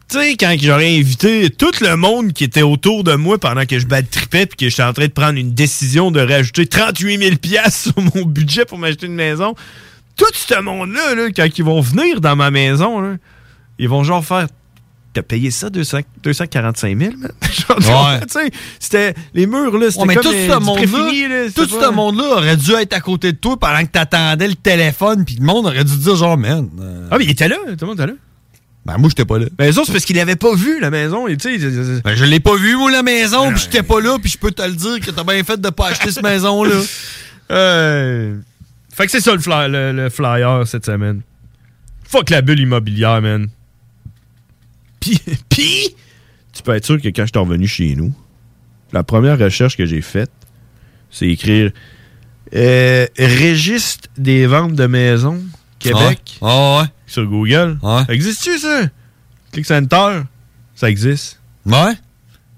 tu 0.09 0.17
sais, 0.17 0.35
quand 0.37 0.55
j'aurais 0.59 0.97
invité 0.97 1.49
tout 1.49 1.71
le 1.81 1.95
monde 1.95 2.33
qui 2.33 2.43
était 2.43 2.61
autour 2.61 3.03
de 3.03 3.13
moi 3.13 3.37
pendant 3.37 3.65
que 3.65 3.77
je 3.77 3.85
tripais 3.85 4.45
puis 4.45 4.57
que 4.57 4.69
j'étais 4.69 4.83
en 4.83 4.93
train 4.93 5.05
de 5.07 5.11
prendre 5.11 5.37
une 5.37 5.53
décision 5.53 6.11
de 6.11 6.19
rajouter 6.19 6.65
38 6.65 7.17
000 7.17 7.35
pièces 7.37 7.83
sur 7.83 8.01
mon 8.15 8.25
budget 8.25 8.65
pour 8.65 8.77
m'acheter 8.77 9.05
une 9.05 9.15
maison, 9.15 9.55
tout 10.15 10.25
ce 10.33 10.59
monde-là, 10.59 11.15
là, 11.15 11.27
quand 11.35 11.47
ils 11.57 11.63
vont 11.63 11.81
venir 11.81 12.21
dans 12.21 12.35
ma 12.35 12.51
maison, 12.51 13.17
ils 13.77 13.87
vont 13.87 14.03
genre 14.03 14.25
faire 14.25 14.47
T'as 15.11 15.23
payé 15.23 15.49
ça 15.49 15.69
200, 15.71 15.99
245 16.23 16.97
000, 16.97 17.11
man? 17.17 17.31
Ouais. 17.79 18.45
c'était 18.79 19.15
les 19.33 19.47
murs, 19.47 19.77
là, 19.77 19.87
c'était 19.89 20.01
Ouais, 20.01 20.05
mais 20.07 20.13
comme 20.15 20.23
tout 20.23 20.29
euh, 20.29 20.59
ce 20.59 20.73
préfini, 20.75 21.27
là, 21.27 21.45
tout 21.55 21.65
ce 21.65 21.75
pas- 21.79 21.91
monde-là 21.91 22.23
aurait 22.37 22.57
dû 22.57 22.71
être 22.73 22.93
à 22.93 22.99
côté 22.99 23.31
de 23.31 23.37
toi 23.37 23.57
pendant 23.59 23.81
que 23.81 23.87
t'attendais 23.91 24.47
le 24.47 24.55
téléphone, 24.55 25.25
puis 25.25 25.35
le 25.39 25.45
monde 25.45 25.65
aurait 25.65 25.83
dû 25.83 25.97
dire 25.97 26.15
genre, 26.15 26.37
man. 26.37 26.69
euh, 26.79 27.07
Ah, 27.09 27.17
mais 27.17 27.25
il 27.25 27.31
était 27.31 27.47
là, 27.47 27.55
tout 27.69 27.75
le 27.81 27.87
monde 27.87 27.99
était 27.99 28.07
là. 28.07 28.13
Ben, 28.85 28.97
moi, 28.97 29.09
j'étais 29.09 29.25
pas 29.25 29.39
là. 29.39 29.45
Ben, 29.57 29.65
les 29.65 29.77
autres, 29.77 29.87
c'est 29.87 29.93
parce 29.93 30.05
qu'ils 30.05 30.15
l'avaient 30.15 30.35
pas 30.35 30.53
vu, 30.55 30.79
la 30.79 30.89
maison. 30.91 31.27
et 31.27 31.35
Ben, 31.35 32.15
je 32.15 32.25
l'ai 32.25 32.39
pas 32.39 32.55
vu, 32.55 32.75
moi, 32.77 32.91
la 32.91 33.03
maison, 33.03 33.51
puis 33.51 33.61
j'étais 33.61 33.83
pas 33.83 33.99
là, 34.01 34.17
puis 34.21 34.29
je 34.31 34.37
peux 34.37 34.51
te 34.51 34.61
le 34.61 34.73
dire 34.73 34.99
que 34.99 35.09
t'as 35.11 35.23
bien 35.23 35.43
fait 35.43 35.59
de 35.59 35.69
pas 35.69 35.87
acheter 35.89 36.11
cette 36.11 36.23
maison-là. 36.23 36.75
Euh, 37.51 38.35
Fait 38.93 39.05
que 39.05 39.11
c'est 39.11 39.21
ça 39.21 39.33
le, 39.33 39.39
fly- 39.39 39.69
le- 39.69 39.91
le 39.91 40.09
flyer 40.09 40.63
cette 40.67 40.85
semaine. 40.85 41.21
Fuck 42.07 42.29
la 42.29 42.41
bulle 42.41 42.59
immobilière, 42.59 43.21
man. 43.21 43.47
Puis, 44.99 45.19
puis, 45.49 45.95
tu 46.53 46.63
peux 46.63 46.73
être 46.75 46.85
sûr 46.85 47.01
que 47.01 47.07
quand 47.09 47.23
je 47.25 47.31
suis 47.33 47.39
revenu 47.39 47.67
chez 47.67 47.95
nous, 47.95 48.13
la 48.91 49.03
première 49.03 49.37
recherche 49.37 49.77
que 49.77 49.85
j'ai 49.85 50.01
faite, 50.01 50.31
c'est 51.11 51.27
écrire 51.27 51.71
euh, 52.55 53.05
Registre 53.17 54.09
des 54.17 54.47
ventes 54.47 54.73
de 54.73 54.87
maisons 54.87 55.41
Québec 55.77 56.37
ouais. 56.41 56.83
sur 57.07 57.25
Google. 57.25 57.77
Ouais. 57.81 58.03
Ça 58.05 58.13
existe-tu, 58.13 58.57
ça? 58.59 58.81
Click 59.51 59.65
Center, 59.65 60.21
ça 60.75 60.89
existe. 60.89 61.39
Ouais. 61.65 61.93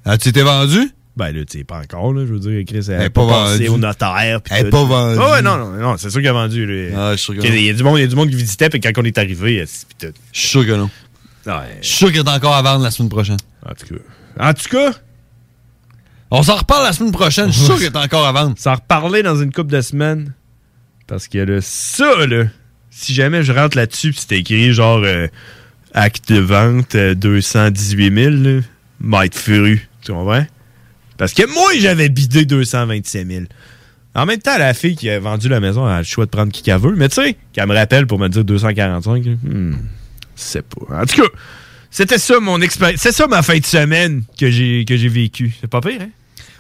As-tu 0.06 0.30
été 0.30 0.42
vendu? 0.42 0.90
Ben 1.18 1.32
là, 1.32 1.44
tu 1.46 1.60
sais, 1.60 1.64
pas 1.66 1.80
encore, 1.82 2.14
là. 2.14 2.26
Je 2.26 2.34
veux 2.34 2.40
dire, 2.40 2.64
Chris, 2.66 2.78
elle 2.88 2.94
Elle 2.94 3.00
n'est 3.00 3.06
est 3.06 3.10
pas, 3.10 3.26
vendue. 3.26 3.68
au 3.68 3.78
notaire. 3.78 4.16
Elle 4.50 4.58
est 4.60 4.64
tout. 4.64 4.70
pas 4.72 4.84
vendue. 4.86 5.20
Ah 5.22 5.32
ouais, 5.32 5.42
non, 5.42 5.58
non, 5.58 5.72
non, 5.72 5.98
c'est 5.98 6.10
sûr 6.10 6.22
qu'elle 6.22 6.30
a 6.30 6.34
vendu. 6.34 6.66
là. 6.66 6.98
Ah, 6.98 7.12
je 7.12 7.18
suis 7.18 7.26
sûr 7.26 7.36
que 7.36 7.40
Il 7.40 7.46
y 7.46 7.48
a- 7.48 7.52
non. 7.52 7.58
il 7.98 8.02
y, 8.02 8.04
a 8.04 8.08
du 8.08 8.16
monde, 8.16 8.30
qui 8.30 8.36
visitait, 8.36 8.70
puis 8.70 8.80
quand 8.80 8.92
on 8.98 9.04
est 9.04 9.18
arrivé, 9.18 9.64
tout. 10.00 10.08
Je 10.32 10.40
suis 10.40 10.48
sûr 10.50 10.66
que 10.66 10.72
non. 10.72 10.90
Ouais. 11.46 11.78
Je 11.82 11.88
suis 11.88 11.98
sûr 11.98 12.08
qu'il 12.12 12.18
est 12.18 12.30
encore 12.30 12.56
à 12.56 12.62
vendre 12.62 12.84
la 12.84 12.92
semaine 12.92 13.10
prochaine. 13.10 13.38
En 13.66 13.74
tout 13.74 13.96
cas. 13.96 14.02
En 14.40 14.54
tout 14.54 14.70
cas, 14.70 14.94
On 16.30 16.44
s'en 16.44 16.56
reparle 16.56 16.84
la 16.84 16.94
semaine 16.94 17.12
prochaine. 17.12 17.48
Je 17.48 17.58
suis 17.58 17.66
sûr 17.66 17.76
qu'il 17.76 17.86
est 17.86 17.98
encore 17.98 18.26
à 18.26 18.32
vendre. 18.32 18.56
ça 18.58 18.72
en 18.72 18.76
reparler 18.76 19.24
dans 19.24 19.36
une 19.36 19.52
couple 19.52 19.72
de 19.72 19.82
semaines. 19.82 20.34
Parce 21.08 21.28
que 21.28 21.40
là, 21.40 21.60
ça, 21.62 22.26
là, 22.26 22.46
si 22.90 23.14
jamais 23.14 23.44
je 23.44 23.52
rentre 23.52 23.76
là-dessus, 23.76 24.12
pis 24.12 24.20
c'était 24.22 24.40
écrit 24.40 24.72
genre 24.74 25.02
euh, 25.04 25.28
acte 25.94 26.32
de 26.32 26.40
vente 26.40 26.96
euh, 26.96 27.16
218 27.16 28.14
000, 28.14 28.36
là, 28.36 28.62
m'a 29.00 29.26
être 29.26 29.38
furu. 29.38 29.90
Tu 30.02 30.14
comprends? 30.14 30.46
Parce 31.18 31.34
que 31.34 31.44
moi, 31.54 31.72
j'avais 31.78 32.10
bidé 32.10 32.46
227 32.46 33.28
000. 33.28 33.44
En 34.16 34.26
même 34.26 34.40
temps, 34.40 34.58
la 34.58 34.74
fille 34.74 34.96
qui 34.96 35.10
a 35.10 35.20
vendu 35.20 35.48
la 35.50 35.60
maison 35.60 35.88
elle 35.88 35.94
a 35.94 35.98
le 36.00 36.04
choix 36.04 36.26
de 36.26 36.30
prendre 36.30 36.52
qui 36.52 36.64
qu'elle 36.64 36.80
veut. 36.80 36.96
Mais 36.96 37.10
tu 37.10 37.16
sais, 37.16 37.38
qu'elle 37.54 37.68
me 37.68 37.76
rappelle 37.76 38.08
pour 38.08 38.20
me 38.20 38.28
dire 38.28 38.44
245, 38.44 39.26
là, 39.26 39.32
hmm, 39.44 39.76
c'est 40.42 40.62
pas. 40.68 41.02
En 41.02 41.06
tout 41.06 41.22
cas, 41.22 41.28
c'était 41.90 42.18
ça 42.18 42.40
mon 42.40 42.62
expérience. 42.62 43.02
C'est 43.02 43.12
ça 43.12 43.28
ma 43.28 43.42
fin 43.42 43.58
de 43.58 43.66
semaine 43.66 44.24
que 44.40 44.50
j'ai 44.50 44.86
que 44.86 44.96
j'ai 44.98 45.10
vécu. 45.10 45.54
C'est 45.62 45.70
pas 45.70 45.82
pire, 45.82 46.02
hein? 46.02 46.10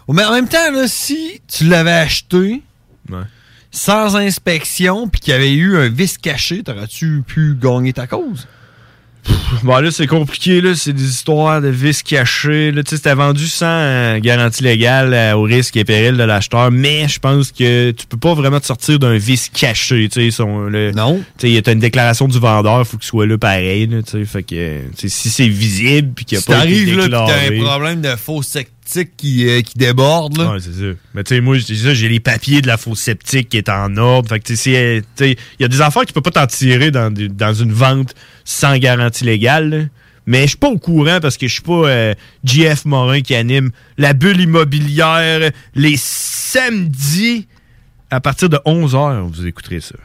Mais 0.09 0.25
en 0.25 0.33
même 0.33 0.47
temps, 0.49 0.71
là, 0.73 0.87
si 0.87 1.41
tu 1.47 1.65
l'avais 1.65 1.91
acheté 1.91 2.61
Ouais. 3.09 3.23
sans 3.71 4.15
inspection 4.15 5.07
puis 5.07 5.21
qu'il 5.21 5.31
y 5.31 5.35
avait 5.35 5.53
eu 5.53 5.77
un 5.77 5.89
vice 5.89 6.17
caché, 6.17 6.63
t'aurais-tu 6.63 7.23
pu 7.25 7.55
gagner 7.55 7.93
ta 7.93 8.07
cause? 8.07 8.47
Bon, 9.63 9.77
là, 9.79 9.91
c'est 9.91 10.07
compliqué, 10.07 10.61
là. 10.61 10.73
C'est 10.75 10.93
des 10.93 11.03
histoires 11.09 11.61
de 11.61 11.67
vices 11.67 12.01
cachés. 12.03 12.71
Là, 12.71 12.83
tu 12.83 12.91
sais, 12.91 12.95
c'était 12.97 13.13
vendu 13.13 13.45
sans 13.47 13.65
euh, 13.67 14.19
garantie 14.19 14.63
légale 14.63 15.13
euh, 15.13 15.33
au 15.35 15.43
risque 15.43 15.75
et 15.77 15.83
péril 15.85 16.17
de 16.17 16.23
l'acheteur. 16.23 16.71
Mais 16.71 17.07
je 17.07 17.19
pense 17.19 17.51
que 17.51 17.91
tu 17.91 18.07
peux 18.07 18.17
pas 18.17 18.33
vraiment 18.33 18.59
te 18.59 18.65
sortir 18.65 18.97
d'un 18.97 19.17
vice 19.17 19.49
caché, 19.49 20.09
tu 20.11 20.31
sais. 20.31 20.43
Non. 20.95 21.21
Tu 21.37 21.53
sais, 21.55 21.61
t'as 21.61 21.73
une 21.73 21.79
déclaration 21.79 22.27
du 22.27 22.39
vendeur, 22.39 22.87
faut 22.87 22.97
qu'il 22.97 23.05
soit 23.07 23.27
là 23.27 23.37
pareil, 23.37 23.87
là, 23.87 24.01
tu 24.01 24.11
sais. 24.11 24.25
Fait 24.25 24.43
que, 24.43 24.79
tu 24.97 25.09
sais, 25.09 25.09
si 25.09 25.29
c'est 25.29 25.47
visible 25.47 26.13
puis 26.15 26.25
qu'il 26.25 26.37
n'y 26.37 26.39
a 26.39 26.41
Si 26.41 26.47
pas 26.47 26.53
t'arrives 26.55 26.97
là 26.97 27.03
t'as 27.09 27.09
déclaré- 27.49 27.59
un 27.59 27.63
problème 27.63 28.01
de 28.01 28.15
faux 28.15 28.41
euh, 28.97 29.61
qui 29.61 29.77
déborde, 29.77 30.37
là. 30.37 30.51
Ouais, 30.51 30.59
c'est 30.59 30.73
ça. 30.73 30.97
Mais 31.13 31.23
tu 31.23 31.35
sais, 31.35 31.41
moi, 31.41 31.57
j'ai 31.57 32.09
les 32.09 32.19
papiers 32.19 32.61
de 32.61 32.67
la 32.67 32.77
fausse 32.77 32.99
sceptique 32.99 33.49
qui 33.49 33.57
est 33.57 33.69
en 33.69 33.95
ordre. 33.97 34.29
Fait 34.29 34.39
que 34.39 34.45
tu 34.45 34.55
sais, 34.55 35.03
il 35.19 35.35
y 35.59 35.63
a 35.63 35.67
des 35.67 35.81
affaires 35.81 36.03
que 36.03 36.07
tu 36.07 36.13
peux 36.13 36.21
pas 36.21 36.31
t'en 36.31 36.47
tirer 36.47 36.91
dans, 36.91 37.13
une 37.53 37.73
vente 37.73 38.13
sans 38.43 38.77
garantie 38.77 39.23
légale. 39.23 39.89
Mais 40.27 40.43
je 40.43 40.49
suis 40.49 40.57
pas 40.57 40.69
au 40.69 40.77
courant 40.77 41.19
parce 41.19 41.35
que 41.37 41.47
je 41.47 41.53
suis 41.53 41.63
pas 41.63 41.87
euh, 41.87 42.13
JF 42.43 42.85
Morin 42.85 43.21
qui 43.21 43.33
anime 43.33 43.71
la 43.97 44.13
bulle 44.13 44.39
immobilière 44.39 45.49
les 45.73 45.95
samedis 45.97 47.47
à 48.11 48.19
partir 48.21 48.47
de 48.47 48.57
11h. 48.57 49.27
Vous 49.27 49.47
écouterez 49.47 49.79
ça. 49.79 49.95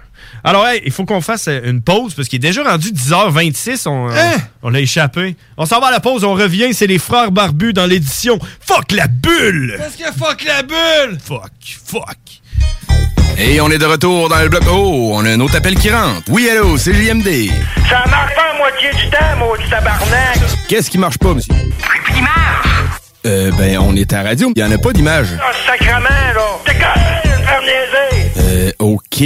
Alors, 0.44 0.66
hey, 0.66 0.80
il 0.84 0.92
faut 0.92 1.04
qu'on 1.04 1.20
fasse 1.20 1.48
euh, 1.48 1.60
une 1.64 1.82
pause 1.82 2.14
parce 2.14 2.28
qu'il 2.28 2.36
est 2.36 2.48
déjà 2.48 2.62
rendu 2.62 2.90
10h26. 2.90 3.88
On, 3.88 4.08
Hein? 4.10 4.36
on 4.62 4.70
l'a 4.70 4.80
échappé. 4.80 5.36
On 5.56 5.66
s'en 5.66 5.80
va 5.80 5.88
à 5.88 5.90
la 5.90 6.00
pause, 6.00 6.24
on 6.24 6.34
revient. 6.34 6.72
C'est 6.74 6.86
les 6.86 6.98
frères 6.98 7.30
barbus 7.32 7.72
dans 7.72 7.86
l'édition 7.86 8.38
Fuck 8.60 8.92
la 8.92 9.06
bulle! 9.08 9.76
Parce 9.78 9.96
que 9.96 10.04
fuck 10.18 10.44
la 10.44 10.62
bulle! 10.62 11.18
Fuck, 11.24 11.50
fuck. 11.84 12.16
Et 13.38 13.60
on 13.60 13.70
est 13.70 13.78
de 13.78 13.84
retour 13.84 14.28
dans 14.30 14.38
le 14.38 14.48
bloc. 14.48 14.62
Oh, 14.70 15.10
on 15.14 15.24
a 15.26 15.30
un 15.30 15.40
autre 15.40 15.56
appel 15.56 15.74
qui 15.74 15.90
rentre. 15.90 16.22
Oui, 16.28 16.48
allô, 16.48 16.78
c'est 16.78 16.94
JMD. 16.94 17.50
Ça 17.88 18.02
marche 18.08 18.34
pas 18.34 18.52
à 18.54 18.56
moitié 18.58 18.90
du 18.92 19.10
temps, 19.10 19.36
maudit 19.38 19.68
tabarnak! 19.68 20.38
Qu'est-ce 20.68 20.90
qui 20.90 20.96
marche 20.98 21.18
pas, 21.18 21.34
monsieur? 21.34 21.52
Euh, 23.26 23.50
ben, 23.58 23.78
on 23.78 23.94
est 23.96 24.12
à 24.12 24.22
la 24.22 24.28
radio. 24.30 24.52
Il 24.54 24.60
y 24.60 24.64
en 24.64 24.70
a 24.70 24.78
pas 24.78 24.92
d'image. 24.92 25.28
Ah, 25.40 25.50
sacrement, 25.66 26.08
là! 26.08 26.42
T'es 26.64 26.74
quand 26.74 27.00
même 27.00 27.44
Euh, 28.56 28.72
OK. 28.78 29.22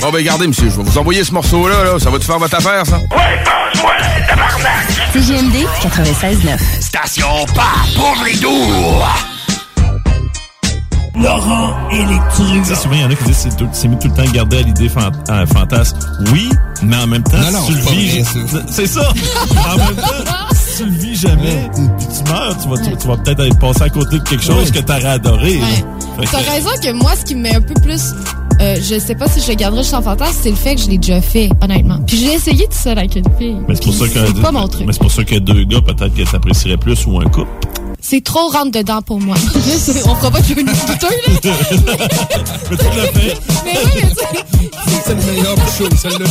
Bon, 0.00 0.10
ben, 0.10 0.16
regardez, 0.18 0.48
monsieur, 0.48 0.68
je 0.68 0.76
vais 0.76 0.82
vous 0.82 0.98
envoyer 0.98 1.22
ce 1.22 1.32
morceau-là, 1.32 1.84
là. 1.84 1.98
Ça 2.00 2.10
va 2.10 2.18
te 2.18 2.24
faire 2.24 2.38
votre 2.40 2.56
affaire, 2.56 2.84
ça? 2.84 2.96
Ouais, 2.98 3.42
passe-moi, 3.44 3.92
tabarnak! 4.28 4.86
CGMD 5.12 5.64
96.9. 5.80 6.58
Station 6.80 7.46
pas 7.54 7.74
pour 7.94 8.16
les 8.26 8.34
doux! 8.38 8.50
Laurent 11.16 11.76
Électru. 11.92 12.58
Tu 12.58 12.64
sais, 12.64 12.74
souvent, 12.74 12.94
il 12.96 13.02
y 13.02 13.04
en 13.04 13.10
a 13.10 13.14
qui 13.14 13.22
disent 13.24 13.36
c'est 13.36 13.56
tout- 13.56 13.68
c'est 13.72 13.86
mieux 13.86 13.98
tout 14.00 14.08
le 14.08 14.14
temps 14.14 14.30
garder 14.32 14.58
à 14.58 14.62
l'idée 14.62 14.88
fan- 14.88 15.12
euh, 15.30 15.46
fantasme. 15.46 15.96
Oui, 16.32 16.48
mais 16.82 16.96
en 16.96 17.06
même 17.06 17.22
temps, 17.22 17.36
Non, 17.38 17.52
non, 17.52 17.66
si 17.66 17.72
tu 17.74 17.78
le 17.78 17.82
vis. 17.84 18.24
C'est 18.68 18.86
ça! 18.88 19.08
en 19.72 19.76
même 19.76 19.94
temps, 19.94 20.34
si 20.52 20.78
tu 20.78 20.84
le 20.90 20.96
vis 20.98 21.14
jamais, 21.20 21.70
puis 21.72 22.06
tu 22.08 22.32
meurs, 22.32 22.56
tu 22.60 22.68
vas, 22.68 22.76
tu, 22.78 22.96
tu 22.96 23.06
vas 23.06 23.16
peut-être 23.18 23.40
aller 23.40 23.54
passer 23.60 23.82
à 23.82 23.90
côté 23.90 24.18
de 24.18 24.24
quelque 24.24 24.42
chose 24.44 24.72
que 24.72 24.80
t'aurais 24.80 25.04
adoré. 25.06 25.60
Fait 26.18 26.26
T'as 26.32 26.42
que- 26.42 26.50
raison 26.50 26.70
que 26.82 26.92
moi, 26.92 27.12
ce 27.16 27.24
qui 27.24 27.36
me 27.36 27.42
met 27.42 27.54
un 27.54 27.60
peu 27.60 27.74
plus. 27.74 28.12
Euh, 28.60 28.76
je 28.76 28.98
sais 28.98 29.14
pas 29.14 29.28
si 29.28 29.40
je 29.40 29.48
le 29.48 29.54
garderai 29.54 29.82
juste 29.82 29.94
en 29.94 30.02
fantasme, 30.02 30.38
c'est 30.42 30.50
le 30.50 30.56
fait 30.56 30.74
que 30.74 30.80
je 30.82 30.88
l'ai 30.88 30.98
déjà 30.98 31.20
fait, 31.20 31.50
honnêtement. 31.62 31.98
Puis 32.06 32.16
j'ai 32.18 32.32
essayé 32.34 32.66
tout 32.66 32.76
seul 32.76 32.98
avec 32.98 33.16
une 33.16 33.24
fille. 33.38 33.56
Mais 33.68 33.74
c'est 33.74 33.84
pour 33.84 33.94
ça 33.94 34.08
que. 34.08 34.26
C'est 34.26 34.42
pas 34.42 34.52
mon 34.52 34.68
truc. 34.68 34.86
Mais 34.86 34.92
c'est 34.92 35.02
pour 35.02 35.10
ça 35.10 35.24
que 35.24 35.36
deux 35.38 35.64
gars, 35.64 35.80
peut-être 35.80 36.14
que 36.14 36.30
t'apprécierais 36.30 36.76
plus 36.76 37.06
ou 37.06 37.18
un 37.20 37.24
couple. 37.24 37.50
C'est 38.00 38.22
trop 38.22 38.48
rentre 38.48 38.70
dedans 38.70 39.00
pour 39.00 39.18
moi. 39.18 39.34
On 40.06 40.14
fera 40.14 40.30
pas 40.30 40.40
de 40.40 40.60
une 40.60 40.66
douteux, 40.66 41.08
là. 41.08 41.32
Mais 42.70 42.76
tu 42.76 42.84
l'as 42.84 43.06
fait. 43.12 43.38
Mais 43.64 43.78
oui, 43.82 44.02
mais. 44.02 44.40
C'est 45.04 45.14
le 45.14 45.22
meilleur 45.22 45.56
show, 45.76 45.88
celle-là. 45.96 46.26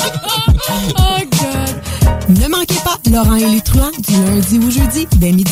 Oh, 0.70 1.20
God. 1.32 2.40
Ne 2.40 2.48
manquez 2.48 2.80
pas 2.84 2.98
Laurent 3.12 3.36
et 3.36 3.46
les 3.46 3.62
truands 3.62 3.92
du 4.08 4.14
lundi 4.14 4.60
au 4.60 4.70
jeudi 4.70 5.08
dès 5.18 5.32
midi. 5.32 5.52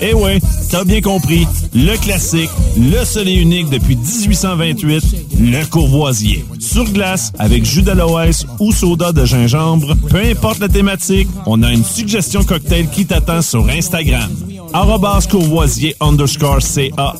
Eh 0.00 0.12
ouais, 0.14 0.40
t'as 0.70 0.84
bien 0.84 1.00
compris. 1.00 1.46
Le 1.74 1.96
classique, 1.96 2.50
le 2.76 3.04
seul 3.04 3.28
unique 3.28 3.70
depuis 3.70 3.96
1828, 3.96 5.04
le 5.40 5.64
courvoisier. 5.66 6.44
Sur 6.58 6.84
glace, 6.84 7.32
avec 7.38 7.64
jus 7.64 7.82
d'aloès 7.82 8.44
ou 8.58 8.72
soda 8.72 9.12
de 9.12 9.24
gingembre, 9.24 9.94
peu 10.10 10.18
importe 10.18 10.58
la 10.58 10.68
thématique, 10.68 11.28
on 11.46 11.62
a 11.62 11.72
une 11.72 11.84
suggestion 11.84 12.44
cocktail 12.44 12.88
qui 12.88 13.06
t'attend 13.06 13.42
sur 13.42 13.68
Instagram. 13.68 14.30
Arrobas 14.72 15.26
courvoisier 15.30 15.94
underscore 16.00 16.60
CA 16.60 17.14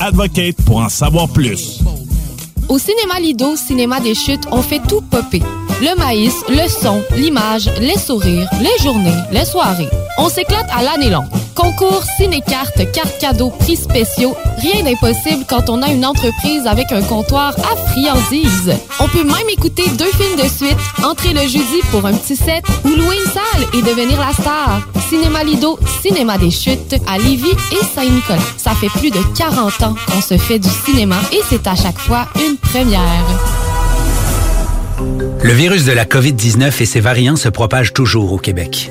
advocate 0.00 0.56
pour 0.64 0.78
en 0.78 0.88
savoir 0.88 1.28
plus. 1.28 1.80
Au 2.68 2.78
cinéma 2.78 3.20
Lido, 3.20 3.56
cinéma 3.56 4.00
des 4.00 4.14
chutes, 4.14 4.44
on 4.50 4.62
fait 4.62 4.80
tout 4.88 5.00
popper. 5.02 5.42
Le 5.80 5.96
maïs, 5.98 6.34
le 6.48 6.68
son, 6.68 7.02
l'image, 7.16 7.70
les 7.80 7.98
sourires, 7.98 8.48
les 8.60 8.82
journées, 8.82 9.10
les 9.30 9.44
soirées. 9.44 9.88
On 10.18 10.28
s'éclate 10.28 10.68
à 10.72 10.82
l'année 10.82 11.10
longue. 11.10 11.26
Concours, 11.54 12.02
ciné-cartes, 12.16 12.90
cartes 12.92 13.18
cadeaux, 13.18 13.50
prix 13.50 13.76
spéciaux, 13.76 14.34
rien 14.58 14.82
d'impossible 14.84 15.44
quand 15.48 15.68
on 15.68 15.82
a 15.82 15.90
une 15.90 16.04
entreprise 16.04 16.66
avec 16.66 16.90
un 16.92 17.02
comptoir 17.02 17.54
à 17.58 17.76
friandises. 17.90 18.72
On 19.00 19.08
peut 19.08 19.24
même 19.24 19.48
écouter 19.50 19.84
deux 19.98 20.10
films 20.12 20.36
de 20.36 20.48
suite, 20.48 20.78
entrer 21.04 21.32
le 21.32 21.42
jeudi 21.42 21.80
pour 21.90 22.06
un 22.06 22.14
petit 22.14 22.36
set 22.36 22.64
ou 22.84 22.88
louer 22.88 23.16
une 23.24 23.30
salle 23.30 23.68
et 23.74 23.82
devenir 23.82 24.18
la 24.18 24.32
star. 24.32 24.82
Cinéma 25.08 25.44
Lido, 25.44 25.78
cinéma 26.00 26.38
des 26.38 26.50
chutes 26.50 26.96
à 27.06 27.18
Lévis 27.18 27.50
et 27.72 27.84
Saint-Nicolas. 27.94 28.38
Ça 28.56 28.72
fait 28.72 28.88
plus 28.98 29.10
de 29.10 29.20
40 29.36 29.82
ans 29.82 29.94
qu'on 30.06 30.22
se 30.22 30.38
fait 30.38 30.58
du 30.58 30.70
cinéma 30.86 31.16
et 31.32 31.40
c'est 31.50 31.66
à 31.66 31.74
chaque 31.74 31.98
fois 31.98 32.28
une 32.36 32.56
première. 32.56 33.26
Le 35.42 35.52
virus 35.52 35.84
de 35.84 35.92
la 35.92 36.04
COVID-19 36.04 36.82
et 36.82 36.86
ses 36.86 37.00
variants 37.00 37.36
se 37.36 37.48
propagent 37.48 37.92
toujours 37.92 38.32
au 38.32 38.38
Québec. 38.38 38.90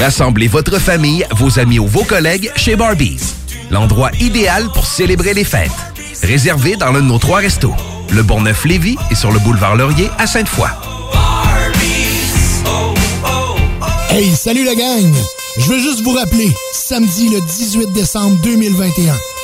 Rassemblez 0.00 0.48
votre 0.48 0.78
famille, 0.78 1.26
vos 1.32 1.58
amis 1.58 1.78
ou 1.78 1.86
vos 1.86 2.04
collègues 2.04 2.50
chez 2.56 2.76
Barbies. 2.76 3.34
L'endroit 3.70 4.10
idéal 4.20 4.68
pour 4.72 4.86
célébrer 4.86 5.34
les 5.34 5.44
fêtes. 5.44 5.70
Réservé 6.22 6.76
dans 6.76 6.92
l'un 6.92 7.00
de 7.00 7.06
nos 7.06 7.18
trois 7.18 7.38
restos. 7.38 7.74
Le 8.10 8.22
Bonneuf-Lévis 8.22 8.96
et 9.10 9.14
sur 9.14 9.32
le 9.32 9.38
boulevard 9.38 9.76
Laurier 9.76 10.10
à 10.18 10.26
Sainte-Foy. 10.26 10.68
Hey, 14.10 14.30
salut 14.36 14.64
la 14.64 14.74
gang! 14.74 15.12
Je 15.56 15.64
veux 15.66 15.78
juste 15.78 16.02
vous 16.02 16.12
rappeler, 16.12 16.52
samedi 16.72 17.28
le 17.28 17.40
18 17.40 17.92
décembre 17.92 18.36
2021, 18.42 19.14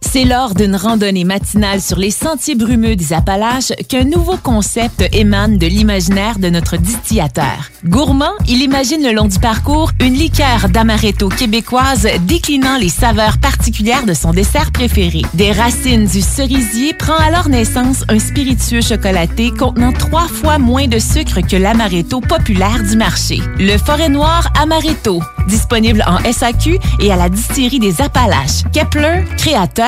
C'est 0.00 0.24
lors 0.24 0.54
d'une 0.54 0.76
randonnée 0.76 1.24
matinale 1.24 1.82
sur 1.82 1.98
les 1.98 2.10
sentiers 2.10 2.54
brumeux 2.54 2.96
des 2.96 3.12
Appalaches 3.12 3.72
qu'un 3.88 4.04
nouveau 4.04 4.36
concept 4.36 5.04
émane 5.12 5.58
de 5.58 5.66
l'imaginaire 5.66 6.38
de 6.38 6.48
notre 6.48 6.76
distillateur. 6.76 7.70
Gourmand, 7.84 8.32
il 8.46 8.62
imagine 8.62 9.02
le 9.02 9.12
long 9.12 9.26
du 9.26 9.38
parcours 9.38 9.90
une 10.00 10.14
liqueur 10.14 10.68
d'amaretto 10.70 11.28
québécoise 11.28 12.08
déclinant 12.26 12.78
les 12.78 12.88
saveurs 12.88 13.38
particulières 13.38 14.06
de 14.06 14.14
son 14.14 14.30
dessert 14.30 14.70
préféré. 14.70 15.22
Des 15.34 15.52
racines 15.52 16.06
du 16.06 16.20
cerisier 16.20 16.94
prend 16.94 17.16
alors 17.16 17.48
naissance 17.48 18.04
un 18.08 18.18
spiritueux 18.18 18.80
chocolaté 18.80 19.50
contenant 19.50 19.92
trois 19.92 20.28
fois 20.28 20.58
moins 20.58 20.86
de 20.86 20.98
sucre 20.98 21.40
que 21.40 21.56
l'amaretto 21.56 22.20
populaire 22.20 22.82
du 22.82 22.96
marché. 22.96 23.40
Le 23.58 23.76
Forêt 23.76 24.08
Noir 24.08 24.48
Amaretto, 24.60 25.20
disponible 25.48 26.04
en 26.06 26.18
SAQ 26.32 26.78
et 27.00 27.12
à 27.12 27.16
la 27.16 27.28
distillerie 27.28 27.80
des 27.80 28.00
Appalaches. 28.00 28.62
Kepler, 28.72 29.24
créateur 29.36 29.87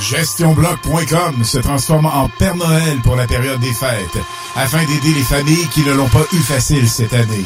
GestionBloc.com 0.00 1.44
se 1.44 1.58
transforme 1.58 2.06
en 2.06 2.28
Père 2.28 2.56
Noël 2.56 3.00
pour 3.02 3.16
la 3.16 3.26
période 3.26 3.60
des 3.60 3.72
fêtes, 3.72 4.18
afin 4.54 4.84
d'aider 4.84 5.14
les 5.14 5.22
familles 5.22 5.68
qui 5.72 5.80
ne 5.82 5.92
l'ont 5.92 6.08
pas 6.08 6.24
eu 6.32 6.38
facile 6.38 6.88
cette 6.88 7.14
année. 7.14 7.44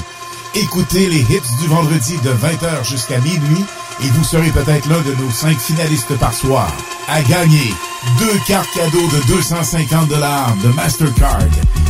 Écoutez 0.54 1.06
les 1.06 1.20
hits 1.20 1.56
du 1.60 1.68
vendredi 1.68 2.16
de 2.24 2.30
20h 2.30 2.84
jusqu'à 2.84 3.18
minuit 3.18 3.64
et 4.02 4.08
vous 4.08 4.24
serez 4.24 4.50
peut-être 4.50 4.88
l'un 4.88 5.00
de 5.00 5.14
nos 5.14 5.30
cinq 5.30 5.58
finalistes 5.58 6.16
par 6.18 6.34
soir. 6.34 6.72
À 7.08 7.22
gagner 7.22 7.72
deux 8.18 8.38
cartes 8.46 8.70
cadeaux 8.74 9.08
de 9.08 9.26
250 9.28 10.08
dollars 10.08 10.54
de 10.62 10.68
Mastercard 10.68 11.40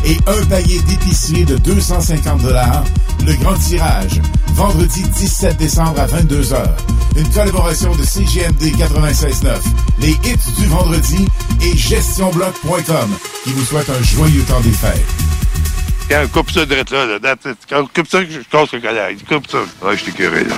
et 0.05 0.17
un 0.27 0.45
paillet 0.47 0.81
d'épicerie 0.81 1.45
de 1.45 1.57
250 1.57 2.43
dollars. 2.43 2.85
Le 3.27 3.35
grand 3.35 3.55
tirage, 3.55 4.21
vendredi 4.55 5.03
17 5.03 5.57
décembre 5.57 6.01
à 6.01 6.07
22h. 6.07 6.63
Une 7.17 7.29
collaboration 7.31 7.95
de 7.95 8.03
CGMD 8.03 8.63
96.9, 8.77 9.57
les 10.01 10.11
hits 10.11 10.53
du 10.59 10.67
vendredi 10.67 11.27
et 11.63 11.77
gestionbloc.com 11.77 13.11
qui 13.45 13.53
vous 13.53 13.65
souhaite 13.65 13.91
un 13.91 14.03
joyeux 14.03 14.43
temps 14.43 14.61
des 14.61 14.71
fêtes. 14.71 15.07
Quand 16.09 16.27
coupe 16.33 16.51
ça 16.51 16.67
direct 16.67 16.91
là, 16.91 17.07
là. 17.07 17.37
Quand 17.69 17.87
coupe 17.95 18.09
ça, 18.09 18.21
je 18.23 18.41
casse 18.51 18.73
le 18.73 18.81
collègue. 18.81 19.19
Coupe 19.29 19.49
ça. 19.49 19.59
Ouais, 19.83 19.97
je 19.97 20.05
t'ai 20.05 20.13
curé, 20.13 20.45
là. 20.45 20.57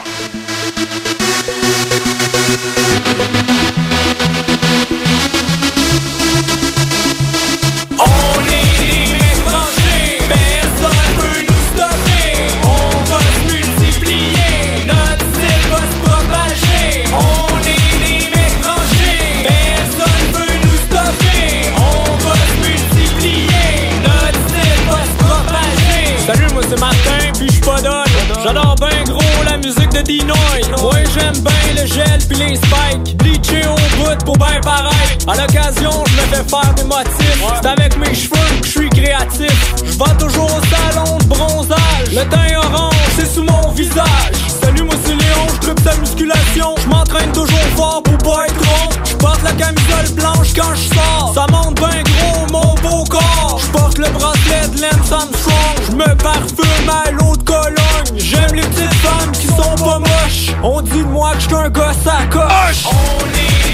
De 30.02 30.06
Dinoy. 30.06 30.80
Moi 30.80 30.94
j'aime 31.14 31.38
ben 31.42 31.52
le 31.76 31.86
gel 31.86 32.18
puis 32.28 32.38
les 32.38 32.56
spikes. 32.56 33.16
Bleaché 33.16 33.66
au 33.66 33.74
bout 33.96 34.24
pour 34.24 34.36
ben 34.36 34.60
paraître. 34.62 35.28
À 35.28 35.34
l'occasion, 35.34 36.04
je 36.06 36.12
me 36.12 36.34
fais 36.34 36.48
faire 36.48 36.74
des 36.74 36.84
motifs. 36.84 37.44
C'est 37.60 37.68
avec 37.68 37.96
mes 37.96 38.14
cheveux 38.14 38.60
que 38.60 38.66
je 38.66 38.70
suis 38.70 38.90
créatif. 38.90 39.74
Je 39.84 39.98
vais 39.98 40.16
toujours 40.18 40.46
au 40.46 40.94
salon 40.94 41.18
de 41.18 41.24
bronzage. 41.24 42.10
Le 42.10 42.24
teint 42.28 42.58
orange, 42.58 42.94
c'est 43.16 43.26
sous 43.26 43.42
mon 43.42 43.70
visage. 43.70 44.51
Salut 44.62 44.82
moi 44.82 44.94
c'est 45.04 45.14
Léon, 45.14 45.46
je 45.62 45.70
ta 45.82 45.96
musculation. 45.96 46.74
Je 46.82 46.88
m'entraîne 46.88 47.32
toujours 47.32 47.68
fort 47.76 48.02
pour 48.02 48.18
pas 48.18 48.46
être 48.46 48.54
gros. 48.56 48.90
Je 49.04 49.14
porte 49.16 49.42
la 49.42 49.52
camisole 49.52 50.08
blanche 50.14 50.52
quand 50.54 50.74
je 50.74 50.94
sors. 50.94 51.32
Ça 51.34 51.46
monte 51.50 51.80
ben 51.80 52.02
gros 52.02 52.46
mon 52.52 52.74
beau 52.76 53.04
corps. 53.04 53.60
Je 53.60 53.66
porte 53.70 53.98
le 53.98 54.08
bracelet 54.10 54.68
de 54.74 54.82
Lance 54.82 55.12
Armstrong. 55.12 55.76
Je 55.90 55.96
me 55.96 56.14
parfume 56.16 56.88
à 56.88 57.10
l'eau 57.10 57.36
de 57.36 57.42
Cologne. 57.42 58.16
J'aime 58.16 58.54
les 58.54 58.62
petites 58.62 58.94
femmes 58.94 59.32
qui 59.32 59.46
sont 59.48 59.84
pas 59.84 59.98
moches. 59.98 60.54
On 60.62 60.80
dit 60.80 61.02
moi 61.02 61.32
que 61.34 61.40
je 61.40 61.54
un 61.54 61.68
gosse 61.70 62.06
à 62.06 62.26
coche. 62.26 62.86
On 62.86 63.26
est 63.26 63.71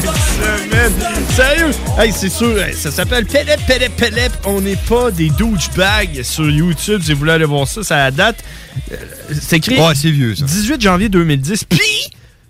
Semaine. 0.00 0.92
Sérieux? 1.34 1.70
Hey, 1.98 2.12
c'est 2.12 2.28
sûr, 2.28 2.56
ça 2.74 2.90
s'appelle 2.90 3.26
Pelep, 3.26 3.60
Pelep, 3.66 3.96
Pelep. 3.96 4.32
On 4.44 4.60
n'est 4.60 4.76
pas 4.76 5.10
des 5.10 5.30
douchebags 5.30 6.22
sur 6.22 6.48
YouTube. 6.50 7.02
Si 7.04 7.12
vous 7.12 7.20
voulez 7.20 7.32
aller 7.32 7.44
voir 7.44 7.68
ça, 7.68 7.82
ça 7.82 8.04
a 8.04 8.10
date. 8.10 8.42
Euh, 8.92 8.96
c'est 9.40 9.56
écrit. 9.58 9.78
Ouais, 9.78 9.94
c'est 9.94 10.10
vieux, 10.10 10.34
ça. 10.34 10.44
18 10.44 10.80
janvier 10.80 11.08
2010. 11.08 11.64
Puis, 11.64 11.78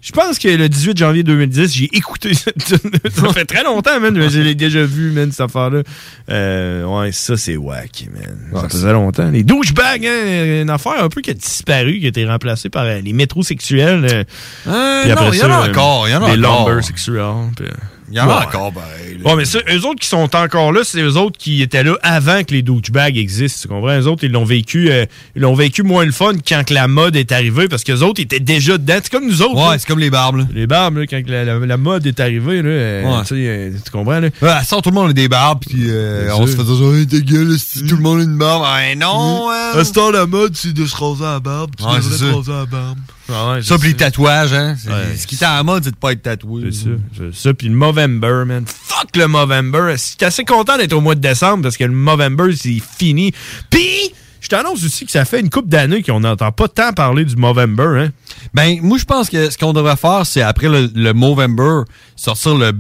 je 0.02 0.12
pense 0.12 0.38
que 0.38 0.48
le 0.48 0.68
18 0.68 0.96
janvier 0.96 1.22
2010, 1.22 1.74
j'ai 1.74 1.88
écouté 1.92 2.32
cette. 2.34 2.60
Ça 2.62 3.28
fait 3.34 3.44
très 3.44 3.62
longtemps, 3.62 4.00
man. 4.00 4.14
Je 4.30 4.40
l'ai 4.40 4.54
déjà 4.54 4.82
vu, 4.84 5.10
man, 5.10 5.30
cette 5.30 5.42
affaire-là. 5.42 5.82
Euh, 6.30 6.84
ouais, 6.84 7.12
ça, 7.12 7.36
c'est 7.36 7.56
wack, 7.56 8.06
man. 8.12 8.62
ça 8.62 8.68
faisait 8.68 8.92
longtemps. 8.92 9.28
Les 9.30 9.42
douchebags, 9.42 10.06
hein, 10.06 10.62
une 10.62 10.70
affaire 10.70 11.02
un 11.04 11.08
peu 11.08 11.20
qui 11.20 11.30
a 11.30 11.34
disparu, 11.34 11.98
qui 11.98 12.06
a 12.06 12.08
été 12.08 12.26
remplacée 12.26 12.70
par 12.70 12.84
euh, 12.84 13.00
les 13.00 13.12
métrosexuels. 13.12 14.06
Euh, 14.10 14.24
Euh, 14.66 15.12
après 15.12 15.24
non, 15.26 15.32
il 15.32 15.38
y 15.38 15.42
en 15.42 15.50
a 15.50 15.66
euh, 15.66 15.70
encore, 15.70 16.08
il 16.08 16.12
y 16.12 16.14
en 16.14 16.22
a 16.22 16.30
encore. 16.34 16.68
lumber 16.68 16.82
sexuels. 16.82 17.34
puis, 17.56 17.66
euh, 17.66 17.70
Il 18.10 18.16
y 18.16 18.20
en 18.20 18.28
a 18.28 18.44
encore, 18.46 18.72
pareil. 18.72 19.18
Ouais, 19.24 19.36
mais 19.36 19.44
ça, 19.44 19.58
eux 19.70 19.84
autres 19.86 20.00
qui 20.00 20.08
sont 20.08 20.34
encore 20.34 20.72
là, 20.72 20.80
c'est 20.82 21.00
eux 21.00 21.16
autres 21.16 21.36
qui 21.38 21.60
étaient 21.62 21.82
là 21.84 21.94
avant 22.02 22.42
que 22.42 22.52
les 22.54 22.62
douchebags 22.62 23.16
existent. 23.18 23.60
Tu 23.62 23.68
comprends? 23.68 23.98
Eux 24.00 24.06
autres, 24.06 24.24
ils 24.24 24.32
l'ont 24.32 24.44
vécu, 24.44 24.90
euh, 24.90 25.04
ils 25.36 25.42
l'ont 25.42 25.54
vécu 25.54 25.82
moins 25.82 26.04
le 26.06 26.10
fun 26.12 26.32
quand 26.46 26.64
que 26.66 26.72
la 26.74 26.88
mode 26.88 27.16
est 27.16 27.30
arrivée 27.32 27.68
parce 27.68 27.84
qu'eux 27.84 28.00
autres 28.00 28.20
étaient 28.22 28.40
déjà 28.40 28.78
dedans. 28.78 28.94
C'est 29.02 29.12
comme 29.12 29.26
nous 29.28 29.42
autres. 29.42 29.54
Ouais, 29.70 29.78
c'est 29.78 29.86
comme 29.86 29.98
les 29.98 30.10
barbes, 30.10 30.36
là. 30.38 30.44
Les 30.54 30.66
barbes, 30.66 30.96
là, 30.98 31.06
quand 31.06 31.22
que 31.24 31.30
la, 31.30 31.44
la- 31.44 31.58
la 31.58 31.76
mode 31.76 32.06
est 32.06 32.18
arrivée, 32.18 32.62
là, 32.62 32.68
euh, 32.68 33.04
Ouais. 33.04 33.24
euh, 33.32 33.70
tu 33.84 33.90
comprends? 33.90 34.20
Là? 34.20 34.28
Ouais, 34.40 34.48
à 34.48 34.64
ça, 34.64 34.80
tout 34.80 34.88
le 34.90 34.94
monde 34.94 35.10
a 35.10 35.12
des 35.12 35.28
barbes, 35.28 35.60
puis 35.68 35.84
euh, 35.88 36.30
on 36.34 36.46
se 36.46 36.56
fait 36.56 36.64
dire, 36.64 36.94
hey, 36.94 37.06
ta 37.06 37.18
gueule, 37.18 37.56
si 37.58 37.84
tout 37.84 37.96
le 37.96 38.02
monde 38.02 38.20
a 38.20 38.24
une 38.24 38.38
barbe. 38.38 38.62
Ouais, 38.62 38.94
non, 38.96 39.48
hein. 39.50 39.78
À 39.78 39.84
ce 39.84 39.92
temps, 39.92 40.10
la 40.10 40.26
mode, 40.26 40.56
c'est 40.56 40.72
de 40.72 40.86
se 40.86 40.96
raser 40.96 41.22
la 41.24 41.40
barbe. 41.40 41.72
Tu 41.78 41.84
Ouais, 41.84 41.96
devrais 41.98 42.18
te 42.18 42.34
raser 42.36 42.52
la 42.52 42.66
barbe. 42.66 42.98
Ah 43.32 43.52
ouais, 43.52 43.62
Ça, 43.62 43.78
puis 43.78 43.88
les 43.88 43.94
tatouages, 43.94 44.52
hein. 44.52 44.76
Ouais. 44.86 45.16
Ce 45.16 45.26
qui 45.26 45.34
est 45.36 45.40
la 45.40 45.62
mode, 45.62 45.84
c'est 45.84 45.90
de 45.90 45.96
pas 45.96 46.12
être 46.12 46.22
tatoué. 46.22 46.70
C'est 46.72 46.84
ça. 46.84 46.90
C'est 47.16 47.34
ça. 47.34 47.54
Puis 47.54 47.68
le 47.68 47.74
Movember, 47.74 48.44
man. 48.46 48.64
Fuck 48.66 49.16
le 49.16 49.26
Movember. 49.28 49.94
J'étais 49.96 50.26
assez 50.26 50.44
content 50.44 50.76
d'être 50.76 50.92
au 50.92 51.00
mois 51.00 51.14
de 51.14 51.20
décembre 51.20 51.62
parce 51.62 51.76
que 51.76 51.84
le 51.84 51.92
Movember, 51.92 52.54
c'est 52.56 52.80
fini. 52.98 53.32
Puis, 53.70 54.12
je 54.40 54.48
t'annonce 54.48 54.84
aussi 54.84 55.04
que 55.06 55.12
ça 55.12 55.24
fait 55.24 55.40
une 55.40 55.50
couple 55.50 55.68
d'années 55.68 56.02
qu'on 56.02 56.20
n'entend 56.20 56.50
pas 56.52 56.68
tant 56.68 56.92
parler 56.92 57.24
du 57.24 57.36
Movember, 57.36 58.00
hein. 58.00 58.08
Ben, 58.54 58.78
moi, 58.82 58.98
je 58.98 59.04
pense 59.04 59.28
que 59.28 59.50
ce 59.50 59.58
qu'on 59.58 59.72
devrait 59.72 59.96
faire, 59.96 60.26
c'est 60.26 60.42
après 60.42 60.68
le, 60.68 60.90
le 60.94 61.12
Movember, 61.12 61.82
sortir 62.16 62.56
le, 62.56 62.72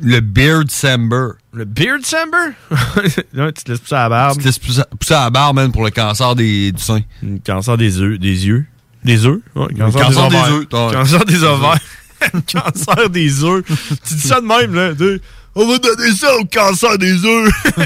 le 0.00 0.20
Beard 0.20 0.70
Samber. 0.70 1.28
Le 1.52 1.64
Beard 1.64 2.04
Samber? 2.04 2.54
Là, 3.32 3.52
tu 3.52 3.64
te 3.64 3.70
laisses 3.72 3.80
pousser 3.80 3.94
à 3.94 4.02
la 4.04 4.08
barbe. 4.08 4.36
Tu 4.36 4.40
te 4.42 4.44
laisses 4.46 4.58
pousser, 4.58 5.14
à 5.14 5.24
la 5.24 5.30
barbe, 5.30 5.56
man, 5.56 5.72
pour 5.72 5.84
le 5.84 5.90
cancer 5.90 6.34
des, 6.34 6.72
du 6.72 6.82
sein. 6.82 7.00
Le 7.22 7.38
cancer 7.44 7.76
des 7.76 8.00
œufs. 8.00 8.18
Des 8.18 8.46
yeux. 8.46 8.66
Des 9.04 9.26
œufs? 9.26 9.40
Ouais, 9.54 9.66
cancer 9.74 10.28
des 10.28 10.36
œufs. 10.36 10.68
Cancer 10.68 11.24
des 11.24 11.42
ovaires. 11.42 11.78
cancer 12.52 13.10
des 13.10 13.44
œufs. 13.44 13.64
tu 14.06 14.14
dis 14.14 14.28
ça 14.28 14.40
de 14.40 14.46
même, 14.46 14.74
là. 14.74 14.92
On 15.56 15.68
va 15.68 15.78
donner 15.78 16.10
ça 16.12 16.34
au 16.36 16.44
cancer 16.44 16.98
des 16.98 17.24
œufs. 17.24 17.52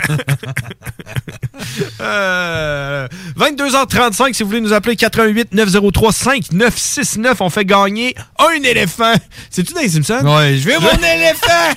Euh, 2.00 3.08
22h35, 3.36 4.32
si 4.32 4.42
vous 4.42 4.48
voulez 4.48 4.60
nous 4.60 4.72
appeler 4.72 4.94
88 4.94 5.52
903 5.52 6.12
5969, 6.12 7.40
on 7.40 7.50
fait 7.50 7.64
gagner 7.64 8.14
un 8.38 8.62
éléphant. 8.62 9.12
C'est-tu 9.50 9.74
dans 9.74 9.80
les 9.80 9.88
Simpsons? 9.88 10.24
Ouais, 10.24 10.56
je 10.56 10.68
veux 10.68 10.78
mon 10.78 10.88
éléphant! 11.16 11.74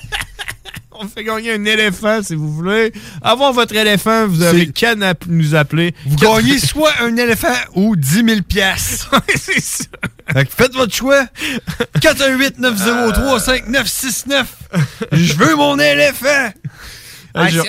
On 1.01 1.07
fait 1.07 1.23
gagner 1.23 1.53
un 1.53 1.65
éléphant, 1.65 2.21
si 2.23 2.35
vous 2.35 2.51
voulez. 2.53 2.91
Avoir 3.21 3.53
votre 3.53 3.75
éléphant, 3.75 4.27
vous 4.27 4.41
avez 4.43 4.67
qu'à 4.67 4.95
nous 5.27 5.55
appeler. 5.55 5.93
Vous 6.05 6.15
gagnez 6.15 6.59
soit 6.59 6.93
un 7.01 7.15
éléphant 7.17 7.53
ou 7.75 7.95
10 7.95 8.23
000 8.25 8.41
piastres. 8.47 9.11
c'est 9.35 9.59
ça. 9.61 9.83
Fait 10.33 10.45
que 10.45 10.51
faites 10.51 10.73
votre 10.73 10.93
choix. 10.93 11.25
418-903-5969. 11.99 14.45
Je 15.11 15.33
veux 15.33 15.55
mon 15.55 15.77
éléphant. 15.79 16.51
Ah, 17.33 17.47
je- 17.49 17.61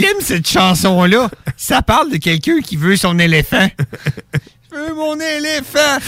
l'aime, 0.00 0.16
cette 0.20 0.48
chanson-là. 0.48 1.30
Ça 1.56 1.82
parle 1.82 2.10
de 2.10 2.16
quelqu'un 2.16 2.60
qui 2.60 2.76
veut 2.76 2.96
son 2.96 3.18
éléphant. 3.18 3.68
Je 4.78 4.88
veux 4.90 4.94
mon 4.94 5.18
éléphant. 5.18 5.98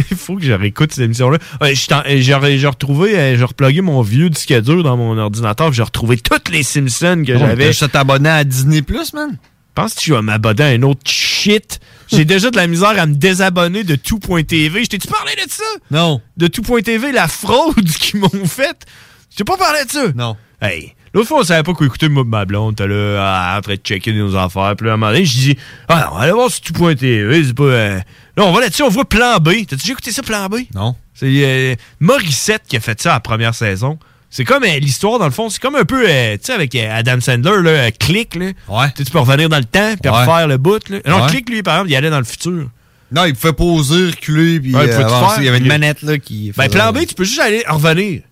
Il 0.10 0.16
faut 0.16 0.36
que 0.36 0.42
je 0.42 0.52
réécoute 0.52 0.92
cette 0.92 1.04
émission-là. 1.04 1.38
Ouais, 1.60 1.74
je 1.74 1.82
J'ai 1.82 2.32
re- 2.32 2.56
j'ai 2.58 2.66
retrouvé, 2.66 3.16
euh, 3.18 3.36
j'ai 3.36 3.44
replugué 3.44 3.80
mon 3.82 4.02
vieux 4.02 4.30
disque 4.30 4.52
dur 4.60 4.82
dans 4.82 4.96
mon 4.96 5.16
ordinateur, 5.18 5.72
j'ai 5.72 5.82
retrouvé 5.82 6.16
toutes 6.16 6.48
les 6.48 6.62
Simpsons 6.62 7.22
que 7.26 7.38
j'avais. 7.38 7.72
t'as 7.72 8.06
juste 8.06 8.26
à 8.26 8.44
Disney 8.44 8.82
Plus, 8.82 9.12
man. 9.12 9.36
Penses-tu 9.74 10.00
que 10.00 10.06
je 10.06 10.14
vais 10.14 10.22
m'abonner 10.22 10.62
à 10.62 10.66
un 10.68 10.82
autre 10.82 11.02
shit? 11.10 11.80
J'ai 12.08 12.24
déjà 12.24 12.50
de 12.50 12.56
la 12.56 12.66
misère 12.66 12.98
à 12.98 13.06
me 13.06 13.14
désabonner 13.14 13.82
de 13.84 13.96
tout.tv. 13.96 14.84
Je 14.84 14.88
t'ai-tu 14.88 15.08
parlé 15.08 15.32
de 15.34 15.50
ça? 15.50 15.64
Non. 15.90 16.20
De 16.36 16.46
tout.tv, 16.46 17.12
la 17.12 17.28
fraude 17.28 17.88
qu'ils 17.98 18.20
m'ont 18.20 18.28
faite? 18.46 18.82
Je 19.30 19.36
t'ai 19.36 19.44
pas 19.44 19.56
parlé 19.56 19.84
de 19.84 19.90
ça? 19.90 20.04
Non. 20.14 20.36
Hey, 20.62 20.94
l'autre 21.14 21.28
fois, 21.28 21.40
on 21.40 21.44
savait 21.44 21.62
pas 21.62 21.72
quoi 21.72 21.86
écouter, 21.86 22.08
moi, 22.08 22.24
ma 22.24 22.44
blonde. 22.44 22.76
T'es 22.76 22.86
là, 22.86 23.16
ah, 23.20 23.58
en 23.58 23.60
train 23.62 23.74
de 23.74 23.78
checker 23.78 24.12
nos 24.12 24.36
affaires. 24.36 24.74
Puis 24.76 24.86
là, 24.86 24.92
à 24.92 24.94
un 24.94 24.96
moment 24.98 25.12
donné, 25.12 25.24
je 25.24 25.32
dis, 25.32 25.56
ah, 25.88 26.08
non, 26.10 26.16
allez 26.18 26.32
voir 26.32 26.50
sur 26.50 26.60
tout.tv. 26.62 27.44
C'est 27.44 27.54
pas. 27.54 27.62
euh, 27.64 27.98
Là, 28.36 28.44
on 28.44 28.52
va 28.52 28.60
là-dessus, 28.62 28.82
on 28.82 28.88
voit 28.88 29.04
Plan 29.04 29.38
B. 29.38 29.50
T'as 29.68 29.76
déjà 29.76 29.92
écouté 29.92 30.10
ça, 30.10 30.22
Plan 30.22 30.48
B? 30.48 30.56
Non. 30.74 30.96
C'est 31.14 31.26
euh, 31.30 31.74
Morissette 32.00 32.62
qui 32.68 32.76
a 32.76 32.80
fait 32.80 33.00
ça 33.00 33.10
à 33.12 33.14
la 33.14 33.20
première 33.20 33.54
saison. 33.54 33.98
C'est 34.28 34.44
comme 34.44 34.64
euh, 34.64 34.78
l'histoire, 34.80 35.20
dans 35.20 35.26
le 35.26 35.30
fond, 35.30 35.48
c'est 35.48 35.62
comme 35.62 35.76
un 35.76 35.84
peu, 35.84 36.04
euh, 36.08 36.32
tu 36.36 36.46
sais, 36.46 36.52
avec 36.52 36.74
euh, 36.74 36.88
Adam 36.92 37.20
Sandler, 37.20 37.62
là, 37.62 37.70
euh, 37.70 37.90
Click, 37.96 38.34
là. 38.34 38.46
Ouais. 38.68 38.86
Tu 38.96 39.04
tu 39.04 39.12
peux 39.12 39.20
revenir 39.20 39.48
dans 39.48 39.58
le 39.58 39.64
temps, 39.64 39.94
puis 40.02 40.10
Ouais. 40.10 40.18
refaire 40.18 40.48
le 40.48 40.56
bout, 40.56 40.88
là. 40.88 40.98
Non, 41.06 41.22
Ouais. 41.22 41.28
Click, 41.30 41.48
lui, 41.48 41.62
par 41.62 41.74
exemple, 41.76 41.90
il 41.90 41.96
allait 41.96 42.10
dans 42.10 42.18
le 42.18 42.24
futur. 42.24 42.68
Non, 43.12 43.24
il 43.26 43.34
pouvait 43.36 43.52
poser, 43.52 44.06
reculer, 44.06 44.58
puis 44.58 44.74
Ouais, 44.74 44.86
il 44.86 44.90
euh, 44.90 44.92
pouvait 44.96 45.06
tout 45.08 45.14
avancer. 45.14 45.34
faire, 45.36 45.42
Il 45.42 45.46
y 45.46 45.48
avait 45.48 45.58
une 45.58 45.62
puis- 45.64 45.68
manette 45.68 46.02
là 46.02 46.18
qui. 46.18 46.52
Ben, 46.56 46.64
faisait- 46.64 46.76
plan 46.76 46.92
B, 46.92 47.06
tu 47.06 47.14
peux 47.14 47.22
juste 47.22 47.38
aller 47.38 47.62
en 47.68 47.74
revenir. 47.74 48.22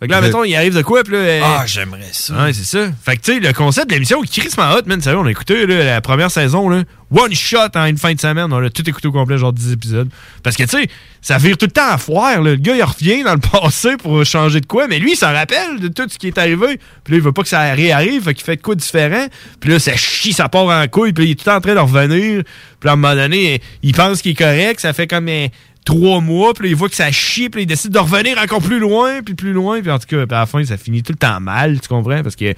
Fait 0.00 0.06
que 0.06 0.12
là, 0.12 0.20
mettons, 0.20 0.44
il 0.44 0.54
arrive 0.54 0.76
de 0.76 0.82
quoi, 0.82 1.02
puis 1.02 1.14
là. 1.14 1.40
Ah, 1.42 1.64
j'aimerais 1.66 2.10
ça. 2.12 2.44
Ouais, 2.44 2.52
c'est 2.52 2.64
ça. 2.64 2.88
Fait 3.04 3.16
que, 3.16 3.22
tu 3.22 3.32
sais, 3.34 3.40
le 3.40 3.52
concept 3.52 3.88
de 3.88 3.94
l'émission, 3.94 4.22
crissement 4.22 4.70
hot, 4.72 4.82
man. 4.86 5.00
Sérieux, 5.00 5.18
on 5.18 5.26
a 5.26 5.30
écouté, 5.30 5.66
là, 5.66 5.82
la 5.82 6.00
première 6.00 6.30
saison, 6.30 6.68
là. 6.68 6.84
One 7.10 7.34
shot 7.34 7.70
en 7.74 7.86
une 7.86 7.98
fin 7.98 8.12
de 8.12 8.20
semaine. 8.20 8.52
On 8.52 8.62
a 8.62 8.70
tout 8.70 8.88
écouté 8.88 9.08
au 9.08 9.12
complet, 9.12 9.38
genre 9.38 9.52
10 9.52 9.72
épisodes. 9.72 10.08
Parce 10.44 10.54
que, 10.56 10.62
tu 10.62 10.68
sais, 10.68 10.88
ça 11.20 11.38
vire 11.38 11.56
tout 11.56 11.66
le 11.66 11.72
temps 11.72 11.90
à 11.90 11.98
foire, 11.98 12.42
là. 12.42 12.50
Le 12.50 12.56
gars, 12.56 12.76
il 12.76 12.82
revient 12.84 13.24
dans 13.24 13.34
le 13.34 13.40
passé 13.60 13.96
pour 13.96 14.24
changer 14.24 14.60
de 14.60 14.66
quoi, 14.66 14.86
mais 14.86 15.00
lui, 15.00 15.14
il 15.14 15.16
s'en 15.16 15.32
rappelle 15.32 15.80
de 15.80 15.88
tout 15.88 16.08
ce 16.08 16.16
qui 16.16 16.28
est 16.28 16.38
arrivé. 16.38 16.78
Puis 17.02 17.14
là, 17.14 17.18
il 17.18 17.20
veut 17.20 17.32
pas 17.32 17.42
que 17.42 17.48
ça 17.48 17.72
réarrive, 17.72 18.22
fait 18.22 18.34
qu'il 18.34 18.44
fait 18.44 18.56
de 18.56 18.62
quoi 18.62 18.76
différent. 18.76 19.26
Puis 19.58 19.70
là, 19.70 19.80
ça 19.80 19.96
chie, 19.96 20.32
ça 20.32 20.48
part 20.48 20.66
en 20.66 20.86
couille, 20.86 21.12
puis 21.12 21.24
il 21.24 21.30
est 21.32 21.34
tout 21.34 21.42
le 21.46 21.50
temps 21.50 21.56
en 21.56 21.60
train 21.60 21.74
de 21.74 21.80
revenir. 21.80 22.44
Puis 22.78 22.88
à 22.88 22.92
un 22.92 22.96
moment 22.96 23.16
donné, 23.16 23.60
il 23.82 23.94
pense 23.94 24.22
qu'il 24.22 24.30
est 24.32 24.36
correct, 24.36 24.78
ça 24.78 24.92
fait 24.92 25.08
comme 25.08 25.28
euh, 25.28 25.48
trois 25.88 26.20
mois, 26.20 26.52
puis 26.52 26.64
là, 26.64 26.68
il 26.70 26.76
voit 26.76 26.90
que 26.90 26.94
ça 26.94 27.10
chie, 27.10 27.48
puis 27.48 27.60
là, 27.60 27.62
il 27.62 27.66
décide 27.66 27.92
de 27.92 27.98
revenir 27.98 28.36
encore 28.36 28.60
plus 28.60 28.78
loin, 28.78 29.22
puis 29.22 29.32
plus 29.34 29.54
loin, 29.54 29.80
puis 29.80 29.90
en 29.90 29.98
tout 29.98 30.06
cas, 30.06 30.26
puis 30.26 30.36
à 30.36 30.40
la 30.40 30.44
fin, 30.46 30.62
ça 30.62 30.76
finit 30.76 31.02
tout 31.02 31.12
le 31.12 31.18
temps 31.18 31.40
mal, 31.40 31.80
tu 31.80 31.88
comprends? 31.88 32.22
Parce 32.22 32.36
que 32.36 32.52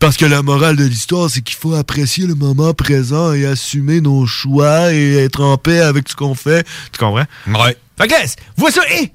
parce 0.00 0.16
que 0.16 0.24
la 0.26 0.42
morale 0.42 0.74
de 0.74 0.82
l'histoire, 0.84 1.30
c'est 1.30 1.40
qu'il 1.42 1.56
faut 1.56 1.74
apprécier 1.74 2.26
le 2.26 2.34
moment 2.34 2.74
présent 2.74 3.32
et 3.32 3.46
assumer 3.46 4.00
nos 4.00 4.26
choix 4.26 4.92
et 4.92 5.14
être 5.18 5.40
en 5.40 5.56
paix 5.56 5.78
avec 5.78 6.08
ce 6.08 6.16
qu'on 6.16 6.34
fait. 6.34 6.66
Tu 6.90 6.98
comprends? 6.98 7.26
Ouais. 7.46 7.76
Fait 7.96 8.08
que 8.08 8.14
vois 8.56 8.72
ça, 8.72 8.82
hé! 8.90 9.12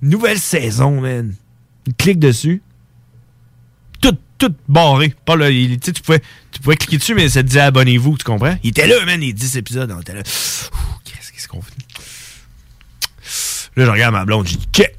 Nouvelle 0.00 0.38
saison, 0.38 1.02
man. 1.02 1.34
Clique 1.98 2.18
dessus. 2.18 2.62
Tout, 4.00 4.16
tout 4.38 4.54
barré. 4.68 5.14
Pas 5.26 5.36
là, 5.36 5.50
il- 5.50 5.78
tu 5.78 5.92
pouvais, 6.00 6.22
tu 6.52 6.60
pouvais 6.60 6.76
cliquer 6.76 6.96
dessus, 6.96 7.14
mais 7.14 7.28
ça 7.28 7.42
te 7.42 7.48
disait 7.48 7.60
abonnez-vous, 7.60 8.16
tu 8.16 8.24
comprends? 8.24 8.56
Il 8.62 8.70
était 8.70 8.86
là, 8.86 9.04
man, 9.04 9.20
les 9.20 9.34
10 9.34 9.58
épisodes, 9.58 9.92
on 9.94 10.00
était 10.00 10.14
là. 10.14 10.22
Qu'est-ce 11.04 11.46
qu'on 11.48 11.60
fait? 11.60 11.74
Là, 13.78 13.84
je 13.84 13.90
regarde 13.90 14.12
ma 14.12 14.24
blonde, 14.24 14.46
j'ai 14.48 14.56
dit 14.56 14.68
check. 14.72 14.96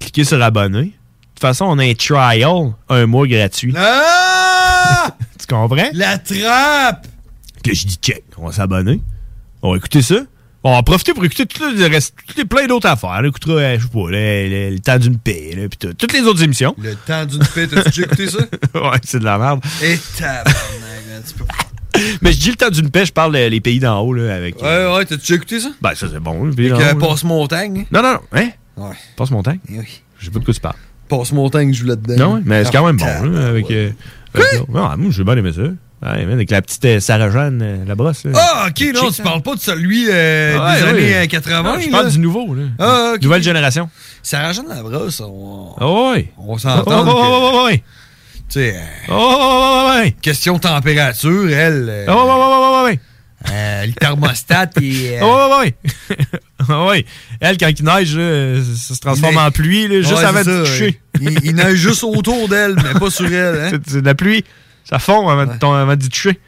Cliquez 0.00 0.24
sur 0.24 0.42
abonner. 0.42 0.84
De 0.84 0.90
toute 1.34 1.40
façon, 1.40 1.66
on 1.66 1.78
a 1.78 1.84
un 1.84 1.92
trial, 1.94 2.72
un 2.88 3.06
mois 3.06 3.26
gratuit. 3.26 3.74
Ah! 3.76 5.14
tu 5.38 5.46
comprends? 5.46 5.88
La 5.92 6.16
trappe! 6.18 7.06
Que 7.62 7.74
je 7.74 7.86
dis 7.86 7.98
check, 8.00 8.24
on 8.38 8.46
va 8.46 8.52
s'abonner. 8.52 9.00
On 9.60 9.72
va 9.72 9.76
écouter 9.76 10.00
ça. 10.00 10.14
On 10.62 10.70
va 10.72 10.78
en 10.78 10.82
profiter 10.82 11.12
pour 11.12 11.22
écouter 11.24 11.44
tout 11.44 11.62
le 11.70 11.86
reste, 11.86 12.14
toutes 12.26 12.38
les 12.38 12.46
plein 12.46 12.66
d'autres 12.66 12.88
affaires. 12.88 13.18
On 13.20 13.24
écoutera, 13.24 13.52
euh, 13.52 13.76
je 13.78 13.82
sais 13.82 13.90
pas, 13.90 14.10
le, 14.10 14.48
le- 14.48 14.70
le 14.70 14.78
temps 14.80 14.96
d'une 14.98 15.18
paix, 15.18 15.50
là, 15.54 15.68
pis 15.68 15.76
tout. 15.76 15.92
toutes 15.92 16.14
les 16.14 16.22
autres 16.22 16.42
émissions. 16.42 16.74
Le 16.78 16.94
temps 16.94 17.26
d'une 17.26 17.44
paix, 17.54 17.66
t'as-tu 17.66 17.90
déjà 17.90 18.02
écouté 18.04 18.28
ça? 18.30 18.38
ouais, 18.74 18.98
c'est 19.04 19.18
de 19.18 19.24
la 19.24 19.36
merde. 19.36 19.62
Et 19.82 19.98
tabarnak, 20.16 21.24
tu 21.28 21.34
peux 21.34 21.44
pas. 21.44 21.54
Mais 22.22 22.32
je 22.32 22.38
dis 22.40 22.50
le 22.50 22.56
temps 22.56 22.70
d'une 22.70 22.90
paix, 22.90 23.04
je 23.06 23.12
parle 23.12 23.36
les 23.36 23.60
pays 23.60 23.78
d'en 23.80 24.00
haut, 24.00 24.12
là, 24.12 24.34
avec. 24.34 24.62
euh, 24.62 24.90
Ouais, 24.92 24.96
ouais, 24.98 25.04
t'as-tu 25.04 25.20
déjà 25.22 25.34
écouté 25.36 25.60
ça? 25.60 25.68
Ben, 25.80 25.94
ça, 25.94 26.06
c'est 26.12 26.20
bon, 26.20 26.44
les 26.46 26.54
pays 26.56 26.70
Avec 26.72 26.98
d'en 26.98 27.06
euh. 27.06 27.08
Passe-Montagne. 27.10 27.86
Non, 27.92 28.02
non, 28.02 28.12
non, 28.14 28.20
hein? 28.32 28.48
Ouais. 28.76 28.96
Passe-montagne? 29.16 29.58
Oui. 29.70 30.02
Je 30.18 30.24
sais 30.26 30.30
pas 30.30 30.38
de 30.40 30.44
quoi 30.44 30.54
tu 30.54 30.60
parles. 30.60 30.76
Passe-Montagne 31.08 31.72
joue 31.72 31.86
là-dedans. 31.86 32.16
Non, 32.16 32.34
ouais, 32.36 32.40
mais 32.44 32.64
c'est 32.64 32.72
quand 32.72 32.86
même 32.86 32.96
bon, 32.96 33.06
Ah, 33.06 33.24
là, 33.26 33.46
avec, 33.48 33.70
euh, 33.70 33.90
Quoi? 34.34 34.44
Non, 34.68 34.96
moi, 34.96 35.10
j'ai 35.12 35.22
bien 35.24 35.36
aimé 35.36 35.52
ça. 35.52 35.62
Ouais, 35.62 36.22
avec 36.32 36.50
la 36.50 36.60
petite 36.60 36.84
euh, 36.84 37.00
Sarah-Jeanne, 37.00 37.60
euh, 37.62 37.84
la 37.86 37.94
brosse. 37.94 38.24
là. 38.24 38.32
Ah, 38.34 38.66
ok, 38.68 38.84
non, 38.94 39.10
tu 39.10 39.22
parles 39.22 39.40
pas 39.42 39.54
de 39.54 39.60
celui 39.60 40.06
euh, 40.10 40.58
Ouais, 40.58 40.76
des 40.76 40.82
ouais. 40.82 40.88
années 40.88 41.16
euh, 41.16 41.26
80. 41.26 41.62
Non, 41.62 41.80
je 41.80 41.88
parle 41.90 42.04
là. 42.06 42.10
du 42.10 42.18
nouveau, 42.18 42.54
là. 42.54 42.62
Ah, 42.78 43.12
ok. 43.14 43.22
Nouvelle 43.22 43.42
génération. 43.42 43.88
Sarah-Jeanne 44.22 44.68
Labrosse, 44.68 45.20
on, 45.24 45.68
Ah 45.80 46.10
ouais. 46.10 46.30
on 46.36 46.58
s'entend. 46.58 47.04
Oh, 47.06 47.06
ouais, 47.06 47.12
ouais, 47.12 47.58
ouais, 47.58 47.64
ouais. 47.64 47.76
Tu 47.78 47.82
sais, 48.54 48.76
euh, 48.76 48.80
Oh, 49.08 49.12
ouais, 49.12 49.94
ouais, 49.94 49.96
ouais, 49.98 50.02
ouais. 50.04 50.10
question 50.22 50.58
température, 50.58 51.48
elle. 51.50 51.86
euh, 51.88 52.06
Oh, 52.08 52.12
ouais, 52.12 52.18
ouais, 52.22 52.28
ouais, 52.28 52.58
ouais, 52.58 52.76
ouais, 52.76 52.84
ouais. 52.92 53.00
euh, 53.52 53.86
le 53.86 53.92
thermostat 53.92 54.70
est. 54.80 55.18
euh, 55.18 55.20
Oh, 55.22 55.34
ouais, 55.36 55.56
ouais, 55.56 55.74
ouais. 56.18 56.26
Ah 56.66 56.86
ouais. 56.86 57.04
Elle, 57.40 57.58
quand 57.58 57.68
il 57.68 57.84
neige, 57.84 58.16
là, 58.16 58.56
ça 58.76 58.94
se 58.94 59.00
transforme 59.00 59.34
Mais- 59.34 59.40
en 59.40 59.50
pluie, 59.50 59.86
là, 59.88 60.00
juste 60.00 60.14
Ouais, 60.14 60.24
avant 60.24 60.42
de 60.42 60.64
toucher. 60.64 60.98
Il, 61.20 61.38
il 61.44 61.54
neige 61.54 61.76
juste 61.76 62.04
autour 62.04 62.48
d'elle, 62.48 62.74
mais 62.76 62.98
pas 62.98 63.10
sur 63.10 63.26
elle. 63.26 63.60
Hein? 63.74 63.78
C'est 63.86 64.00
de 64.00 64.06
la 64.06 64.14
pluie. 64.14 64.44
Ça 64.88 64.98
fond 64.98 65.28
avant, 65.28 65.44
de, 65.52 65.58
ton- 65.58 65.72
avant 65.74 65.94
d'y 65.96 66.08
toucher. 66.08 66.38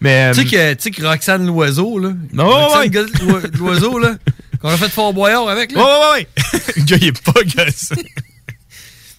Mais. 0.00 0.30
Tu 0.32 0.48
sais 0.48 0.56
euh, 0.56 0.74
que, 0.74 0.78
tu 0.78 0.82
sais 0.82 0.90
que 0.90 1.04
Roxane 1.06 1.46
Loiseau, 1.46 1.98
là. 1.98 2.10
Non, 2.32 2.48
Roxane 2.48 2.90
ouais. 2.94 3.42
Loiseau, 3.58 3.98
là. 3.98 4.14
Qu'on 4.62 4.68
a 4.70 4.76
fait 4.78 4.88
Fort 4.88 5.12
Boyard 5.12 5.48
avec, 5.50 5.72
là. 5.72 5.78
Ouais, 5.78 5.84
ouais, 5.84 6.26
ouais. 6.54 6.60
Le 6.76 6.82
gars, 6.84 6.96
il 7.00 7.06
est 7.08 7.22
pas 7.22 7.32
gosse. 7.42 7.92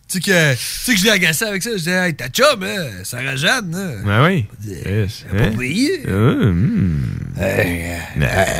Tu 0.09 0.21
sais 0.21 0.21
que, 0.21 0.91
que 0.93 0.97
je 0.99 1.03
l'ai 1.03 1.09
agacé 1.11 1.43
avec 1.45 1.61
ça. 1.61 1.71
Je 1.71 1.75
disais, 1.77 1.91
hey, 2.07 2.13
ta 2.15 2.29
chum, 2.29 2.63
hein, 2.63 2.87
Sarah 3.03 3.35
Jeanne, 3.35 3.71
là. 3.71 3.91
Ben 4.05 4.25
oui. 4.25 4.45
Yes. 4.65 5.25
Elle 5.33 5.39
a 5.39 5.43
Hein? 5.43 5.51
pas 5.51 5.57
payé. 5.57 6.01
Ah, 6.07 6.09
hmm. 6.11 7.01
Euh, 7.39 7.97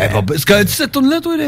elle 0.01 0.09
pas- 0.11 0.21
que 0.21 0.63
tu 0.63 0.71
cette 0.73 0.91
tourne-là, 0.91 1.21
toi? 1.21 1.37
les- 1.37 1.43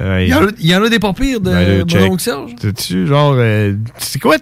Ouais. 0.00 0.24
Il, 0.26 0.30
y 0.30 0.34
en 0.34 0.46
a, 0.46 0.50
il 0.58 0.66
y 0.66 0.74
en 0.74 0.82
a 0.82 0.88
des 0.88 0.98
pas 0.98 1.12
pires 1.12 1.40
de 1.40 1.50
Ben 1.50 1.84
mon 2.00 2.12
oncle 2.12 2.22
Serge. 2.22 2.52
T'as-tu, 2.60 3.06
genre, 3.06 3.34
euh, 3.36 3.74
c'est 3.98 4.18
quoi 4.18 4.36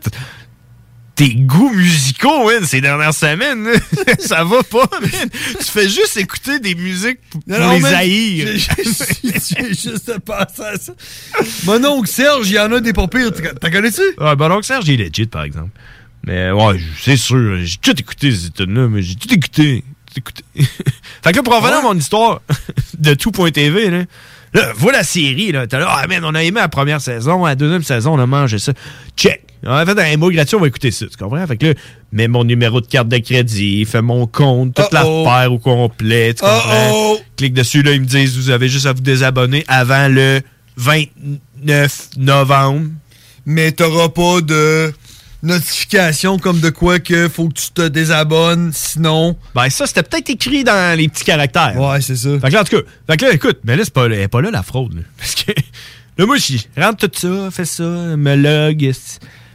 tes 1.20 1.34
goûts 1.34 1.68
musicaux, 1.68 2.46
man, 2.46 2.64
ces 2.64 2.80
dernières 2.80 3.12
semaines? 3.12 3.68
ça 4.20 4.42
va 4.42 4.62
pas, 4.62 4.88
man. 5.02 5.10
Tu 5.58 5.66
fais 5.66 5.86
juste 5.86 6.16
écouter 6.16 6.60
des 6.60 6.74
musiques 6.74 7.18
pour 7.28 7.42
Non, 7.46 7.58
non, 7.58 7.72
les 7.72 7.80
man, 7.80 7.94
haïr. 7.94 8.48
J'ai 8.56 9.68
juste 9.68 10.18
pensé 10.20 10.62
à 10.62 10.78
ça. 10.78 10.94
Mon 11.64 11.84
oncle 11.84 12.08
Serge, 12.08 12.48
il 12.48 12.54
y 12.54 12.58
en 12.58 12.72
a 12.72 12.80
des 12.80 12.94
pas 12.94 13.06
pires. 13.06 13.32
T'as 13.32 13.52
t'as 13.52 13.70
connais-tu? 13.70 14.00
Ouais, 14.16 14.34
ben 14.34 14.48
donc 14.48 14.64
Serge, 14.64 14.88
il 14.88 15.02
est 15.02 15.10
legit, 15.10 15.26
par 15.26 15.42
exemple. 15.42 15.72
Mais 16.24 16.52
ouais, 16.52 16.80
c'est 16.98 17.18
sûr, 17.18 17.58
j'ai 17.64 17.76
tout 17.76 17.98
écouté 18.00 18.34
ces 18.34 18.48
tunes-là, 18.48 18.88
mais 18.88 19.02
j'ai 19.02 19.16
tout 19.16 19.32
écouté. 19.34 19.84
Tout 20.06 20.20
écouté. 20.20 20.42
fait 20.54 21.32
que 21.32 21.36
là, 21.36 21.42
pour 21.42 21.54
revenir 21.54 21.80
à 21.80 21.82
mon 21.82 21.98
histoire 21.98 22.40
de 22.98 23.12
tout.tv, 23.12 23.90
là, 23.90 24.04
là, 24.54 24.72
voilà 24.76 24.98
la 24.98 25.04
série, 25.04 25.52
là. 25.52 25.66
T'as 25.66 25.78
là, 25.78 25.86
ah, 25.88 26.06
man, 26.06 26.24
on 26.24 26.34
a 26.34 26.42
aimé 26.42 26.60
la 26.60 26.68
première 26.68 27.00
saison, 27.00 27.44
la 27.44 27.54
deuxième 27.54 27.82
saison, 27.82 28.14
on 28.14 28.18
a 28.18 28.26
mangé 28.26 28.58
ça. 28.58 28.72
Check. 29.16 29.44
On 29.62 29.72
a 29.72 29.84
fait 29.84 29.98
un 29.98 30.16
mot 30.16 30.30
gratuit, 30.30 30.56
on 30.56 30.60
va 30.60 30.68
écouter 30.68 30.90
ça, 30.90 31.06
tu 31.06 31.16
comprends? 31.18 31.46
Fait 31.46 31.56
que 31.58 31.66
là, 31.66 31.74
mets 32.12 32.28
mon 32.28 32.44
numéro 32.44 32.80
de 32.80 32.86
carte 32.86 33.08
de 33.08 33.18
crédit, 33.18 33.84
fais 33.84 34.00
mon 34.00 34.26
compte, 34.26 34.74
toute 34.74 34.86
Uh-oh. 34.86 35.24
l'affaire 35.24 35.52
au 35.52 35.58
complet, 35.58 36.32
tu 36.32 36.40
comprends? 36.40 36.90
Uh-oh. 36.90 37.20
Clique 37.36 37.52
dessus, 37.52 37.82
là, 37.82 37.92
ils 37.92 38.00
me 38.00 38.06
disent, 38.06 38.36
vous 38.38 38.50
avez 38.50 38.68
juste 38.68 38.86
à 38.86 38.94
vous 38.94 39.02
désabonner 39.02 39.64
avant 39.68 40.08
le 40.08 40.40
29 40.76 42.10
novembre. 42.16 42.86
Mais 43.44 43.72
t'auras 43.72 44.08
pas 44.08 44.40
de 44.40 44.92
notification 45.42 46.38
comme 46.38 46.60
de 46.60 46.70
quoi 46.70 46.98
que 46.98 47.28
faut 47.28 47.48
que 47.48 47.54
tu 47.54 47.70
te 47.70 47.88
désabonnes, 47.88 48.70
sinon. 48.74 49.36
Ben, 49.54 49.68
ça, 49.70 49.86
c'était 49.86 50.02
peut-être 50.02 50.30
écrit 50.30 50.64
dans 50.64 50.96
les 50.96 51.08
petits 51.08 51.24
caractères. 51.24 51.78
Ouais, 51.78 52.00
c'est 52.00 52.16
ça. 52.16 52.30
Fait 52.40 52.48
que 52.48 52.52
là, 52.52 52.60
en 52.60 52.64
tout 52.64 52.76
cas, 52.76 52.82
fait 53.08 53.16
que 53.16 53.24
là, 53.24 53.32
écoute, 53.32 53.58
mais 53.64 53.76
là, 53.76 53.84
c'est 53.84 53.94
pas, 53.94 54.06
elle 54.06 54.12
est 54.12 54.28
pas 54.28 54.42
là 54.42 54.50
la 54.50 54.62
fraude. 54.62 54.94
là. 54.94 55.02
parce 55.18 55.34
que 55.34 55.52
là, 56.18 56.26
moi, 56.26 56.36
je 56.36 56.56
rentre 56.80 57.06
tout 57.06 57.18
ça, 57.18 57.50
fais 57.50 57.64
ça, 57.64 57.82
me 57.84 58.36
log, 58.36 58.92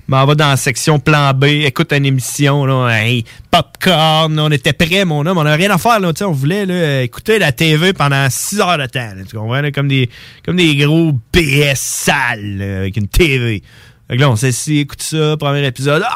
m'en 0.07 0.25
va 0.25 0.35
dans 0.35 0.49
la 0.49 0.57
section 0.57 0.99
plan 0.99 1.33
B, 1.33 1.45
écoute 1.45 1.91
une 1.91 2.05
émission, 2.05 2.65
là, 2.65 2.89
hey, 2.89 3.25
popcorn, 3.49 4.39
on 4.39 4.51
était 4.51 4.73
prêts, 4.73 5.03
mon 5.03 5.25
homme, 5.25 5.37
on 5.37 5.45
avait 5.45 5.65
rien 5.65 5.71
à 5.71 5.77
faire, 5.77 5.99
là, 5.99 6.11
on 6.21 6.31
voulait 6.31 6.65
là, 6.65 7.01
écouter 7.01 7.39
la 7.39 7.51
TV 7.51 7.93
pendant 7.93 8.27
6 8.29 8.59
heures 8.59 8.77
de 8.77 8.85
temps, 8.85 9.13
là, 9.15 9.23
tu 9.27 9.35
comprends, 9.35 9.61
là, 9.61 9.71
comme 9.71 9.87
des, 9.87 10.09
comme 10.45 10.57
des 10.57 10.75
gros 10.75 11.13
PS 11.31 11.79
sales, 11.79 12.57
là, 12.57 12.77
avec 12.77 12.97
une 12.97 13.07
TV. 13.07 13.63
Fait 14.07 14.17
que 14.17 14.21
là, 14.21 14.29
on 14.29 14.35
écoute 14.35 15.01
ça, 15.01 15.35
premier 15.37 15.65
épisode. 15.65 16.03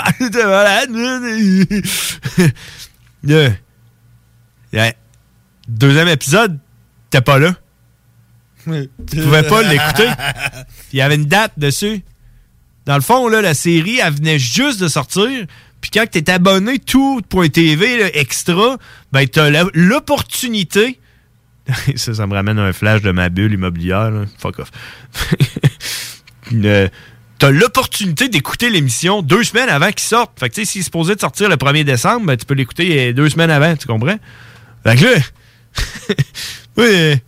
Ah, 0.00 0.12
t'es 0.18 0.44
malade. 0.44 0.90
Ouais. 4.72 4.96
Deuxième 5.66 6.08
épisode, 6.08 6.58
t'es 7.10 7.20
pas 7.20 7.38
là. 7.38 7.54
Tu 8.64 9.16
pouvais 9.22 9.42
pas 9.42 9.62
l'écouter. 9.62 10.08
Il 10.92 10.98
y 10.98 11.02
avait 11.02 11.14
une 11.14 11.24
date 11.26 11.52
dessus. 11.56 12.02
Dans 12.86 12.96
le 12.96 13.02
fond, 13.02 13.28
là, 13.28 13.40
la 13.40 13.54
série, 13.54 13.98
elle 14.02 14.14
venait 14.14 14.38
juste 14.38 14.80
de 14.80 14.88
sortir. 14.88 15.46
Puis 15.80 15.90
quand 15.92 16.04
t'es 16.10 16.30
abonné 16.30 16.78
tout.tv 16.78 17.98
là, 17.98 18.08
extra, 18.14 18.76
ben 19.12 19.26
t'as 19.26 19.50
l'opportunité. 19.74 21.00
ça, 21.96 22.14
ça 22.14 22.26
me 22.26 22.34
ramène 22.34 22.58
à 22.58 22.64
un 22.64 22.72
flash 22.72 23.02
de 23.02 23.10
ma 23.12 23.28
bulle 23.28 23.52
immobilière. 23.52 24.10
là. 24.10 24.24
Fuck 24.38 24.58
off. 24.60 24.70
Euh, 26.52 26.88
T'as 27.38 27.50
l'opportunité 27.50 28.28
d'écouter 28.28 28.68
l'émission 28.68 29.22
deux 29.22 29.44
semaines 29.44 29.68
avant 29.68 29.90
qu'il 29.90 30.00
sorte. 30.00 30.32
Fait 30.40 30.48
que 30.48 30.54
tu 30.54 30.64
sais, 30.64 30.72
s'il 30.72 30.80
est 30.80 30.84
supposé 30.84 31.14
de 31.14 31.20
sortir 31.20 31.48
le 31.48 31.54
1er 31.54 31.84
décembre, 31.84 32.26
ben, 32.26 32.36
tu 32.36 32.44
peux 32.44 32.54
l'écouter 32.54 33.10
euh, 33.10 33.12
deux 33.12 33.28
semaines 33.28 33.50
avant, 33.50 33.76
tu 33.76 33.86
comprends? 33.86 34.18
Fait 34.84 34.96
que 34.96 35.04
là, 35.04 35.10
oui, 36.76 37.20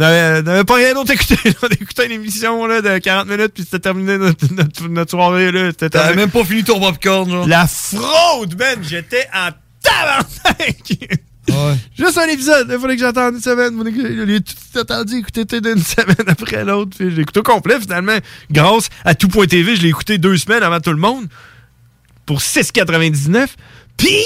euh, 0.00 0.42
n'avait 0.42 0.64
pas 0.64 0.76
rien 0.76 0.94
d'autre 0.94 1.10
à 1.10 1.14
écouter. 1.14 1.36
On 1.62 1.66
écoutait 1.66 2.06
une 2.06 2.12
émission 2.12 2.66
là, 2.66 2.82
de 2.82 2.98
40 2.98 3.26
minutes, 3.26 3.52
puis 3.52 3.64
c'était 3.64 3.80
terminé 3.80 4.16
notre, 4.16 4.54
notre, 4.54 4.88
notre 4.88 5.10
soirée. 5.10 5.72
T'avais 5.74 6.14
même 6.14 6.30
pas 6.30 6.44
fini 6.44 6.62
ton 6.62 6.78
popcorn, 6.78 7.28
genre. 7.28 7.48
La 7.48 7.66
fraude, 7.66 8.56
man! 8.56 8.78
J'étais 8.82 9.26
en 9.34 9.48
tabarnak! 9.82 11.20
Juste 11.98 12.18
un 12.18 12.28
épisode, 12.28 12.68
il 12.70 12.78
fallait 12.78 12.94
que 12.94 13.00
j'attende 13.00 13.34
une 13.34 13.40
semaine. 13.40 14.26
J'ai 14.26 14.40
tout 14.40 14.78
attendu, 14.78 15.16
écouté 15.18 15.44
d'une 15.60 15.78
semaine 15.82 16.28
après 16.28 16.64
l'autre. 16.64 16.96
L'ai 17.00 17.20
écouté 17.20 17.40
au 17.40 17.42
complet, 17.42 17.80
finalement. 17.80 18.16
Grâce 18.50 18.88
à 19.04 19.14
tout.tv, 19.14 19.76
je 19.76 19.82
l'ai 19.82 19.88
écouté 19.88 20.18
deux 20.18 20.36
semaines 20.36 20.62
avant 20.62 20.80
tout 20.80 20.92
le 20.92 20.98
monde. 20.98 21.26
Pour 22.26 22.38
6,99. 22.38 23.48
Puis, 23.96 24.22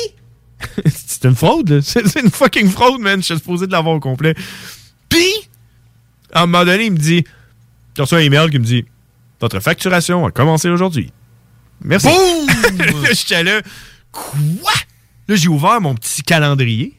c'est 0.86 1.24
une 1.24 1.34
fraude, 1.34 1.68
là. 1.70 1.80
C'est 1.82 2.20
une 2.20 2.30
fucking 2.30 2.68
fraude, 2.68 3.00
man. 3.00 3.20
Je 3.20 3.26
suis 3.26 3.36
supposé 3.36 3.66
de 3.66 3.72
l'avoir 3.72 3.96
au 3.96 4.00
complet. 4.00 4.34
Puis, 5.08 5.32
à 6.32 6.42
un 6.42 6.46
moment 6.46 6.64
donné, 6.64 6.86
il 6.86 6.92
me 6.92 6.98
dit, 6.98 7.24
j'ai 7.96 8.02
reçu 8.02 8.14
un 8.14 8.18
email 8.18 8.50
qui 8.50 8.58
me 8.58 8.64
dit, 8.64 8.84
votre 9.40 9.60
facturation 9.60 10.26
a 10.26 10.30
commencé 10.30 10.68
aujourd'hui. 10.68 11.12
Merci. 11.82 12.08
là, 12.08 12.84
j'étais 13.12 13.42
là, 13.42 13.60
quoi? 14.12 14.72
Là, 15.28 15.36
j'ai 15.36 15.48
ouvert 15.48 15.80
mon 15.80 15.94
petit 15.94 16.22
calendrier. 16.22 16.94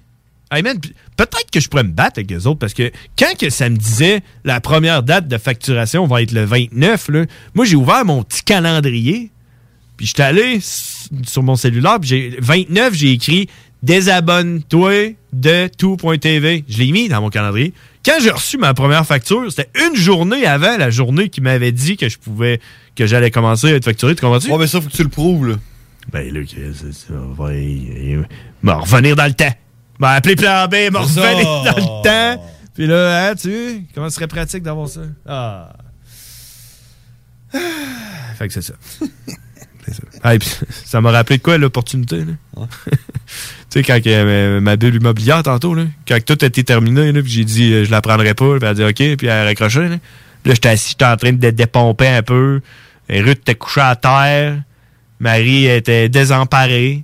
Hey 0.50 0.64
peut-être 0.64 1.52
que 1.52 1.60
je 1.60 1.68
pourrais 1.68 1.84
me 1.84 1.92
battre 1.92 2.20
avec 2.20 2.32
les 2.32 2.48
autres 2.48 2.60
parce 2.60 2.74
que 2.74 2.92
quand 3.20 3.38
que 3.38 3.50
ça 3.50 3.70
me 3.70 3.76
disait 3.76 4.22
la 4.46 4.62
première 4.62 5.04
date 5.04 5.28
de 5.28 5.38
facturation 5.38 6.08
va 6.08 6.22
être 6.22 6.32
le 6.32 6.46
29, 6.46 7.10
là, 7.10 7.26
moi 7.54 7.66
j'ai 7.66 7.76
ouvert 7.76 8.06
mon 8.06 8.24
petit 8.24 8.44
calendrier, 8.44 9.32
puis 9.98 10.06
j'étais 10.06 10.24
allé 10.24 10.60
sur 10.62 11.44
mon 11.44 11.56
cellulaire, 11.56 12.00
puis 12.00 12.10
j'ai 12.10 12.38
29, 12.40 12.94
j'ai 12.94 13.12
écrit 13.12 13.50
désabonne-toi 13.84 15.16
de 15.34 15.70
tout.tv. 15.78 16.64
Je 16.68 16.78
l'ai 16.78 16.92
mis 16.92 17.10
dans 17.10 17.22
mon 17.22 17.30
calendrier. 17.30 17.74
Quand 18.06 18.16
j'ai 18.22 18.32
reçu 18.32 18.58
ma 18.58 18.74
première 18.74 19.06
facture, 19.06 19.46
c'était 19.50 19.70
une 19.88 19.96
journée 19.96 20.46
avant 20.46 20.78
la 20.78 20.90
journée 20.90 21.30
qui 21.30 21.42
m'avait 21.42 21.72
dit 21.72 21.98
que 21.98 22.10
je 22.10 22.18
pouvais 22.18 22.60
que 22.96 23.06
j'allais 23.06 23.32
commencer 23.32 23.68
à 23.68 23.76
être 23.76 23.86
facturé, 23.86 24.16
tu 24.16 24.22
comprends-tu? 24.22 24.50
Ouais, 24.50 24.58
mais 24.58 24.68
ça, 24.68 24.82
faut 24.82 24.90
que 24.90 24.96
tu 24.96 25.04
le 25.04 25.10
prouves, 25.10 25.48
là. 25.48 25.56
Ben 26.12 26.34
là, 26.34 26.40
ça. 26.92 27.14
Va 28.64 28.76
revenir 28.76 29.16
dans 29.16 29.26
le 29.26 29.34
temps. 29.34 29.54
M'a 30.00 30.12
appelé 30.12 30.36
plan 30.36 30.68
B, 30.68 30.92
m'en 30.92 31.02
revenir 31.02 31.64
dans 31.64 31.76
le 31.76 32.04
temps. 32.04 32.44
Puis 32.74 32.86
là, 32.86 33.30
hein, 33.30 33.36
tu 33.36 33.50
sais, 33.50 33.82
comment 33.94 34.10
ce 34.10 34.16
serait 34.16 34.28
pratique 34.28 34.64
d'avoir 34.64 34.88
ça? 34.88 35.02
Ah. 35.28 35.74
Fait 38.38 38.48
que 38.48 38.54
c'est 38.54 38.62
ça. 38.62 38.74
Ah, 40.22 40.38
puis, 40.38 40.50
ça 40.86 41.00
m'a 41.00 41.12
rappelé 41.12 41.38
de 41.38 41.44
quoi, 41.44 41.58
l'opportunité, 41.58 42.18
là? 42.18 42.34
tu 42.66 42.68
sais, 43.70 43.84
quand 43.84 44.00
euh, 44.06 44.60
ma 44.60 44.76
bulle 44.76 44.96
immobilière, 44.96 45.44
tantôt, 45.44 45.74
là, 45.74 45.86
quand 46.08 46.24
tout 46.26 46.44
était 46.44 46.64
terminé, 46.64 47.12
là, 47.12 47.22
puis 47.22 47.32
j'ai 47.32 47.46
dit, 47.46 47.74
euh, 47.74 47.86
je 47.86 47.92
la 47.92 48.02
prendrai 48.02 48.34
pas, 48.34 48.58
puis 48.58 48.60
elle 48.64 48.68
a 48.68 48.74
dit, 48.74 48.84
OK, 48.84 49.18
puis 49.18 49.28
elle 49.28 49.30
a 49.30 49.44
raccroché, 49.46 49.88
là. 49.88 49.96
Là, 50.46 50.54
j'étais 50.54 50.70
assis, 50.70 50.90
j'étais 50.92 51.06
en 51.06 51.18
train 51.18 51.34
de 51.34 51.50
dépomper 51.50 52.08
un 52.08 52.22
peu. 52.22 52.62
Et 53.10 53.22
Ruth 53.22 53.40
était 53.40 53.56
couchée 53.56 53.82
à 53.82 53.96
terre. 53.96 54.62
Marie 55.20 55.66
était 55.66 56.10
désemparée. 56.10 57.04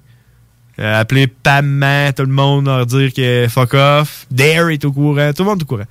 Elle 0.78 0.86
a 0.86 1.00
appelé 1.00 1.28
Pam, 1.28 1.86
tout 2.16 2.24
le 2.24 2.32
monde, 2.32 2.66
leur 2.66 2.86
dire 2.86 3.14
que 3.14 3.48
fuck 3.50 3.74
off. 3.76 4.26
Dare 4.32 4.70
est 4.70 4.84
au 4.86 4.92
courant. 4.92 5.32
Tout 5.34 5.44
le 5.44 5.50
monde 5.50 5.60
est 5.60 5.64
au 5.64 5.68
courant. 5.68 5.86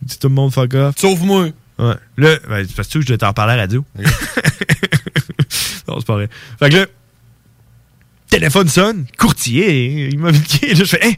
Il 0.00 0.08
dit 0.08 0.18
tout 0.18 0.28
le 0.28 0.34
monde 0.34 0.52
fuck 0.52 0.72
off. 0.74 0.94
Sauf 0.96 1.20
moi. 1.20 1.48
Ouais. 1.78 1.94
Là, 2.16 2.36
ben, 2.48 2.66
c'est 2.66 2.76
parce 2.76 2.88
que 2.88 3.00
je 3.00 3.06
dois 3.06 3.18
t'en 3.18 3.32
parler 3.32 3.54
à 3.54 3.56
la 3.56 3.62
radio. 3.62 3.84
non, 5.88 5.98
c'est 5.98 6.06
pas 6.06 6.14
vrai. 6.14 6.28
Fait 6.58 6.70
que 6.70 6.76
là, 6.76 6.86
téléphone 8.28 8.68
sonne, 8.68 9.06
courtier, 9.18 10.08
immobilier. 10.10 10.68
Là, 10.68 10.74
je 10.74 10.84
fais, 10.84 11.04
hein? 11.04 11.12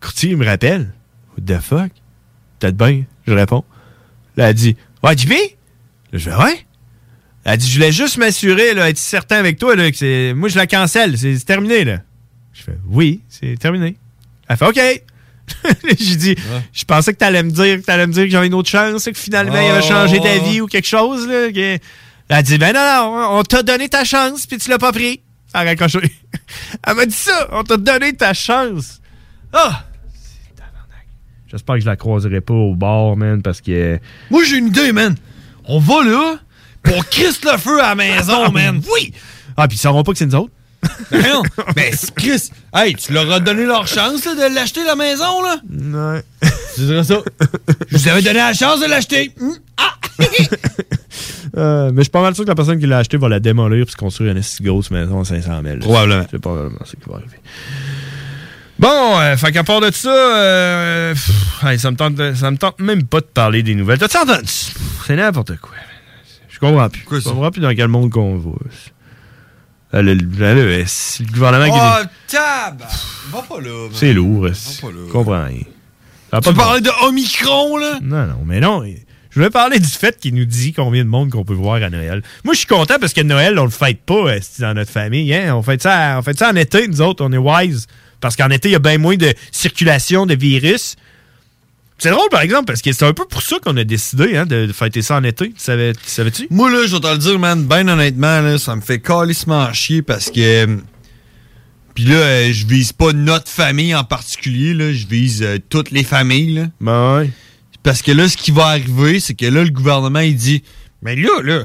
Courtier, 0.00 0.30
il 0.30 0.36
me 0.36 0.46
rappelle. 0.46 0.92
What 1.36 1.44
the 1.46 1.60
fuck? 1.60 1.90
Peut-être 2.58 2.76
bien. 2.76 3.04
Je 3.26 3.32
réponds. 3.32 3.64
Là, 4.36 4.50
elle 4.50 4.54
dit, 4.54 4.76
ouais, 5.02 5.16
JP? 5.16 5.30
Là, 5.30 6.18
je 6.18 6.18
fais, 6.18 6.36
ouais. 6.36 6.66
Elle 7.44 7.58
dit, 7.58 7.68
je 7.68 7.74
voulais 7.74 7.92
juste 7.92 8.16
m'assurer, 8.16 8.74
là, 8.74 8.88
être 8.88 8.98
certain 8.98 9.36
avec 9.36 9.58
toi, 9.58 9.76
là, 9.76 9.90
que 9.90 9.96
c'est. 9.96 10.32
Moi, 10.34 10.48
je 10.48 10.56
la 10.56 10.66
cancelle. 10.66 11.18
C'est 11.18 11.44
terminé, 11.44 11.84
là. 11.84 11.98
Je 12.54 12.62
fais, 12.62 12.78
oui, 12.88 13.20
c'est 13.28 13.58
terminé. 13.58 13.96
Elle 14.48 14.56
fait, 14.56 14.66
OK. 14.66 14.80
J'ai 15.98 16.16
dit, 16.16 16.36
je 16.72 16.84
pensais 16.84 17.12
que 17.12 17.18
t'allais 17.18 17.42
me 17.42 17.50
dire 17.50 17.76
que 17.80 17.84
t'allais 17.84 18.06
me 18.06 18.12
dire 18.12 18.24
que 18.24 18.30
j'avais 18.30 18.46
une 18.46 18.54
autre 18.54 18.70
chance, 18.70 19.04
que 19.04 19.12
finalement, 19.12 19.60
il 19.60 19.70
avait 19.70 19.82
changé 19.86 20.18
ta 20.20 20.38
vie 20.38 20.60
ou 20.62 20.66
quelque 20.66 20.86
chose, 20.86 21.28
là. 21.28 21.52
que- 21.52 21.58
Elle 21.58 22.36
a 22.36 22.42
dit, 22.42 22.56
ben 22.56 22.72
non, 22.72 22.80
non, 22.80 23.38
on 23.38 23.42
t'a 23.42 23.62
donné 23.62 23.88
ta 23.90 24.04
chance, 24.04 24.46
puis 24.46 24.56
tu 24.56 24.70
l'as 24.70 24.78
pas 24.78 24.92
pris. 24.92 25.20
Elle 25.52 25.60
a 25.60 25.64
raccroché. 25.64 25.98
Elle 26.86 26.94
m'a 26.96 27.04
dit 27.06 27.12
ça, 27.14 27.48
on 27.52 27.62
t'a 27.62 27.76
donné 27.76 28.12
ta 28.14 28.32
chance. 28.32 29.00
Ah! 29.52 29.84
J'espère 31.50 31.76
que 31.76 31.82
je 31.82 31.86
la 31.86 31.96
croiserai 31.96 32.40
pas 32.40 32.54
au 32.54 32.74
bar, 32.74 33.16
man, 33.16 33.42
parce 33.42 33.60
que. 33.60 34.00
Moi, 34.30 34.42
j'ai 34.44 34.56
une 34.58 34.68
idée, 34.68 34.92
man. 34.92 35.14
On 35.66 35.78
va 35.78 36.02
là 36.04 36.36
pour 36.82 37.06
Chris 37.08 37.38
le 37.44 37.56
feu 37.58 37.80
à 37.82 37.90
la 37.90 37.94
maison, 37.94 38.50
man. 38.52 38.80
Oui! 38.92 39.12
Ah, 39.56 39.68
puis 39.68 39.76
ils 39.76 39.80
sauront 39.80 40.02
pas 40.02 40.12
que 40.12 40.18
c'est 40.18 40.26
nous 40.26 40.34
autres. 40.34 40.52
Ben 41.10 41.22
non. 41.22 41.42
Ben, 41.74 41.92
c'est 41.92 42.14
Chris, 42.14 42.50
hey, 42.74 42.94
tu 42.94 43.12
leur 43.12 43.30
as 43.30 43.40
donné 43.40 43.64
leur 43.64 43.86
chance 43.86 44.24
là, 44.24 44.34
de 44.34 44.54
l'acheter, 44.54 44.84
la 44.84 44.96
maison, 44.96 45.42
là? 45.42 45.56
Ouais. 45.70 46.22
Tu 46.74 46.80
dirais 46.82 47.04
ça. 47.04 47.20
Je 47.88 47.96
vous 47.96 48.08
avais 48.08 48.22
donné 48.22 48.38
la 48.38 48.52
chance 48.52 48.80
de 48.80 48.86
l'acheter. 48.86 49.32
Hmm? 49.38 49.52
Euh, 51.56 51.90
mais 51.92 51.98
je 51.98 52.04
suis 52.04 52.10
pas 52.10 52.20
mal 52.20 52.34
sûr 52.34 52.42
que 52.42 52.48
la 52.48 52.56
personne 52.56 52.80
qui 52.80 52.86
l'a 52.86 52.98
acheté 52.98 53.16
va 53.16 53.28
la 53.28 53.38
démolir 53.38 53.86
puis 53.86 53.94
construire 53.94 54.32
une 54.32 54.42
si 54.42 54.60
grosse 54.64 54.90
maison 54.90 55.20
à 55.20 55.24
500 55.24 55.62
000. 55.62 55.78
Probablement. 55.78 56.26
C'est 56.28 56.40
probablement 56.40 56.80
ce 56.84 56.96
qui 56.96 57.08
va 57.08 57.16
arriver. 57.16 57.38
Bon, 58.78 59.20
euh, 59.20 59.36
fait 59.36 59.52
qu'à 59.52 59.62
part 59.62 59.80
de 59.80 59.92
ça, 59.92 60.10
euh, 60.10 61.12
pff, 61.12 61.64
hey, 61.64 61.78
ça, 61.78 61.92
me 61.92 61.96
tente, 61.96 62.16
ça 62.34 62.50
me 62.50 62.56
tente 62.56 62.80
même 62.80 63.04
pas 63.04 63.20
de 63.20 63.26
parler 63.26 63.62
des 63.62 63.76
nouvelles. 63.76 63.98
T'as-tu 63.98 64.16
entendu? 64.16 64.48
C'est 65.06 65.14
n'importe 65.14 65.56
quoi. 65.58 65.74
Je 66.48 66.58
comprends 66.58 66.88
plus. 66.88 67.02
je 67.10 67.28
comprends 67.28 67.50
plus 67.50 67.60
dans 67.60 67.74
quel 67.74 67.88
monde 67.88 68.10
qu'on 68.10 68.36
va. 68.36 68.50
Euh, 69.94 70.02
le, 70.02 70.14
le- 70.14 70.78
le- 70.78 70.84
c'est 70.86 71.24
le 71.24 71.32
gouvernement 71.32 71.72
qui... 71.72 71.78
Oh, 71.80 72.04
tab! 72.26 72.82
Va 73.30 73.42
pas 73.42 73.60
là. 73.60 73.88
C'est 73.92 74.12
lourd. 74.12 74.48
Je 74.48 75.12
comprends 75.12 75.44
rien. 75.44 75.60
Tu 76.42 76.52
parlais 76.54 76.80
de 76.80 76.90
Omicron, 77.06 77.76
là? 77.76 78.00
Non, 78.02 78.26
non, 78.26 78.38
mais 78.44 78.58
non. 78.58 78.82
Je 78.84 79.40
voulais 79.40 79.50
parler 79.50 79.78
du 79.78 79.88
fait 79.88 80.18
qu'il 80.18 80.34
nous 80.34 80.44
dit 80.44 80.72
combien 80.72 81.04
de 81.04 81.08
monde 81.08 81.30
qu'on 81.30 81.44
peut 81.44 81.54
voir 81.54 81.82
à 81.82 81.90
Noël. 81.90 82.22
Moi, 82.44 82.54
je 82.54 82.58
suis 82.58 82.66
content 82.66 82.96
parce 83.00 83.12
que 83.12 83.20
Noël, 83.20 83.58
on 83.58 83.64
le 83.64 83.70
fête 83.70 84.00
pas 84.04 84.14
euh, 84.14 84.38
c'est 84.42 84.62
dans 84.62 84.74
notre 84.74 84.90
famille. 84.90 85.32
Hein? 85.34 85.54
On, 85.56 85.62
fait 85.62 85.80
ça, 85.80 86.16
on 86.18 86.22
fait 86.22 86.36
ça 86.38 86.50
en 86.50 86.56
été, 86.56 86.86
nous 86.88 87.00
autres, 87.00 87.24
on 87.24 87.32
est 87.32 87.36
wise. 87.38 87.86
Parce 88.20 88.36
qu'en 88.36 88.48
été, 88.50 88.68
il 88.68 88.72
y 88.72 88.76
a 88.76 88.80
bien 88.80 88.98
moins 88.98 89.16
de 89.16 89.32
circulation 89.52 90.24
de 90.26 90.34
virus. 90.34 90.96
C'est 91.98 92.10
drôle, 92.10 92.28
par 92.30 92.40
exemple, 92.42 92.64
parce 92.66 92.82
que 92.82 92.92
c'est 92.92 93.04
un 93.04 93.12
peu 93.12 93.24
pour 93.26 93.40
ça 93.42 93.56
qu'on 93.64 93.76
a 93.76 93.84
décidé 93.84 94.36
hein, 94.36 94.46
de, 94.46 94.70
fêter 94.72 95.00
ça 95.00 95.16
en 95.16 95.22
été. 95.24 95.48
Tu 95.50 95.54
savais- 95.58 95.92
tu 95.94 96.00
savais-tu? 96.10 96.46
Moi, 96.50 96.70
là, 96.70 96.86
je 96.86 96.94
vais 96.96 97.00
te 97.00 97.06
le 97.06 97.18
dire, 97.18 97.38
man, 97.38 97.64
ben 97.64 97.88
honnêtement, 97.88 98.40
là, 98.40 98.58
ça 98.58 98.74
me 98.76 98.80
fait 98.80 99.00
calissement 99.00 99.72
chier 99.72 100.02
parce 100.02 100.30
que. 100.30 100.40
euh, 100.66 100.76
Puis 101.94 102.04
là, 102.04 102.16
euh, 102.16 102.52
je 102.52 102.66
vise 102.66 102.92
pas 102.92 103.12
notre 103.12 103.48
famille 103.48 103.94
en 103.94 104.02
particulier, 104.04 104.74
là, 104.74 104.92
je 104.92 105.06
vise 105.06 105.42
euh, 105.42 105.58
toutes 105.68 105.92
les 105.92 106.02
familles. 106.02 106.54
Là. 106.54 106.66
Ben 106.80 107.16
ouais. 107.18 107.30
Parce 107.84 108.02
que 108.02 108.10
là, 108.10 108.28
ce 108.28 108.36
qui 108.36 108.50
va 108.50 108.66
arriver, 108.66 109.20
c'est 109.20 109.34
que 109.34 109.46
là, 109.46 109.62
le 109.62 109.70
gouvernement, 109.70 110.18
il 110.20 110.34
dit 110.34 110.64
Mais 111.02 111.14
là, 111.14 111.40
là, 111.44 111.64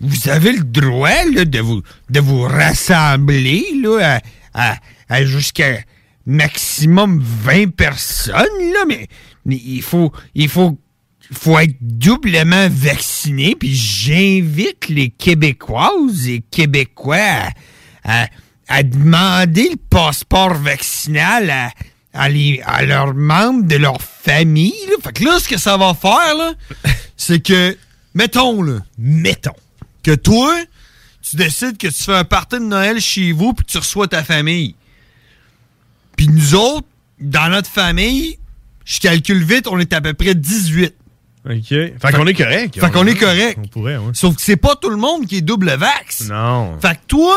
vous 0.00 0.28
avez 0.28 0.52
le 0.52 0.62
droit 0.62 1.24
là, 1.34 1.44
de, 1.44 1.58
vous, 1.58 1.82
de 2.10 2.20
vous 2.20 2.42
rassembler 2.42 3.64
là, 3.82 4.20
à, 4.54 4.70
à- 4.72 4.76
à 5.08 5.24
jusqu'à 5.24 5.78
maximum 6.26 7.20
20 7.20 7.74
personnes, 7.74 8.34
là, 8.72 8.84
mais 8.88 9.08
il 9.46 9.82
faut. 9.82 10.12
Il 10.34 10.48
faut 10.48 10.78
faut 11.32 11.58
être 11.58 11.74
doublement 11.80 12.68
vacciné, 12.70 13.56
puis 13.58 13.74
j'invite 13.74 14.88
les 14.90 15.08
Québécoises 15.08 16.28
et 16.28 16.42
Québécois 16.50 17.48
à, 18.04 18.82
demander 18.82 19.70
le 19.70 19.76
passeport 19.76 20.52
vaccinal 20.52 21.48
à, 21.48 21.70
à 22.12 22.28
les- 22.28 22.60
à 22.66 22.84
leurs 22.84 23.14
membres 23.14 23.64
de 23.64 23.76
leur 23.76 24.02
famille. 24.02 24.74
là. 24.88 24.96
Fait 25.02 25.12
que 25.14 25.24
là, 25.24 25.38
ce 25.40 25.48
que 25.48 25.56
ça 25.56 25.78
va 25.78 25.94
faire, 25.94 26.34
là, 26.36 26.52
c'est 27.16 27.40
que, 27.40 27.74
mettons, 28.12 28.62
là, 28.62 28.80
mettons, 28.98 29.56
que 30.02 30.14
toi, 30.14 30.54
tu 31.22 31.36
décides 31.36 31.78
que 31.78 31.88
tu 31.88 32.04
fais 32.04 32.16
un 32.16 32.24
party 32.24 32.56
de 32.56 32.64
Noël 32.64 33.00
chez 33.00 33.32
vous, 33.32 33.54
puis 33.54 33.64
tu 33.64 33.78
reçois 33.78 34.08
ta 34.08 34.22
famille. 34.22 34.74
Puis 36.16 36.28
nous 36.28 36.54
autres, 36.54 36.86
dans 37.18 37.48
notre 37.50 37.70
famille, 37.70 38.38
je 38.84 39.00
calcule 39.00 39.42
vite, 39.42 39.66
on 39.66 39.78
est 39.78 39.92
à 39.92 40.00
peu 40.00 40.14
près 40.14 40.34
18. 40.34 40.94
OK. 41.46 41.68
Fait 41.68 41.94
qu'on 42.12 42.26
est 42.26 42.34
correct. 42.34 42.80
Fait 42.80 42.90
qu'on 42.90 43.06
est 43.06 43.14
correct. 43.18 43.58
On 43.62 43.68
pourrait, 43.68 43.96
ouais. 43.98 44.12
Sauf 44.14 44.36
que 44.36 44.40
c'est 44.40 44.56
pas 44.56 44.76
tout 44.76 44.88
le 44.88 44.96
monde 44.96 45.26
qui 45.26 45.36
est 45.36 45.42
double 45.42 45.70
vax. 45.76 46.28
Non. 46.28 46.78
Fait 46.80 46.94
que 46.94 47.00
toi, 47.06 47.36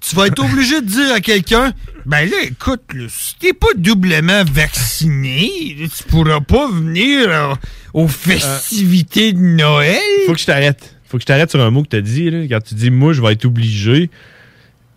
tu 0.00 0.16
vas 0.16 0.26
être 0.26 0.42
obligé 0.42 0.80
de 0.80 0.86
dire 0.86 1.12
à 1.12 1.20
quelqu'un 1.20 1.72
Ben 2.06 2.28
là, 2.28 2.36
écoute, 2.42 2.82
là, 2.94 3.06
si 3.08 3.36
t'es 3.36 3.52
pas 3.52 3.68
doublement 3.76 4.42
vacciné, 4.44 5.76
tu 5.76 6.04
pourras 6.04 6.40
pas 6.40 6.68
venir 6.68 7.28
euh, 7.28 7.54
aux 7.94 8.08
festivités 8.08 9.32
de 9.32 9.38
Noël. 9.40 9.98
Faut 10.26 10.32
que 10.32 10.40
je 10.40 10.46
t'arrête. 10.46 10.96
Faut 11.06 11.16
que 11.16 11.22
je 11.22 11.26
t'arrête 11.26 11.50
sur 11.50 11.60
un 11.60 11.70
mot 11.70 11.82
que 11.82 11.88
t'as 11.88 12.00
dit, 12.00 12.30
là. 12.30 12.42
Quand 12.48 12.60
tu 12.60 12.74
dis, 12.74 12.90
moi, 12.90 13.12
je 13.12 13.22
vais 13.22 13.32
être 13.32 13.44
obligé. 13.44 14.10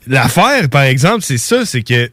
L'affaire, 0.07 0.67
par 0.69 0.83
exemple, 0.83 1.21
c'est 1.21 1.37
ça, 1.37 1.65
c'est 1.65 1.83
que. 1.83 2.09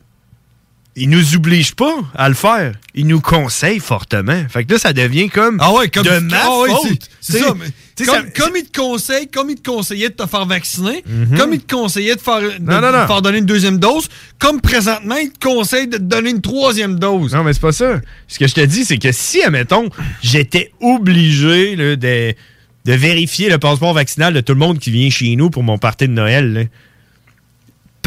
Ils 0.96 1.08
nous 1.08 1.36
obligent 1.36 1.74
pas 1.76 1.94
à 2.16 2.28
le 2.28 2.34
faire. 2.34 2.74
Ils 2.94 3.06
nous 3.06 3.20
conseillent 3.20 3.78
fortement. 3.78 4.42
Fait 4.48 4.64
que 4.64 4.72
là, 4.72 4.78
ça 4.80 4.92
devient 4.92 5.28
comme. 5.28 5.58
Ah 5.60 5.72
ouais, 5.72 5.88
comme 5.88 6.02
de 6.04 6.18
ma 6.18 6.36
ah 6.42 6.58
ouais, 6.60 6.70
faute. 6.70 6.80
c'est- 6.88 6.98
C'est 7.20 7.32
T'sais, 7.38 7.44
ça. 7.46 7.54
mais 7.56 7.66
t'sais, 7.94 8.04
comme, 8.06 8.14
ça- 8.34 8.42
comme 8.42 8.56
il 8.56 8.64
te 8.64 8.80
conseille, 8.80 9.28
comme 9.28 9.50
il 9.50 9.56
te 9.56 9.70
conseillait 9.70 10.08
de 10.08 10.14
te 10.14 10.26
faire 10.26 10.46
vacciner, 10.46 11.04
Mhm. 11.06 11.38
comme 11.38 11.52
il 11.54 11.60
te 11.60 11.72
conseillait 11.72 12.16
de 12.16 12.20
faire, 12.20 12.40
de, 12.40 12.48
Non, 12.60 12.80
non, 12.80 12.88
de 13.02 13.06
faire 13.06 13.22
donner 13.22 13.38
une 13.38 13.46
deuxième 13.46 13.78
dose, 13.78 14.08
comme 14.40 14.60
présentement, 14.60 15.16
il 15.16 15.30
te 15.30 15.46
conseille 15.46 15.86
de 15.86 15.98
te 15.98 16.02
donner 16.02 16.30
une 16.30 16.40
troisième 16.40 16.98
dose. 16.98 17.32
Non, 17.32 17.44
mais 17.44 17.52
c'est 17.52 17.60
pas 17.60 17.70
ça. 17.72 18.00
Ce 18.26 18.38
que 18.38 18.48
je 18.48 18.54
te 18.54 18.60
dis, 18.62 18.84
c'est 18.84 18.98
que 18.98 19.12
si, 19.12 19.40
admettons, 19.42 19.90
j'étais 20.22 20.72
obligé 20.80 21.76
là, 21.76 21.94
de, 21.96 22.34
de 22.86 22.92
vérifier 22.92 23.48
le 23.50 23.58
passeport 23.58 23.92
vaccinal 23.94 24.34
de 24.34 24.40
tout 24.40 24.54
le 24.54 24.58
monde 24.58 24.78
qui 24.80 24.90
vient 24.90 25.10
chez 25.10 25.36
nous 25.36 25.50
pour 25.50 25.62
mon 25.62 25.78
party 25.78 26.08
de 26.08 26.12
Noël, 26.12 26.52
là, 26.52 26.60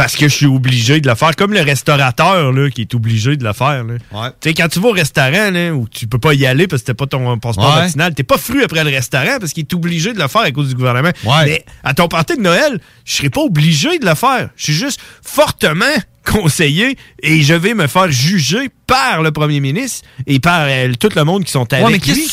parce 0.02 0.16
que 0.16 0.28
je 0.28 0.34
suis 0.36 0.46
obligé 0.48 1.00
de 1.00 1.08
le 1.08 1.14
faire, 1.14 1.36
comme 1.36 1.54
le 1.54 1.62
restaurateur 1.62 2.52
là, 2.52 2.72
qui 2.72 2.82
est 2.82 2.96
obligé 2.96 3.38
de 3.38 3.44
le 3.44 3.54
faire. 3.54 3.84
là. 3.84 4.32
Tu 4.42 4.50
sais, 4.50 4.54
quand 4.56 4.68
tu 4.68 4.80
vas 4.80 4.90
au 4.90 4.94
restaurant, 4.94 5.52
là, 5.52 5.72
où 5.76 5.88
tu 5.88 6.08
peux 6.08 6.18
pas 6.18 6.34
y 6.34 6.44
aller 6.48 6.66
parce 6.66 6.82
que 6.82 6.88
t'as 6.88 6.94
pas 6.96 7.06
ton 7.06 7.38
passeport 7.38 7.76
Ouais. 7.76 7.82
vaccinal, 7.82 8.12
t'es 8.16 8.24
pas 8.24 8.40
fru 8.40 8.64
après 8.64 8.84
le 8.84 8.90
restaurant 8.90 9.38
parce 9.40 9.54
qu'il 9.54 9.62
est 9.62 9.74
obligé 9.76 10.14
de 10.14 10.20
le 10.20 10.28
faire 10.28 10.42
à 10.42 10.50
cause 10.52 10.70
du 10.70 10.74
gouvernement. 10.76 11.12
Ouais. 11.24 11.46
Mais 11.46 11.66
à 11.84 11.94
ton 11.94 12.08
party 12.08 12.36
de 12.38 12.42
Noël, 12.42 12.80
je 13.06 13.14
serais 13.14 13.30
pas 13.30 13.42
obligé 13.42 14.00
de 14.00 14.06
le 14.08 14.16
faire. 14.16 14.50
Je 14.56 14.64
suis 14.64 14.74
juste 14.74 15.00
fortement 15.22 15.86
conseillé 16.26 16.98
et 17.24 17.42
je 17.42 17.54
vais 17.54 17.74
me 17.74 17.88
faire 17.88 18.12
juger 18.12 18.70
par 18.88 19.22
le 19.22 19.32
premier 19.32 19.60
ministre 19.60 20.08
et 20.28 20.40
par 20.40 20.62
euh, 20.68 20.92
tout 21.00 21.10
le 21.16 21.24
monde 21.24 21.44
qui 21.44 21.52
sont 21.52 21.72
avec 21.74 21.86
Ouais, 21.86 21.92
mais 21.92 21.98
lui. 21.98 22.00
qu'est-ce 22.02 22.28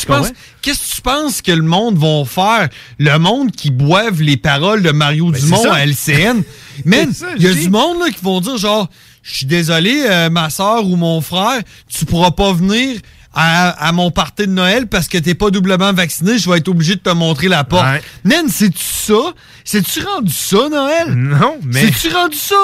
que 0.89 0.95
tu 0.95 1.01
penses? 1.01 1.41
Que 1.41 1.51
le 1.51 1.63
monde 1.63 1.97
va 1.97 2.23
faire? 2.25 2.69
Le 2.99 3.17
monde 3.17 3.51
qui 3.51 3.71
boive 3.71 4.21
les 4.21 4.37
paroles 4.37 4.83
de 4.83 4.91
Mario 4.91 5.31
Ben, 5.31 5.39
Dumont 5.39 5.71
à 5.71 5.85
LCN. 5.85 6.43
Ça, 7.13 7.27
il 7.37 7.43
y 7.43 7.47
a 7.47 7.53
du 7.53 7.69
monde 7.69 7.99
là, 7.99 8.09
qui 8.11 8.23
vont 8.23 8.39
dire 8.41 8.57
genre, 8.57 8.89
je 9.23 9.37
suis 9.37 9.45
désolé, 9.45 10.03
euh, 10.09 10.29
ma 10.29 10.49
soeur 10.49 10.85
ou 10.85 10.95
mon 10.95 11.19
frère, 11.21 11.61
tu 11.87 12.05
pourras 12.05 12.31
pas 12.31 12.53
venir 12.53 12.99
à, 13.33 13.69
à 13.87 13.91
mon 13.91 14.11
party 14.11 14.47
de 14.47 14.51
Noël 14.51 14.87
parce 14.87 15.07
que 15.07 15.17
t'es 15.17 15.35
pas 15.35 15.49
doublement 15.51 15.93
vacciné, 15.93 16.37
je 16.37 16.49
vais 16.49 16.57
être 16.57 16.67
obligé 16.69 16.95
de 16.95 16.99
te 17.01 17.09
montrer 17.09 17.47
la 17.47 17.63
porte. 17.63 17.85
Ouais. 17.85 18.01
Man, 18.23 18.47
c'est-tu 18.49 18.83
ça? 18.83 19.33
C'est-tu 19.63 20.01
rendu 20.03 20.31
ça, 20.33 20.67
Noël? 20.69 21.13
Non, 21.13 21.57
mais- 21.63 21.91
C'est-tu 21.91 22.13
rendu 22.15 22.37
ça? 22.37 22.55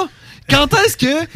Quand 0.49 0.73
est-ce 0.73 0.97
que 0.97 1.27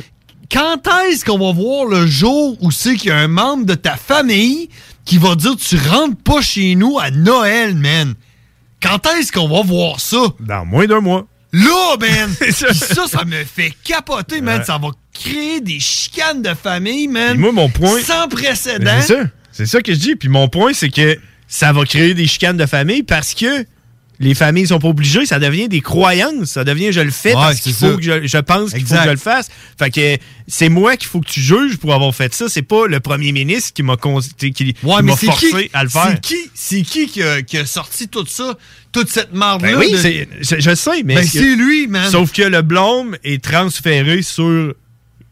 quand 0.52 0.82
est-ce 1.06 1.24
qu'on 1.24 1.38
va 1.38 1.52
voir 1.52 1.86
le 1.86 2.08
jour 2.08 2.58
où 2.62 2.72
c'est 2.72 2.96
qu'il 2.96 3.10
y 3.10 3.12
a 3.12 3.18
un 3.18 3.28
membre 3.28 3.66
de 3.66 3.76
ta 3.76 3.96
famille 3.98 4.70
qui 5.06 5.18
va 5.18 5.36
dire 5.36 5.56
tu 5.56 5.78
rentres 5.78 6.18
pas 6.18 6.42
chez 6.42 6.76
nous 6.76 6.98
à 7.00 7.12
Noël, 7.12 7.76
man? 7.76 8.16
Quand 8.82 9.06
est-ce 9.18 9.32
qu'on 9.32 9.48
va 9.48 9.62
voir 9.62 10.00
ça? 10.00 10.18
Dans 10.40 10.66
moins 10.66 10.88
d'un 10.88 11.02
mois. 11.02 11.28
Là, 11.52 11.98
man! 12.00 12.34
Puis 12.40 12.54
ça, 12.54 13.08
ça 13.08 13.26
me 13.26 13.44
fait 13.44 13.74
capoter, 13.84 14.42
man. 14.42 14.60
Ouais. 14.60 14.66
Ça 14.66 14.78
va 14.78 14.90
créer 15.14 15.62
des 15.62 15.80
chicanes 15.80 16.42
de 16.42 16.54
famille, 16.54 17.08
man. 17.08 17.32
Puis 17.32 17.40
moi, 17.40 17.52
mon 17.52 17.70
point. 17.70 18.00
Sans 18.02 18.28
précédent. 18.28 19.02
C'est 19.02 19.16
ça. 19.16 19.24
C'est 19.52 19.66
ça 19.66 19.82
que 19.82 19.94
je 19.94 20.00
dis. 20.00 20.16
Puis 20.16 20.30
mon 20.30 20.48
point, 20.48 20.74
c'est 20.74 20.90
que 20.90 21.18
ça 21.48 21.74
va 21.74 21.84
créer 21.84 22.14
des 22.14 22.28
chicanes 22.28 22.58
de 22.58 22.66
famille 22.66 23.04
parce 23.04 23.34
que 23.34 23.66
les 24.22 24.36
familles 24.36 24.68
sont 24.68 24.80
pas 24.80 24.90
obligées. 24.90 25.26
Ça 25.26 25.40
devient 25.40 25.70
des 25.70 25.80
croyances. 25.82 26.50
Ça 26.50 26.64
devient 26.66 26.92
je 26.92 27.00
le 27.00 27.10
fais 27.12 27.30
Ouais, 27.30 27.36
parce 27.42 27.60
qu'il 27.62 27.74
faut 27.74 27.92
ça. 27.92 27.96
que 27.96 28.02
je, 28.02 28.28
je 28.28 28.38
pense 28.38 28.72
qu'il 28.74 28.86
faut 28.86 28.96
que 28.96 29.04
je 29.04 29.10
le 29.10 29.16
fasse. 29.18 29.50
Fait 29.78 29.90
que 29.90 30.18
c'est 30.48 30.68
moi 30.70 30.98
qu'il 30.98 31.08
faut 31.08 31.22
que 31.22 31.30
tu 31.30 31.40
juges 31.40 31.78
pour 31.78 31.94
avoir 31.94 32.14
fait 32.14 32.34
ça. 32.34 32.50
C'est 32.50 32.62
pas 32.62 32.88
le 32.88 33.00
premier 33.00 33.32
ministre 33.32 33.72
qui 33.74 33.82
m'a 33.84 33.96
qui, 34.38 34.52
qui 34.52 34.76
Ouais, 34.84 34.96
mais 34.98 35.12
m'a 35.12 35.18
c'est 35.18 35.26
forcé 35.28 35.48
qui, 35.50 35.70
à 35.74 35.84
le 35.84 35.90
faire. 35.90 36.08
C'est 36.10 36.22
qui, 36.22 36.52
c'est 36.54 36.82
qui 36.82 37.08
qui 37.08 37.24
a, 37.24 37.42
qui 37.42 37.58
a 37.58 37.66
sorti 37.66 38.08
tout 38.10 38.26
ça, 38.28 38.58
toute 38.92 39.10
cette 39.10 39.34
marde-là? 39.34 39.72
Ben 39.72 39.78
oui, 39.80 39.92
de- 39.94 39.98
c'est- 39.98 40.28
je, 40.42 40.76
sais, 40.76 41.04
mais. 41.06 41.16
Ben, 41.16 41.24
c'est 41.26 41.56
lui, 41.56 41.88
man. 41.88 42.10
Sauf 42.12 42.32
que 42.34 42.42
le 42.42 42.62
blâme 42.62 43.16
est 43.24 43.42
transféré 43.44 44.22
sur 44.22 44.74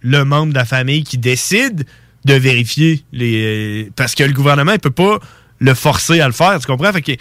le 0.01 0.23
membre 0.23 0.53
de 0.53 0.57
la 0.57 0.65
famille 0.65 1.03
qui 1.03 1.17
décide 1.17 1.85
de 2.23 2.33
vérifier 2.35 3.03
les. 3.11 3.89
Parce 3.97 4.15
que 4.15 4.23
le 4.23 4.31
gouvernement, 4.33 4.71
il 4.73 4.79
peut 4.79 4.91
pas 4.91 5.19
le 5.59 5.73
forcer 5.73 6.21
à 6.21 6.27
le 6.27 6.33
faire, 6.33 6.57
tu 6.59 6.67
comprends? 6.67 6.93
Fait 6.93 7.01
que 7.01 7.11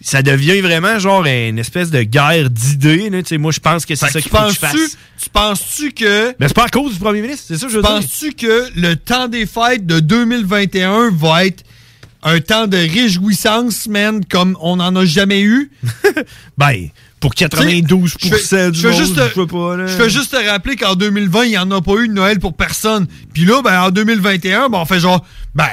ça 0.00 0.22
devient 0.22 0.60
vraiment 0.60 0.98
genre 0.98 1.24
une 1.24 1.58
espèce 1.58 1.90
de 1.90 2.02
guerre 2.02 2.50
d'idées. 2.50 3.10
Moi, 3.38 3.52
je 3.52 3.60
pense 3.60 3.86
que 3.86 3.94
c'est 3.94 4.06
ça 4.06 4.20
tu 4.20 4.28
qu'il 4.28 4.30
faut 4.30 4.46
que 4.46 4.52
je 4.52 4.58
fasse. 4.58 4.96
Tu 5.22 5.30
penses-tu 5.30 5.92
que. 5.92 6.34
Mais 6.38 6.48
c'est 6.48 6.54
pas 6.54 6.64
à 6.64 6.68
cause 6.68 6.92
du 6.94 6.98
premier 6.98 7.22
ministre, 7.22 7.44
c'est 7.48 7.56
ça 7.56 7.66
que 7.66 7.72
je 7.72 7.76
veux 7.76 7.82
dire. 7.82 7.90
Penses-tu 7.90 8.32
que 8.32 8.68
le 8.76 8.96
temps 8.96 9.28
des 9.28 9.46
fêtes 9.46 9.86
de 9.86 10.00
2021 10.00 11.10
va 11.10 11.46
être 11.46 11.64
un 12.22 12.40
temps 12.40 12.66
de 12.66 12.76
réjouissance, 12.76 13.86
man, 13.86 14.24
comme 14.24 14.56
on 14.60 14.76
n'en 14.76 14.94
a 14.96 15.04
jamais 15.04 15.42
eu? 15.42 15.70
ben, 16.58 16.88
pour 17.20 17.34
92 17.34 18.16
je 18.20 18.28
fais, 18.28 18.70
du 18.70 18.78
je 18.78 18.88
monde, 18.88 18.96
juste, 18.98 19.14
je 19.14 19.42
pas, 19.44 19.76
là. 19.76 19.86
je 19.86 19.94
fais 19.94 20.10
juste 20.10 20.32
te 20.32 20.48
rappeler 20.48 20.76
qu'en 20.76 20.94
2020, 20.94 21.44
il 21.44 21.50
n'y 21.50 21.58
en 21.58 21.70
a 21.70 21.80
pas 21.80 21.94
eu 21.96 22.08
de 22.08 22.12
Noël 22.12 22.38
pour 22.38 22.54
personne. 22.54 23.06
Puis 23.32 23.46
là, 23.46 23.62
ben, 23.62 23.80
en 23.84 23.90
2021, 23.90 24.68
ben, 24.68 24.78
on 24.78 24.84
fait 24.84 25.00
genre, 25.00 25.24
ben, 25.54 25.68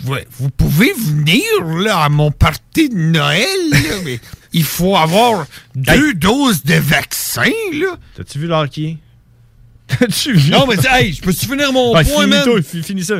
vous, 0.00 0.16
vous 0.38 0.50
pouvez 0.50 0.92
venir 0.92 1.42
là, 1.78 2.04
à 2.04 2.08
mon 2.08 2.30
party 2.30 2.88
de 2.88 2.94
Noël, 2.94 3.46
là, 3.70 3.78
mais 4.04 4.20
il 4.52 4.64
faut 4.64 4.96
avoir 4.96 5.46
deux 5.74 6.14
doses 6.14 6.62
de 6.64 6.74
vaccin, 6.74 7.50
là. 7.72 7.96
T'as-tu 8.14 8.38
vu 8.38 8.46
l'hockey? 8.46 8.98
T'as-tu 9.86 10.34
vu? 10.34 10.50
Non, 10.50 10.66
mais 10.66 10.76
hey, 10.88 11.12
je 11.12 11.22
peux-tu 11.22 11.46
finir 11.46 11.72
mon 11.72 11.92
point, 11.92 12.26
man? 12.26 12.62
finis 12.62 13.04
ça. 13.04 13.16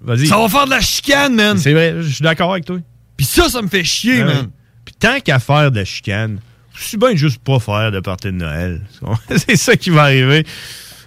Vas-y. 0.00 0.26
Ça 0.26 0.38
va 0.38 0.48
faire 0.48 0.64
de 0.64 0.70
la 0.70 0.80
chicane, 0.80 1.34
man. 1.34 1.58
C'est 1.58 1.72
vrai, 1.72 1.96
je 2.00 2.08
suis 2.08 2.22
d'accord 2.22 2.52
avec 2.52 2.64
toi. 2.64 2.78
Puis 3.16 3.26
ça, 3.26 3.48
ça 3.48 3.60
me 3.60 3.68
fait 3.68 3.84
chier, 3.84 4.18
Ben 4.18 4.26
man. 4.26 4.50
Puis 4.84 4.94
tant 4.98 5.20
qu'à 5.20 5.38
faire 5.38 5.70
de 5.70 5.76
la 5.78 5.84
chicane, 5.84 6.40
c'est 6.74 6.96
bien 6.96 7.12
de 7.12 7.16
juste 7.16 7.38
pas 7.42 7.58
faire 7.58 7.92
de 7.92 8.00
party 8.00 8.28
de 8.28 8.32
Noël. 8.32 8.80
c'est 9.36 9.56
ça 9.56 9.76
qui 9.76 9.90
va 9.90 10.04
arriver. 10.04 10.46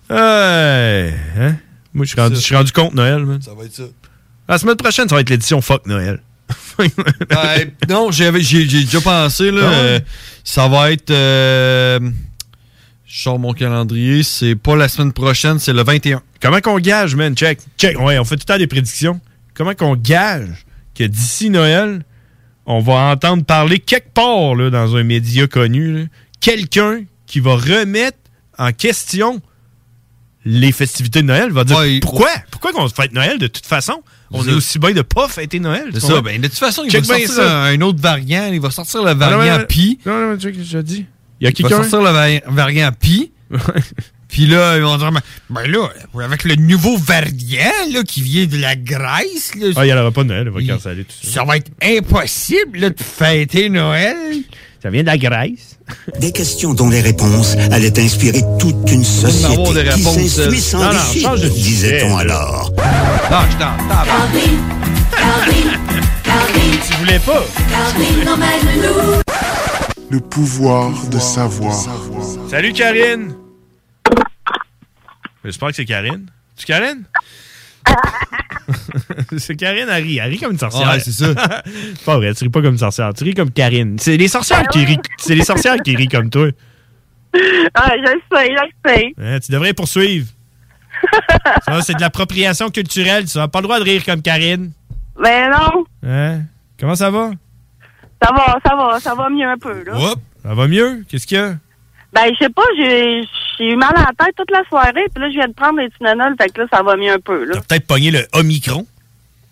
Ouais, 0.09 1.13
hein? 1.37 1.55
Moi, 1.93 2.05
je 2.05 2.11
suis 2.11 2.21
rendu, 2.21 2.35
je 2.35 2.41
suis 2.41 2.55
rendu 2.55 2.71
contre 2.71 2.95
Noël, 2.95 3.25
man. 3.25 3.41
Ça 3.41 3.53
va 3.55 3.65
être 3.65 3.73
ça. 3.73 3.83
La 4.47 4.57
semaine 4.57 4.75
prochaine, 4.75 5.07
ça 5.07 5.15
va 5.15 5.21
être 5.21 5.29
l'édition 5.29 5.61
Fuck 5.61 5.85
Noël. 5.87 6.19
Non, 7.89 8.11
j'ai 8.11 8.31
déjà 8.31 8.99
pensé, 9.01 9.51
là. 9.51 9.61
Ah 9.63 9.73
euh, 9.73 9.99
ça 10.43 10.67
va 10.67 10.91
être. 10.91 11.11
euh, 11.11 11.99
je 13.05 13.21
sors 13.21 13.37
mon 13.39 13.53
calendrier, 13.53 14.23
c'est 14.23 14.55
pas 14.55 14.75
la 14.75 14.87
semaine 14.87 15.13
prochaine, 15.13 15.59
c'est 15.59 15.73
le 15.73 15.83
21. 15.83 16.21
Comment 16.41 16.59
qu'on 16.61 16.79
gage, 16.79 17.15
man? 17.15 17.35
Check. 17.35 17.59
Check. 17.77 17.99
Ouais, 17.99 18.17
on 18.17 18.23
fait 18.25 18.35
tout 18.35 18.43
le 18.47 18.53
temps 18.53 18.57
des 18.57 18.67
prédictions. 18.67 19.21
Comment 19.53 19.75
qu'on 19.75 19.95
gage 19.95 20.65
que 20.95 21.03
d'ici 21.03 21.49
Noël, 21.51 22.03
on 22.65 22.79
va 22.79 22.93
entendre 23.11 23.43
parler 23.45 23.77
quelque 23.79 24.11
part 24.13 24.55
là, 24.55 24.69
dans 24.71 24.95
un 24.95 25.03
média 25.03 25.45
connu, 25.47 26.09
quelqu'un 26.39 27.01
qui 27.27 27.39
va 27.39 27.55
remettre 27.55 28.17
en 28.57 28.71
question 28.71 29.41
les 30.45 30.71
festivités 30.71 31.21
de 31.21 31.27
Noël, 31.27 31.51
va 31.51 31.63
dire 31.63 31.77
pourquoi? 32.01 32.29
Pourquoi 32.51 32.73
qu'on 32.73 32.89
fête 32.89 33.13
Noël 33.13 33.37
de 33.37 33.47
toute 33.47 33.65
façon? 33.65 34.01
On 34.33 34.47
est 34.47 34.51
aussi 34.53 34.79
bien 34.79 34.91
de 34.91 35.01
pas 35.03 35.27
fêter 35.27 35.59
Noël. 35.59 35.89
C'est 35.93 35.99
ça, 36.01 36.21
ben, 36.21 36.41
de 36.41 36.47
toute 36.47 36.57
façon, 36.57 36.83
il 36.85 36.91
Check 36.91 37.05
va 37.05 37.17
sortir 37.19 37.35
ça. 37.35 37.63
un 37.63 37.81
autre 37.81 38.01
variant, 38.01 38.49
il 38.51 38.59
va 38.59 38.71
sortir 38.71 39.03
le 39.03 39.13
non, 39.13 39.19
variant 39.19 39.53
non, 39.53 39.59
non. 39.59 39.65
Pi. 39.67 39.99
Non, 40.05 40.31
non, 40.31 40.37
check, 40.39 40.55
je 40.61 40.77
dis. 40.79 41.05
Il 41.39 41.45
y 41.45 41.47
a 41.47 41.49
Il 41.49 41.63
va 41.63 41.69
quelqu'un? 41.69 41.83
sortir 41.89 42.01
le 42.01 42.09
vari- 42.11 42.41
variant 42.47 42.91
Pi. 42.99 43.31
Puis 44.29 44.47
là, 44.47 44.77
ils 44.77 44.81
vont 44.81 44.97
dire, 44.97 45.11
ben, 45.51 45.67
là, 45.67 45.87
avec 46.23 46.43
le 46.43 46.55
nouveau 46.55 46.97
variant 46.97 47.69
là, 47.93 48.01
qui 48.03 48.23
vient 48.23 48.45
de 48.47 48.57
la 48.57 48.75
Grèce, 48.75 49.53
là, 49.55 49.67
Ah, 49.75 49.85
il 49.85 49.93
n'y 49.93 49.99
aura 49.99 50.09
pas 50.11 50.23
de 50.23 50.29
Noël, 50.29 50.51
il 50.57 50.65
va 50.67 50.73
canceller 50.73 51.03
tout 51.03 51.13
ça. 51.21 51.31
ça 51.31 51.43
va 51.43 51.57
être 51.57 51.69
impossible 51.83 52.79
là, 52.79 52.89
de 52.89 52.99
fêter 52.99 53.69
Noël. 53.69 54.15
Ça 54.83 54.89
vient 54.89 55.03
de 55.03 55.07
la 55.07 55.17
Grèce. 55.17 55.79
Des 56.19 56.33
questions 56.33 56.73
dont 56.73 56.89
les 56.89 56.99
réponses 56.99 57.55
allaient 57.71 57.97
inspirer 57.97 58.41
toute 58.59 58.91
une 58.91 59.05
société 59.05 59.53
avoir 59.53 59.73
des 59.73 59.85
qui 59.85 60.03
s'instruit 60.03 60.57
euh, 60.57 60.61
sans 60.61 60.79
non, 60.79 60.91
non, 61.23 61.35
de 61.41 61.47
disait-on 61.47 62.17
alors. 62.17 62.69
Non, 63.31 63.37
je 63.49 63.53
t'en 63.53 63.77
tabarnak. 63.87 64.43
Tu 66.85 66.93
voulais 66.97 67.19
pas? 67.19 67.45
Le 70.09 70.19
pouvoir 70.19 70.91
de 71.07 71.17
savoir. 71.17 71.77
Salut 72.49 72.73
Karine! 72.73 73.35
J'espère 75.45 75.69
que 75.69 75.75
c'est 75.75 75.85
Karine. 75.85 76.25
C'est 76.57 76.65
Karine? 76.65 77.05
c'est 79.37 79.55
Karine, 79.55 79.87
elle 79.89 80.03
rit. 80.03 80.17
Elle 80.17 80.29
rit 80.29 80.39
comme 80.39 80.51
une 80.53 80.59
sorcière. 80.59 80.89
Ouais, 80.89 80.99
c'est 80.99 81.11
ça. 81.11 81.33
pas 82.05 82.17
vrai, 82.17 82.33
tu 82.33 82.43
ris 82.45 82.49
pas 82.49 82.61
comme 82.61 82.73
une 82.73 82.77
sorcière. 82.77 83.13
Tu 83.13 83.23
ris 83.23 83.33
comme 83.33 83.51
Karine. 83.51 83.97
C'est 83.99 84.17
les 84.17 84.27
sorcières 84.27 84.67
qui 84.67 84.85
rient. 84.85 84.99
C'est 85.17 85.35
les 85.35 85.43
sorcières 85.43 85.77
qui 85.77 85.95
rient 85.95 86.07
comme 86.07 86.29
toi. 86.29 86.47
Ah, 87.73 87.93
je 87.97 88.03
le 88.13 88.21
sais, 88.31 88.45
je 88.47 88.61
le 88.61 88.69
sais. 88.95 89.13
Hein, 89.17 89.39
tu 89.39 89.51
devrais 89.51 89.73
poursuivre. 89.73 90.27
Ça, 91.65 91.81
c'est 91.81 91.95
de 91.95 92.01
l'appropriation 92.01 92.69
culturelle. 92.69 93.25
Tu 93.25 93.39
n'as 93.39 93.47
pas 93.47 93.57
le 93.59 93.63
droit 93.63 93.79
de 93.79 93.83
rire 93.83 94.05
comme 94.05 94.21
Karine. 94.21 94.71
Mais 95.19 95.49
non, 95.49 95.83
Hein? 96.05 96.41
Comment 96.79 96.93
ça 96.93 97.09
va? 97.09 97.31
ça 98.23 98.31
va, 98.31 98.59
ça 98.63 98.75
va, 98.75 98.99
ça 98.99 99.15
va 99.15 99.29
mieux 99.31 99.47
un 99.47 99.57
peu, 99.57 99.83
là. 99.83 99.97
Ça 100.43 100.53
va 100.53 100.67
mieux? 100.67 101.03
Qu'est-ce 101.09 101.25
qu'il 101.25 101.37
y 101.37 101.41
a? 101.41 101.55
Ben, 102.13 102.31
je 102.33 102.43
sais 102.43 102.49
pas, 102.49 102.63
j'ai 102.77 103.25
eu 103.65 103.75
mal 103.75 103.91
à 103.95 104.01
la 104.01 104.25
tête 104.25 104.35
toute 104.37 104.51
la 104.51 104.63
soirée, 104.65 105.05
puis 105.13 105.23
là, 105.23 105.29
je 105.29 105.33
viens 105.33 105.47
de 105.47 105.53
prendre 105.53 105.79
des 105.79 105.89
Tylenol, 105.91 106.35
fait 106.39 106.49
que 106.49 106.61
là, 106.61 106.67
ça 106.71 106.83
va 106.83 106.95
mieux 106.95 107.11
un 107.11 107.19
peu, 107.19 107.43
là. 107.45 107.55
Peut-être 107.67 107.87
pogné 107.87 108.11
le 108.11 108.25
Omicron. 108.33 108.85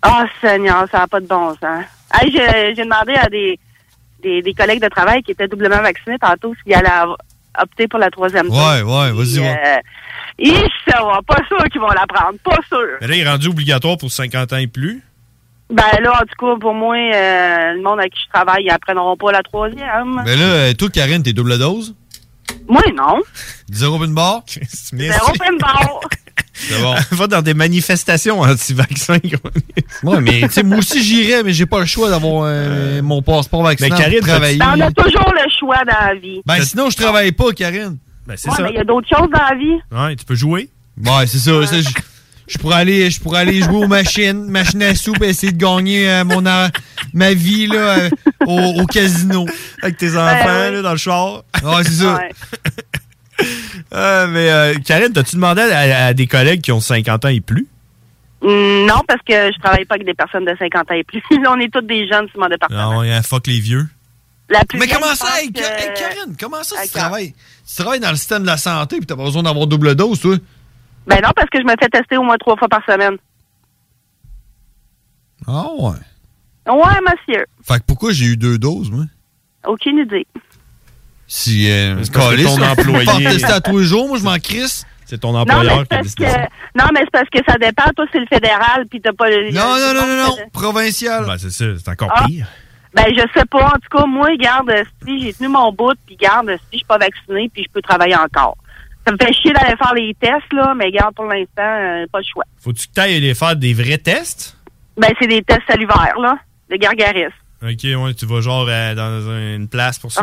Ah, 0.03 0.25
Seigneur, 0.39 0.85
ça 0.91 0.99
n'a 0.99 1.07
pas 1.07 1.19
de 1.19 1.27
bon 1.27 1.55
sens. 1.55 1.85
Hey, 2.13 2.31
j'ai 2.31 2.83
demandé 2.83 3.13
à 3.13 3.29
des, 3.29 3.59
des, 4.21 4.41
des 4.41 4.53
collègues 4.53 4.81
de 4.81 4.89
travail 4.89 5.23
qui 5.23 5.31
étaient 5.31 5.47
doublement 5.47 5.81
vaccinés 5.81 6.19
tantôt 6.19 6.53
s'ils 6.63 6.73
allaient 6.73 7.13
opter 7.59 7.87
pour 7.87 7.99
la 7.99 8.09
troisième 8.09 8.47
dose. 8.47 8.57
Ouais, 8.57 8.81
ouais, 8.81 9.11
vas-y, 9.11 9.39
euh, 9.39 9.79
ils 10.37 10.69
savent, 10.87 11.21
pas 11.27 11.37
sûr 11.47 11.63
qu'ils 11.71 11.81
vont 11.81 11.87
la 11.87 12.05
prendre, 12.07 12.37
pas 12.43 12.57
sûr. 12.67 12.97
Mais 13.01 13.07
là, 13.07 13.15
il 13.15 13.21
est 13.21 13.29
rendu 13.29 13.47
obligatoire 13.47 13.97
pour 13.97 14.11
50 14.11 14.53
ans 14.53 14.57
et 14.57 14.67
plus. 14.67 15.01
Ben 15.69 15.83
là, 16.01 16.13
en 16.13 16.25
tout 16.25 16.45
cas, 16.45 16.59
pour 16.59 16.73
moi, 16.73 16.95
euh, 16.95 17.73
le 17.73 17.81
monde 17.81 17.99
avec 17.99 18.13
qui 18.13 18.21
je 18.25 18.29
travaille, 18.33 18.65
ils 18.65 18.71
apprendront 18.71 19.15
pas 19.15 19.31
la 19.31 19.41
troisième. 19.41 20.21
Mais 20.25 20.35
là, 20.35 20.43
euh, 20.43 20.73
toi, 20.73 20.89
Karine, 20.89 21.23
t'es 21.23 21.33
double 21.33 21.57
dose? 21.57 21.95
Moi, 22.71 22.81
non. 22.95 23.19
Zéro 23.71 23.95
open 23.97 24.13
bar? 24.13 24.43
Zéro 24.93 25.29
open 25.29 25.57
bar. 25.59 25.99
C'est 26.53 26.81
bon. 26.81 26.95
Va 27.11 27.27
dans 27.27 27.41
des 27.41 27.53
manifestations 27.53 28.39
anti-vaccins. 28.41 29.17
Ouais, 30.03 30.21
mais 30.21 30.41
tu 30.41 30.49
sais, 30.51 30.63
moi 30.63 30.77
aussi 30.77 31.03
j'irais, 31.03 31.43
mais 31.43 31.53
j'ai 31.53 31.65
pas 31.65 31.79
le 31.79 31.85
choix 31.85 32.09
d'avoir 32.09 32.43
euh, 32.45 33.01
mon 33.01 33.21
passeport 33.21 33.63
vaccinal 33.63 33.91
Mais 33.91 33.97
Karine, 34.03 34.19
pour 34.19 34.27
travailler. 34.27 34.57
Ben, 34.57 34.73
on 34.77 34.81
a 34.81 34.91
toujours 34.91 35.33
le 35.33 35.49
choix 35.59 35.77
dans 35.77 36.05
la 36.07 36.15
vie. 36.15 36.41
Ben 36.45 36.61
sinon, 36.63 36.89
je 36.89 36.97
travaille 36.97 37.31
pas, 37.31 37.51
Karine. 37.51 37.97
Ben 38.27 38.35
c'est 38.37 38.49
Ouais, 38.49 38.55
ça. 38.55 38.63
mais 38.63 38.69
il 38.69 38.75
y 38.75 38.79
a 38.79 38.83
d'autres 38.83 39.07
choses 39.09 39.29
dans 39.33 39.43
la 39.49 39.55
vie. 39.55 39.79
Ouais, 39.91 40.15
tu 40.15 40.23
peux 40.25 40.35
jouer. 40.35 40.69
Ouais, 41.03 41.25
c'est 41.27 41.39
ça. 41.39 41.65
ça, 41.67 41.75
je- 42.53 42.57
pourrais 42.59 42.77
aller, 42.77 43.09
je 43.09 43.19
pourrais 43.19 43.41
aller 43.41 43.61
jouer 43.61 43.77
aux 43.83 43.87
machines, 43.87 44.45
machines 44.49 44.83
à 44.83 44.95
soupe, 44.95 45.21
et 45.23 45.29
essayer 45.29 45.51
de 45.51 45.57
gagner 45.57 46.09
euh, 46.09 46.23
mon 46.25 46.45
a- 46.45 46.69
ma 47.13 47.33
vie 47.33 47.67
là, 47.67 47.99
euh, 47.99 48.09
au, 48.45 48.81
au 48.81 48.85
casino. 48.85 49.45
Avec 49.81 49.97
tes 49.97 50.09
Ben 50.09 50.17
enfants 50.19 50.71
là, 50.71 50.81
dans 50.81 50.91
le 50.91 50.97
char. 50.97 51.43
Ouais, 51.63 51.83
c'est 51.83 51.91
ça. 51.91 52.15
Ouais. 52.15 52.29
Euh, 53.93 54.27
mais 54.29 54.49
euh, 54.51 54.73
Karine, 54.85 55.11
t'as-tu 55.13 55.35
demandé 55.35 55.61
à, 55.61 56.07
à 56.07 56.13
des 56.13 56.27
collègues 56.27 56.61
qui 56.61 56.71
ont 56.71 56.79
50 56.81 57.25
ans 57.25 57.29
et 57.29 57.41
plus? 57.41 57.67
Hum, 58.41 58.85
non, 58.87 59.01
parce 59.07 59.21
que 59.27 59.33
je 59.53 59.59
travaille 59.59 59.85
pas 59.85 59.95
avec 59.95 60.05
des 60.07 60.13
personnes 60.15 60.45
de 60.45 60.55
50 60.57 60.91
ans 60.91 60.95
et 60.95 61.03
plus. 61.03 61.21
on 61.47 61.59
est 61.59 61.71
tous 61.71 61.81
des 61.81 62.07
jeunes 62.07 62.27
sur 62.29 62.39
mon 62.39 62.47
département. 62.49 62.93
Non, 62.93 63.03
il 63.03 63.09
y 63.09 63.13
a 63.13 63.21
fuck 63.21 63.47
les 63.47 63.59
vieux. 63.59 63.87
La 64.49 64.65
plus 64.65 64.79
Mais 64.79 64.87
comment 64.87 65.13
ça, 65.15 65.25
pense 65.27 65.37
hey, 65.39 65.51
que- 65.51 65.59
Ka- 65.61 65.79
hey, 65.79 65.93
Karine, 65.95 66.35
comment 66.39 66.61
ça 66.63 66.75
tu 66.83 66.89
travailles? 66.89 67.33
Tu 67.67 67.75
travailles 67.81 67.99
dans 68.01 68.09
le 68.09 68.17
système 68.17 68.41
de 68.41 68.47
la 68.47 68.57
santé 68.57 68.97
puis 68.97 69.05
t'as 69.05 69.15
pas 69.15 69.23
besoin 69.23 69.43
d'avoir 69.43 69.65
double 69.67 69.95
dose, 69.95 70.19
toi? 70.19 70.35
Ben 71.07 71.19
non, 71.21 71.29
parce 71.35 71.49
que 71.49 71.59
je 71.59 71.63
me 71.63 71.73
fais 71.81 71.89
tester 71.89 72.17
au 72.17 72.23
moins 72.23 72.37
trois 72.37 72.55
fois 72.57 72.67
par 72.69 72.83
semaine. 72.85 73.17
Ah 75.47 75.67
ouais. 75.79 75.91
Ouais, 76.67 76.99
monsieur. 77.01 77.45
Fait 77.63 77.79
que 77.79 77.83
pourquoi 77.87 78.11
j'ai 78.13 78.25
eu 78.25 78.37
deux 78.37 78.57
doses, 78.57 78.91
moi? 78.91 79.05
Aucune 79.65 79.97
idée. 79.99 80.27
Si 81.27 81.69
euh, 81.71 82.03
C'est 82.03 82.11
ton 82.11 82.29
là, 82.57 82.71
employé- 82.73 83.23
tester 83.23 83.51
à 83.53 83.61
tous 83.61 83.77
les 83.79 83.85
jours, 83.85 84.07
moi 84.07 84.17
je 84.19 84.23
m'en 84.23 84.37
crisse. 84.37 84.85
C'est 85.05 85.17
ton 85.19 85.33
Non, 85.33 85.43
mais 85.45 85.53
c'est 85.79 85.85
parce 85.89 86.15
que, 86.15 86.23
non, 86.23 86.85
mais 86.93 87.01
c'est 87.01 87.11
parce 87.11 87.29
que 87.29 87.39
ça 87.45 87.57
dépend. 87.57 87.83
Toi, 87.95 88.05
c'est 88.13 88.19
le 88.19 88.27
fédéral, 88.27 88.85
puis 88.89 89.01
t'as 89.01 89.11
pas 89.11 89.29
le. 89.29 89.51
Non, 89.51 89.75
non, 89.77 89.93
non, 89.93 90.07
non, 90.07 90.27
non. 90.27 90.37
Provincial. 90.53 91.25
Ben, 91.25 91.37
c'est 91.37 91.49
ça, 91.49 91.65
c'est 91.77 91.89
encore 91.89 92.11
Ah. 92.15 92.23
pire. 92.25 92.47
Ben, 92.93 93.05
je 93.09 93.21
sais 93.37 93.45
pas. 93.45 93.65
En 93.67 93.71
tout 93.71 93.97
cas, 93.97 94.05
moi, 94.05 94.29
garde, 94.37 94.71
si 95.05 95.21
j'ai 95.21 95.33
tenu 95.33 95.49
mon 95.49 95.71
bout, 95.73 95.95
puis 96.05 96.15
garde, 96.15 96.49
si 96.51 96.59
je 96.73 96.77
suis 96.77 96.85
pas 96.85 96.97
vacciné, 96.97 97.49
puis 97.53 97.63
je 97.63 97.71
peux 97.73 97.81
travailler 97.81 98.15
encore. 98.15 98.55
Ça 99.05 99.11
me 99.13 99.17
fait 99.19 99.33
chier 99.33 99.51
d'aller 99.53 99.75
faire 99.77 99.93
les 99.95 100.15
tests, 100.19 100.53
là, 100.53 100.73
mais 100.75 100.91
garde, 100.91 101.15
pour 101.15 101.25
l'instant, 101.25 101.61
euh, 101.61 102.05
pas 102.11 102.19
le 102.19 102.25
choix. 102.31 102.43
Faut-tu 102.59 102.87
que 102.87 102.93
t'ailles 102.93 103.17
aller 103.17 103.33
faire 103.33 103.55
des 103.55 103.73
vrais 103.73 103.97
tests? 103.97 104.55
Ben, 104.97 105.11
c'est 105.19 105.27
des 105.27 105.41
tests 105.41 105.63
salivaires, 105.67 106.19
là, 106.19 106.37
de 106.69 106.75
gargaris. 106.75 107.33
Ok, 107.63 107.83
ouais, 107.83 108.13
tu 108.13 108.25
vas 108.25 108.41
genre 108.41 108.65
euh, 108.67 108.95
dans 108.95 109.21
une 109.31 109.67
place 109.67 109.99
pour 109.99 110.11
ça? 110.11 110.21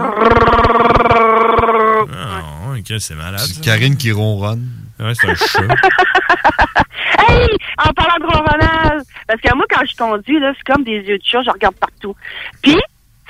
Ah, 2.13 2.73
ok, 2.77 2.99
c'est 2.99 3.15
malade. 3.15 3.41
C'est 3.41 3.63
Karine 3.63 3.97
qui 3.97 4.13
ronronne. 4.13 4.69
Ouais, 4.99 5.15
c'est 5.15 5.29
un 5.29 5.35
chat. 5.35 5.63
Hey! 7.29 7.47
En 7.79 7.93
parlant 7.93 8.19
de 8.21 8.27
ronronnage! 8.27 9.03
Parce 9.27 9.41
que 9.41 9.55
moi, 9.55 9.65
quand 9.71 9.85
je 9.89 9.97
conduis, 9.97 10.39
là, 10.41 10.53
c'est 10.57 10.73
comme 10.73 10.85
des 10.85 10.99
yeux 10.99 11.19
de 11.19 11.25
chat, 11.25 11.43
je 11.43 11.51
regarde 11.51 11.75
partout. 11.77 12.15
Puis, 12.63 12.77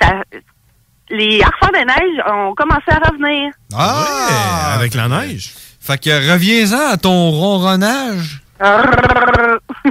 ça, 0.01 0.23
les 1.09 1.41
harfans 1.41 1.71
de 1.73 1.85
neige 1.85 2.23
ont 2.31 2.53
commencé 2.55 2.83
à 2.89 2.99
revenir. 3.09 3.51
Ah! 3.73 4.73
avec 4.75 4.93
la 4.93 5.07
neige. 5.07 5.51
Fait 5.81 5.97
que 6.01 6.31
reviens-en 6.31 6.93
à 6.93 6.97
ton 6.97 7.31
ronronnage. 7.31 8.41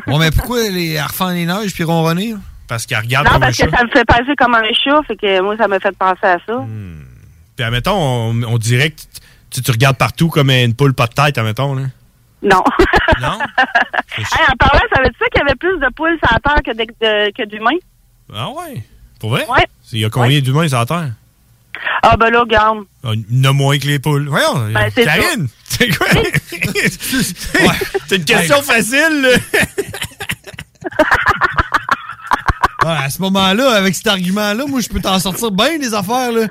Bon, 0.06 0.18
mais 0.18 0.30
pourquoi 0.30 0.68
les 0.68 0.96
harfans 0.98 1.32
des 1.32 1.44
neiges 1.46 1.72
puis 1.74 1.84
ronronner? 1.84 2.34
Parce 2.66 2.84
qu'elle 2.86 2.98
regarde 3.00 3.26
non, 3.26 3.32
comme 3.32 3.42
un 3.42 3.46
parce 3.46 3.56
que 3.56 3.70
ça 3.70 3.84
me 3.84 3.88
fait 3.90 4.04
passer 4.04 4.34
comme 4.36 4.54
un 4.54 4.62
chat, 4.72 5.00
fait 5.06 5.16
que 5.16 5.40
moi, 5.40 5.56
ça 5.56 5.68
m'a 5.68 5.80
fait 5.80 5.96
penser 5.96 6.24
à 6.24 6.36
ça. 6.46 6.64
Puis, 7.56 7.64
admettons, 7.64 7.96
on, 7.96 8.42
on 8.44 8.58
dirait 8.58 8.90
que 8.90 9.00
tu, 9.50 9.62
tu 9.62 9.70
regardes 9.70 9.96
partout 9.96 10.28
comme 10.28 10.50
une 10.50 10.74
poule 10.74 10.92
pas 10.94 11.06
de 11.06 11.14
tête, 11.14 11.38
admettons. 11.38 11.74
Là. 11.74 11.82
Non. 12.42 12.62
Non? 13.20 13.38
Hey, 14.18 14.44
en 14.52 14.56
parlant, 14.56 14.80
ça 14.92 15.00
veut 15.02 15.10
dire 15.10 15.28
qu'il 15.32 15.38
y 15.40 15.42
avait 15.42 15.54
plus 15.54 15.78
de 15.78 15.86
poules 15.94 16.18
sur 16.22 16.32
la 16.32 16.40
terre 16.40 16.62
que 16.64 16.72
de- 16.72 16.84
de- 17.00 17.30
que 17.32 17.48
d'humains? 17.48 17.78
Ah 18.34 18.48
ouais? 18.50 18.82
Pour 19.18 19.30
vrai? 19.30 19.46
Ouais. 19.48 19.66
Il 19.92 20.00
y 20.00 20.04
a 20.04 20.10
combien 20.10 20.40
d'humains 20.40 20.68
sur 20.68 20.78
la 20.78 20.86
Terre? 20.86 21.10
Ah, 22.02 22.16
ben 22.16 22.30
là, 22.30 22.40
regarde. 22.40 22.84
Ah, 23.04 23.10
Il 23.14 23.44
y 23.44 23.46
en 23.46 23.50
a 23.50 23.52
moins 23.52 23.78
que 23.78 23.86
les 23.86 23.98
poules. 23.98 24.28
Voyons, 24.28 24.68
Ben, 24.72 24.90
c'est 24.94 25.04
Karine, 25.04 25.48
c'est 25.64 25.88
quoi? 25.88 26.06
c'est 28.08 28.16
une 28.16 28.24
question 28.24 28.62
facile, 28.62 29.22
là. 29.22 29.60
Ouais, 32.84 32.92
à 32.92 33.10
ce 33.10 33.20
moment-là, 33.22 33.72
avec 33.72 33.94
cet 33.96 34.06
argument-là, 34.06 34.64
moi, 34.68 34.80
je 34.80 34.88
peux 34.88 35.00
t'en 35.00 35.18
sortir 35.18 35.50
bien 35.50 35.78
des 35.78 35.92
affaires, 35.94 36.30
là. 36.30 36.46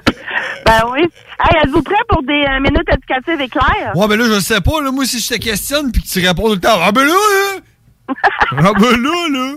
Ben 0.65 0.83
oui. 0.91 0.99
Hey, 1.39 1.61
êtes-vous 1.63 1.81
prêts 1.81 1.95
pour 2.09 2.21
des 2.21 2.43
euh, 2.49 2.59
minutes 2.59 2.87
éducatives 2.91 3.39
éclairs? 3.39 3.95
Ouais, 3.95 4.07
ben 4.09 4.19
là, 4.19 4.25
je 4.35 4.39
sais 4.41 4.59
pas, 4.59 4.81
là. 4.81 4.91
Moi, 4.91 5.05
si 5.05 5.21
je 5.21 5.29
te 5.29 5.35
questionne 5.35 5.89
puis 5.91 6.01
que 6.03 6.07
tu 6.07 6.19
réponds 6.19 6.49
tout 6.49 6.55
le 6.55 6.59
temps, 6.59 6.79
ah 6.81 6.91
ben 6.91 7.05
là, 7.05 7.13
là! 7.13 8.13
ah 8.57 8.73
ben 8.77 9.01
là, 9.01 9.27
là! 9.31 9.53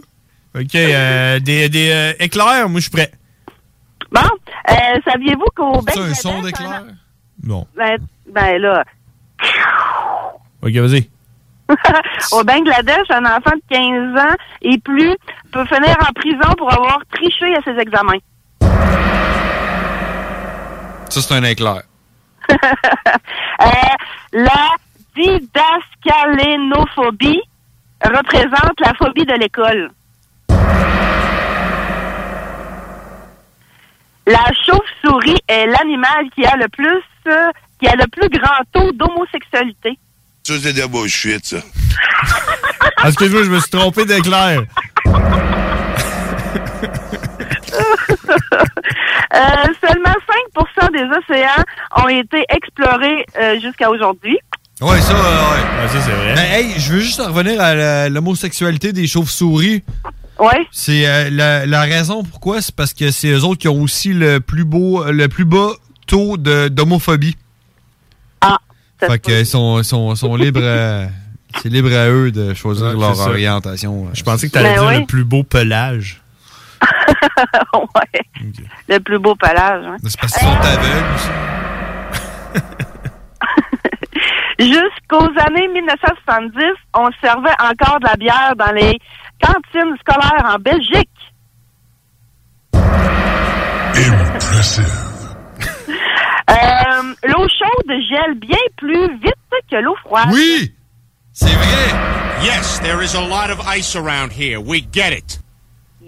OK, 0.55 0.75
euh, 0.75 1.39
des, 1.39 1.69
des 1.69 1.91
euh, 1.91 2.13
éclairs, 2.19 2.69
moi, 2.69 2.81
je 2.81 2.85
suis 2.85 2.91
prêt. 2.91 3.13
Bon, 4.11 4.21
euh, 4.69 4.99
saviez-vous 5.07 5.47
qu'au 5.55 5.81
C'est 5.87 5.99
un 5.99 6.03
Bangladesh... 6.03 6.19
son 6.19 6.43
d'éclair? 6.43 6.83
Non. 7.43 7.67
Ben, 7.77 7.99
ben 8.27 8.61
là, 8.61 8.85
OK, 10.63 10.73
vas-y. 10.73 11.09
au 12.33 12.43
Bangladesh, 12.45 13.09
un 13.11 13.25
enfant 13.25 13.55
de 13.55 13.63
15 13.71 14.19
ans 14.21 14.35
et 14.63 14.79
plus 14.79 15.17
peut 15.53 15.65
finir 15.67 15.97
en 16.01 16.13
prison 16.13 16.53
pour 16.59 16.73
avoir 16.73 16.99
triché 17.13 17.55
à 17.57 17.63
ses 17.63 17.79
examens. 17.79 18.19
Ça, 21.09 21.21
c'est 21.21 21.35
un 21.35 21.45
éclair. 21.45 21.83
Euh, 23.63 23.67
la 24.33 24.71
didascalénophobie 25.15 27.43
représente 28.03 28.81
la 28.81 28.95
phobie 28.95 29.27
de 29.27 29.35
l'école. 29.35 29.91
La 34.27 34.45
chauve-souris 34.65 35.39
est 35.49 35.67
l'animal 35.67 36.31
qui 36.35 36.45
a 36.45 36.57
le 36.57 36.69
plus 36.69 37.03
euh, 37.27 37.51
qui 37.81 37.89
a 37.89 37.97
le 37.97 38.07
plus 38.09 38.29
grand 38.29 38.63
taux 38.73 38.93
d'homosexualité. 38.93 39.99
Ça, 40.45 40.55
c'est 40.63 40.73
de 40.73 40.79
la 40.81 40.87
bullshit, 40.87 41.45
ça. 41.45 41.59
Excuse-moi, 43.05 43.45
je 43.45 43.51
me 43.51 43.61
suis 43.61 43.71
trompé 43.71 44.05
d'éclair. 44.05 44.63
Euh, 49.33 49.39
seulement 49.81 50.15
5% 50.57 50.93
des 50.93 51.05
océans 51.17 51.63
ont 52.03 52.09
été 52.09 52.45
explorés 52.49 53.25
euh, 53.41 53.61
jusqu'à 53.61 53.89
aujourd'hui. 53.89 54.37
Ouais, 54.81 55.01
ça, 55.01 55.13
euh, 55.13 55.17
ouais. 55.17 55.89
ça, 55.89 56.01
c'est 56.01 56.11
vrai. 56.11 56.35
Ben, 56.35 56.45
hey, 56.53 56.75
je 56.79 56.93
veux 56.93 56.99
juste 56.99 57.21
en 57.21 57.29
revenir 57.29 57.61
à 57.61 58.09
l'homosexualité 58.09 58.93
des 58.93 59.07
chauves-souris. 59.07 59.85
Ouais. 60.41 60.67
C'est 60.73 61.07
euh, 61.07 61.29
la, 61.31 61.67
la 61.67 61.83
raison 61.83 62.25
pourquoi, 62.25 62.63
c'est 62.63 62.75
parce 62.75 62.95
que 62.95 63.11
c'est 63.11 63.29
eux 63.31 63.45
autres 63.45 63.61
qui 63.61 63.69
ont 63.69 63.81
aussi 63.83 64.13
le 64.15 64.41
plus 64.41 64.65
beau, 64.65 65.05
le 65.11 65.29
plus 65.29 65.45
bas 65.45 65.73
taux 66.07 66.37
de- 66.39 66.69
d'homophobie. 66.69 67.37
Ah. 68.41 68.59
Fait 68.99 69.19
qu'ils 69.19 69.47
sont, 69.47 69.83
sont, 69.83 70.15
sont 70.15 70.35
libres, 70.37 70.61
euh, 70.63 71.07
c'est 71.63 71.69
libre 71.69 71.93
à 71.93 72.09
eux 72.09 72.31
de 72.33 72.55
choisir 72.55 72.87
Ouais, 72.87 72.95
leur 73.01 73.17
ça. 73.17 73.29
orientation. 73.29 74.07
euh. 74.07 74.11
Je 74.15 74.23
pensais 74.23 74.47
que 74.49 74.53
tu 74.53 74.59
allais 74.59 74.75
Ben 74.77 74.89
dire 74.91 75.01
le 75.01 75.07
plus 75.07 75.25
beau 75.25 75.43
pelage. 75.43 76.21
ouais. 77.75 78.23
Le 78.89 78.99
plus 79.01 79.19
beau 79.19 79.35
pelage. 79.35 79.85
hein. 79.87 79.97
C'est 80.07 80.19
parce 80.19 80.33
qu'ils 80.33 80.49
sont 80.49 80.57
aveugles 80.57 81.15
aussi. 81.15 81.29
Jusqu'aux 84.59 85.31
années 85.47 85.69
1970, 85.73 86.53
on 86.95 87.09
servait 87.23 87.55
encore 87.63 87.99
de 88.01 88.07
la 88.07 88.17
bière 88.17 88.55
dans 88.59 88.73
les 88.73 88.99
cantines 89.41 89.97
scolaires 90.01 90.55
en 90.55 90.59
Belgique. 90.59 91.09
Euh, 96.51 97.15
l'eau 97.25 97.47
chaude 97.49 97.93
gèle 98.11 98.35
bien 98.39 98.59
plus 98.77 99.09
vite 99.21 99.35
que 99.71 99.77
l'eau 99.77 99.95
froide. 100.05 100.31
Oui! 100.33 100.75
C'est 101.33 101.47
vrai! 101.47 102.21
Yes, 102.43 102.81
there 102.81 103.03
is 103.03 103.15
a 103.15 103.21
lot 103.21 103.51
of 103.51 103.61
ice 103.67 103.95
around 103.95 104.33
here. 104.33 104.61
We 104.61 104.81
get 104.81 105.13
it. 105.13 105.39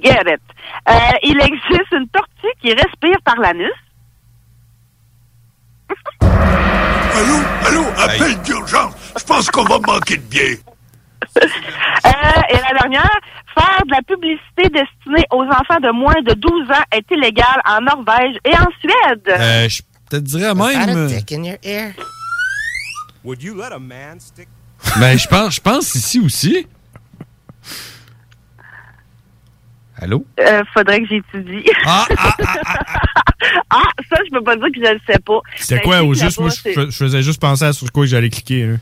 Get 0.03 0.27
it. 0.27 0.41
Euh, 0.89 0.93
il 1.23 1.41
existe 1.41 1.93
une 1.93 2.09
tortue 2.09 2.53
qui 2.61 2.73
respire 2.73 3.17
par 3.25 3.37
l'anus. 3.37 3.71
Allô, 6.21 7.39
allô, 7.67 7.85
appel 7.99 8.43
d'urgence. 8.43 8.95
Je 9.17 9.25
pense 9.25 9.51
qu'on 9.51 9.65
va 9.65 9.79
manquer 9.79 10.17
de 10.17 10.23
bière. 10.23 10.57
Euh, 12.05 12.11
et 12.51 12.55
la 12.57 12.79
dernière, 12.81 13.11
faire 13.55 13.83
de 13.87 13.91
la 13.91 14.03
publicité 14.03 14.63
destinée 14.69 15.25
aux 15.31 15.45
enfants 15.45 15.81
de 15.83 15.93
moins 15.93 16.21
de 16.23 16.35
12 16.35 16.71
ans 16.71 16.83
est 16.93 17.05
illégal 17.11 17.61
en 17.67 17.81
Norvège 17.81 18.37
et 18.45 18.55
en 18.57 18.67
Suède. 18.81 19.23
Euh, 19.29 19.69
je 19.69 19.83
te 20.11 20.17
dirais 20.17 20.55
même. 20.55 20.97
euh, 20.97 21.09
in 21.33 21.45
your 21.45 21.59
ear? 21.63 21.93
Would 23.25 23.43
you 23.43 23.55
let 23.55 23.73
a 23.73 23.79
man 23.79 24.19
stick? 24.21 24.49
Ben, 24.99 25.17
je 25.17 25.29
pense, 25.29 25.55
je 25.55 25.61
pense 25.61 25.95
ici 25.95 26.21
aussi. 26.21 26.67
Allô? 30.03 30.27
Euh, 30.41 30.63
faudrait 30.75 31.01
que 31.01 31.07
j'étudie. 31.09 31.65
Ah, 31.87 32.07
Ah, 33.71 33.83
ça, 34.11 34.17
je 34.25 34.31
peux 34.31 34.43
pas 34.45 34.55
dire 34.57 34.67
que 34.67 34.85
je 34.87 34.93
le 34.93 35.01
sais 35.07 35.19
pas. 35.25 35.41
C'était 35.57 35.77
Ben, 35.77 35.83
quoi 35.83 35.99
je 35.99 36.03
au 36.03 36.15
juste? 36.15 36.39
Moi, 36.41 36.51
je, 36.51 36.91
faisais 36.91 37.23
juste 37.23 37.41
penser 37.41 37.65
à 37.65 37.73
sur 37.73 37.91
quoi 37.91 38.05
j'allais 38.07 38.29
cliquer. 38.31 38.67
là. 38.67 38.75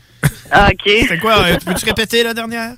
Ah, 0.51 0.69
OK. 0.71 0.81
C'était 0.85 1.17
quoi? 1.17 1.37
euh, 1.45 1.57
Peux-tu 1.65 1.85
répéter 1.85 2.23
la 2.23 2.33
dernière? 2.33 2.73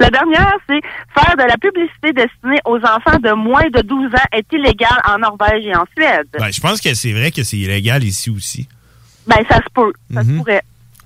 La 0.00 0.10
dernière, 0.10 0.52
c'est 0.68 0.80
faire 1.18 1.36
de 1.36 1.42
la 1.42 1.56
publicité 1.58 2.12
destinée 2.12 2.58
aux 2.66 2.76
enfants 2.78 3.18
de 3.22 3.32
moins 3.32 3.68
de 3.74 3.80
12 3.82 4.06
ans 4.14 4.28
est 4.32 4.46
illégal 4.52 4.96
en 5.08 5.18
Norvège 5.18 5.64
et 5.66 5.74
en 5.74 5.84
Suède. 5.96 6.26
Ben, 6.38 6.52
je 6.52 6.60
pense 6.60 6.80
que 6.80 6.92
c'est 6.94 7.12
vrai 7.12 7.30
que 7.30 7.42
c'est 7.42 7.56
illégal 7.58 8.04
ici 8.04 8.30
aussi. 8.30 8.68
Ben, 9.26 9.36
ça 9.50 9.56
se 9.56 9.68
peut. 9.74 9.92
Ça 10.14 10.22
se 10.22 10.28
Mhm. 10.28 10.38
pourrait. 10.38 10.62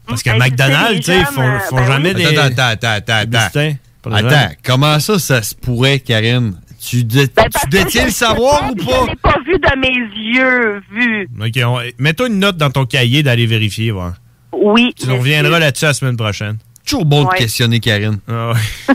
Parce 0.07 0.23
que 0.23 0.31
Hey, 0.31 0.39
McDonald's, 0.39 0.97
tu 1.01 1.03
sais, 1.13 1.19
ils 1.19 1.25
font, 1.27 1.59
font 1.69 1.77
ben 1.77 1.83
oui. 1.83 1.87
jamais 1.89 2.15
des. 2.15 2.27
Attends, 2.39 2.63
attends, 2.63 2.89
attends, 2.89 3.13
attends. 3.37 3.73
Attends, 4.13 4.55
comment 4.65 4.99
ça, 5.01 5.19
ça 5.19 5.43
se 5.43 5.55
pourrait, 5.55 6.01
Karine? 6.01 6.55
Tu, 6.81 7.03
dé- 7.05 7.27
Ben, 7.35 7.47
tu 7.61 7.69
détiens 7.69 8.05
le 8.05 8.11
savoir 8.13 8.61
pas, 8.61 8.71
ou 8.71 8.75
pas? 8.77 8.83
Je 9.03 9.11
l'ai 9.11 9.17
pas 9.17 9.37
vu 9.45 9.53
de 9.59 9.79
mes 9.81 10.35
yeux, 10.37 10.83
vu. 10.93 11.29
OK, 11.41 11.59
on- 11.65 12.03
mets-toi 12.03 12.29
une 12.29 12.39
note 12.39 12.57
dans 12.57 12.71
ton 12.71 12.85
cahier 12.87 13.23
d'aller 13.23 13.47
vérifier, 13.47 13.91
voir. 13.91 14.15
Oui. 14.53 14.95
Tu 14.99 15.09
nous 15.09 15.17
reviendras 15.19 15.59
là-dessus 15.59 15.85
la 15.87 15.95
semaine 15.95 16.17
prochaine. 16.17 16.59
Toujours 16.87 17.05
bon 17.05 17.25
Ouais. 17.27 17.35
de 17.35 17.39
questionner 17.39 17.81
Karine. 17.81 18.19
Ah 18.29 18.53
ouais. 18.53 18.95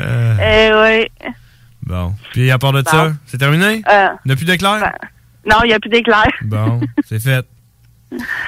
Euh, 0.00 0.36
Eh 0.38 0.98
oui. 1.24 1.28
bon. 1.82 2.14
Puis 2.32 2.50
à 2.50 2.58
part 2.58 2.72
de 2.72 2.82
ça, 2.86 3.12
c'est 3.26 3.38
terminé? 3.38 3.82
Euh, 3.90 4.08
Il 4.24 4.28
n'y 4.28 4.32
a 4.32 4.36
plus 4.36 4.44
d'éclair? 4.44 4.78
ben, 4.80 4.92
non, 5.50 5.56
il 5.64 5.68
n'y 5.68 5.72
a 5.74 5.80
plus 5.80 5.88
d'éclair. 5.90 6.26
Bon, 6.42 6.80
c'est 7.08 7.20
fait. 7.22 7.46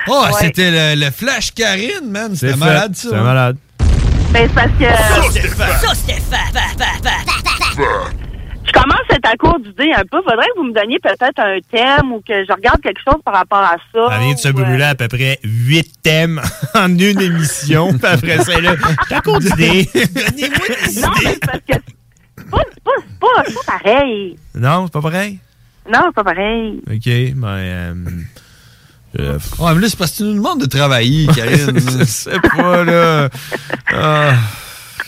Oh, 0.09 0.25
Ouais. 0.27 0.33
c'était 0.41 0.71
le, 0.97 1.01
le 1.05 1.11
Flash 1.11 1.53
Karine, 1.53 2.11
man. 2.11 2.35
C'est 2.35 2.49
C'était 2.49 2.59
malade, 2.59 2.95
ça. 2.97 3.09
C'est 3.11 3.21
malade. 3.21 3.57
Ben, 4.33 4.49
c'est 4.49 4.55
parce 4.55 4.73
que... 4.79 4.85
Je 8.65 8.73
commence 8.73 9.01
à 9.11 9.15
être 9.17 9.29
à 9.31 9.37
court 9.37 9.59
d'idées 9.61 9.93
un 9.95 10.05
peu. 10.11 10.23
Faudrait 10.23 10.47
que 10.47 10.59
vous 10.59 10.65
me 10.65 10.73
donniez 10.73 10.99
peut-être 11.01 11.39
un 11.39 11.59
thème 11.71 12.13
ou 12.13 12.23
que 12.27 12.45
je 12.49 12.53
regarde 12.53 12.81
quelque 12.81 13.01
chose 13.05 13.21
par 13.25 13.35
rapport 13.35 13.59
à 13.59 13.77
ça. 13.93 14.09
Elle 14.13 14.21
vient 14.21 14.35
de 14.35 14.39
se 14.39 14.49
euh, 14.49 14.53
brûler 14.53 14.85
à 14.85 14.95
peu 14.95 15.09
près 15.09 15.39
8 15.45 16.03
thèmes 16.03 16.41
en 16.75 16.89
une 16.89 17.21
émission. 17.21 17.89
Puis 17.89 18.07
après 18.07 18.39
ça, 18.39 18.59
là, 18.61 18.75
t'as 19.09 19.21
court 19.21 19.41
d'idées. 19.41 19.87
Donnez-moi 19.93 20.67
des 20.69 21.01
Non, 21.01 21.09
mais 21.23 21.33
c'est 21.33 21.47
parce 21.47 21.59
que 21.59 21.75
c'est 22.39 22.51
pas, 22.51 22.63
pas, 22.85 22.93
pas, 23.21 23.43
c'est 23.47 23.55
pas 23.55 23.79
pareil. 23.79 24.39
Non, 24.55 24.87
c'est 24.87 24.93
pas 24.93 25.03
pareil? 25.03 25.39
Non, 25.93 26.01
c'est 26.07 26.15
pas 26.15 26.25
pareil. 26.25 26.81
OK, 26.91 27.35
ben... 27.37 28.25
Euh, 29.19 29.39
Ouais, 29.59 29.75
mais 29.75 29.81
là, 29.83 29.89
c'est 29.89 29.99
parce 29.99 30.13
que 30.13 30.17
tu 30.19 30.23
nous 30.25 30.35
demandes 30.35 30.61
de 30.61 30.67
travailler, 30.67 31.27
Karine. 31.29 31.79
je 31.99 32.05
sais 32.05 32.39
pas, 32.57 32.85
là. 32.85 33.29
Ah. 33.93 34.35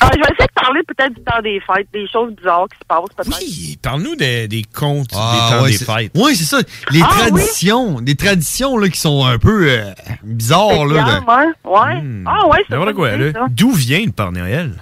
Ah, 0.00 0.11
je 0.12 0.18
vais 0.18 0.24
essayer 0.24 0.46
de 0.48 0.61
parler 0.61 0.80
peut-être 0.86 1.14
du 1.14 1.22
temps 1.22 1.40
des 1.42 1.61
fêtes, 1.61 1.86
des 1.92 2.07
choses 2.09 2.34
bizarres 2.34 2.66
qui 2.70 2.76
se 2.78 2.84
passent 2.86 3.05
peut-être. 3.16 3.38
Oui, 3.40 3.78
parle-nous 3.80 4.16
des, 4.16 4.48
des 4.48 4.62
contes 4.64 5.11
Ah, 5.14 5.32
des 5.50 5.57
temps 5.57 5.62
ouais, 5.62 5.70
des 5.70 5.78
fêtes. 5.78 6.12
Oui, 6.14 6.36
c'est 6.36 6.44
ça. 6.44 6.59
Les 6.90 7.00
Ah, 7.02 7.07
traditions. 7.11 8.00
Des 8.00 8.14
traditions 8.16 8.76
là, 8.76 8.88
qui 8.88 8.98
sont 8.98 9.24
un 9.24 9.38
peu 9.38 9.68
euh, 9.70 9.92
bizarres. 10.22 10.84
Là, 10.86 11.20
de- 11.20 11.24
ouais. 11.24 11.78
ouais. 11.78 12.02
Ah 12.26 12.46
ouais, 12.48 12.64
c'est 12.68 12.94
quoi, 12.94 13.12
idée, 13.14 13.32
là. 13.32 13.40
ça. 13.40 13.46
D'où 13.50 13.72
vient 13.72 14.05
le 14.05 14.12
Père 14.12 14.32
Noël? 14.32 14.72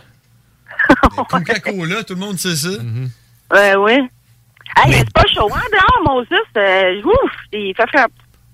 Coca-Cola, 1.28 2.02
tout 2.04 2.14
le 2.14 2.20
monde 2.20 2.38
sait 2.38 2.56
ça. 2.56 2.70
Ouais, 3.52 3.76
oui. 3.76 3.92
Hey, 4.84 4.94
c'est 4.94 5.12
pas 5.12 5.24
chaud, 5.32 5.48
hein, 5.54 5.60
dehors, 5.70 6.14
Moses. 6.16 6.26
Euh, 6.56 7.02
ouf, 7.04 7.30
il 7.52 7.74
fait. 7.76 7.84
T'es-tu 7.84 7.98
Ah 7.98 8.06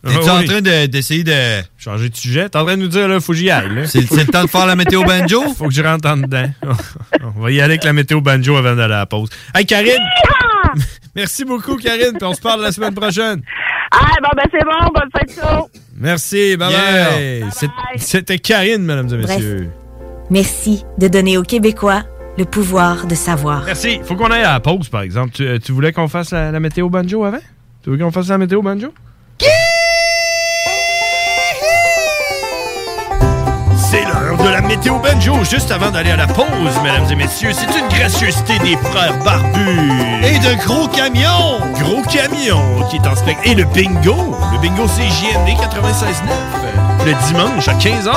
en 0.07 0.38
oui. 0.38 0.44
train 0.46 0.61
de- 0.61 0.86
d'essayer 0.86 1.24
de... 1.24 1.62
Changer 1.76 2.09
de 2.09 2.14
sujet? 2.16 2.49
T'es 2.49 2.57
en 2.59 2.64
train 2.64 2.76
de 2.76 2.82
nous 2.82 2.88
dire, 2.88 3.09
là, 3.09 3.20
faut 3.20 3.32
que 3.32 3.38
j'y 3.38 3.51
aille. 3.51 3.68
C'est- 3.86 4.01
le 4.11 4.26
temps 4.26 4.44
de 4.44 4.49
faire 4.49 4.66
la 4.66 4.76
météo 4.76 5.03
banjo? 5.05 5.42
Faut 5.57 5.66
que 5.68 5.74
je 5.74 5.82
rentre 5.82 6.09
en 6.09 6.16
dedans. 6.18 6.51
on 7.36 7.40
va 7.40 7.51
y 7.51 7.61
aller 7.61 7.72
avec 7.74 7.84
la 7.84 7.92
météo 7.92 8.20
banjo 8.20 8.57
avant 8.57 8.74
d'aller 8.76 8.94
à 8.94 8.99
la 8.99 9.07
pause. 9.07 9.28
Hey, 9.55 9.66
Karine! 9.66 9.99
Merci 11.16 11.44
beaucoup, 11.44 11.76
Karine, 11.76 12.12
puis 12.16 12.24
on 12.24 12.34
se 12.34 12.40
parle 12.40 12.62
la 12.62 12.70
semaine 12.72 12.94
prochaine. 12.94 13.42
Ah, 13.90 14.12
bon, 14.22 14.28
ben 14.36 14.44
c'est 14.53 14.64
bon, 14.64 14.92
bonne 14.94 15.09
fête 15.16 15.34
show. 15.34 15.68
Merci, 15.96 16.57
bye 16.57 16.72
bye. 16.72 17.44
C'est- 17.51 17.68
C'était 17.96 18.38
Karine, 18.38 18.82
mesdames 18.84 19.09
et 19.12 19.16
messieurs. 19.16 19.70
Merci 20.30 20.84
de 20.99 21.09
donner 21.09 21.38
aux 21.38 21.42
Québécois 21.42 22.05
le 22.36 22.44
pouvoir 22.44 23.07
de 23.07 23.14
savoir. 23.14 23.64
Merci. 23.64 23.99
Faut 24.05 24.14
qu'on 24.14 24.30
aille 24.30 24.44
à 24.44 24.53
la 24.53 24.61
pause, 24.61 24.88
par 24.90 25.01
exemple. 25.03 25.32
Tu, 25.32 25.42
euh, 25.44 25.59
tu 25.59 25.72
voulais 25.72 25.92
qu'on 25.92 26.07
fasse 26.07 26.30
la, 26.30 26.53
la 26.53 26.61
météo 26.61 26.88
banjo 26.88 27.24
avant? 27.24 27.40
Tu 27.82 27.90
veux 27.90 27.96
qu'on 27.99 28.12
fasse 28.12 28.28
la 28.28 28.38
météo 28.38 28.62
banjo? 28.62 28.92
Météo 34.68 34.98
banjo, 34.98 35.44
juste 35.44 35.70
avant 35.70 35.90
d'aller 35.90 36.10
à 36.10 36.16
la 36.16 36.26
pause, 36.26 36.46
mesdames 36.82 37.10
et 37.10 37.14
messieurs. 37.14 37.50
C'est 37.52 37.78
une 37.78 37.88
gracieuseté 37.88 38.58
des 38.58 38.76
frères 38.76 39.16
barbus. 39.24 40.22
Et 40.22 40.38
de 40.38 40.54
gros 40.64 40.86
camions. 40.88 41.58
Gros 41.80 42.02
camions 42.02 42.86
qui 42.90 42.96
est 42.96 43.06
en 43.06 43.16
spectacle. 43.16 43.48
Et 43.48 43.54
le 43.54 43.64
bingo. 43.64 44.36
Le 44.52 44.58
bingo 44.58 44.86
CJMD 44.86 45.58
96.9. 45.58 47.06
Le 47.06 47.14
dimanche 47.26 47.66
à 47.66 47.74
15h. 47.74 48.12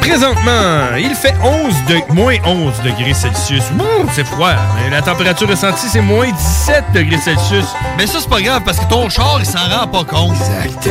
Présentement, 0.00 0.96
il 0.98 1.14
fait 1.14 1.34
11 1.42 1.74
de, 1.88 2.14
moins 2.14 2.36
11 2.44 2.72
degrés 2.84 3.14
Celsius. 3.14 3.64
Ouh, 3.78 4.08
c'est 4.12 4.26
froid. 4.26 4.54
Mais 4.76 4.90
la 4.90 5.02
température 5.02 5.48
ressentie, 5.48 5.88
c'est 5.88 6.00
moins 6.00 6.30
17 6.30 6.84
degrés 6.94 7.18
Celsius. 7.18 7.66
Mais 7.98 8.06
ça, 8.06 8.18
c'est 8.20 8.28
pas 8.28 8.40
grave, 8.40 8.62
parce 8.64 8.78
que 8.78 8.88
ton 8.88 9.08
char, 9.08 9.38
il 9.40 9.46
s'en 9.46 9.68
rend 9.68 9.88
pas 9.88 10.04
compte. 10.04 10.36
Exact. 10.64 10.88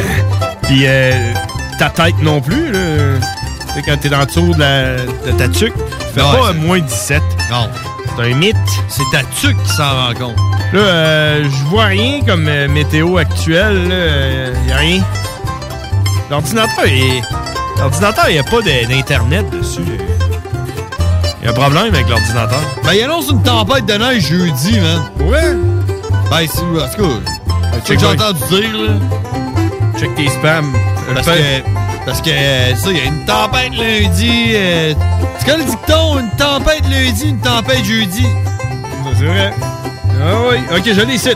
Puis 0.64 0.84
euh, 0.86 1.34
ta 1.80 1.90
tête 1.90 2.22
non 2.22 2.42
plus, 2.42 2.72
là. 2.72 3.20
Tu 3.74 3.80
sais, 3.80 3.82
quand 3.86 3.98
t'es 3.98 4.10
dans 4.10 4.20
le 4.20 4.26
dessous 4.26 4.54
de, 4.54 4.60
la- 4.60 4.96
de 5.32 5.38
ta 5.38 5.48
tuque, 5.48 5.74
tu 5.76 6.06
fais 6.14 6.20
pas 6.22 6.48
c'est- 6.52 6.54
moins 6.60 6.80
17. 6.80 7.22
Non. 7.52 7.70
C'est 8.18 8.24
un 8.32 8.36
mythe. 8.36 8.56
C'est 8.90 9.04
ta 9.12 9.24
tuque 9.40 9.62
qui 9.64 9.72
s'en 9.74 9.90
rend 9.90 10.14
compte. 10.14 10.36
Là, 10.74 10.80
euh, 10.80 11.44
je 11.50 11.64
vois 11.70 11.86
rien 11.86 12.20
comme 12.26 12.48
euh, 12.48 12.68
météo 12.68 13.18
actuelle. 13.18 13.88
là. 13.88 13.96
Euh, 13.96 14.54
y 14.68 14.72
a 14.72 14.78
rien. 14.78 15.02
L'ordinateur, 16.30 16.86
est... 16.86 17.22
L'ordinateur, 17.80 18.26
il 18.30 18.34
n'y 18.34 18.40
a 18.40 18.44
pas 18.44 18.62
d'Internet 18.62 19.50
dessus. 19.50 19.82
Il 21.42 21.46
y 21.46 21.48
a 21.48 21.52
un 21.52 21.54
problème 21.54 21.94
avec 21.94 22.08
l'ordinateur. 22.10 22.60
Ben, 22.84 22.94
il 22.94 23.02
annonce 23.04 23.30
une 23.30 23.42
tempête 23.42 23.86
de 23.86 23.94
neige 23.94 24.28
jeudi, 24.28 24.80
man. 24.80 25.02
Ouais? 25.28 25.56
Ben, 26.30 26.48
c'est... 26.48 26.60
En 26.62 26.88
tout 26.88 27.02
cas, 27.04 27.32
c'est 27.74 27.80
ce 27.82 27.88
check 27.88 27.96
que 27.98 28.00
j'ai 28.00 28.08
entendu 28.08 28.40
dire, 28.50 28.74
là. 28.74 30.00
Check 30.00 30.16
tes 30.16 30.30
spams. 30.30 30.74
Parce 31.16 31.28
que, 31.28 31.32
parce 32.12 32.24
que 32.24 32.30
euh, 32.30 32.76
ça, 32.76 32.92
il 32.92 32.98
y 32.98 33.00
a 33.00 33.06
une 33.06 33.24
tempête 33.24 33.72
lundi. 33.72 34.52
euh, 34.54 34.94
tu 35.40 35.46
connais 35.46 35.60
le 35.60 35.64
dicton, 35.64 36.20
une 36.20 36.30
tempête 36.32 36.84
lundi, 36.90 37.30
une 37.30 37.40
tempête 37.40 37.86
jeudi. 37.86 38.26
C'est 39.18 39.24
vrai. 39.24 39.54
Ah 40.22 40.34
oui. 40.50 40.58
OK, 40.78 40.84
je 40.94 41.02
l'ai 41.04 41.14
ici. 41.16 41.30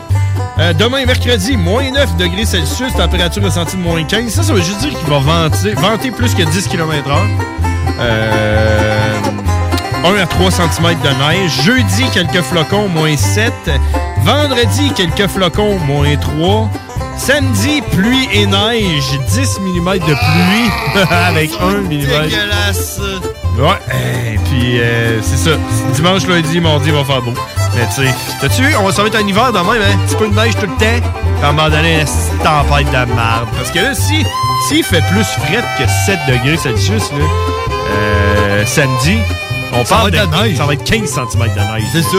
Euh, 0.58 0.74
demain, 0.74 1.06
mercredi, 1.06 1.56
moins 1.56 1.90
9 1.90 2.16
degrés 2.18 2.44
Celsius, 2.44 2.92
température 2.92 3.42
ressentie 3.42 3.78
de 3.78 3.80
moins 3.80 4.04
15. 4.04 4.28
Ça, 4.30 4.42
ça 4.42 4.52
veut 4.52 4.60
juste 4.60 4.80
dire 4.80 4.90
qu'il 4.90 5.08
va 5.08 5.18
venter, 5.18 5.72
venter 5.72 6.10
plus 6.10 6.34
que 6.34 6.42
10 6.42 6.68
km 6.68 7.08
h 7.08 7.16
Euh, 7.98 9.18
1 10.04 10.14
à 10.22 10.26
3 10.26 10.50
cm 10.50 10.94
de 11.02 11.08
neige. 11.08 11.62
Jeudi, 11.62 12.04
quelques 12.12 12.42
flocons, 12.42 12.88
moins 12.88 13.16
7. 13.16 13.50
Vendredi, 14.24 14.92
quelques 14.94 15.26
flocons, 15.28 15.78
moins 15.86 16.14
3. 16.16 16.68
Samedi, 17.16 17.82
pluie 17.92 18.28
et 18.32 18.46
neige, 18.46 19.18
10 19.28 19.60
mm 19.60 19.92
de 19.94 20.14
pluie 20.14 21.04
avec 21.10 21.50
1 21.60 21.66
mm. 21.82 21.88
Dégueulasse. 21.88 23.00
Ouais, 23.58 24.34
et 24.34 24.38
puis 24.38 24.80
euh, 24.80 25.20
c'est 25.22 25.50
ça. 25.50 25.56
Dimanche, 25.94 26.26
lundi, 26.26 26.60
mardi, 26.60 26.88
il 26.88 26.94
va 26.94 27.04
faire 27.04 27.22
beau. 27.22 27.32
Mais 27.74 27.86
tu 27.88 28.06
sais, 28.06 28.14
t'as-tu 28.40 28.62
on 28.76 28.84
va 28.84 28.92
s'en 28.92 29.02
mettre 29.02 29.16
un 29.16 29.26
hiver 29.26 29.52
dans 29.52 29.64
même, 29.64 29.82
hein? 29.82 29.94
Un 29.94 30.06
petit 30.06 30.16
peu 30.16 30.28
de 30.28 30.34
neige 30.34 30.54
tout 30.56 30.66
le 30.66 30.72
temps. 30.72 30.76
Puis 30.76 31.44
à 31.44 31.48
un 31.48 31.52
moment 31.52 31.70
donné, 31.70 32.00
une 32.00 32.38
tempête 32.38 32.86
de 32.86 33.14
merde. 33.14 33.48
Parce 33.56 33.70
que 33.70 33.78
là, 33.78 33.94
si 33.94 34.24
s'il 34.68 34.84
fait 34.84 35.02
plus 35.10 35.24
fret 35.24 35.64
que 35.78 35.86
7 36.06 36.18
degrés 36.28 36.56
Celsius, 36.56 37.10
là, 37.12 37.24
euh, 37.90 38.64
samedi, 38.66 39.18
on 39.72 39.84
Ça 39.84 39.96
parle 39.96 40.10
de 40.10 40.16
la 40.16 40.26
neige. 40.26 40.56
Ça 40.56 40.66
va 40.66 40.74
être 40.74 40.84
15 40.84 41.08
cm 41.08 41.24
de 41.54 41.74
neige. 41.74 41.84
C'est 41.92 42.02
ça. 42.02 42.18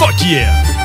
Fuck 0.00 0.22
yeah! 0.26 0.77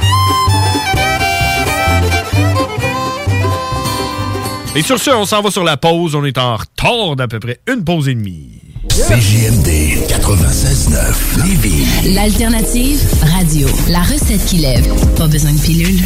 Et 4.75 4.81
sur 4.81 4.99
ce, 4.99 5.11
on 5.11 5.25
s'en 5.25 5.41
va 5.41 5.51
sur 5.51 5.63
la 5.63 5.77
pause. 5.77 6.15
On 6.15 6.25
est 6.25 6.37
en 6.37 6.55
retard 6.55 7.15
d'à 7.15 7.27
peu 7.27 7.39
près 7.39 7.59
une 7.71 7.83
pause 7.83 8.07
et 8.07 8.15
demie. 8.15 8.59
CJMD 8.89 9.67
96.9 10.09 11.45
Lévis. 11.45 12.13
L'alternative 12.15 12.99
radio. 13.21 13.67
La 13.89 14.01
recette 14.01 14.43
qui 14.45 14.57
lève. 14.57 14.87
Pas 15.15 15.27
besoin 15.27 15.53
de 15.53 15.59
pilule. 15.59 16.01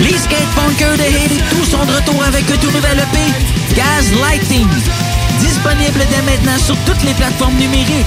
Les 0.00 0.16
skatepunkers 0.16 0.96
de 0.96 1.02
Haiti, 1.02 1.40
tous 1.50 1.64
sont 1.70 1.84
de 1.84 1.92
retour 1.92 2.24
avec 2.24 2.50
un 2.50 2.56
tout 2.56 2.70
nouvel 2.70 2.98
EP, 2.98 3.76
Gaz 3.76 4.12
Lighting. 4.18 4.66
Disponible 5.40 6.00
dès 6.10 6.22
maintenant 6.22 6.58
sur 6.58 6.76
toutes 6.86 7.02
les 7.04 7.12
plateformes 7.12 7.56
numériques. 7.56 8.06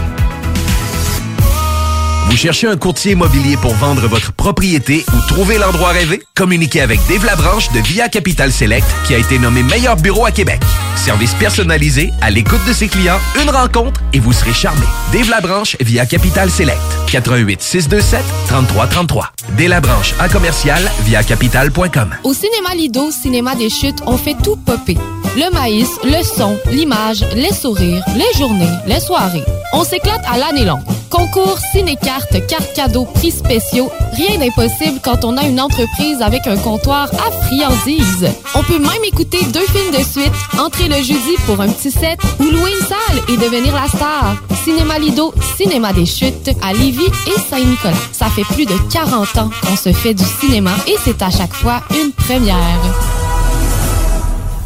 Vous 2.31 2.37
cherchez 2.37 2.65
un 2.65 2.77
courtier 2.77 3.11
immobilier 3.11 3.57
pour 3.57 3.73
vendre 3.73 4.07
votre 4.07 4.31
propriété 4.31 5.03
ou 5.13 5.19
trouver 5.27 5.57
l'endroit 5.57 5.89
rêvé? 5.89 6.23
Communiquez 6.33 6.79
avec 6.79 7.01
Dave 7.09 7.25
Labranche 7.25 7.69
de 7.73 7.79
Via 7.79 8.07
Capital 8.07 8.53
Select 8.53 8.87
qui 9.05 9.13
a 9.13 9.17
été 9.17 9.37
nommé 9.37 9.63
meilleur 9.63 9.97
bureau 9.97 10.25
à 10.25 10.31
Québec. 10.31 10.61
Service 10.95 11.33
personnalisé, 11.33 12.11
à 12.21 12.29
l'écoute 12.29 12.63
de 12.67 12.73
ses 12.73 12.87
clients, 12.87 13.19
une 13.41 13.49
rencontre 13.49 14.01
et 14.13 14.19
vous 14.19 14.33
serez 14.33 14.53
charmé. 14.53 14.85
Dave 15.11 15.29
Labranche 15.29 15.77
via 15.79 16.05
Capital 16.05 16.49
Select. 16.49 16.79
88 17.07 17.61
627 17.61 18.23
3333. 18.47 19.31
Dave 19.57 19.67
Labranche 19.69 20.13
à 20.19 20.29
commercial 20.29 20.81
via 21.05 21.23
capital.com. 21.23 22.15
Au 22.23 22.33
cinéma 22.33 22.75
Lido, 22.75 23.11
cinéma 23.11 23.55
des 23.55 23.69
chutes, 23.69 24.01
on 24.05 24.17
fait 24.17 24.35
tout 24.43 24.55
popper. 24.55 24.97
Le 25.35 25.49
maïs, 25.53 25.89
le 26.03 26.21
son, 26.23 26.57
l'image, 26.71 27.25
les 27.35 27.53
sourires, 27.53 28.03
les 28.15 28.37
journées, 28.37 28.67
les 28.85 28.99
soirées. 28.99 29.45
On 29.71 29.85
s'éclate 29.85 30.21
à 30.29 30.37
l'année 30.37 30.65
longue. 30.65 30.83
Concours, 31.09 31.57
ciné-cartes, 31.71 32.45
cartes 32.47 32.73
cadeaux, 32.73 33.05
prix 33.05 33.31
spéciaux. 33.31 33.89
Rien 34.13 34.39
d'impossible 34.39 34.99
quand 35.01 35.23
on 35.23 35.37
a 35.37 35.43
une 35.43 35.59
entreprise 35.61 36.21
avec 36.21 36.47
un 36.47 36.57
comptoir 36.57 37.09
à 37.13 37.31
friandises. 37.45 38.27
On 38.55 38.63
peut 38.63 38.79
même 38.79 39.03
écouter 39.05 39.43
deux 39.53 39.65
films 39.67 39.91
de 39.91 40.03
suite, 40.03 40.33
entrer 40.59 40.80
le 40.87 40.95
jeudi 40.95 41.35
pour 41.45 41.59
un 41.61 41.69
petit 41.69 41.91
set 41.91 42.19
ou 42.39 42.43
louer 42.43 42.71
une 42.71 42.85
salle 42.85 43.19
et 43.29 43.37
devenir 43.37 43.73
la 43.73 43.87
star. 43.87 44.35
Cinéma 44.63 44.99
Lido, 44.99 45.33
Cinéma 45.57 45.93
des 45.93 46.05
Chutes 46.05 46.51
à 46.61 46.73
Lévis 46.73 47.11
et 47.27 47.39
Saint-Nicolas. 47.49 47.93
Ça 48.11 48.27
fait 48.27 48.43
plus 48.43 48.65
de 48.65 48.75
40 48.91 49.37
ans 49.37 49.49
qu'on 49.61 49.75
se 49.75 49.91
fait 49.91 50.13
du 50.13 50.23
cinéma 50.39 50.71
et 50.87 50.95
c'est 51.03 51.21
à 51.21 51.29
chaque 51.29 51.53
fois 51.53 51.81
une 51.91 52.11
première. 52.11 53.20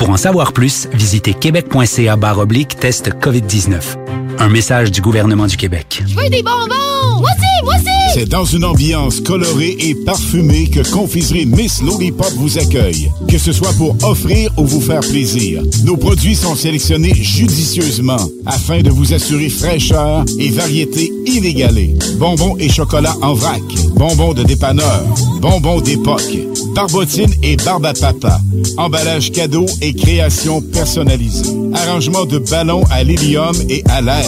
Pour 0.00 0.08
en 0.08 0.16
savoir 0.16 0.54
plus, 0.54 0.88
visitez 0.94 1.34
québec.ca 1.34 2.16
oblique 2.38 2.74
test 2.80 3.10
COVID-19. 3.20 3.98
Un 4.38 4.48
message 4.48 4.90
du 4.90 5.02
gouvernement 5.02 5.46
du 5.46 5.58
Québec. 5.58 6.02
Je 6.08 6.16
veux 6.16 6.30
des 6.30 6.42
bonbons! 6.42 7.20
Moi 7.20 7.28
aussi, 7.36 7.64
moi 7.64 7.74
aussi! 7.74 7.90
C'est 8.14 8.26
dans 8.26 8.46
une 8.46 8.64
ambiance 8.64 9.20
colorée 9.20 9.76
et 9.78 9.94
parfumée 9.94 10.70
que 10.70 10.90
Confiserie 10.90 11.44
Miss 11.44 11.82
Lollipop 11.82 12.32
vous 12.36 12.56
accueille. 12.56 13.12
Que 13.28 13.36
ce 13.36 13.52
soit 13.52 13.74
pour 13.74 13.94
offrir 14.02 14.50
ou 14.56 14.64
vous 14.64 14.80
faire 14.80 15.00
plaisir, 15.00 15.62
nos 15.84 15.98
produits 15.98 16.34
sont 16.34 16.56
sélectionnés 16.56 17.14
judicieusement 17.14 18.26
afin 18.46 18.80
de 18.80 18.88
vous 18.88 19.12
assurer 19.12 19.50
fraîcheur 19.50 20.24
et 20.38 20.48
variété 20.48 21.12
inégalée. 21.26 21.94
Bonbons 22.16 22.56
et 22.58 22.70
chocolat 22.70 23.14
en 23.20 23.34
vrac, 23.34 23.60
bonbons 23.94 24.32
de 24.32 24.44
dépanneur, 24.44 25.04
bonbons 25.42 25.82
d'époque, 25.82 26.38
barbotine 26.74 27.32
et 27.42 27.56
barbe 27.56 27.86
à 27.86 27.92
papa, 27.92 28.40
emballage 28.76 29.32
cadeau 29.32 29.66
et 29.80 29.94
création 29.94 30.60
personnalisée, 30.60 31.50
arrangement 31.74 32.24
de 32.24 32.38
ballons 32.38 32.84
à 32.90 33.02
l'hélium 33.02 33.54
et 33.68 33.82
à 33.88 34.00
l'air, 34.00 34.26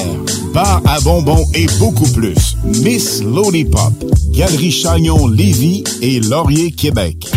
bar 0.53 0.83
à 0.87 1.01
bonbons 1.01 1.45
et 1.55 1.67
beaucoup 1.79 2.09
plus. 2.09 2.57
Miss 2.65 3.23
Lollipop, 3.23 3.93
Galerie 4.31 4.73
Chagnon 4.73 5.27
Lévis 5.27 5.85
et 6.01 6.21
Laurier 6.21 6.73
Québec. 6.73 7.31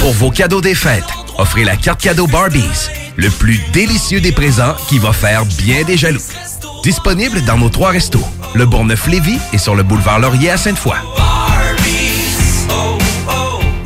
Pour 0.00 0.12
vos 0.12 0.30
cadeaux 0.30 0.60
des 0.60 0.74
fêtes, 0.74 1.04
offrez 1.38 1.64
la 1.64 1.76
carte 1.76 2.00
cadeau 2.00 2.26
Barbies, 2.26 2.90
le 3.16 3.30
plus 3.30 3.60
délicieux 3.72 4.20
des 4.20 4.32
présents 4.32 4.74
qui 4.88 4.98
va 4.98 5.12
faire 5.12 5.44
bien 5.58 5.82
des 5.84 5.96
jaloux. 5.96 6.20
Disponible 6.82 7.42
dans 7.44 7.58
nos 7.58 7.68
trois 7.68 7.90
restos, 7.90 8.20
le 8.54 8.66
Bourgneuf-Lévis 8.66 9.38
et 9.52 9.58
sur 9.58 9.74
le 9.74 9.82
boulevard 9.82 10.20
Laurier 10.20 10.50
à 10.50 10.56
Sainte-Foy. 10.56 10.94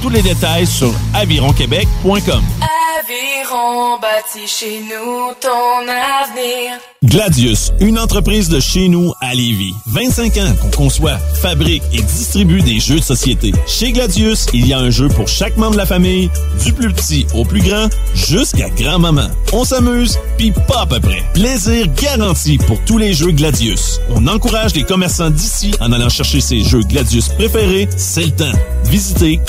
Tous 0.00 0.10
les 0.10 0.22
détails 0.22 0.66
sur 0.66 0.92
avironquebec.com. 1.14 2.42
Aviron 2.98 3.98
bâti 4.00 4.46
chez 4.46 4.80
nous 4.80 5.32
ton 5.40 5.82
avenir. 5.88 6.78
Gladius, 7.04 7.72
une 7.80 7.98
entreprise 7.98 8.48
de 8.48 8.58
chez 8.58 8.88
nous 8.88 9.12
à 9.20 9.32
Lévis. 9.32 9.72
25 9.86 10.36
ans 10.38 10.52
qu'on 10.60 10.70
conçoit, 10.84 11.16
fabrique 11.40 11.84
et 11.92 12.02
distribue 12.02 12.60
des 12.60 12.80
jeux 12.80 12.98
de 12.98 13.04
société. 13.04 13.52
Chez 13.66 13.92
Gladius, 13.92 14.46
il 14.52 14.66
y 14.66 14.72
a 14.72 14.78
un 14.78 14.90
jeu 14.90 15.08
pour 15.08 15.28
chaque 15.28 15.56
membre 15.56 15.72
de 15.72 15.78
la 15.78 15.86
famille, 15.86 16.28
du 16.64 16.72
plus 16.72 16.92
petit 16.92 17.26
au 17.34 17.44
plus 17.44 17.62
grand, 17.62 17.88
jusqu'à 18.14 18.68
grand-maman. 18.70 19.28
On 19.52 19.64
s'amuse, 19.64 20.18
puis 20.36 20.50
pas 20.50 20.82
à 20.82 20.86
peu 20.86 20.98
près. 20.98 21.22
Plaisir 21.34 21.86
garanti 22.02 22.58
pour 22.58 22.80
tous 22.84 22.98
les 22.98 23.14
jeux 23.14 23.30
Gladius. 23.30 24.00
On 24.10 24.26
encourage 24.26 24.74
les 24.74 24.84
commerçants 24.84 25.30
d'ici 25.30 25.70
en 25.80 25.92
allant 25.92 26.08
chercher 26.08 26.40
ses 26.40 26.60
jeux 26.60 26.82
Gladius 26.82 27.28
préférés. 27.28 27.88
C'est 27.96 28.26
le 28.26 28.32
temps. 28.32 28.58
Visitez 28.84 29.40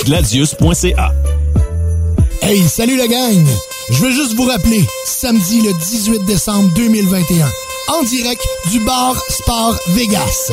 Hey, 2.40 2.62
salut 2.62 2.96
la 2.96 3.06
gang! 3.06 3.46
Je 3.90 3.98
veux 3.98 4.10
juste 4.10 4.34
vous 4.36 4.46
rappeler, 4.46 4.82
samedi 5.04 5.60
le 5.60 5.72
18 5.74 6.24
décembre 6.24 6.70
2021, 6.74 7.46
en 7.88 8.02
direct 8.04 8.40
du 8.70 8.80
bar 8.80 9.14
Sport 9.28 9.78
Vegas, 9.88 10.52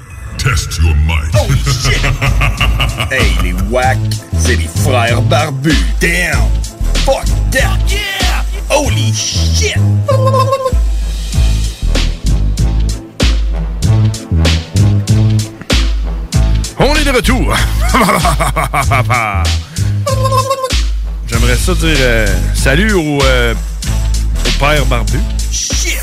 Test 0.41 0.81
your 0.81 0.95
might. 1.05 1.29
Oh 1.35 1.45
shit! 1.69 2.01
hey, 3.11 3.29
les 3.43 3.53
wack, 3.69 3.99
c'est 4.39 4.55
les 4.55 4.67
frères 4.83 5.21
barbus. 5.21 5.77
Damn! 5.99 6.49
Fuck 7.05 7.25
that! 7.51 7.77
Yeah! 7.87 8.43
Holy 8.71 9.13
shit! 9.13 9.77
On 16.79 16.95
est 16.95 17.03
de 17.05 17.11
retour. 17.11 17.55
J'aimerais 21.27 21.55
ça 21.55 21.75
dire 21.75 21.97
euh, 21.99 22.25
salut 22.55 22.93
au, 22.93 23.21
euh, 23.21 23.53
au 24.47 24.51
père 24.59 24.83
barbu. 24.87 25.19
Shit! 25.51 25.99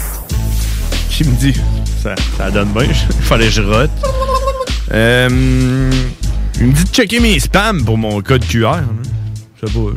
Qui 1.10 1.24
me 1.24 1.34
dit? 1.34 1.54
Ça, 2.02 2.14
ça 2.36 2.50
donne 2.50 2.68
bien, 2.72 2.84
il 3.18 3.24
fallait 3.24 3.46
que 3.46 3.52
je 3.52 3.62
rote. 3.62 3.90
Euh, 4.92 5.90
il 6.60 6.66
me 6.66 6.72
dit 6.72 6.84
de 6.84 6.88
checker 6.88 7.20
mes 7.20 7.38
spams 7.38 7.84
pour 7.84 7.98
mon 7.98 8.20
code 8.22 8.46
QR. 8.46 8.66
hein. 8.74 8.84
Je 9.60 9.66
sais 9.66 9.72
pas. 9.72 9.80
là. 9.80 9.96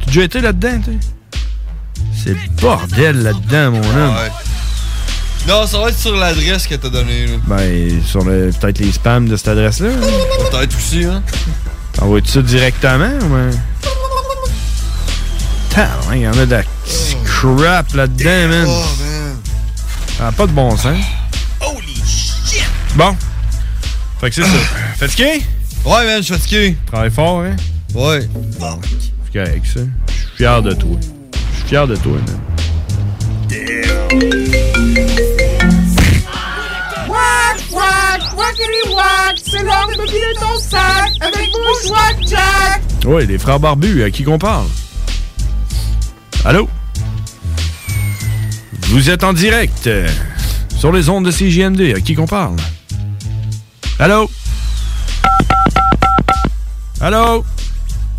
Tu 0.00 0.06
déjà 0.06 0.22
été 0.24 0.40
là-dedans, 0.40 0.80
tu? 0.84 0.98
C'est 2.22 2.36
bordel 2.60 3.22
là-dedans, 3.22 3.70
mon 3.72 3.78
homme. 3.96 4.14
Ouais. 4.14 4.30
Non, 5.48 5.66
ça 5.66 5.78
va 5.78 5.88
être 5.90 5.98
sur 5.98 6.16
l'adresse 6.16 6.66
que 6.66 6.74
t'as 6.74 6.88
donnée. 6.88 7.26
là. 7.26 7.32
Ben, 7.46 8.02
sur 8.04 8.24
le- 8.24 8.50
peut-être 8.58 8.78
les 8.78 8.92
spams 8.92 9.28
de 9.28 9.36
cette 9.36 9.48
adresse-là. 9.48 9.88
hein? 9.90 10.46
Peut-être 10.50 10.76
aussi, 10.76 11.04
hein. 11.04 11.22
T'envoies-tu 11.92 12.30
ça 12.30 12.42
directement 12.42 13.10
ou 13.22 13.28
ben? 13.28 13.50
Putain, 15.68 15.88
il 16.12 16.20
y 16.20 16.28
en 16.28 16.32
a 16.38 16.46
de 16.46 16.50
la 16.50 16.62
crap 17.24 17.92
là-dedans, 17.94 18.48
man. 18.48 18.66
Oh, 18.68 18.84
Ça 20.16 20.24
n'a 20.24 20.32
pas 20.32 20.46
de 20.46 20.52
bon 20.52 20.76
sens. 20.76 20.96
Holy 21.60 21.94
shit! 22.06 22.64
Bon. 22.94 23.16
Fait 24.20 24.30
que 24.30 24.36
c'est 24.36 24.42
ça. 24.42 24.48
Fatigué? 24.96 25.42
Ouais, 25.84 26.06
man, 26.06 26.18
je 26.18 26.22
suis 26.22 26.34
fatigué. 26.34 26.76
Travaille 26.86 27.10
fort, 27.10 27.42
hein? 27.42 27.56
Ouais. 27.94 28.20
C'est 29.24 29.32
correct, 29.32 29.66
ça. 29.66 29.80
Je 30.06 30.12
suis 30.12 30.36
fier 30.36 30.62
de 30.62 30.72
toi. 30.72 30.96
Je 31.00 31.56
suis 31.58 31.68
fier 31.68 31.86
de 31.86 31.96
toi, 31.96 32.12
man. 32.12 32.40
Wack, 37.08 37.60
wack, 37.72 38.38
wackity 38.38 38.94
wack, 38.94 39.38
c'est 39.44 39.62
l'heure 39.62 39.88
de 39.88 40.00
me 40.00 40.40
ton 40.40 40.58
sac 40.60 41.12
avec 41.20 41.50
Bushwack 41.52 42.16
Jack. 42.26 42.82
Oui, 43.04 43.26
les 43.26 43.38
frères 43.38 43.60
barbus, 43.60 44.04
à 44.04 44.10
qui 44.10 44.22
qu'on 44.22 44.38
parle? 44.38 44.68
Allô? 46.44 46.68
Vous 48.88 49.10
êtes 49.10 49.24
en 49.24 49.32
direct 49.32 49.86
euh, 49.86 50.08
sur 50.76 50.92
les 50.92 51.08
ondes 51.08 51.24
de 51.24 51.30
CJMD. 51.30 51.96
À 51.96 52.00
qui 52.00 52.14
qu'on 52.14 52.26
parle? 52.26 52.56
Allô? 53.98 54.30
Allô? 57.00 57.44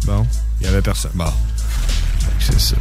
Bon, 0.06 0.26
il 0.60 0.68
y 0.68 0.70
avait 0.70 0.82
personne. 0.82 1.12
Bon. 1.14 1.26
Fait 1.26 2.54
que 2.54 2.60
C'est 2.60 2.60
ça. 2.60 2.76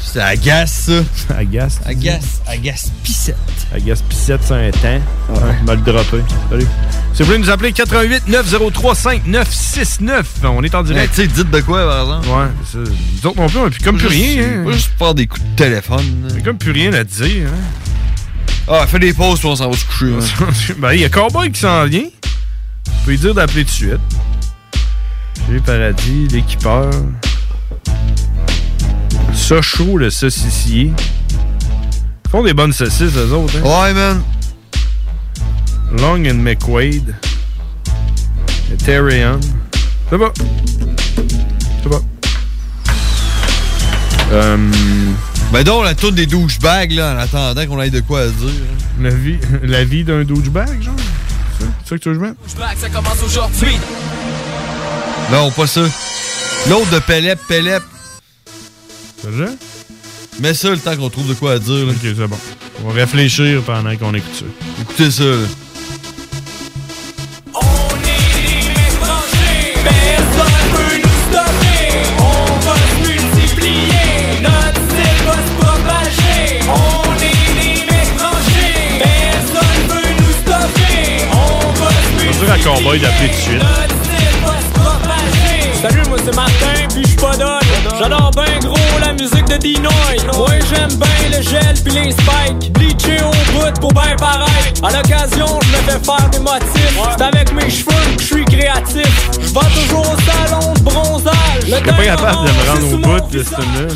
C'est 0.00 0.20
agace, 0.20 0.90
ça. 1.26 1.34
Agace? 1.38 1.80
Agace, 1.84 2.40
agace 2.46 2.92
pissette. 3.02 3.36
Agace 3.74 4.02
Pissette, 4.02 4.40
c'est 4.44 4.54
un 4.54 4.70
temps. 4.70 5.00
Ouais, 5.30 5.62
mal 5.64 5.82
droppé. 5.82 6.18
Salut. 6.50 6.66
Si 7.14 7.22
vous 7.22 7.26
voulez 7.26 7.38
nous 7.38 7.50
appeler 7.50 7.72
88 7.72 8.26
903 8.26 8.94
5969, 8.96 10.26
on 10.44 10.64
est 10.64 10.74
en 10.74 10.82
direct. 10.82 11.14
tu 11.14 11.22
sais, 11.22 11.26
dites 11.28 11.48
de 11.50 11.60
quoi, 11.60 11.86
par 11.86 12.00
exemple? 12.02 12.28
Ouais, 12.28 12.46
c'est 12.64 12.84
ça. 12.84 12.90
Nous 13.22 13.30
autres 13.30 13.40
non 13.40 13.46
plus, 13.48 13.58
on 13.58 13.66
a 13.66 13.70
plus 13.70 13.84
comme 13.84 13.98
plus 13.98 14.06
rien. 14.08 14.42
Hein. 14.66 14.72
Juste 14.72 14.90
faire 14.98 15.14
des 15.14 15.28
coups 15.28 15.42
de 15.42 15.56
téléphone. 15.56 16.28
On 16.34 16.36
a 16.36 16.40
comme 16.40 16.58
plus 16.58 16.72
rien 16.72 16.92
à 16.92 17.04
dire. 17.04 17.46
Hein. 17.48 18.62
Ah, 18.66 18.86
fais 18.88 18.98
des 18.98 19.12
pauses, 19.12 19.38
puis 19.38 19.46
on 19.48 19.54
s'en 19.54 19.70
va 19.70 19.76
se 19.76 19.84
coucher. 19.84 20.12
hein. 20.12 20.46
ben, 20.78 20.92
il 20.92 21.00
y 21.02 21.04
a 21.04 21.08
Cowboy 21.08 21.52
qui 21.52 21.60
s'en 21.60 21.84
vient. 21.84 22.00
Vous 22.02 22.92
pouvez 23.04 23.12
lui 23.12 23.18
dire 23.20 23.34
d'appeler 23.34 23.64
tout 23.64 23.70
de 23.70 23.74
suite. 23.74 24.00
J'ai 25.48 25.60
Paradis, 25.60 26.26
l'équipeur. 26.32 26.90
Sochaux, 29.32 29.98
le 29.98 30.10
saucissier. 30.10 30.92
Ils 32.24 32.30
font 32.30 32.42
des 32.42 32.54
bonnes 32.54 32.72
saucisses, 32.72 33.14
eux 33.16 33.32
autres. 33.32 33.54
Hein? 33.64 33.82
Ouais, 33.84 33.94
man. 33.94 34.20
Long 35.98 36.24
and 36.26 36.34
McQuaid. 36.42 37.14
Ethereum. 38.72 39.40
Ça 40.10 40.16
va. 40.16 40.32
Ça 41.82 41.88
va. 41.88 41.96
Euh, 44.32 44.56
Ben 45.52 45.62
donc, 45.62 45.84
la 45.84 45.94
tourne 45.94 46.14
des 46.14 46.26
douchebags, 46.26 46.92
là, 46.92 47.14
en 47.14 47.18
attendant 47.18 47.66
qu'on 47.66 47.80
ait 47.82 47.90
de 47.90 48.00
quoi 48.00 48.22
à 48.22 48.26
dire. 48.26 48.48
hein. 48.48 49.02
la 49.02 49.10
vie, 49.10 49.38
la 49.62 49.84
vie 49.84 50.02
d'un 50.04 50.24
douchebag, 50.24 50.82
genre? 50.82 50.94
C'est 51.58 51.64
ça? 51.64 51.70
Que 51.96 52.02
tu 52.02 52.08
veux 52.08 52.14
que 52.14 52.14
je 52.14 52.18
mette? 52.20 52.78
Ça 52.80 52.88
commence 52.88 53.22
aujourd'hui. 53.24 53.76
Non, 55.30 55.50
pas 55.52 55.66
ça. 55.66 55.82
L'autre 56.68 56.90
de 56.90 56.98
Pelep, 56.98 57.38
Pelep. 57.46 57.82
C'est 59.22 59.28
ça? 59.44 59.50
Mets 60.40 60.54
ça 60.54 60.70
le 60.70 60.78
temps 60.78 60.96
qu'on 60.96 61.10
trouve 61.10 61.28
de 61.28 61.34
quoi 61.34 61.52
à 61.52 61.58
dire. 61.58 61.86
là. 61.86 61.92
Ok, 61.92 61.98
c'est 62.02 62.14
bon. 62.26 62.38
On 62.84 62.88
va 62.88 62.94
réfléchir 62.94 63.62
pendant 63.62 63.94
qu'on 63.96 64.12
écoute 64.14 64.34
ça. 64.34 64.44
Écoutez 64.82 65.10
ça. 65.10 65.22
là. 65.24 65.36
Cowboy 82.64 82.98
d'appeler 82.98 83.28
tout 83.28 83.34
de 83.34 83.40
suite. 83.42 83.62
Salut, 85.82 86.08
moi 86.08 86.16
c'est 86.24 86.34
Martin, 86.34 86.88
puis 86.94 87.02
je 87.02 87.08
suis 87.08 87.16
pas 87.18 87.36
dol. 87.36 87.60
J'adore 87.98 88.30
ben 88.34 88.58
gros 88.62 88.98
la 89.02 89.12
musique 89.12 89.44
de 89.44 89.58
Dinoy. 89.58 89.92
Moi 90.34 90.48
j'aime 90.70 90.94
ben 90.96 91.06
le 91.30 91.42
gel 91.42 91.74
puis 91.84 91.92
les 91.92 92.10
spikes. 92.12 92.72
Bleaché 92.72 93.22
au 93.22 93.30
bout 93.52 93.80
pour 93.82 93.92
ben 93.92 94.16
paraître. 94.18 94.82
À 94.82 94.92
l'occasion, 94.92 95.60
je 95.60 95.68
me 95.68 95.82
fais 95.82 96.02
faire 96.02 96.30
des 96.30 96.38
motifs. 96.38 96.98
C'est 97.18 97.22
avec 97.22 97.52
mes 97.52 97.68
cheveux 97.68 98.16
que 98.16 98.22
je 98.22 98.26
suis 98.26 98.44
créatif. 98.46 99.30
Je 99.34 99.52
vais 99.52 99.82
toujours 99.82 100.10
au 100.10 100.16
salon 100.22 100.72
de 100.72 100.80
bronzage. 100.80 101.34
Je 101.66 101.70
serais 101.70 101.82
pas 101.82 102.04
capable 102.04 102.46
de 102.46 102.52
me 102.52 102.70
rendre 102.70 102.94
au 102.94 103.20
bout 103.20 103.30
de 103.30 103.42
ce 103.42 103.50
là 103.50 103.94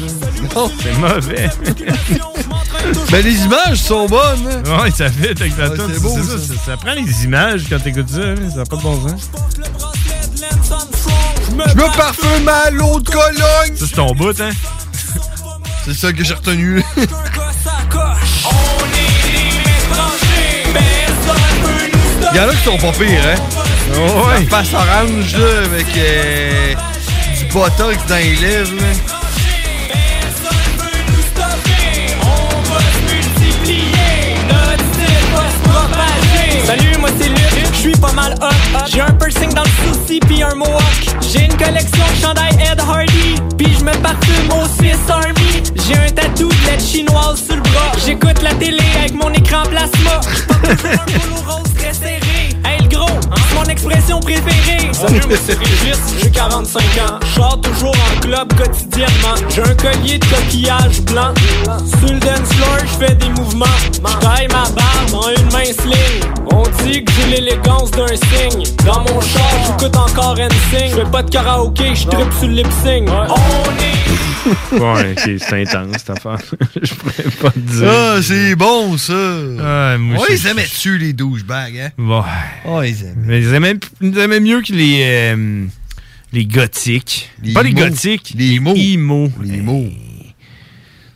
Non, 0.54 0.70
c'est 0.82 0.98
mauvais. 0.98 1.48
Ben 3.10 3.24
les 3.24 3.44
images 3.44 3.78
sont 3.78 4.06
bonnes. 4.06 4.47
hein. 4.66 4.82
Ouais, 4.82 4.90
ça 4.90 5.09
fait 5.10 5.31
avec 5.40 5.56
la 5.59 5.70
toune, 5.70 5.90
c'est 5.94 6.02
beau, 6.02 6.15
ça, 6.16 6.39
ça, 6.39 6.55
ça 6.66 6.77
prend 6.77 6.93
les 6.94 7.24
images 7.24 7.62
quand 7.69 7.78
t'écoutes 7.78 8.10
ça, 8.10 8.19
là, 8.19 8.35
ça 8.51 8.56
n'a 8.59 8.65
pas 8.65 8.77
de 8.77 8.82
bon 8.82 9.09
sens. 9.09 9.31
Je 11.51 11.55
me 11.74 11.97
parfume 11.97 12.48
à 12.48 12.70
l'eau 12.70 13.01
de 13.01 13.09
Cologne. 13.09 13.77
Ça, 13.77 13.86
c'est 13.89 13.94
ton 13.97 14.12
bout, 14.15 14.39
hein? 14.40 14.51
C'est 15.85 15.94
ça 15.94 16.12
que 16.12 16.23
j'ai 16.23 16.35
retenu. 16.35 16.82
Il 16.97 17.02
y 22.36 22.40
en 22.40 22.48
a 22.48 22.55
qui 22.55 22.65
sont 22.65 22.77
pas 22.77 22.93
pires, 22.93 23.27
hein? 23.27 23.36
ouais. 23.97 24.44
La 24.44 24.51
face 24.51 24.74
orange, 24.74 25.35
là, 25.36 25.62
avec 25.65 25.86
euh, 25.97 26.74
du 27.39 27.44
botox 27.52 27.97
dans 28.06 28.16
les 28.16 28.36
lèvres, 28.36 28.74
là. 28.77 29.17
Pas 37.97 38.12
mal 38.12 38.35
hot. 38.40 38.86
J'ai 38.93 39.01
un 39.01 39.12
piercing 39.12 39.52
dans 39.55 39.62
le 39.62 39.93
souci 39.93 40.20
puis 40.20 40.43
un 40.43 40.55
mohawk. 40.55 41.06
J'ai 41.32 41.44
une 41.44 41.56
collection 41.56 42.05
de 42.15 42.23
chandail 42.23 42.52
Ed 42.60 42.81
Hardy, 42.81 43.36
puis 43.56 43.74
je 43.78 43.85
me 43.85 43.93
parfume 44.02 44.51
au 44.52 44.66
Swiss 44.77 44.98
Army. 45.09 45.62
J'ai 45.86 45.94
un 45.94 46.10
tatou 46.10 46.48
de 46.48 46.66
lettre 46.66 46.85
chinoise 46.85 47.43
sur 47.44 47.56
le 47.56 47.62
bras. 47.62 47.93
J'écoute 48.05 48.43
la 48.43 48.55
télé 48.55 48.82
avec 48.98 49.15
mon 49.15 49.32
écran 49.32 49.62
plasma. 49.65 50.20
Un 50.69 51.19
polo 51.19 51.36
rose 51.47 51.74
très. 51.77 52.27
Gros, 52.98 53.20
c'est 53.48 53.54
mon 53.54 53.64
expression 53.64 54.18
préférée. 54.18 54.92
Salut, 54.92 55.20
c'est 55.46 55.56
Régis, 55.56 55.98
j'ai 56.20 56.30
45 56.30 56.80
ans. 56.80 57.18
Je 57.22 57.34
sors 57.34 57.60
toujours 57.60 57.94
en 57.94 58.20
club 58.20 58.52
quotidiennement. 58.54 59.36
J'ai 59.48 59.62
un 59.62 59.74
collier 59.74 60.18
de 60.18 60.24
coquillage 60.24 61.00
blanc. 61.02 61.32
Sur 62.00 62.12
le 62.12 62.18
dance 62.18 62.52
floor, 62.54 62.78
je 62.80 63.06
fais 63.06 63.14
des 63.14 63.28
mouvements. 63.28 63.66
Je 63.92 64.00
taille 64.00 64.48
ma 64.48 64.64
barbe 64.70 65.14
en 65.14 65.28
une 65.30 65.52
mince 65.52 65.84
ligne. 65.84 66.28
On 66.52 66.62
dit 66.82 67.04
que 67.04 67.12
j'ai 67.12 67.36
l'élégance 67.36 67.92
d'un 67.92 68.08
signe. 68.08 68.64
Dans 68.84 69.00
mon 69.00 69.20
char, 69.20 69.52
j'écoute 69.66 69.96
encore 69.96 70.34
NSYNC. 70.34 70.90
Je 70.90 70.96
fais 70.96 71.10
pas 71.10 71.22
de 71.22 71.30
karaoké, 71.30 71.94
je 71.94 72.08
tripe 72.08 72.32
sur 72.38 72.48
le 72.48 72.54
lip 72.54 72.68
sync. 72.82 73.08
On 73.08 73.70
est 73.80 73.97
Ouais, 74.73 75.15
c'est 75.16 75.62
intense, 75.62 75.97
cette 75.98 76.10
affaire. 76.10 76.39
Je 76.82 76.94
pourrais 76.94 77.31
pas 77.40 77.51
te 77.51 77.59
dire. 77.59 77.89
Ah, 77.90 78.19
c'est 78.23 78.55
bon, 78.56 78.97
ça. 78.97 79.12
Ouais, 79.15 79.98
moi, 79.98 80.20
Ouais, 80.20 80.27
ils 80.31 80.47
aimaient 80.47 80.62
dessus, 80.62 80.98
les 80.98 81.12
douchebags, 81.12 81.77
hein? 81.78 81.90
Ouais. 81.98 82.20
Oh, 82.66 82.82
ils 82.82 83.02
aimaient. 83.05 83.15
Mais 83.24 83.40
ils 83.40 83.55
aimaient, 83.55 83.77
ils 84.01 84.19
aimaient 84.19 84.40
mieux 84.40 84.60
que 84.62 84.73
les, 84.73 85.01
euh, 85.05 85.66
les 86.32 86.44
gothiques. 86.47 87.31
Les 87.43 87.52
pas 87.52 87.62
les 87.62 87.73
gothiques. 87.73 88.35
Les 88.36 88.55
emo. 88.56 88.74
emo. 88.74 89.32
Les 89.43 89.60
mots. 89.60 89.89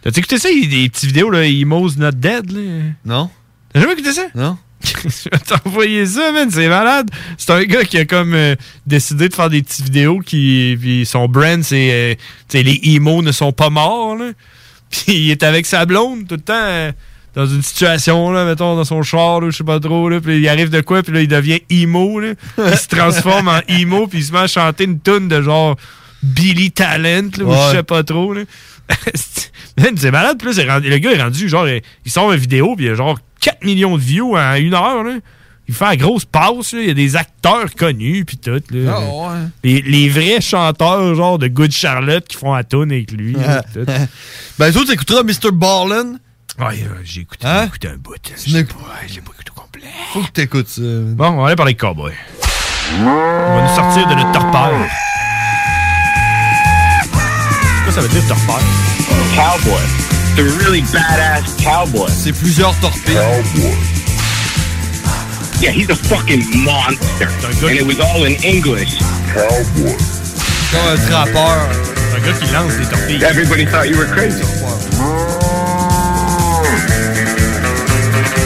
T'as-tu 0.02 0.18
écouté 0.18 0.38
ça? 0.38 0.48
Des 0.48 0.88
petites 0.88 1.04
vidéos, 1.06 1.30
là, 1.30 1.44
Emo's 1.44 1.96
Not 1.96 2.12
Dead, 2.12 2.50
là? 2.50 2.60
Non. 3.04 3.30
T'as 3.72 3.80
jamais 3.80 3.92
écouté 3.92 4.12
ça? 4.12 4.26
Non. 4.34 4.58
Je 4.84 5.28
vais 5.30 5.38
t'envoyer 5.38 6.06
ça, 6.06 6.32
man, 6.32 6.50
c'est 6.50 6.68
malade. 6.68 7.10
C'est 7.38 7.50
un 7.52 7.62
gars 7.64 7.84
qui 7.84 7.98
a 7.98 8.04
comme 8.04 8.34
euh, 8.34 8.54
décidé 8.86 9.28
de 9.28 9.34
faire 9.34 9.50
des 9.50 9.62
petites 9.62 9.84
vidéos 9.84 10.18
qui. 10.20 10.76
Puis 10.80 11.06
son 11.06 11.26
brand, 11.28 11.62
c'est. 11.62 12.16
euh, 12.54 12.60
les 12.62 12.80
emo 12.84 13.22
ne 13.22 13.32
sont 13.32 13.52
pas 13.52 13.70
morts, 13.70 14.16
là. 14.16 14.30
Puis 14.90 15.14
il 15.14 15.30
est 15.30 15.42
avec 15.42 15.66
sa 15.66 15.86
blonde 15.86 16.26
tout 16.28 16.34
le 16.34 16.40
temps. 16.42 16.52
euh, 16.54 16.92
dans 17.34 17.46
une 17.46 17.62
situation, 17.62 18.30
là, 18.30 18.44
mettons, 18.44 18.76
dans 18.76 18.84
son 18.84 19.02
char, 19.02 19.40
je 19.50 19.56
sais 19.56 19.64
pas 19.64 19.80
trop, 19.80 20.10
là, 20.10 20.20
puis 20.20 20.36
il 20.38 20.46
arrive 20.50 20.68
de 20.68 20.82
quoi, 20.82 21.02
puis 21.02 21.14
là, 21.14 21.22
il 21.22 21.28
devient 21.28 21.60
emo, 21.70 22.20
là. 22.20 22.34
Il 22.58 22.76
se 22.76 22.88
transforme 22.88 23.48
en 23.48 23.60
emo, 23.68 24.06
puis 24.06 24.18
il 24.18 24.24
se 24.24 24.32
met 24.32 24.40
à 24.40 24.46
chanter 24.46 24.84
une 24.84 25.00
tune 25.00 25.28
de 25.28 25.40
genre 25.40 25.76
Billy 26.22 26.70
Talent, 26.70 27.30
là, 27.38 27.44
ou 27.44 27.52
je 27.52 27.76
sais 27.76 27.82
pas 27.82 28.02
trop, 28.02 28.32
là. 28.32 28.42
C'est 29.96 30.10
malade, 30.10 30.42
rendu- 30.68 30.88
le 30.90 30.98
gars 30.98 31.12
est 31.12 31.22
rendu, 31.22 31.48
genre, 31.48 31.66
il 31.68 31.80
il 32.04 32.10
sort 32.12 32.30
une 32.32 32.38
vidéo, 32.38 32.74
puis 32.76 32.84
il 32.86 32.88
y 32.88 32.90
a 32.92 32.94
genre 32.94 33.18
4 33.40 33.64
millions 33.64 33.96
de 33.96 34.02
views 34.02 34.36
en 34.36 34.54
une 34.54 34.74
heure, 34.74 35.02
là. 35.02 35.14
Il 35.68 35.74
fait 35.74 35.84
la 35.84 35.96
grosse 35.96 36.24
passe. 36.24 36.72
Il 36.72 36.86
y 36.86 36.90
a 36.90 36.94
des 36.94 37.16
acteurs 37.16 37.72
connus, 37.76 38.24
puis 38.24 38.36
tout. 38.36 38.50
là. 38.70 38.94
Ah, 38.94 39.00
ouais. 39.00 39.38
les, 39.64 39.80
les 39.82 40.08
vrais 40.08 40.40
chanteurs, 40.40 41.14
genre 41.14 41.38
de 41.38 41.46
Good 41.48 41.70
Charlotte, 41.70 42.26
qui 42.26 42.36
font 42.36 42.52
la 42.52 42.64
tune 42.64 42.90
avec 42.92 43.12
lui. 43.12 43.32
là, 43.34 43.62
tout. 43.72 43.86
ben, 44.58 44.72
toi, 44.72 44.82
t'écouteras 44.84 45.22
Mr. 45.22 45.52
Ballin. 45.52 46.14
Ouais, 46.58 46.82
euh, 46.82 47.00
j'ai 47.04 47.22
écouté, 47.22 47.46
Hein? 47.46 47.66
écouté 47.66 47.88
un 47.88 47.96
bout. 47.96 48.14
Tu 48.22 48.50
n'éc- 48.50 48.66
Faut 50.12 50.20
que 50.22 50.30
t'écoutes 50.32 50.68
ça. 50.68 50.82
Bon, 50.82 51.28
on 51.28 51.40
va 51.42 51.46
aller 51.46 51.56
parler 51.56 51.74
cowboy. 51.74 52.12
On 53.00 53.04
va 53.04 53.62
nous 53.62 53.74
sortir 53.74 54.06
de 54.08 54.14
notre 54.14 54.32
torpeur. 54.32 54.86
Qu'est-ce 57.94 58.06
que 58.06 58.12
ça 58.12 58.14
veut 58.14 58.20
dire, 58.20 58.28
torpeur? 58.28 58.60
Cowboy. 59.34 59.82
The 60.36 60.64
really 60.64 60.80
badass 60.80 61.56
cowboy. 61.62 62.08
C'est 62.10 62.32
plusieurs 62.32 62.74
torpilles. 62.80 63.18
Yeah, 65.60 65.72
he's 65.72 65.90
a 65.90 65.94
fucking 65.94 66.42
monster. 66.64 67.28
And 67.62 67.76
it 67.76 67.84
was 67.84 68.00
all 68.00 68.24
in 68.24 68.32
English. 68.42 68.98
Cowboy. 69.34 69.94
Comme 70.70 70.88
un 70.90 70.96
trappeur. 71.06 71.68
Un 72.16 72.20
gars 72.20 72.32
qui 72.40 72.50
lance 72.52 72.72
des 72.78 72.86
torpilles. 72.86 73.24
Everybody 73.24 73.66
thought 73.66 73.88
you 73.90 73.98
were 73.98 74.06
crazy. 74.06 74.42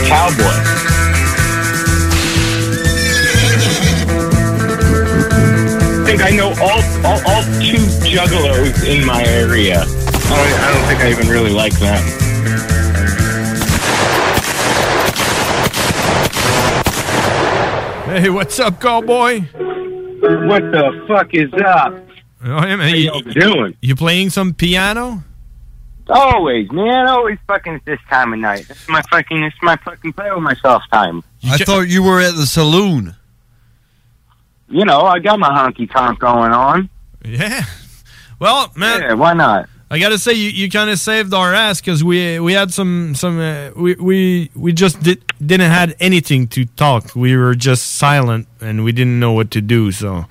Cowboy. 0.08 0.95
Think 6.06 6.22
I 6.22 6.30
know 6.30 6.50
all, 6.60 6.82
all, 7.04 7.20
all 7.26 7.42
two 7.60 7.82
juggalos 8.06 8.86
in 8.88 9.04
my 9.04 9.24
area. 9.24 9.80
I 9.82 9.84
don't, 9.84 10.60
I 10.60 10.72
don't 10.72 10.86
think 10.86 11.00
I 11.00 11.10
even 11.10 11.28
really 11.28 11.50
like 11.50 11.72
them. 11.80 12.02
Hey, 18.06 18.30
what's 18.30 18.58
up, 18.60 18.80
cowboy? 18.80 19.40
What 19.40 20.62
the 20.70 21.04
fuck 21.08 21.34
is 21.34 21.52
up? 21.54 21.92
Oh, 22.44 22.64
yeah, 22.64 22.76
man. 22.76 22.88
How 22.88 22.94
You, 22.94 23.04
y'all 23.10 23.20
doing? 23.20 23.76
you 23.82 23.96
playing 23.96 24.30
some 24.30 24.54
piano? 24.54 25.24
Always, 26.08 26.70
man. 26.70 27.08
Always 27.08 27.38
fucking 27.48 27.74
at 27.74 27.84
this 27.84 27.98
time 28.08 28.32
of 28.32 28.38
night. 28.38 28.68
This 28.68 28.80
is 28.80 28.88
my 28.88 29.02
fucking, 29.10 29.42
this 29.42 29.52
is 29.52 29.58
my 29.62 29.76
fucking 29.84 30.12
play 30.12 30.30
with 30.30 30.42
myself 30.42 30.82
time. 30.90 31.24
I 31.44 31.58
thought 31.58 31.88
you 31.88 32.02
were 32.04 32.20
at 32.20 32.36
the 32.36 32.46
saloon. 32.46 33.15
You 34.68 34.84
know, 34.84 35.02
I 35.02 35.18
got 35.18 35.38
my 35.38 35.48
honky 35.48 35.90
tonk 35.90 36.18
going 36.18 36.52
on. 36.52 36.88
Yeah. 37.24 37.64
Well, 38.38 38.72
man. 38.76 39.00
Yeah, 39.00 39.14
why 39.14 39.32
not? 39.32 39.68
I 39.88 40.00
gotta 40.00 40.18
say, 40.18 40.32
you, 40.32 40.50
you 40.50 40.68
kind 40.68 40.90
of 40.90 40.98
saved 40.98 41.32
our 41.32 41.54
ass 41.54 41.80
because 41.80 42.02
we 42.02 42.40
we 42.40 42.54
had 42.54 42.72
some 42.72 43.14
some 43.14 43.38
uh, 43.38 43.70
we 43.76 43.94
we 43.94 44.50
we 44.56 44.72
just 44.72 45.00
did, 45.00 45.22
didn't 45.44 45.70
had 45.70 45.94
anything 46.00 46.48
to 46.48 46.64
talk. 46.64 47.14
We 47.14 47.36
were 47.36 47.54
just 47.54 47.94
silent 47.96 48.48
and 48.60 48.82
we 48.82 48.90
didn't 48.90 49.20
know 49.20 49.32
what 49.32 49.52
to 49.52 49.60
do. 49.60 49.92
So, 49.92 50.24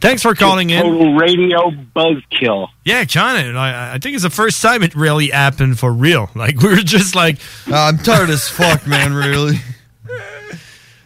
thanks 0.00 0.22
for 0.22 0.34
calling 0.34 0.70
in. 0.70 0.82
Total 0.82 1.14
radio 1.14 1.70
buzzkill. 1.94 2.68
Yeah, 2.84 3.04
kind 3.04 3.48
of. 3.48 3.54
I, 3.56 3.94
I 3.94 3.98
think 3.98 4.14
it's 4.14 4.24
the 4.24 4.30
first 4.30 4.60
time 4.60 4.82
it 4.82 4.96
really 4.96 5.28
happened 5.28 5.78
for 5.78 5.92
real. 5.92 6.28
Like 6.34 6.60
we 6.60 6.70
were 6.70 6.76
just 6.76 7.14
like, 7.14 7.38
I'm 7.68 7.98
tired 7.98 8.30
as 8.30 8.48
fuck, 8.48 8.88
man. 8.88 9.14
Really. 9.14 9.58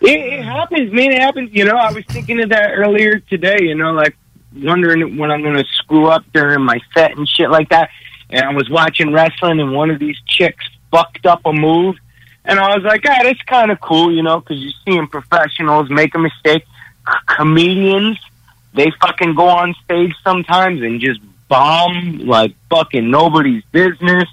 It, 0.00 0.08
it 0.08 0.44
happens, 0.44 0.92
man. 0.92 1.12
It 1.12 1.20
happens. 1.20 1.50
You 1.52 1.64
know, 1.64 1.76
I 1.76 1.92
was 1.92 2.04
thinking 2.06 2.42
of 2.42 2.50
that 2.50 2.72
earlier 2.74 3.20
today. 3.20 3.58
You 3.60 3.74
know, 3.74 3.92
like 3.92 4.16
wondering 4.56 5.16
when 5.16 5.30
I'm 5.30 5.42
going 5.42 5.56
to 5.56 5.64
screw 5.72 6.06
up 6.06 6.24
during 6.32 6.62
my 6.62 6.80
set 6.94 7.16
and 7.16 7.28
shit 7.28 7.50
like 7.50 7.68
that. 7.70 7.90
And 8.30 8.44
I 8.44 8.52
was 8.52 8.70
watching 8.70 9.12
wrestling, 9.12 9.60
and 9.60 9.72
one 9.72 9.90
of 9.90 9.98
these 9.98 10.16
chicks 10.26 10.64
fucked 10.90 11.26
up 11.26 11.40
a 11.44 11.52
move, 11.52 11.96
and 12.44 12.58
I 12.58 12.74
was 12.74 12.84
like, 12.84 13.02
ah, 13.06 13.20
that's 13.22 13.42
kind 13.42 13.70
of 13.70 13.80
cool, 13.80 14.12
you 14.12 14.22
know, 14.22 14.40
because 14.40 14.58
you're 14.58 14.72
seeing 14.84 15.06
professionals 15.06 15.90
make 15.90 16.14
a 16.14 16.18
mistake. 16.18 16.64
C- 17.08 17.14
comedians, 17.26 18.18
they 18.74 18.90
fucking 19.00 19.34
go 19.34 19.48
on 19.48 19.74
stage 19.84 20.14
sometimes 20.22 20.80
and 20.82 21.00
just 21.00 21.20
bomb 21.48 22.18
like 22.18 22.54
fucking 22.70 23.10
nobody's 23.10 23.64
business. 23.72 24.28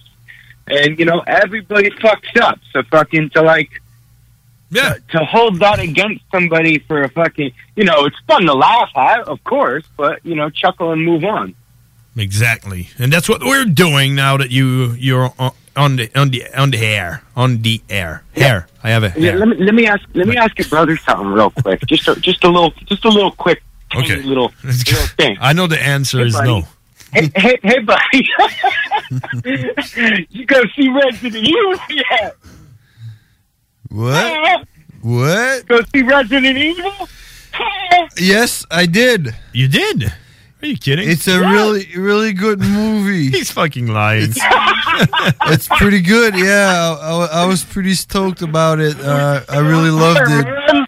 And 0.68 1.00
you 1.00 1.06
know, 1.06 1.24
everybody 1.26 1.90
fucks 1.90 2.40
up. 2.40 2.60
So 2.72 2.84
fucking 2.84 3.32
to 3.32 3.42
like 3.42 3.82
yeah. 4.70 4.96
to 5.12 5.20
hold 5.26 5.60
that 5.60 5.80
against 5.80 6.24
somebody 6.32 6.80
for 6.80 7.02
a 7.04 7.10
fucking, 7.10 7.52
you 7.76 7.84
know, 7.86 8.06
it's 8.06 8.20
fun 8.28 8.44
to 8.46 8.54
laugh 8.54 8.90
at, 8.96 9.22
of 9.28 9.44
course, 9.44 9.84
but 9.96 10.26
you 10.26 10.36
know, 10.36 10.50
chuckle 10.50 10.92
and 10.92 11.04
move 11.06 11.24
on. 11.24 11.56
exactly, 12.18 12.90
and 13.00 13.12
that's 13.14 13.30
what 13.30 13.42
we're 13.44 13.66
doing 13.66 14.16
now 14.16 14.38
that 14.38 14.52
you 14.52 14.92
you're 14.94 15.32
on, 15.40 15.52
on 15.76 15.96
the 15.98 16.10
on 16.20 16.30
the 16.32 16.44
on 16.60 16.72
the 16.72 16.80
air 16.86 17.24
on 17.36 17.62
the 17.62 17.82
air. 17.90 18.24
Hair. 18.36 18.68
I 18.84 18.90
have 18.90 19.04
a 19.04 19.14
Yeah, 19.18 19.36
let 19.36 19.48
me 19.50 19.58
let 19.58 19.74
me 19.76 19.86
ask 19.86 20.04
let 20.14 20.28
me 20.28 20.36
ask 20.38 20.58
your 20.58 20.68
brother 20.68 20.98
something 20.98 21.28
real 21.28 21.52
quick. 21.52 21.82
just 21.88 22.08
a, 22.08 22.16
just 22.20 22.44
a 22.44 22.48
little 22.50 22.72
just 22.86 23.06
a 23.06 23.10
little 23.10 23.32
quick 23.32 23.62
tiny 23.92 24.06
Okay. 24.14 24.22
little, 24.24 24.52
little 24.64 25.08
thing. 25.18 25.38
I 25.40 25.54
know 25.54 25.68
the 25.68 25.82
answer 25.82 26.20
Hey, 26.20 26.26
is 26.26 26.34
buddy. 26.34 26.48
no. 26.50 26.68
Hey, 27.14 27.32
hey, 27.36 27.58
hey, 27.64 27.80
buddy! 27.80 28.28
you 30.30 30.46
go 30.46 30.62
see 30.76 30.90
Red 30.90 31.14
Resident 31.14 31.48
Evil 31.48 31.76
yet? 31.90 32.36
What? 33.90 34.68
What? 35.02 35.68
Go 35.68 35.80
see 35.94 36.02
Resident 36.02 36.58
Evil? 36.58 36.92
Yes, 38.20 38.66
I 38.70 38.86
did. 38.88 39.36
You 39.54 39.68
did? 39.68 40.04
Are 40.62 40.66
you 40.68 40.76
kidding? 40.78 41.10
It's 41.10 41.28
a 41.28 41.40
really, 41.40 41.88
really 41.96 42.34
good 42.34 42.60
movie. 42.60 43.30
He's 43.32 43.52
fucking 43.52 43.88
lying. 43.88 44.32
It's 45.46 45.68
pretty 45.68 46.02
good. 46.02 46.36
Yeah, 46.36 46.98
I, 47.00 47.12
I- 47.12 47.42
I 47.44 47.46
was 47.46 47.64
pretty 47.64 47.94
stoked 47.94 48.42
about 48.42 48.80
it. 48.80 49.00
Uh, 49.00 49.42
I 49.50 49.60
really 49.60 49.90
loved 49.92 50.20
it. 50.26 50.88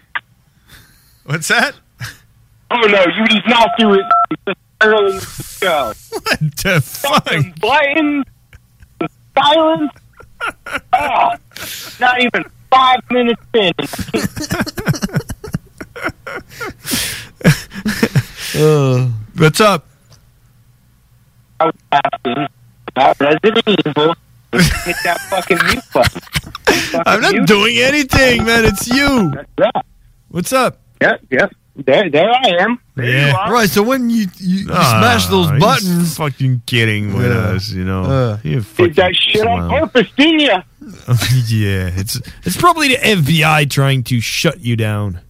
What's 1.24 1.48
that? 1.48 1.74
Oh 2.70 2.76
no, 2.86 3.04
you 3.16 3.26
just 3.26 3.48
not 3.48 3.70
do 3.78 3.94
it. 3.94 4.56
Early 4.82 5.20
show. 5.20 5.92
What 6.10 6.40
the 6.40 6.80
fuck? 6.84 7.24
Button, 7.60 8.24
the 9.00 9.08
silence. 9.36 9.92
Oh, 10.92 11.30
not 12.00 12.20
even 12.20 12.44
five 12.70 13.00
minutes 13.10 13.42
in. 13.54 13.72
Uh, 18.56 19.08
What's 19.36 19.60
up? 19.60 19.86
I 21.60 21.66
was 21.66 21.74
asking 21.92 22.46
about 22.88 23.20
Resident 23.20 23.64
Evil. 23.86 24.14
Hit 24.52 24.96
that 25.04 25.18
fucking 25.30 25.58
mute 25.66 25.84
button. 25.92 26.20
Fucking 26.20 27.02
I'm 27.06 27.20
not 27.20 27.32
mute. 27.32 27.46
doing 27.46 27.78
anything, 27.78 28.44
man. 28.44 28.64
It's 28.64 28.88
you. 28.88 29.32
Yeah. 29.58 29.70
What's 30.28 30.52
up? 30.52 30.80
Yep, 31.00 31.20
yep. 31.30 31.52
There, 31.86 32.10
there 32.10 32.30
I 32.30 32.56
am. 32.60 32.78
There 32.94 33.04
you 33.06 33.12
Yeah. 33.12 33.34
are. 33.36 33.52
Right, 33.52 33.68
so 33.68 33.82
when 33.82 34.10
you, 34.10 34.26
you, 34.38 34.58
you 34.60 34.64
smash 34.66 35.26
those 35.26 35.50
he's 35.50 35.60
buttons. 35.60 36.16
fucking 36.16 36.62
kidding 36.66 37.14
with 37.14 37.26
Yeah. 37.32 37.38
us, 37.56 37.70
you 37.72 37.84
know. 37.84 38.02
Uh. 38.04 38.38
You 38.42 38.60
Did 38.76 38.94
that 38.96 39.14
shit 39.16 39.46
on 39.46 39.68
clown. 39.68 39.88
purpose, 39.88 40.08
didn't 40.16 40.40
you? 40.40 40.48
yeah, 41.48 41.90
it's 41.96 42.20
it's 42.44 42.56
probably 42.56 42.88
the 42.88 42.96
FBI 42.96 43.70
trying 43.70 44.02
to 44.04 44.20
shut 44.20 44.60
you 44.60 44.76
down. 44.76 45.20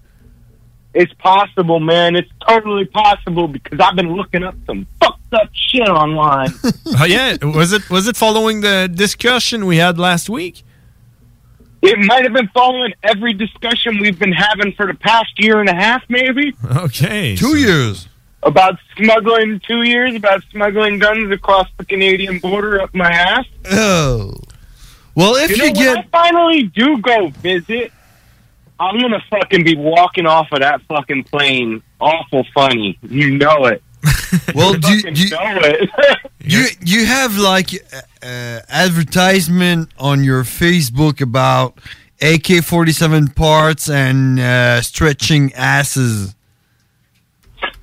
It's 0.94 1.12
possible, 1.14 1.78
man. 1.80 2.16
It's 2.16 2.30
totally 2.48 2.84
possible 2.86 3.46
because 3.46 3.78
I've 3.78 3.94
been 3.94 4.12
looking 4.14 4.42
up 4.42 4.54
some 4.66 4.86
fucked 5.00 5.32
up 5.34 5.48
shit 5.52 5.88
online. 5.88 6.48
oh 6.98 7.04
yeah, 7.04 7.36
was 7.44 7.72
it 7.72 7.88
was 7.90 8.08
it 8.08 8.16
following 8.16 8.60
the 8.62 8.90
discussion 8.92 9.66
we 9.66 9.76
had 9.76 9.98
last 9.98 10.28
week? 10.28 10.62
It 11.82 11.98
might 11.98 12.24
have 12.24 12.32
been 12.32 12.48
following 12.48 12.92
every 13.02 13.32
discussion 13.32 13.98
we've 13.98 14.18
been 14.18 14.32
having 14.32 14.72
for 14.72 14.86
the 14.86 14.94
past 14.94 15.38
year 15.38 15.60
and 15.60 15.68
a 15.68 15.74
half, 15.74 16.02
maybe. 16.08 16.54
Okay, 16.76 17.36
Two 17.36 17.56
years. 17.56 18.08
About 18.42 18.78
smuggling 18.96 19.60
two 19.60 19.82
years, 19.82 20.14
about 20.14 20.42
smuggling 20.50 20.98
guns 20.98 21.30
across 21.30 21.68
the 21.76 21.84
Canadian 21.84 22.38
border 22.38 22.80
up 22.80 22.94
my 22.94 23.10
ass. 23.10 23.44
Oh. 23.70 24.34
Well, 25.14 25.34
if 25.36 25.50
you, 25.50 25.64
you, 25.64 25.72
get. 25.74 25.88
when 25.88 25.98
I 25.98 26.08
finally 26.10 26.62
do 26.62 26.98
go 26.98 27.28
visit, 27.28 27.92
I'm 28.78 28.98
gonna 28.98 29.22
fucking 29.28 29.64
be 29.64 29.76
walking 29.76 30.24
off 30.24 30.48
of 30.52 30.60
that 30.60 30.80
fucking 30.82 31.24
plane. 31.24 31.82
Awful 32.00 32.46
funny, 32.54 32.98
you 33.02 33.36
know 33.36 33.66
it. 33.66 33.82
Well, 34.54 34.74
do, 34.74 34.80
fucking 34.80 35.14
do, 35.14 35.28
know 35.30 35.58
it. 35.62 35.90
you 36.40 36.66
you 36.84 37.06
have 37.06 37.36
like 37.36 37.74
uh, 37.74 38.00
uh, 38.26 38.60
advertisement 38.68 39.90
on 39.98 40.22
your 40.24 40.42
Facebook 40.44 41.20
about 41.20 41.78
AK 42.20 42.62
forty 42.64 42.92
seven 42.92 43.28
parts 43.28 43.88
and 43.88 44.38
uh, 44.38 44.82
stretching 44.82 45.52
asses. 45.54 46.34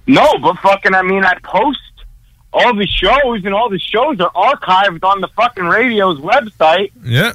no, 0.06 0.38
but 0.42 0.58
fucking, 0.60 0.94
I 0.94 1.02
mean, 1.02 1.24
I 1.26 1.38
post 1.44 1.80
all 2.54 2.74
the 2.76 2.88
shows, 2.88 3.44
and 3.46 3.54
all 3.54 3.70
the 3.70 3.80
shows 3.80 4.20
are 4.20 4.32
archived 4.32 5.04
on 5.04 5.22
the 5.22 5.28
fucking 5.30 5.66
radio's 5.66 6.20
website. 6.20 6.92
Yeah. 7.04 7.34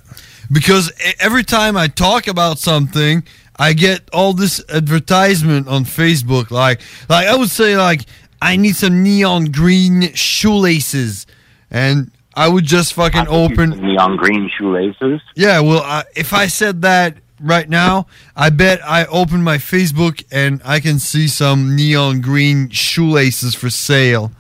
Because 0.50 0.90
e- 1.06 1.12
every 1.20 1.44
time 1.44 1.76
I 1.76 1.86
talk 1.88 2.26
about 2.26 2.58
something, 2.58 3.22
I 3.56 3.72
get 3.74 4.08
all 4.12 4.32
this 4.32 4.62
advertisement 4.68 5.68
on 5.68 5.84
Facebook. 5.84 6.50
Like, 6.50 6.80
like 7.08 7.26
I 7.26 7.36
would 7.36 7.50
say, 7.50 7.76
like 7.76 8.02
I 8.42 8.56
need 8.56 8.74
some 8.74 9.04
neon 9.04 9.46
green 9.46 10.12
shoelaces, 10.14 11.26
and 11.70 12.10
I 12.34 12.48
would 12.48 12.64
just 12.64 12.92
fucking 12.94 13.28
open 13.28 13.70
neon 13.70 14.16
green 14.16 14.50
shoelaces. 14.58 15.20
Yeah, 15.36 15.60
well, 15.60 15.82
uh, 15.84 16.02
if 16.16 16.32
I 16.32 16.48
said 16.48 16.82
that 16.82 17.18
right 17.40 17.68
now, 17.68 18.08
I 18.34 18.50
bet 18.50 18.84
I 18.84 19.04
open 19.06 19.44
my 19.44 19.58
Facebook 19.58 20.24
and 20.32 20.60
I 20.64 20.80
can 20.80 20.98
see 20.98 21.28
some 21.28 21.76
neon 21.76 22.20
green 22.20 22.68
shoelaces 22.70 23.54
for 23.54 23.70
sale. 23.70 24.32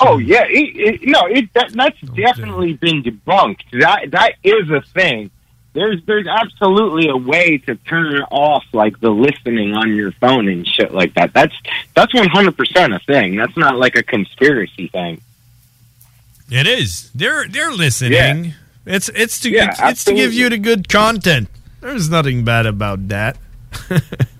Oh 0.00 0.18
yeah, 0.18 0.44
it, 0.48 0.76
it, 0.76 1.00
no, 1.02 1.26
it 1.26 1.52
that, 1.52 1.70
that's 1.72 2.00
definitely 2.16 2.74
been 2.74 3.02
debunked. 3.02 3.62
That 3.78 4.10
that 4.12 4.34
is 4.42 4.70
a 4.70 4.80
thing. 4.80 5.30
There's 5.74 6.00
there's 6.06 6.28
absolutely 6.28 7.08
a 7.08 7.16
way 7.16 7.58
to 7.58 7.74
turn 7.74 8.22
off 8.30 8.64
like 8.72 9.00
the 9.00 9.10
listening 9.10 9.74
on 9.74 9.94
your 9.94 10.12
phone 10.12 10.48
and 10.48 10.66
shit 10.66 10.94
like 10.94 11.14
that. 11.14 11.34
That's 11.34 11.54
that's 11.94 12.14
one 12.14 12.28
hundred 12.28 12.56
percent 12.56 12.94
a 12.94 13.00
thing. 13.00 13.36
That's 13.36 13.56
not 13.56 13.76
like 13.76 13.96
a 13.96 14.04
conspiracy 14.04 14.86
thing. 14.88 15.20
It 16.48 16.68
is. 16.68 17.10
They're 17.12 17.48
they're 17.48 17.72
listening. 17.72 18.12
Yeah. 18.12 18.52
It's 18.86 19.08
it's 19.08 19.40
to 19.40 19.50
Yeah, 19.50 19.70
it's, 19.70 19.80
it's 19.82 20.04
to 20.04 20.14
give 20.14 20.32
you 20.32 20.48
the 20.48 20.58
good 20.58 20.88
content. 20.88 21.48
There's 21.80 22.08
nothing 22.08 22.44
bad 22.44 22.66
about 22.66 23.08
that. 23.08 23.36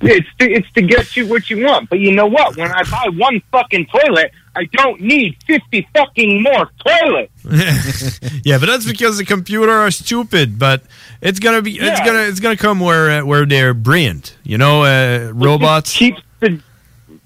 it's 0.00 0.28
to, 0.38 0.50
it's 0.50 0.70
to 0.72 0.82
get 0.82 1.16
you 1.16 1.26
what 1.26 1.50
you 1.50 1.64
want. 1.66 1.90
But 1.90 1.98
you 1.98 2.14
know 2.14 2.26
what? 2.26 2.56
When 2.56 2.70
I 2.70 2.82
buy 2.84 3.08
one 3.14 3.42
fucking 3.50 3.86
toilet, 3.86 4.30
I 4.56 4.64
don't 4.64 5.00
need 5.00 5.36
fifty 5.46 5.86
fucking 5.94 6.42
more 6.42 6.70
toilets. 6.86 8.20
yeah, 8.44 8.58
but 8.58 8.66
that's 8.66 8.86
because 8.86 9.18
the 9.18 9.24
computer 9.24 9.72
are 9.72 9.90
stupid. 9.90 10.58
But 10.58 10.82
it's 11.20 11.38
gonna 11.38 11.62
be 11.62 11.78
it's 11.78 12.00
gonna 12.00 12.22
it's 12.22 12.40
gonna 12.40 12.56
come 12.56 12.80
where 12.80 13.22
uh, 13.22 13.24
where 13.24 13.46
they're 13.46 13.74
brilliant. 13.74 14.36
You 14.44 14.58
know, 14.58 14.84
uh, 14.84 15.32
robots. 15.34 15.96
keeps 15.96 16.20
the 16.40 16.60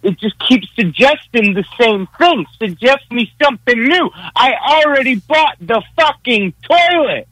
it 0.02 0.18
just 0.18 0.38
keeps 0.46 0.68
suggesting 0.74 1.54
the 1.54 1.64
same 1.78 2.06
thing. 2.18 2.46
Suggest 2.58 3.10
me 3.10 3.30
something 3.42 3.82
new. 3.82 4.10
I 4.14 4.54
already 4.54 5.16
bought 5.16 5.56
the 5.60 5.82
fucking 5.96 6.54
toilet. 6.62 7.28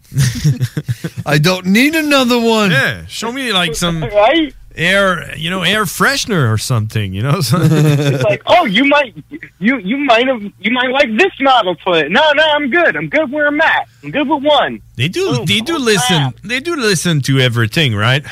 I 1.26 1.38
don't 1.38 1.66
need 1.66 1.94
another 1.94 2.40
one. 2.40 2.70
Yeah, 2.72 3.06
show 3.06 3.30
me 3.30 3.52
like 3.52 3.74
some 3.74 4.02
right? 4.02 4.54
Air, 4.76 5.36
you 5.36 5.50
know, 5.50 5.62
air 5.62 5.84
freshener 5.84 6.52
or 6.52 6.58
something. 6.58 7.12
You 7.12 7.22
know, 7.22 7.38
it's 7.38 8.24
like, 8.24 8.42
oh, 8.46 8.64
you 8.66 8.84
might, 8.84 9.16
you 9.58 9.78
you 9.78 9.96
might 9.98 10.26
have, 10.28 10.42
you 10.42 10.70
might 10.70 10.90
like 10.90 11.16
this 11.16 11.32
model 11.40 11.74
toilet. 11.76 12.10
No, 12.10 12.32
no, 12.32 12.42
I'm 12.42 12.70
good. 12.70 12.96
I'm 12.96 13.08
good 13.08 13.32
where 13.32 13.48
I'm 13.48 13.60
at. 13.60 13.88
I'm 14.04 14.10
good 14.10 14.28
with 14.28 14.44
one. 14.44 14.80
They 14.96 15.08
do. 15.08 15.44
they 15.44 15.60
do 15.60 15.78
listen. 15.78 16.34
They 16.44 16.60
do 16.60 16.76
listen 16.76 17.20
to 17.22 17.40
everything, 17.40 17.94
right? 17.94 18.24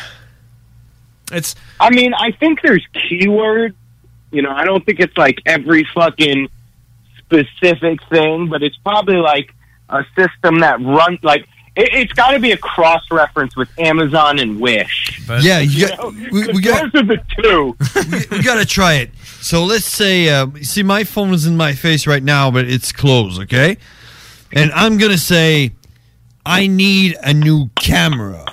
It's. 1.32 1.54
I 1.80 1.90
mean, 1.90 2.14
I 2.14 2.32
think 2.32 2.60
there's 2.62 2.86
keywords. 2.94 3.74
You 4.30 4.42
know, 4.42 4.50
I 4.50 4.64
don't 4.64 4.84
think 4.84 5.00
it's 5.00 5.16
like 5.16 5.40
every 5.46 5.86
fucking 5.94 6.48
specific 7.18 8.02
thing, 8.08 8.48
but 8.48 8.62
it's 8.62 8.76
probably 8.78 9.16
like 9.16 9.54
a 9.88 10.04
system 10.16 10.60
that 10.60 10.80
runs 10.80 11.22
like. 11.22 11.48
It, 11.76 11.92
it's 11.92 12.12
got 12.12 12.30
to 12.30 12.38
be 12.38 12.52
a 12.52 12.56
cross 12.56 13.02
reference 13.10 13.56
with 13.56 13.68
Amazon 13.78 14.38
and 14.38 14.60
Wish. 14.60 15.20
yeah, 15.40 15.60
you 15.60 15.88
got, 15.88 15.98
know, 15.98 16.09
we, 16.30 16.46
we 16.48 16.60
got 16.60 16.92
those 16.92 17.02
are 17.02 17.06
the 17.06 17.22
two. 17.42 17.76
we, 18.10 18.36
we 18.38 18.42
got 18.44 18.59
to 18.59 18.66
try 18.66 18.94
it. 18.94 19.10
So 19.40 19.64
let's 19.64 19.84
say, 19.84 20.28
uh, 20.28 20.46
see, 20.62 20.82
my 20.82 21.05
phone 21.05 21.34
is 21.34 21.46
in 21.46 21.56
my 21.56 21.74
face 21.74 22.06
right 22.06 22.22
now, 22.22 22.51
but 22.51 22.66
it's 22.66 22.92
closed, 22.92 23.42
okay? 23.42 23.76
And 24.52 24.70
I'm 24.72 24.98
gonna 24.98 25.18
say, 25.18 25.72
I 26.46 26.66
need 26.66 27.16
a 27.22 27.34
new 27.34 27.68
camera 27.74 28.44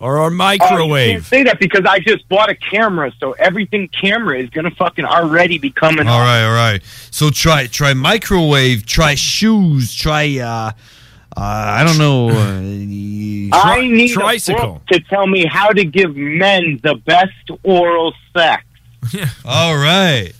or 0.00 0.18
a 0.18 0.30
Oh, 0.30 0.96
you 0.96 1.12
can't 1.12 1.24
say 1.24 1.42
that 1.44 1.58
because 1.60 1.84
I 1.84 2.00
just 2.00 2.28
bought 2.28 2.50
a 2.50 2.54
camera, 2.54 3.12
so 3.18 3.32
everything 3.32 3.88
camera 3.88 4.38
is 4.38 4.50
gonna 4.50 4.70
fucking 4.72 5.04
already 5.04 5.58
be 5.58 5.70
coming. 5.70 6.06
All 6.08 6.20
right, 6.20 6.44
all 6.44 6.54
right. 6.54 6.82
So 7.10 7.30
try 7.30 7.66
try 7.66 7.94
microwave, 7.94 8.86
try 8.86 9.14
shoes, 9.14 9.94
try 9.94 10.38
uh, 10.38 10.72
uh 11.40 11.78
I 11.78 11.84
don't 11.84 11.98
know. 11.98 12.30
Uh, 12.30 12.60
I 13.52 13.86
need 13.86 14.16
a 14.16 14.52
book 14.54 14.86
to 14.88 15.00
tell 15.08 15.26
me 15.26 15.46
how 15.46 15.68
to 15.70 15.84
give 15.84 16.14
men 16.16 16.80
the 16.82 16.94
best 16.96 17.50
oral 17.62 18.12
sex. 18.36 18.64
All 19.44 19.76
right. 19.76 20.32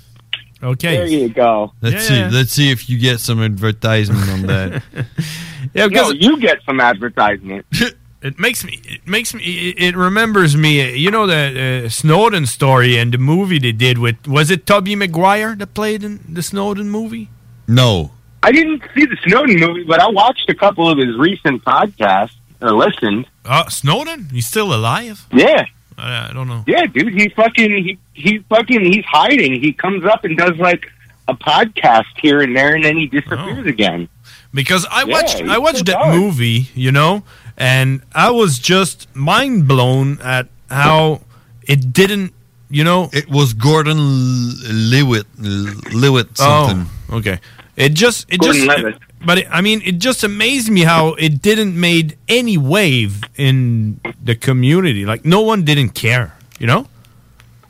Okay. 0.63 0.97
There 0.97 1.07
you 1.07 1.29
go. 1.29 1.73
Let's 1.81 2.11
Yeah, 2.11 2.17
yeah. 2.17 2.29
see. 2.31 2.37
Let's 2.37 2.53
see 2.53 2.71
if 2.71 2.91
you 2.91 2.99
get 2.99 3.21
some 3.21 3.41
advertisement 3.43 4.29
on 4.31 4.43
that. 4.47 4.83
yeah, 5.75 5.87
no, 5.87 6.11
you 6.11 6.41
get 6.41 6.59
some 6.67 6.81
advertisement. 6.81 7.67
It 8.21 8.37
makes 8.37 8.65
me. 8.65 8.81
It 8.83 9.07
makes 9.07 9.33
me. 9.33 9.45
It, 9.45 9.79
it 9.81 9.97
remembers 9.97 10.57
me. 10.57 10.93
You 10.97 11.13
know 11.13 11.29
the 11.29 11.85
uh, 11.85 11.89
Snowden 11.89 12.47
story 12.47 12.99
and 12.99 13.15
the 13.15 13.19
movie 13.19 13.61
they 13.61 13.71
did 13.71 13.99
with. 13.99 14.27
Was 14.27 14.51
it 14.51 14.67
Tubby 14.67 14.97
McGuire 14.97 15.57
that 15.57 15.73
played 15.73 16.03
in 16.03 16.19
the 16.29 16.43
Snowden 16.43 16.91
movie? 16.91 17.29
No. 17.69 18.11
I 18.43 18.53
didn't 18.53 18.83
see 18.95 19.05
the 19.05 19.17
Snowden 19.25 19.59
movie, 19.59 19.85
but 19.85 20.01
I 20.01 20.09
watched 20.09 20.49
a 20.49 20.55
couple 20.55 20.89
of 20.89 20.99
his 20.99 21.17
recent 21.17 21.65
podcasts 21.65 22.37
or 22.61 22.73
listened. 22.73 23.27
Uh, 23.45 23.69
Snowden? 23.69 24.29
He's 24.31 24.47
still 24.47 24.73
alive? 24.75 25.27
Yeah. 25.33 25.65
I, 25.97 26.29
I 26.31 26.33
don't 26.33 26.47
know. 26.49 26.63
Yeah, 26.67 26.87
dude, 26.87 27.13
he 27.13 27.29
fucking 27.31 27.71
he 27.85 27.99
he 28.15 28.39
fucking 28.49 28.85
he's 28.85 29.05
hiding. 29.05 29.61
He 29.61 29.73
comes 29.73 30.05
up 30.05 30.25
and 30.25 30.37
does 30.37 30.57
like 30.59 30.87
a 31.27 31.35
podcast 31.35 32.07
here 32.23 32.41
and 32.41 32.55
there, 32.57 32.75
and 32.77 32.85
then 32.85 32.97
he 32.97 33.07
disappears 33.09 33.67
again. 33.67 34.09
Because 34.55 34.87
I 34.91 35.01
Yeah, 35.05 35.13
watched. 35.13 35.43
I 35.43 35.59
watched 35.59 35.87
that 35.87 35.99
going. 35.99 36.19
movie. 36.21 36.69
You 36.75 36.93
know, 36.93 37.25
and 37.57 38.03
I 38.15 38.31
was 38.31 38.59
just 38.61 39.09
mind 39.17 39.67
blown 39.67 40.21
at 40.23 40.47
how 40.71 41.23
it 41.67 41.93
didn't. 41.93 42.33
You 42.71 42.85
know, 42.85 43.11
it 43.13 43.29
was 43.29 43.53
Gordon 43.53 43.97
Lewitt. 43.99 45.25
Lewitt 45.37 46.37
something. 46.37 46.87
Oh, 47.11 47.17
okay. 47.19 47.41
It 47.79 47.95
just 47.95 48.27
it 48.33 48.41
Gordon 48.41 48.65
just 48.67 48.69
Levitt. 48.83 48.99
but 49.25 49.39
it, 49.39 49.47
I 49.51 49.61
mean 49.61 49.81
it 49.85 49.99
just 49.99 50.25
amazed 50.25 50.69
me 50.71 50.83
how 50.83 51.15
it 51.15 51.41
didn't 51.41 51.79
made 51.79 52.17
any 52.29 52.59
wave 52.59 53.23
in 53.37 54.01
the 54.23 54.35
community. 54.35 55.07
Like 55.07 55.25
no 55.25 55.41
one 55.43 55.65
didn't 55.65 55.91
care, 55.91 56.35
you 56.59 56.67
know? 56.67 56.87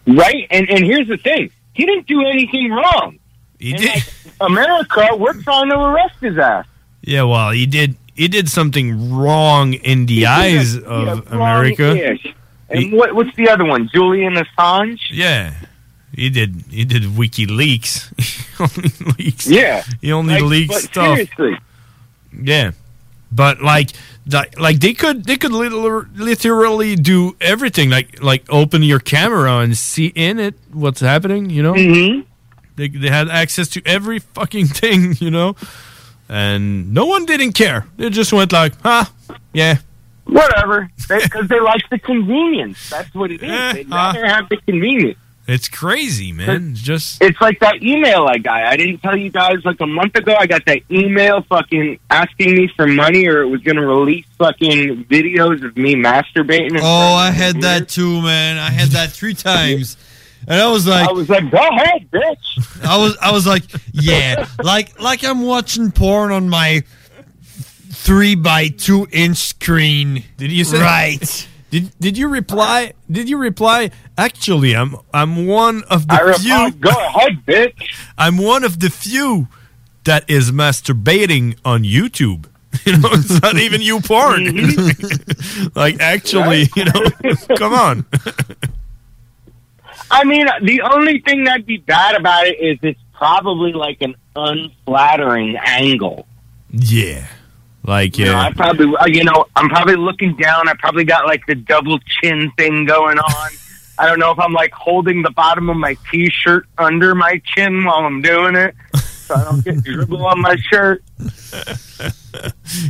Right? 0.07 0.47
And 0.51 0.69
and 0.71 0.85
here's 0.85 1.09
the 1.09 1.19
thing: 1.19 1.51
he 1.75 1.85
didn't 1.85 2.07
do 2.07 2.21
anything 2.27 2.71
wrong. 2.71 3.19
He 3.59 3.73
And, 3.73 3.81
did. 3.83 3.91
like, 3.91 4.05
America, 4.41 5.09
we're 5.17 5.35
trying 5.43 5.69
to 5.71 5.77
arrest 5.79 6.15
his 6.21 6.39
ass. 6.39 6.65
Yeah, 7.03 7.25
well, 7.25 7.51
he 7.51 7.67
did 7.67 7.97
he 8.15 8.29
did 8.29 8.49
something 8.49 9.13
wrong 9.13 9.75
in 9.75 10.07
the 10.07 10.27
eyes 10.27 10.77
of 10.77 11.31
America. 11.31 11.89
Wrong-ish. 11.95 12.35
And 12.71 12.93
what 12.93 13.15
what's 13.15 13.35
the 13.37 13.49
other 13.51 13.65
one? 13.65 13.89
Julian 13.93 14.35
Assange. 14.35 15.01
Yeah. 15.11 15.53
He 16.19 16.31
did 16.31 16.65
he 16.69 16.85
did 16.85 17.05
WikiLeaks. 17.05 18.11
he 18.21 18.63
only 18.65 19.15
leaks. 19.17 19.47
Yeah. 19.47 19.85
He 20.01 20.13
only 20.13 20.35
Like, 20.35 20.43
leaks 20.43 20.85
stuff. 20.85 21.17
Seriously. 21.17 21.59
Yeah, 22.43 22.73
but 23.33 23.63
like, 23.63 23.91
like, 24.59 24.81
they 24.81 24.93
could, 24.95 25.25
they 25.25 25.37
could 25.37 25.53
liter- 25.53 26.09
literally 26.15 26.95
do 26.97 27.37
everything. 27.41 27.89
Like, 27.89 28.23
like 28.23 28.45
open 28.51 28.83
your 28.83 28.99
camera 28.99 29.59
and 29.59 29.77
see 29.77 30.09
in 30.09 30.39
it 30.39 30.55
what's 30.73 31.01
happening. 31.01 31.51
You 31.51 31.63
know, 31.63 31.75
mm-hmm. 31.75 32.21
they 32.77 32.89
they 32.89 33.09
had 33.09 33.29
access 33.29 33.69
to 33.69 33.83
every 33.87 34.19
fucking 34.19 34.67
thing. 34.67 35.15
You 35.21 35.31
know, 35.31 35.57
and 36.29 36.93
no 36.93 37.07
one 37.07 37.27
didn't 37.27 37.53
care. 37.53 37.87
They 37.97 38.11
just 38.11 38.33
went 38.33 38.53
like, 38.53 38.75
ah, 38.85 39.11
yeah, 39.53 39.79
Whatever, 40.25 40.91
because 41.09 41.49
they, 41.49 41.61
like 41.61 41.89
the 41.91 41.99
convenience. 41.99 42.91
That's 42.91 43.15
what 43.15 43.31
it 43.31 43.43
is. 43.43 43.51
Eh, 43.51 43.73
They'd 43.73 43.91
rather 43.91 44.27
have 44.27 44.49
the 44.49 44.59
convenience. 44.59 45.17
It's 45.49 45.69
crazy, 45.69 46.31
man. 46.31 46.73
It's 46.73 46.81
just 46.83 47.23
It's 47.23 47.41
like 47.41 47.59
that 47.61 47.83
email 47.83 48.27
I 48.29 48.37
got. 48.37 48.63
I 48.65 48.77
didn't 48.77 48.99
tell 48.99 49.17
you 49.17 49.31
guys 49.31 49.65
like 49.65 49.81
a 49.81 49.87
month 49.87 50.15
ago. 50.15 50.35
I 50.39 50.47
got 50.47 50.65
that 50.67 50.81
email 50.91 51.41
fucking 51.43 51.99
asking 52.11 52.55
me 52.55 52.71
for 52.77 52.87
money, 52.87 53.27
or 53.27 53.41
it 53.43 53.49
was 53.49 53.63
going 53.63 53.77
to 53.77 53.87
release 53.87 54.27
fucking 54.37 55.07
videos 55.07 55.65
of 55.65 55.77
me 55.77 55.95
masturbating. 55.95 56.79
Oh, 56.83 57.15
I 57.15 57.31
had 57.31 57.55
computer. 57.55 57.81
that 57.81 57.89
too, 57.89 58.21
man. 58.23 58.59
I 58.59 58.71
had 58.71 58.89
that 58.91 59.11
three 59.11 59.35
times. 59.51 59.97
And 60.47 60.61
I 60.61 60.69
was 60.71 60.87
like 60.87 61.09
I 61.09 61.13
was 61.13 61.29
like, 61.29 61.51
go 61.51 61.59
ahead, 61.59 62.11
bitch. 62.11 62.85
I 62.87 62.97
was 62.97 63.17
I 63.21 63.33
was 63.33 63.47
like, 63.47 63.65
yeah. 63.93 64.47
Like 64.63 65.01
like 65.01 65.25
I'm 65.25 65.43
watching 65.43 65.91
porn 65.91 66.31
on 66.31 66.49
my 66.49 66.85
three 67.43 68.35
by 68.35 68.69
two 68.69 69.07
inch 69.11 69.39
screen. 69.39 70.25
Did 70.37 70.53
you 70.53 70.65
say 70.65 70.81
right? 70.81 71.49
Did 71.71 71.93
Did 72.01 72.17
you 72.19 72.29
reply? 72.29 72.93
Did 73.11 73.29
you 73.29 73.37
reply? 73.39 73.91
Actually, 74.17 74.75
I'm 74.75 74.97
I'm 75.13 75.47
one 75.47 75.85
of 75.91 76.07
the 76.09 76.15
I 76.15 76.21
replied, 76.21 76.73
few. 76.73 76.81
go 76.81 76.91
ahead, 76.91 77.45
bitch. 77.47 77.89
I'm 78.19 78.39
one 78.39 78.65
of 78.65 78.81
the 78.81 78.91
few 78.91 79.49
that 80.05 80.29
is 80.29 80.51
masturbating 80.53 81.57
on 81.65 81.83
YouTube. 81.85 82.47
You 82.85 82.97
know, 82.99 83.09
it's 83.13 83.41
not 83.43 83.57
even 83.59 83.81
you 83.81 84.01
porn. 84.01 84.45
like 85.75 86.01
actually, 86.01 86.69
you 86.77 86.85
know, 86.85 87.03
come 87.57 87.73
on. 87.73 88.07
I 90.11 90.25
mean, 90.25 90.47
the 90.63 90.83
only 90.83 91.21
thing 91.21 91.45
that'd 91.45 91.67
be 91.67 91.79
bad 91.79 92.15
about 92.15 92.47
it 92.47 92.61
is 92.61 92.79
it's 92.83 93.01
probably 93.15 93.73
like 93.73 94.01
an 94.01 94.15
unflattering 94.37 95.57
angle. 95.57 96.27
Yeah, 96.71 97.27
like 97.89 98.19
You 98.19 98.27
know, 98.27 98.37
I 98.37 98.53
probably, 98.53 98.95
uh, 98.97 99.07
you 99.07 99.25
know, 99.25 99.47
I'm 99.57 99.69
probably 99.69 99.97
looking 99.97 100.37
down. 100.37 100.69
I 100.69 100.75
probably 100.79 101.05
got 101.05 101.27
like 101.27 101.45
the 101.47 101.55
double 101.55 101.99
chin 102.01 102.53
thing 102.57 102.85
going 102.85 103.19
on. 103.19 103.51
I 103.99 104.07
don't 104.07 104.21
know 104.21 104.31
if 104.31 104.39
I'm 104.39 104.53
like 104.53 104.73
holding 104.73 105.23
the 105.23 105.31
bottom 105.31 105.69
of 105.69 105.77
my 105.77 105.97
t-shirt 106.11 106.67
under 106.79 107.15
my 107.15 107.41
chin 107.45 107.85
while 107.85 108.05
I'm 108.05 108.23
doing 108.23 108.55
it. 108.55 108.77
so 108.95 109.35
I 109.35 109.45
don't 109.45 109.65
get 109.65 109.83
dribble 109.83 110.25
on 110.25 110.41
my 110.41 110.57
shirt. 110.71 111.03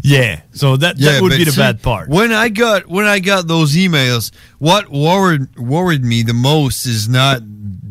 Yeah. 0.02 0.42
So 0.52 0.76
that 0.76 0.98
Yeah, 0.98 1.12
that 1.12 1.22
would 1.22 1.30
be 1.30 1.44
the 1.44 1.52
see, 1.52 1.60
bad 1.60 1.82
part. 1.82 2.08
When 2.08 2.32
I 2.32 2.48
got 2.48 2.86
when 2.86 3.06
I 3.06 3.20
got 3.20 3.46
those 3.46 3.74
emails, 3.74 4.32
what 4.58 4.90
worried 4.90 5.56
worried 5.56 6.04
me 6.04 6.22
the 6.22 6.34
most 6.34 6.84
is 6.86 7.08
not 7.08 7.40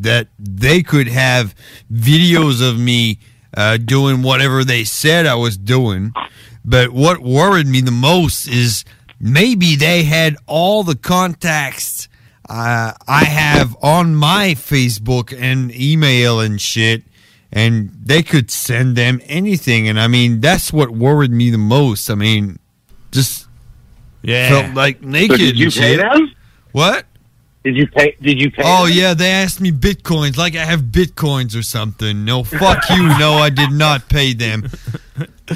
that 0.00 0.28
they 0.38 0.82
could 0.82 1.08
have 1.08 1.54
videos 1.92 2.66
of 2.66 2.78
me 2.78 3.18
uh, 3.56 3.78
doing 3.78 4.22
whatever 4.22 4.62
they 4.62 4.84
said 4.84 5.26
I 5.26 5.34
was 5.34 5.56
doing, 5.56 6.12
but 6.68 6.90
what 6.90 7.20
worried 7.20 7.66
me 7.66 7.80
the 7.80 7.90
most 7.90 8.46
is 8.48 8.84
maybe 9.20 9.76
they 9.76 10.02
had 10.04 10.36
all 10.46 10.82
the 10.84 10.96
contacts 10.96 12.08
uh, 12.48 12.92
I 13.06 13.24
have 13.24 13.76
on 13.82 14.14
my 14.14 14.54
Facebook 14.54 15.36
and 15.38 15.74
email 15.74 16.40
and 16.40 16.60
shit. 16.60 17.02
And 17.50 17.90
they 18.04 18.22
could 18.22 18.50
send 18.50 18.94
them 18.94 19.22
anything, 19.24 19.88
and 19.88 19.98
I 19.98 20.06
mean 20.06 20.40
that's 20.42 20.70
what 20.70 20.90
worried 20.90 21.30
me 21.30 21.48
the 21.48 21.56
most. 21.56 22.10
I 22.10 22.14
mean, 22.14 22.58
just 23.10 23.48
Yeah. 24.22 24.50
felt 24.50 24.74
like 24.74 25.00
naked. 25.02 25.38
did 25.38 25.58
you 25.58 25.70
pay 25.70 25.96
them? 25.96 26.32
What? 26.72 27.06
Did 27.64 27.76
you 27.76 27.86
pay? 27.86 28.16
Did 28.20 28.38
you 28.38 28.50
pay? 28.50 28.62
Oh 28.66 28.86
them? 28.86 28.96
yeah, 28.98 29.14
they 29.14 29.30
asked 29.30 29.62
me 29.62 29.72
bitcoins, 29.72 30.36
like 30.36 30.56
I 30.56 30.64
have 30.66 30.82
bitcoins 30.92 31.56
or 31.58 31.62
something. 31.62 32.26
No, 32.26 32.44
fuck 32.44 32.88
you. 32.90 33.08
No, 33.18 33.32
I 33.38 33.48
did 33.48 33.72
not 33.72 34.10
pay 34.10 34.34
them. 34.34 34.68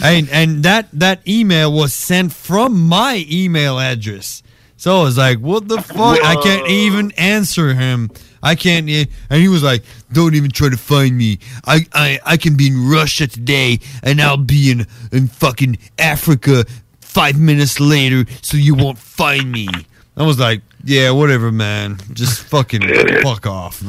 And 0.03 0.29
and 0.31 0.63
that 0.63 0.89
that 0.93 1.27
email 1.27 1.73
was 1.73 1.93
sent 1.93 2.33
from 2.33 2.81
my 2.89 3.27
email 3.31 3.79
address. 3.79 4.43
So 4.77 5.01
I 5.01 5.03
was 5.05 5.17
like, 5.19 5.39
what 5.39 5.69
the 5.69 5.81
fuck? 5.81 6.19
I 6.23 6.35
can't 6.43 6.67
even 6.69 7.13
answer 7.13 7.75
him. 7.75 8.11
I 8.43 8.57
can't. 8.57 8.89
e- 8.89 9.07
And 9.31 9.41
he 9.41 9.47
was 9.49 9.63
like, 9.63 9.85
don't 10.13 10.35
even 10.35 10.51
try 10.51 10.69
to 10.71 10.77
find 10.77 11.17
me. 11.17 11.39
I 11.65 11.87
I, 11.93 12.19
I 12.25 12.37
can 12.37 12.57
be 12.57 12.67
in 12.69 12.89
Russia 12.91 13.27
today, 13.29 13.79
and 14.03 14.21
I'll 14.21 14.37
be 14.37 14.71
in 14.73 14.87
in 15.13 15.29
fucking 15.29 15.79
Africa 15.99 16.65
five 17.01 17.39
minutes 17.39 17.79
later, 17.79 18.25
so 18.43 18.57
you 18.57 18.75
won't 18.75 18.99
find 18.99 19.53
me. 19.53 19.69
I 20.17 20.25
was 20.25 20.39
like, 20.41 20.63
yeah, 20.85 21.11
whatever, 21.13 21.53
man. 21.53 21.99
Just 22.13 22.43
fucking 22.45 22.83
fuck 23.23 23.47
off. 23.47 23.83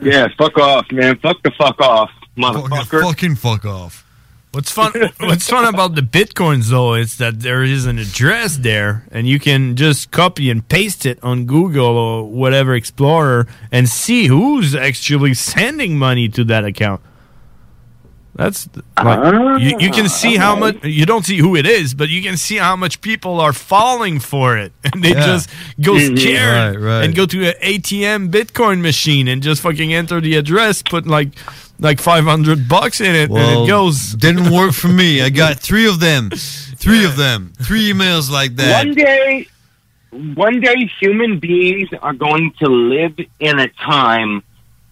Yeah, 0.00 0.28
fuck 0.38 0.56
off, 0.58 0.90
man. 0.90 1.18
Fuck 1.18 1.42
the 1.42 1.50
fuck 1.58 1.78
off, 1.80 2.10
motherfucker. 2.36 3.02
Fucking 3.02 3.34
fuck 3.36 3.64
off. 3.66 4.04
What's 4.52 4.70
fun? 4.72 4.92
What's 5.20 5.48
fun 5.48 5.64
about 5.72 5.94
the 5.94 6.00
bitcoins 6.00 6.70
though 6.70 6.94
is 6.94 7.18
that 7.18 7.40
there 7.40 7.62
is 7.62 7.86
an 7.86 7.98
address 7.98 8.56
there, 8.56 9.06
and 9.12 9.28
you 9.28 9.38
can 9.38 9.76
just 9.76 10.10
copy 10.10 10.50
and 10.50 10.66
paste 10.68 11.06
it 11.06 11.18
on 11.22 11.44
Google 11.46 11.96
or 11.96 12.24
whatever 12.28 12.74
Explorer 12.74 13.46
and 13.70 13.88
see 13.88 14.26
who's 14.26 14.74
actually 14.74 15.34
sending 15.34 15.96
money 15.96 16.28
to 16.30 16.42
that 16.44 16.64
account. 16.64 17.00
That's 18.34 18.68
like 18.96 19.60
you, 19.60 19.76
you 19.78 19.90
can 19.90 20.08
see 20.08 20.36
how 20.36 20.56
much 20.56 20.82
you 20.84 21.04
don't 21.04 21.24
see 21.26 21.38
who 21.38 21.54
it 21.56 21.66
is, 21.66 21.94
but 21.94 22.08
you 22.08 22.22
can 22.22 22.36
see 22.36 22.56
how 22.56 22.74
much 22.74 23.00
people 23.02 23.38
are 23.40 23.52
falling 23.52 24.18
for 24.18 24.56
it, 24.56 24.72
and 24.84 25.02
they 25.04 25.10
Yeah. 25.10 25.26
just 25.26 25.48
go 25.80 25.92
Mhm. 25.94 26.18
scared 26.18 26.76
Right, 26.76 26.82
right. 26.82 27.04
and 27.04 27.14
go 27.14 27.26
to 27.26 27.48
an 27.48 27.54
ATM 27.62 28.30
Bitcoin 28.30 28.80
machine 28.80 29.28
and 29.28 29.42
just 29.42 29.60
fucking 29.62 29.92
enter 29.94 30.20
the 30.20 30.34
address, 30.36 30.80
put 30.82 31.06
like 31.06 31.28
like 31.80 32.00
five 32.00 32.24
hundred 32.24 32.68
bucks 32.68 33.00
in 33.00 33.14
it, 33.14 33.30
and 33.30 33.64
it 33.64 33.68
goes. 33.68 34.12
Didn't 34.14 34.50
work 34.50 34.72
for 34.72 34.88
me. 34.88 35.22
I 35.22 35.30
got 35.30 35.56
three 35.60 35.88
of 35.88 36.00
them. 36.00 36.30
Three 36.30 37.04
of 37.04 37.16
them. 37.16 37.52
Three 37.62 37.92
emails 37.92 38.30
like 38.30 38.56
that. 38.56 38.86
One 38.86 38.94
day, 38.94 39.46
one 40.34 40.60
day, 40.60 40.90
human 41.00 41.38
beings 41.38 41.88
are 42.00 42.12
going 42.14 42.52
to 42.60 42.66
live 42.66 43.18
in 43.38 43.58
a 43.58 43.68
time 43.68 44.42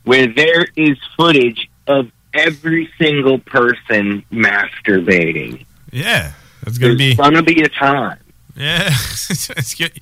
where 0.05 0.27
there 0.27 0.66
is 0.77 0.97
footage 1.16 1.70
of 1.86 2.10
every 2.35 2.90
single 2.98 3.39
person 3.39 4.23
masturbating. 4.32 5.65
Yeah, 5.90 6.32
that's 6.62 6.78
gonna 6.78 6.94
There's 6.94 7.10
be. 7.10 7.15
gonna 7.16 7.43
be 7.43 7.62
a 7.62 7.69
time, 7.69 8.19
Yeah, 8.56 8.89
it's 8.90 9.74
good. 9.74 9.93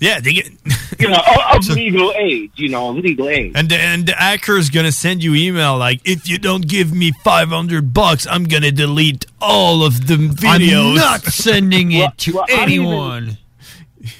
Yeah, 0.00 0.18
they 0.18 0.32
get. 0.32 0.50
you 0.98 1.08
know, 1.08 1.18
of, 1.52 1.56
of 1.58 1.68
legal 1.76 2.12
age. 2.16 2.52
You 2.56 2.70
know, 2.70 2.88
of 2.90 2.96
legal 2.96 3.28
age. 3.28 3.52
And 3.54 3.68
the, 3.68 3.76
and 3.76 4.06
the 4.06 4.14
hacker's 4.14 4.70
gonna 4.70 4.92
send 4.92 5.22
you 5.22 5.34
email 5.34 5.76
like, 5.78 6.00
if 6.04 6.28
you 6.28 6.38
don't 6.38 6.66
give 6.66 6.92
me 6.92 7.12
five 7.22 7.48
hundred 7.50 7.92
bucks, 7.92 8.26
I'm 8.26 8.44
gonna 8.44 8.72
delete 8.72 9.26
all 9.40 9.84
of 9.84 10.06
the 10.06 10.16
videos. 10.16 10.88
I'm 10.90 10.94
not 10.94 11.20
sending 11.22 11.92
it 11.92 11.98
Well- 11.98 12.12
to 12.16 12.32
well, 12.32 12.44
I'm 12.50 12.58
anyone. 12.60 13.38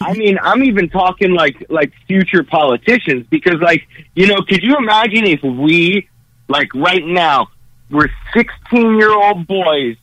I 0.03 0.13
mean, 0.13 0.39
I'm 0.43 0.63
even 0.65 0.91
talking 0.91 1.33
like 1.33 1.65
like 1.71 1.93
future 2.07 2.43
politicians 2.45 3.27
because, 3.31 3.61
like, 3.63 3.89
you 4.15 4.27
know, 4.27 4.43
could 4.43 4.63
you 4.63 4.77
imagine 4.77 5.25
if 5.27 5.43
we, 5.43 6.07
like, 6.49 6.75
right 6.75 7.03
now, 7.05 7.49
we're 7.91 8.11
16 8.35 8.97
year 8.99 9.15
old 9.15 9.47
boys 9.47 9.97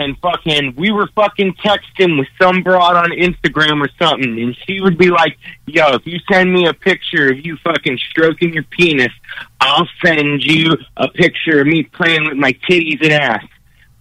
and 0.00 0.16
fucking 0.18 0.74
we 0.76 0.90
were 0.90 1.08
fucking 1.14 1.54
texting 1.54 2.18
with 2.18 2.28
some 2.40 2.62
broad 2.62 2.96
on 2.96 3.10
Instagram 3.10 3.84
or 3.84 3.90
something, 3.98 4.40
and 4.40 4.56
she 4.66 4.80
would 4.80 4.98
be 4.98 5.10
like, 5.10 5.36
"Yo, 5.66 5.94
if 5.94 6.06
you 6.06 6.18
send 6.30 6.52
me 6.52 6.66
a 6.66 6.74
picture 6.74 7.30
of 7.30 7.44
you 7.44 7.56
fucking 7.58 7.98
stroking 8.10 8.52
your 8.52 8.64
penis, 8.64 9.12
I'll 9.60 9.88
send 10.04 10.42
you 10.44 10.76
a 10.96 11.08
picture 11.08 11.60
of 11.60 11.66
me 11.66 11.84
playing 11.84 12.24
with 12.24 12.36
my 12.36 12.52
titties 12.68 13.02
and 13.02 13.12
ass." 13.12 13.44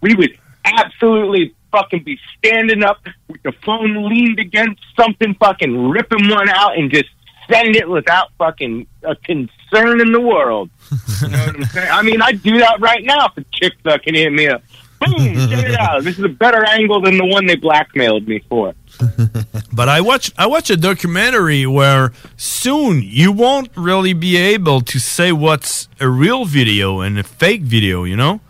We 0.01 0.15
would 0.15 0.37
absolutely 0.65 1.53
fucking 1.71 2.03
be 2.03 2.19
standing 2.37 2.83
up 2.83 2.97
with 3.27 3.43
the 3.43 3.51
phone 3.63 4.09
leaned 4.09 4.39
against 4.39 4.81
something, 4.95 5.35
fucking 5.35 5.89
ripping 5.89 6.29
one 6.29 6.49
out 6.49 6.77
and 6.77 6.91
just 6.91 7.09
send 7.49 7.75
it 7.75 7.89
without 7.89 8.31
fucking 8.37 8.87
a 9.03 9.15
concern 9.15 10.01
in 10.01 10.11
the 10.11 10.21
world. 10.21 10.69
You 11.21 11.27
know 11.27 11.45
what 11.45 11.55
I'm 11.55 11.63
saying? 11.65 11.89
I 11.91 12.01
mean, 12.01 12.21
I'd 12.21 12.41
do 12.41 12.59
that 12.59 12.79
right 12.79 13.03
now 13.03 13.27
if 13.27 13.37
a 13.37 13.43
chick 13.51 13.73
fucking 13.83 14.15
hit 14.15 14.31
me 14.31 14.47
up. 14.47 14.63
Boom, 15.01 15.33
get 15.49 15.65
it 15.71 15.75
out. 15.79 16.03
This 16.03 16.17
is 16.19 16.25
a 16.25 16.29
better 16.29 16.65
angle 16.65 16.99
than 17.01 17.17
the 17.17 17.25
one 17.25 17.45
they 17.45 17.55
blackmailed 17.55 18.27
me 18.27 18.43
for. 18.49 18.73
But 19.71 19.87
I 19.87 20.01
watch 20.01 20.31
I 20.37 20.45
watch 20.47 20.69
a 20.69 20.75
documentary 20.77 21.65
where 21.65 22.11
soon 22.35 23.01
you 23.03 23.31
won't 23.31 23.69
really 23.77 24.13
be 24.13 24.35
able 24.35 24.81
to 24.81 24.99
say 24.99 25.31
what's 25.31 25.87
a 26.01 26.09
real 26.09 26.43
video 26.45 26.99
and 26.99 27.17
a 27.17 27.23
fake 27.23 27.61
video. 27.61 28.03
You 28.03 28.17
know? 28.17 28.41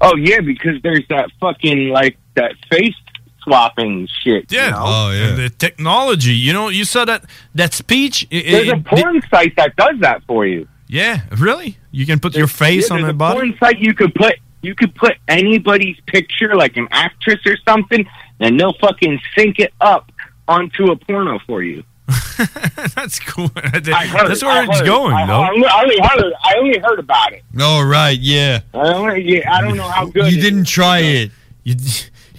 Oh 0.00 0.16
yeah, 0.16 0.40
because 0.40 0.80
there's 0.82 1.06
that 1.08 1.30
fucking 1.40 1.88
like 1.90 2.16
that 2.36 2.52
face 2.70 2.94
swapping 3.42 4.08
shit. 4.22 4.50
Yeah. 4.50 4.66
You 4.66 4.70
know? 4.72 4.78
Oh, 4.86 5.10
And 5.12 5.38
the 5.38 5.50
technology. 5.50 6.32
You 6.34 6.52
know, 6.52 6.68
you 6.70 6.84
saw 6.84 7.04
that 7.04 7.24
that 7.54 7.74
speech. 7.74 8.26
i- 8.32 8.36
i- 8.36 8.50
There's 8.52 8.68
a 8.68 8.76
it- 8.76 8.84
porn 8.86 9.20
site 9.30 9.54
that 9.56 9.76
does 9.76 9.98
that 10.00 10.22
for 10.26 10.46
you. 10.46 10.66
yeah, 10.88 11.22
really? 11.36 11.76
You 11.90 12.06
can 12.06 12.18
put 12.20 12.34
your 12.34 12.46
face 12.48 12.88
Yeah, 12.88 12.94
on 12.96 13.02
there's 13.02 13.10
the 13.12 13.14
a 13.16 13.24
body. 13.24 13.34
porn 13.38 13.56
site 13.60 13.78
you 13.78 13.92
could 13.94 14.14
put 14.14 14.34
you 14.64 14.74
could 14.74 14.94
put 14.94 15.14
anybody's 15.28 15.98
picture, 16.06 16.54
like 16.54 16.76
an 16.76 16.88
actress 16.90 17.40
or 17.46 17.56
something, 17.66 18.06
and 18.40 18.58
they'll 18.58 18.74
fucking 18.74 19.20
sync 19.36 19.58
it 19.58 19.72
up 19.80 20.10
onto 20.48 20.90
a 20.90 20.96
porno 20.96 21.38
for 21.46 21.62
you. 21.62 21.84
That's 22.94 23.18
cool. 23.20 23.50
I 23.56 24.06
heard, 24.06 24.28
That's 24.28 24.42
where 24.42 24.52
I 24.52 24.64
it's 24.64 24.78
heard. 24.80 24.86
going, 24.86 25.14
I, 25.14 25.26
though. 25.26 25.40
I, 25.40 25.50
only- 25.50 25.66
I 25.66 25.82
only 25.82 25.98
heard. 26.00 26.32
I 26.42 26.54
only 26.58 26.78
heard 26.78 26.98
about 26.98 27.32
it. 27.32 27.42
All 27.60 27.84
right, 27.84 28.18
yeah. 28.18 28.60
I 28.74 28.92
only. 28.92 29.22
Yeah, 29.22 29.52
I 29.54 29.60
don't 29.62 29.76
know 29.76 29.88
how 29.88 30.06
good. 30.06 30.30
You 30.32 30.38
it 30.38 30.42
didn't 30.42 30.64
try 30.66 30.98
it. 31.00 31.30
You, 31.62 31.76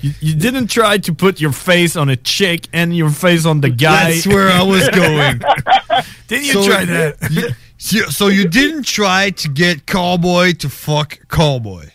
you 0.02 0.12
you 0.20 0.36
didn't 0.36 0.68
try 0.68 1.00
to 1.00 1.14
put 1.16 1.42
your 1.42 1.52
face 1.52 1.96
on 1.96 2.10
a 2.10 2.16
chick 2.16 2.68
and 2.74 2.96
your 2.96 3.10
face 3.10 3.46
on 3.46 3.62
the 3.62 3.70
guy. 3.72 4.12
That's 4.14 4.28
where 4.28 4.50
I 4.50 4.62
was 4.62 4.88
going. 5.04 5.42
Didn't 6.28 6.46
you 6.46 6.54
So- 6.54 6.68
try 6.68 6.86
that? 6.86 7.30
you- 7.32 7.50
so, 7.78 8.00
so 8.10 8.28
you 8.30 8.48
didn't 8.48 8.84
try 8.84 9.32
to 9.32 9.50
get 9.50 9.86
cowboy 9.86 10.54
to 10.54 10.70
fuck 10.70 11.20
cowboy. 11.28 11.88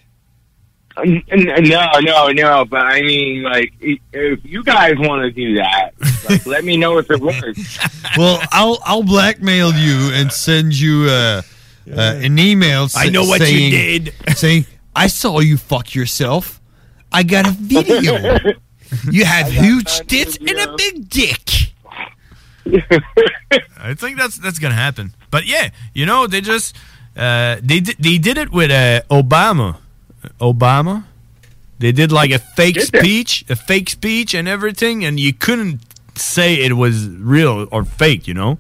N- 0.99 1.23
n- 1.31 1.65
No, 1.65 1.89
no, 2.01 2.29
no. 2.29 2.65
But 2.65 2.83
I 2.83 3.01
mean, 3.03 3.43
like, 3.43 3.73
if 3.81 4.45
you 4.45 4.63
guys 4.65 4.95
want 4.99 5.23
to 5.23 5.31
do 5.31 5.55
that, 5.57 5.93
like, 6.29 6.45
let 6.47 6.65
me 6.65 6.77
know 6.77 6.99
if 6.99 7.11
it 7.11 7.21
works. 7.21 7.79
Well, 8.17 8.43
I'll 8.51 8.79
I'll 8.85 9.05
blackmail 9.05 9.73
you 9.73 10.13
and 10.13 10.33
send 10.33 10.79
you 10.79 11.07
uh, 11.09 11.43
uh, 11.89 12.01
an 12.21 12.39
email. 12.41 12.89
I 12.97 13.09
know 13.09 13.25
what 13.25 13.41
you 13.41 13.71
did. 13.71 14.15
Saying 14.37 14.67
I 14.97 15.07
saw 15.07 15.39
you 15.39 15.57
fuck 15.57 15.95
yourself. 15.95 16.61
I 17.13 17.23
got 17.23 17.47
a 17.47 17.53
video. 17.53 18.15
you 19.13 19.25
have 19.25 19.47
huge 19.53 20.01
tits 20.09 20.37
and 20.39 20.51
a 20.59 20.75
big 20.77 21.09
dick. 21.09 21.71
I 23.79 23.95
think 23.95 24.19
that's 24.19 24.37
that's 24.37 24.59
gonna 24.59 24.75
happen. 24.75 25.15
But 25.31 25.47
yeah, 25.47 25.71
you 25.95 26.05
know, 26.07 26.27
they 26.27 26.41
just 26.41 26.77
uh, 27.17 27.57
they 27.63 27.81
di- 27.81 27.97
they 27.99 28.19
did 28.19 28.39
it 28.39 28.51
with 28.51 28.71
uh, 28.71 29.03
Obama. 29.11 29.77
Obama. 30.41 31.05
They 31.79 31.93
did 31.93 32.13
like 32.13 32.31
a 32.31 32.39
fake 32.39 32.75
Did 32.75 32.87
speech, 32.89 33.45
a 33.49 33.57
fake 33.57 33.89
speech, 33.89 34.35
and 34.35 34.47
everything, 34.47 35.05
and 35.05 35.19
you 35.19 35.33
couldn't 35.33 35.81
say 36.15 36.57
it 36.57 36.75
was 36.75 37.09
real 37.09 37.67
or 37.73 37.85
fake. 37.87 38.29
You 38.29 38.35
know, 38.35 38.59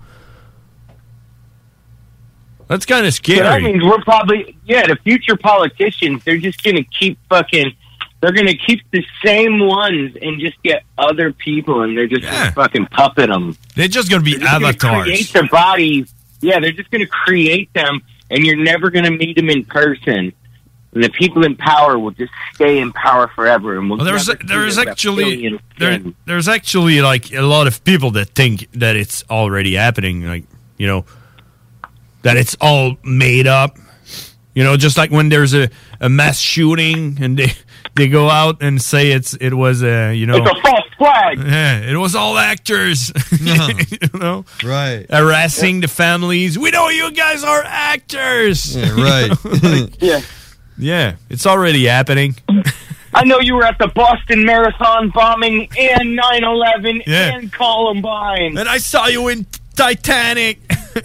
that's 2.66 2.86
kind 2.86 3.04
of 3.04 3.12
So 3.12 3.20
that 3.20 3.24
scary. 3.24 3.62
means 3.62 3.84
we're 3.84 4.00
probably 4.02 4.56
yeah. 4.64 4.86
The 4.86 4.96
future 4.96 5.36
politicians, 5.36 6.22
they're 6.24 6.38
just 6.38 6.62
gonna 6.62 6.84
keep 6.84 7.18
fucking. 7.28 7.72
They're 8.20 8.32
gonna 8.32 8.54
keep 8.54 8.82
the 8.90 9.04
same 9.24 9.58
ones 9.60 10.14
and 10.20 10.38
just 10.40 10.62
get 10.62 10.82
other 10.98 11.32
people, 11.32 11.82
and 11.82 11.96
they're 11.96 12.06
just 12.06 12.22
gonna 12.22 12.52
fucking 12.52 12.86
puppet 12.86 13.28
them. 13.30 13.56
They're 13.74 13.88
just 13.88 14.10
gonna 14.10 14.22
be 14.22 14.36
They're 14.36 14.46
just 14.46 14.78
gonna 14.78 14.98
avatars. 14.98 15.02
create 15.04 15.32
their 15.32 15.48
bodies. 15.48 16.14
Yeah, 16.40 16.60
they're 16.60 16.72
just 16.72 16.90
gonna 16.90 17.06
create 17.06 17.72
them, 17.72 18.00
and 18.30 18.44
you're 18.46 18.56
never 18.62 18.90
gonna 18.90 19.10
meet 19.10 19.36
them 19.36 19.48
in 19.50 19.64
person. 19.64 20.32
And 20.92 21.04
the 21.04 21.08
people 21.10 21.44
in 21.44 21.56
power 21.56 21.98
will 21.98 22.10
just 22.10 22.32
stay 22.54 22.78
in 22.78 22.92
power 22.92 23.28
forever. 23.28 23.78
And 23.78 23.88
we'll 23.88 23.98
Well, 23.98 24.06
there's 24.06 24.28
never 24.28 24.44
there's 24.44 24.78
actually 24.78 25.58
there, 25.78 26.00
there's 26.26 26.48
actually 26.48 27.00
like 27.00 27.32
a 27.32 27.42
lot 27.42 27.66
of 27.66 27.84
people 27.84 28.10
that 28.12 28.30
think 28.30 28.68
that 28.72 28.96
it's 28.96 29.22
already 29.30 29.74
happening, 29.74 30.26
like 30.26 30.44
you 30.78 30.86
know, 30.86 31.04
that 32.22 32.36
it's 32.36 32.56
all 32.60 32.96
made 33.04 33.46
up. 33.46 33.76
You 34.52 34.64
know, 34.64 34.76
just 34.76 34.96
like 34.98 35.12
when 35.12 35.28
there's 35.28 35.54
a, 35.54 35.70
a 36.00 36.08
mass 36.08 36.38
shooting 36.38 37.18
and 37.22 37.38
they 37.38 37.52
they 37.94 38.08
go 38.08 38.28
out 38.28 38.60
and 38.60 38.82
say 38.82 39.12
it's 39.12 39.34
it 39.34 39.54
was 39.54 39.82
a 39.82 40.12
you 40.12 40.26
know 40.26 40.36
It's 40.36 40.50
a 40.50 40.60
false 40.60 40.84
flag. 40.98 41.38
yeah 41.46 41.78
it 41.78 41.96
was 41.96 42.14
all 42.14 42.36
actors 42.36 43.10
uh-huh. 43.16 43.72
you 43.90 44.18
know 44.18 44.44
right 44.64 45.06
harassing 45.08 45.80
the 45.80 45.88
families. 45.88 46.58
We 46.58 46.72
know 46.72 46.88
you 46.88 47.12
guys 47.12 47.44
are 47.44 47.62
actors. 47.64 48.76
Yeah, 48.76 48.90
right. 49.00 49.44
Like, 49.44 50.02
yeah. 50.02 50.20
Yeah, 50.80 51.16
it's 51.28 51.46
already 51.46 51.86
happening. 51.86 52.36
I 53.14 53.24
know 53.24 53.40
you 53.40 53.54
were 53.54 53.64
at 53.64 53.78
the 53.78 53.88
Boston 53.88 54.44
Marathon 54.44 55.10
bombing 55.10 55.68
and 55.78 56.18
9/11 56.18 57.02
Yeah. 57.06 57.34
and 57.36 57.52
Columbine, 57.52 58.56
and 58.56 58.68
I 58.68 58.78
saw 58.78 59.06
you 59.06 59.28
in 59.28 59.46
Titanic. 59.76 60.58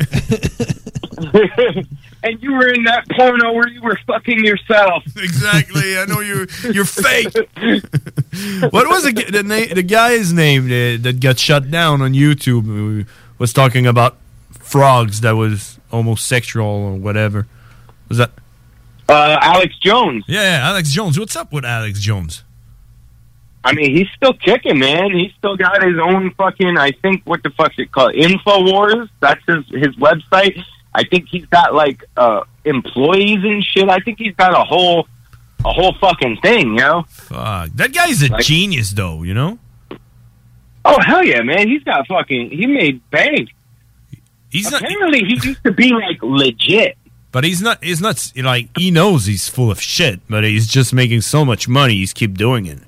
and 2.23 2.41
you 2.41 2.53
were 2.53 2.67
in 2.67 2.83
that 2.83 3.05
porno 3.15 3.53
where 3.53 3.67
you 3.67 3.81
were 3.81 3.97
fucking 4.07 4.43
yourself. 4.43 5.03
Exactly. 5.17 5.97
I 5.97 6.05
know 6.05 6.19
you. 6.19 6.47
You're 6.71 6.85
fake. 6.85 7.33
what 8.71 8.87
was 8.87 9.03
the, 9.03 9.27
the 9.31 9.43
name? 9.43 9.73
The 9.73 9.83
guy's 9.83 10.33
name 10.33 10.67
that, 10.69 10.99
that 11.03 11.19
got 11.19 11.39
shut 11.39 11.71
down 11.71 12.01
on 12.01 12.13
YouTube 12.13 12.65
who 12.65 13.05
was 13.37 13.53
talking 13.53 13.87
about 13.87 14.17
frogs 14.51 15.21
that 15.21 15.31
was 15.31 15.79
almost 15.91 16.27
sexual 16.27 16.65
or 16.65 16.95
whatever. 16.95 17.47
Was 18.09 18.17
that? 18.17 18.31
Uh, 19.07 19.37
Alex 19.41 19.77
Jones. 19.79 20.23
Yeah, 20.27 20.61
Alex 20.63 20.89
Jones. 20.91 21.19
What's 21.19 21.35
up 21.35 21.53
with 21.53 21.65
Alex 21.65 21.99
Jones? 21.99 22.43
I 23.63 23.73
mean, 23.73 23.95
he's 23.95 24.07
still 24.15 24.33
kicking, 24.33 24.77
man. 24.77 25.11
He's 25.11 25.31
still 25.37 25.57
got 25.57 25.81
his 25.83 25.97
own 25.99 26.31
fucking. 26.35 26.77
I 26.77 26.91
think 26.91 27.23
what 27.25 27.41
the 27.43 27.49
fuck's 27.51 27.75
it 27.79 27.91
called? 27.91 28.13
Infowars. 28.13 29.09
That's 29.19 29.41
his 29.47 29.65
his 29.69 29.95
website. 29.95 30.63
I 30.93 31.03
think 31.03 31.27
he's 31.29 31.45
got 31.47 31.73
like 31.73 32.03
uh 32.15 32.41
employees 32.63 33.43
and 33.43 33.63
shit. 33.63 33.89
I 33.89 33.99
think 33.99 34.19
he's 34.19 34.35
got 34.35 34.53
a 34.53 34.63
whole 34.63 35.07
a 35.65 35.73
whole 35.73 35.93
fucking 35.99 36.37
thing, 36.41 36.69
you 36.69 36.75
know. 36.75 37.05
Fuck. 37.09 37.71
That 37.75 37.91
guy's 37.91 38.21
a 38.21 38.29
genius, 38.37 38.91
though. 38.91 39.23
You 39.23 39.33
know. 39.33 39.59
Oh 40.87 40.99
hell 41.01 41.23
yeah, 41.25 41.41
man! 41.41 41.67
He's 41.67 41.83
got 41.83 42.05
fucking. 42.07 42.51
He 42.51 42.67
made 42.67 43.01
bank. 43.09 43.49
He's 44.51 44.71
apparently 44.71 45.19
he 45.23 45.39
used 45.43 45.63
to 45.63 45.71
be 45.71 45.91
like 45.91 46.21
legit. 46.21 46.97
But 47.35 47.43
he's 47.43 47.61
not. 47.61 47.83
He's 47.83 47.99
not 47.99 48.31
like 48.37 48.69
he 48.77 48.91
knows 48.91 49.25
he's 49.25 49.49
full 49.49 49.69
of 49.69 49.81
shit. 49.81 50.21
But 50.29 50.45
he's 50.45 50.67
just 50.67 50.93
making 50.93 51.19
so 51.19 51.43
much 51.43 51.67
money. 51.67 51.95
He's 51.95 52.13
keep 52.13 52.37
doing 52.37 52.65
it. 52.65 52.79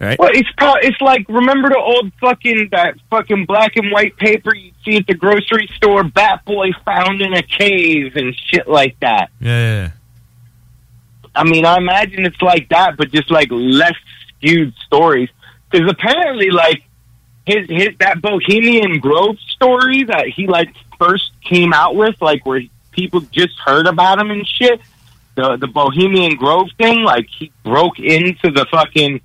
Right. 0.00 0.18
Well, 0.18 0.32
it's 0.34 0.50
probably 0.56 0.88
it's 0.88 1.00
like 1.00 1.28
remember 1.28 1.68
the 1.68 1.78
old 1.78 2.12
fucking 2.20 2.70
that 2.72 2.96
fucking 3.08 3.46
black 3.46 3.76
and 3.76 3.92
white 3.92 4.16
paper 4.16 4.52
you 4.52 4.72
see 4.84 4.96
at 4.96 5.06
the 5.06 5.14
grocery 5.14 5.68
store, 5.76 6.02
Bat 6.02 6.44
Boy 6.44 6.72
found 6.84 7.22
in 7.22 7.32
a 7.34 7.42
cave 7.42 8.16
and 8.16 8.34
shit 8.34 8.66
like 8.66 8.98
that. 8.98 9.30
Yeah. 9.38 9.92
I 11.36 11.44
mean, 11.44 11.64
I 11.64 11.76
imagine 11.76 12.26
it's 12.26 12.42
like 12.42 12.70
that, 12.70 12.96
but 12.96 13.12
just 13.12 13.30
like 13.30 13.46
less 13.52 13.94
skewed 14.26 14.74
stories. 14.86 15.28
Because 15.70 15.88
apparently, 15.88 16.50
like 16.50 16.82
his 17.46 17.68
his 17.68 17.90
that 18.00 18.20
Bohemian 18.20 18.98
Grove 18.98 19.38
story 19.50 20.02
that 20.02 20.26
he 20.26 20.48
like 20.48 20.74
first 20.98 21.30
came 21.44 21.72
out 21.72 21.94
with, 21.94 22.20
like 22.20 22.44
where 22.44 22.62
people 22.92 23.20
just 23.20 23.58
heard 23.58 23.86
about 23.86 24.20
him 24.20 24.30
and 24.30 24.46
shit. 24.46 24.80
The 25.34 25.56
the 25.56 25.68
Bohemian 25.68 26.36
Grove 26.36 26.68
thing, 26.76 27.02
like 27.02 27.26
he 27.28 27.52
broke 27.62 27.98
into 27.98 28.50
the 28.50 28.66
fucking 28.70 29.20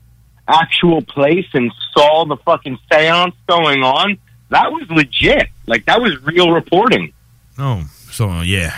actual 0.47 1.01
place 1.01 1.47
and 1.53 1.71
saw 1.93 2.25
the 2.25 2.37
fucking 2.37 2.77
seance 2.91 3.35
going 3.47 3.83
on. 3.83 4.17
That 4.49 4.71
was 4.71 4.89
legit. 4.89 5.49
Like 5.65 5.85
that 5.85 6.01
was 6.01 6.21
real 6.23 6.51
reporting. 6.51 7.13
Oh, 7.57 7.83
so 8.11 8.41
yeah. 8.41 8.77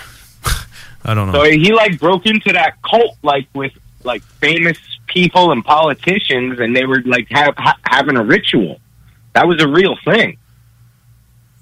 I 1.05 1.13
don't 1.13 1.31
know. 1.31 1.43
So 1.43 1.43
he 1.43 1.73
like 1.73 1.99
broke 1.99 2.25
into 2.25 2.53
that 2.53 2.81
cult 2.81 3.17
like 3.21 3.47
with 3.53 3.73
like 4.03 4.23
famous 4.23 4.77
people 5.07 5.51
and 5.51 5.63
politicians, 5.63 6.59
and 6.59 6.75
they 6.75 6.85
were 6.85 7.01
like 7.05 7.27
have, 7.31 7.55
ha- 7.57 7.79
having 7.83 8.17
a 8.17 8.23
ritual. 8.23 8.79
That 9.33 9.47
was 9.47 9.61
a 9.61 9.67
real 9.67 9.97
thing. 10.05 10.37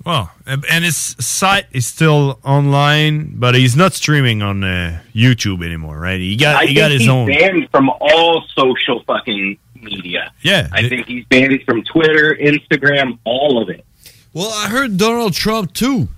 Well, 0.05 0.31
and 0.45 0.65
and 0.69 0.83
his 0.83 0.97
site 0.97 1.65
is 1.71 1.87
still 1.87 2.39
online, 2.43 3.35
but 3.39 3.55
he's 3.55 3.75
not 3.75 3.93
streaming 3.93 4.41
on 4.41 4.63
uh, 4.63 5.01
YouTube 5.15 5.65
anymore, 5.65 5.97
right? 5.97 6.19
He 6.19 6.35
got 6.35 6.57
I 6.63 6.65
he 6.65 6.73
got 6.73 6.89
think 6.89 6.93
his 6.93 7.01
he's 7.03 7.09
own. 7.09 7.27
banned 7.27 7.69
from 7.71 7.89
all 7.89 8.43
social 8.49 9.01
fucking 9.03 9.57
media. 9.75 10.33
Yeah, 10.41 10.67
I 10.73 10.89
think 10.89 11.07
he's 11.07 11.25
banned 11.25 11.61
from 11.63 11.83
Twitter, 11.83 12.37
Instagram, 12.39 13.17
all 13.23 13.61
of 13.61 13.69
it. 13.69 13.85
Well, 14.33 14.51
I 14.53 14.67
heard 14.67 14.97
Donald 14.97 15.33
Trump 15.33 15.73
too. 15.73 16.09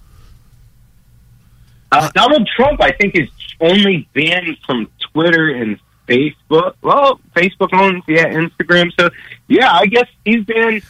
Uh, 1.92 2.10
Donald 2.16 2.48
Trump, 2.56 2.82
I 2.82 2.92
think, 2.92 3.16
is 3.16 3.30
only 3.62 4.08
banned 4.14 4.58
from 4.66 4.90
Twitter 5.12 5.50
and 5.50 5.80
Facebook. 6.08 6.74
Well, 6.82 7.20
Facebook 7.36 7.70
owns 7.74 8.04
yeah 8.08 8.26
Instagram, 8.34 8.92
so 9.00 9.10
yeah, 9.48 9.72
I 9.72 9.86
guess 9.86 10.08
he's 10.26 10.44
banned. 10.44 10.82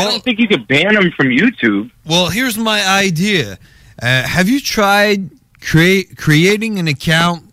I 0.00 0.04
don't 0.04 0.22
think 0.24 0.38
you 0.38 0.48
could 0.48 0.66
ban 0.68 0.94
them 0.94 1.10
from 1.12 1.26
YouTube. 1.28 1.90
Well, 2.06 2.28
here's 2.30 2.56
my 2.58 2.84
idea. 2.86 3.58
Uh, 4.00 4.22
have 4.22 4.48
you 4.48 4.60
tried 4.60 5.30
create 5.60 6.16
creating 6.16 6.78
an 6.78 6.88
account 6.88 7.52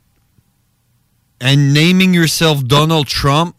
and 1.41 1.74
naming 1.74 2.14
yourself 2.14 2.66
Donald 2.66 3.07
Trump? 3.07 3.56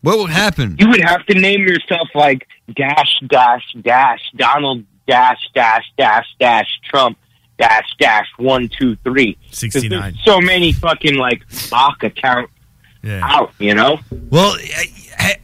What 0.00 0.18
would 0.18 0.30
happen? 0.30 0.76
You 0.78 0.88
would 0.90 1.02
have 1.02 1.24
to 1.26 1.34
name 1.38 1.60
yourself 1.62 2.08
like 2.14 2.46
dash 2.76 3.20
dash 3.28 3.64
dash 3.82 4.20
Donald 4.36 4.84
dash 5.06 5.40
dash 5.54 5.84
dash 5.96 6.26
dash 6.38 6.68
Trump 6.84 7.18
dash 7.58 7.88
dash 7.98 8.26
one 8.36 8.68
two 8.68 8.96
three. 9.02 9.34
'Cause 9.34 9.60
there's 9.60 9.72
69. 9.72 10.18
So 10.24 10.40
many 10.40 10.72
fucking 10.72 11.16
like 11.16 11.42
mock 11.70 12.02
accounts 12.04 12.52
out, 13.06 13.52
you 13.58 13.74
know. 13.74 13.98
Well, 14.30 14.56
I- 14.76 14.92
I- 15.18 15.36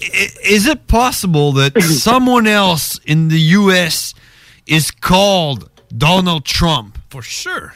is 0.00 0.66
it 0.66 0.86
possible 0.86 1.52
that 1.52 1.80
someone 1.82 2.46
else 2.46 2.98
in 3.04 3.28
the 3.28 3.40
U.S. 3.40 4.14
is 4.66 4.90
called 4.90 5.70
Donald 5.96 6.44
Trump? 6.44 6.98
For 7.10 7.22
sure. 7.22 7.74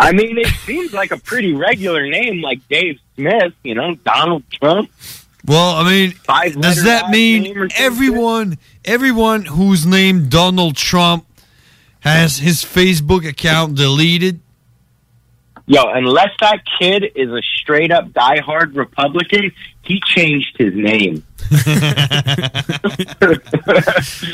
I 0.00 0.12
mean, 0.12 0.38
it 0.38 0.46
seems 0.64 0.92
like 0.92 1.10
a 1.10 1.18
pretty 1.18 1.52
regular 1.52 2.06
name, 2.08 2.40
like 2.40 2.66
Dave 2.68 3.00
Smith. 3.16 3.52
You 3.64 3.74
know, 3.74 3.94
Donald 3.96 4.44
Trump. 4.50 4.90
Well, 5.44 5.76
I 5.76 5.84
mean, 5.84 6.10
Five-letter 6.12 6.60
does 6.60 6.84
that 6.84 7.10
mean 7.10 7.70
everyone 7.76 8.58
everyone 8.84 9.44
who's 9.46 9.86
named 9.86 10.30
Donald 10.30 10.76
Trump 10.76 11.26
has 12.00 12.38
his 12.38 12.64
Facebook 12.64 13.26
account 13.26 13.74
deleted? 13.74 14.40
Yo, 15.66 15.82
unless 15.86 16.30
that 16.40 16.62
kid 16.78 17.12
is 17.14 17.30
a 17.30 17.42
straight 17.60 17.92
up 17.92 18.08
diehard 18.08 18.74
Republican, 18.74 19.52
he 19.88 20.00
changed 20.04 20.54
his 20.58 20.74
name. 20.74 21.24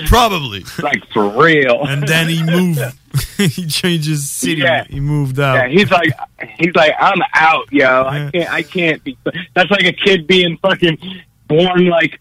Probably. 0.08 0.64
Like 0.82 1.06
for 1.12 1.28
real. 1.28 1.86
And 1.86 2.02
then 2.08 2.28
he 2.28 2.42
moved. 2.42 2.80
he 3.36 3.66
changed 3.68 4.08
his 4.08 4.28
city. 4.28 4.62
Yeah. 4.62 4.82
He 4.90 4.98
moved 4.98 5.38
out. 5.38 5.54
Yeah, 5.54 5.68
he's 5.68 5.92
like, 5.92 6.10
he's 6.58 6.74
like, 6.74 6.92
I'm 6.98 7.20
out, 7.34 7.72
yo. 7.72 8.04
I 8.04 8.30
can't, 8.32 8.52
I 8.52 8.62
can't 8.62 9.04
be. 9.04 9.16
That's 9.54 9.70
like 9.70 9.84
a 9.84 9.92
kid 9.92 10.26
being 10.26 10.58
fucking 10.58 10.98
born 11.46 11.86
like 11.86 12.20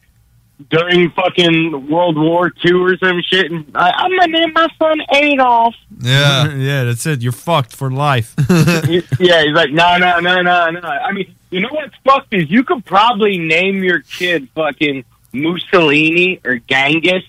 during 0.70 1.12
fucking 1.12 1.90
World 1.90 2.18
War 2.18 2.52
II 2.64 2.74
or 2.74 2.98
some 2.98 3.22
shit. 3.22 3.52
And 3.52 3.66
I, 3.76 3.92
I'm 3.92 4.18
gonna 4.18 4.28
name 4.28 4.54
my 4.54 4.68
son 4.80 5.02
Adolf. 5.14 5.76
Yeah, 6.00 6.54
yeah, 6.56 6.84
that's 6.86 7.06
it. 7.06 7.22
You're 7.22 7.32
fucked 7.32 7.76
for 7.76 7.92
life. 7.92 8.34
yeah, 8.50 9.44
he's 9.44 9.54
like, 9.54 9.72
no, 9.72 9.98
no, 9.98 10.20
no, 10.20 10.42
no, 10.42 10.70
no. 10.70 10.80
I 10.80 11.12
mean, 11.12 11.34
you 11.50 11.62
know 11.62 11.70
what's 11.72 11.96
fucked 12.04 12.34
is 12.34 12.50
you 12.50 12.64
could 12.64 12.86
probably 12.86 13.38
name 13.38 13.84
your 13.84 14.00
kid 14.00 14.50
fucking 14.56 15.06
Mussolini 15.32 16.40
or 16.44 16.60
Genghis, 16.60 17.24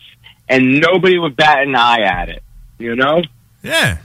and 0.48 0.80
nobody 0.80 1.18
would 1.18 1.36
bat 1.36 1.66
an 1.66 1.74
eye 1.74 2.02
at 2.02 2.28
it. 2.28 2.42
You 2.78 2.96
know? 2.96 3.22
Yeah, 3.62 3.98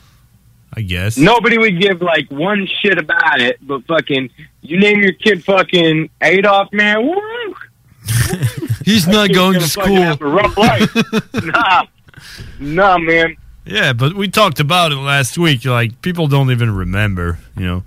I 0.74 0.82
guess. 0.82 1.18
Nobody 1.18 1.58
would 1.58 1.80
give 1.80 2.02
like 2.02 2.30
one 2.30 2.68
shit 2.68 2.98
about 2.98 3.41
it, 3.41 3.66
but 3.66 3.86
fucking, 3.86 4.30
you 4.62 4.80
name 4.80 5.02
your 5.02 5.14
kid 5.14 5.44
fucking 5.44 6.10
Adolf, 6.22 6.72
man. 6.72 7.06
Woo! 7.06 7.56
He's 8.90 9.07
not 9.07 9.32
going 9.32 9.53
to 9.60 9.68
school. 9.68 9.95
have 9.95 10.22
a 10.22 10.28
rough 10.28 10.57
life. 10.57 10.95
nah, 11.44 11.84
nah, 12.60 12.98
man. 12.98 13.36
Yeah, 13.66 13.94
but 13.94 14.16
we 14.16 14.28
talked 14.30 14.60
about 14.60 14.91
it 14.91 14.95
last 14.95 15.38
week. 15.38 15.64
Like 15.66 16.02
people 16.02 16.28
don't 16.28 16.49
even 16.52 16.76
remember, 16.76 17.38
you 17.56 17.66
know, 17.66 17.84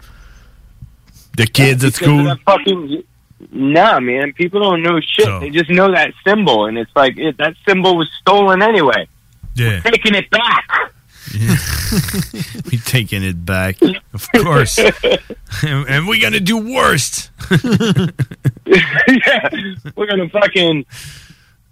the 1.37 1.47
kids 1.47 1.83
at 1.85 1.95
school. 1.95 2.35
Fucking, 2.45 3.03
nah, 3.51 3.99
man. 4.01 4.33
People 4.35 4.61
don't 4.61 4.83
know 4.83 5.01
shit. 5.01 5.25
So- 5.25 5.41
They 5.41 5.51
just 5.51 5.71
know 5.71 5.91
that 5.93 6.13
symbol, 6.25 6.67
and 6.67 6.79
it's 6.79 6.91
like 6.95 7.17
it, 7.19 7.37
that 7.39 7.55
symbol 7.67 7.97
was 7.97 8.09
stolen 8.21 8.63
anyway. 8.63 9.09
Yeah, 9.55 9.81
Taking 9.81 10.15
it 10.15 10.31
back. 10.31 10.93
we 12.71 12.79
taking 12.79 13.23
it 13.23 13.45
back, 13.45 13.77
of 14.13 14.27
course, 14.33 14.79
and, 15.63 15.89
and 15.89 16.07
we're 16.09 16.21
gonna 16.21 16.41
do 16.41 16.59
worst. 16.59 17.31
yeah, 17.51 19.49
we're 19.97 20.07
gonna 20.07 20.29
fucking 20.29 20.85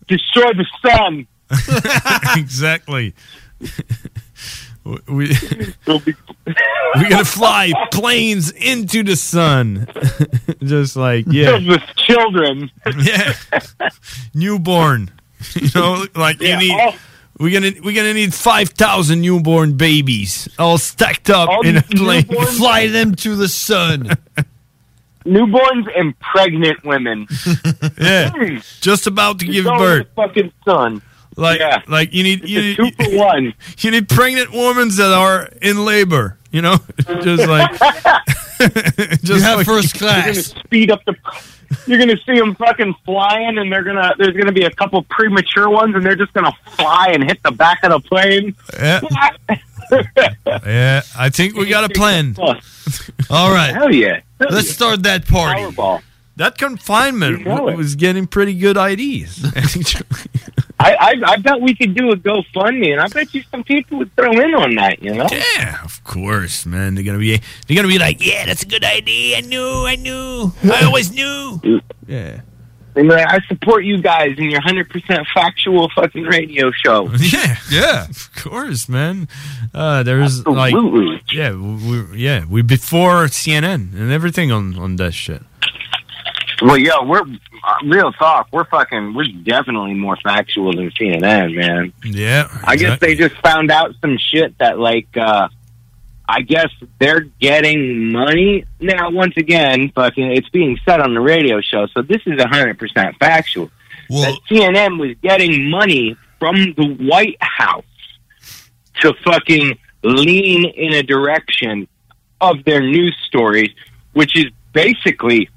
destroy 0.08 0.52
the 0.54 0.66
sun. 0.84 1.26
exactly. 2.36 3.14
we 5.08 5.32
we're 6.96 7.08
gonna 7.10 7.24
fly 7.24 7.72
planes 7.92 8.50
into 8.52 9.02
the 9.02 9.16
sun, 9.16 9.86
just 10.62 10.96
like 10.96 11.26
yeah, 11.28 11.58
with 11.58 11.82
children. 11.96 12.70
yeah, 13.02 13.34
newborn. 14.34 15.10
You 15.54 15.68
know, 15.74 16.06
like 16.14 16.40
Yeah, 16.40 16.60
you 16.60 16.68
need. 16.68 16.80
all- 16.80 16.94
we're 17.40 17.58
gonna 17.60 17.72
we're 17.82 17.94
gonna 17.96 18.14
need 18.14 18.32
five 18.34 18.68
thousand 18.70 19.22
newborn 19.22 19.76
babies 19.76 20.48
all 20.58 20.78
stacked 20.78 21.30
up 21.30 21.48
All 21.48 21.66
in 21.66 21.76
a 21.78 21.82
plane. 21.82 22.22
newborns- 22.24 22.56
Fly 22.58 22.86
them 22.88 23.14
to 23.16 23.34
the 23.34 23.48
sun. 23.48 24.10
Newborns 25.24 25.86
and 25.98 26.18
pregnant 26.20 26.82
women. 26.84 27.26
yeah, 28.00 28.58
just 28.80 29.06
about 29.06 29.38
to 29.40 29.46
give 29.46 29.64
Go 29.64 29.72
to 29.72 29.78
birth. 29.78 30.06
the 30.06 30.12
fucking 30.14 30.52
sun. 30.64 31.02
Like, 31.36 31.60
like 31.88 32.12
you 32.12 32.22
need 32.22 32.48
you 32.48 32.60
need, 32.60 32.76
two 32.76 32.90
for 32.92 33.10
one. 33.16 33.54
You 33.78 33.90
need 33.90 34.08
pregnant 34.08 34.52
women 34.52 34.88
that 34.96 35.12
are 35.12 35.48
in 35.62 35.84
labor. 35.84 36.36
You 36.52 36.62
know, 36.62 36.76
just 37.22 37.46
like 37.48 37.70
just 39.22 39.44
have 39.44 39.58
like- 39.58 39.66
first 39.66 39.94
class. 39.94 40.24
You're 40.26 40.32
gonna 40.34 40.42
speed 40.66 40.90
up 40.90 41.04
the. 41.04 41.14
You're 41.86 41.98
gonna 41.98 42.16
see 42.26 42.38
them 42.38 42.54
fucking 42.56 42.94
flying, 43.04 43.58
and 43.58 43.70
they're 43.70 43.84
gonna. 43.84 44.12
There's 44.18 44.36
gonna 44.36 44.52
be 44.52 44.64
a 44.64 44.70
couple 44.70 45.02
premature 45.04 45.68
ones, 45.68 45.94
and 45.94 46.04
they're 46.04 46.16
just 46.16 46.32
gonna 46.32 46.52
fly 46.76 47.10
and 47.12 47.22
hit 47.22 47.42
the 47.42 47.52
back 47.52 47.84
of 47.84 47.90
the 47.90 48.00
plane. 48.00 48.56
Yeah. 48.74 49.00
yeah, 50.66 51.02
I 51.16 51.30
think 51.30 51.54
we 51.54 51.66
got 51.66 51.84
a 51.84 51.88
plan. 51.88 52.36
All 53.30 53.52
right. 53.52 53.72
Hell 53.72 53.94
yeah. 53.94 54.20
Let's 54.38 54.70
start 54.70 55.02
that 55.04 55.26
party. 55.26 55.62
Powerball. 55.62 56.02
That 56.36 56.56
confinement 56.56 57.44
was 57.44 57.96
getting 57.96 58.26
pretty 58.26 58.54
good 58.54 58.76
IDs. 58.76 59.44
I, 60.80 60.96
I 60.98 61.32
I 61.32 61.36
bet 61.36 61.60
we 61.60 61.74
could 61.74 61.94
do 61.94 62.10
a 62.10 62.16
GoFundMe, 62.16 62.92
and 62.92 63.00
I 63.00 63.08
bet 63.08 63.34
you 63.34 63.42
some 63.50 63.62
people 63.64 63.98
would 63.98 64.14
throw 64.16 64.32
in 64.32 64.54
on 64.54 64.74
that. 64.76 65.02
You 65.02 65.14
know? 65.14 65.26
Yeah, 65.30 65.84
of 65.84 66.02
course, 66.04 66.64
man. 66.64 66.94
They're 66.94 67.04
gonna 67.04 67.18
be 67.18 67.38
they're 67.66 67.76
gonna 67.76 67.88
be 67.88 67.98
like, 67.98 68.24
yeah, 68.24 68.46
that's 68.46 68.62
a 68.62 68.66
good 68.66 68.84
idea. 68.84 69.38
I 69.38 69.40
knew, 69.42 69.84
I 69.86 69.96
knew, 69.96 70.52
I 70.64 70.84
always 70.84 71.12
knew. 71.12 71.60
Yeah. 72.06 72.40
And 72.96 73.06
like, 73.08 73.24
I 73.28 73.38
support 73.46 73.84
you 73.84 74.02
guys 74.02 74.36
in 74.38 74.50
your 74.50 74.60
hundred 74.60 74.90
percent 74.90 75.24
factual 75.32 75.88
fucking 75.94 76.24
radio 76.24 76.72
show. 76.72 77.08
Yeah, 77.20 77.56
yeah, 77.70 78.08
of 78.08 78.34
course, 78.34 78.88
man. 78.88 79.28
Uh, 79.72 80.02
there's 80.02 80.44
like, 80.46 80.74
yeah, 81.30 81.52
we, 81.52 82.02
we- 82.02 82.16
yeah, 82.18 82.44
we 82.48 82.62
before 82.62 83.26
CNN 83.26 83.94
and 83.94 84.10
everything 84.10 84.50
on 84.50 84.76
on 84.78 84.96
that 84.96 85.12
shit. 85.14 85.42
Well, 86.62 86.76
yo, 86.76 87.04
we're 87.04 87.22
uh, 87.22 87.74
real 87.84 88.12
talk. 88.12 88.48
We're 88.52 88.64
fucking. 88.64 89.14
We're 89.14 89.28
definitely 89.42 89.94
more 89.94 90.16
factual 90.16 90.72
than 90.74 90.90
CNN, 90.90 91.54
man. 91.54 91.92
Yeah, 92.04 92.48
I 92.64 92.76
guess 92.76 92.98
they 93.00 93.14
just 93.14 93.34
found 93.36 93.70
out 93.70 93.94
some 94.00 94.18
shit 94.18 94.58
that, 94.58 94.78
like, 94.78 95.16
uh, 95.16 95.48
I 96.28 96.42
guess 96.42 96.68
they're 96.98 97.20
getting 97.40 98.12
money 98.12 98.64
now. 98.78 99.10
Once 99.10 99.34
again, 99.36 99.90
fucking, 99.94 100.32
it's 100.32 100.48
being 100.50 100.78
said 100.84 101.00
on 101.00 101.14
the 101.14 101.20
radio 101.20 101.60
show, 101.60 101.86
so 101.86 102.02
this 102.02 102.20
is 102.26 102.40
hundred 102.42 102.78
percent 102.78 103.16
factual. 103.18 103.70
that 104.08 104.38
CNN 104.50 105.00
was 105.00 105.16
getting 105.22 105.70
money 105.70 106.16
from 106.38 106.74
the 106.76 106.96
White 107.00 107.36
House 107.40 107.84
to 109.00 109.14
fucking 109.24 109.78
lean 110.02 110.64
in 110.66 110.94
a 110.94 111.02
direction 111.02 111.88
of 112.40 112.64
their 112.64 112.80
news 112.80 113.16
stories, 113.26 113.70
which 114.12 114.36
is 114.36 114.46
basically 114.72 115.48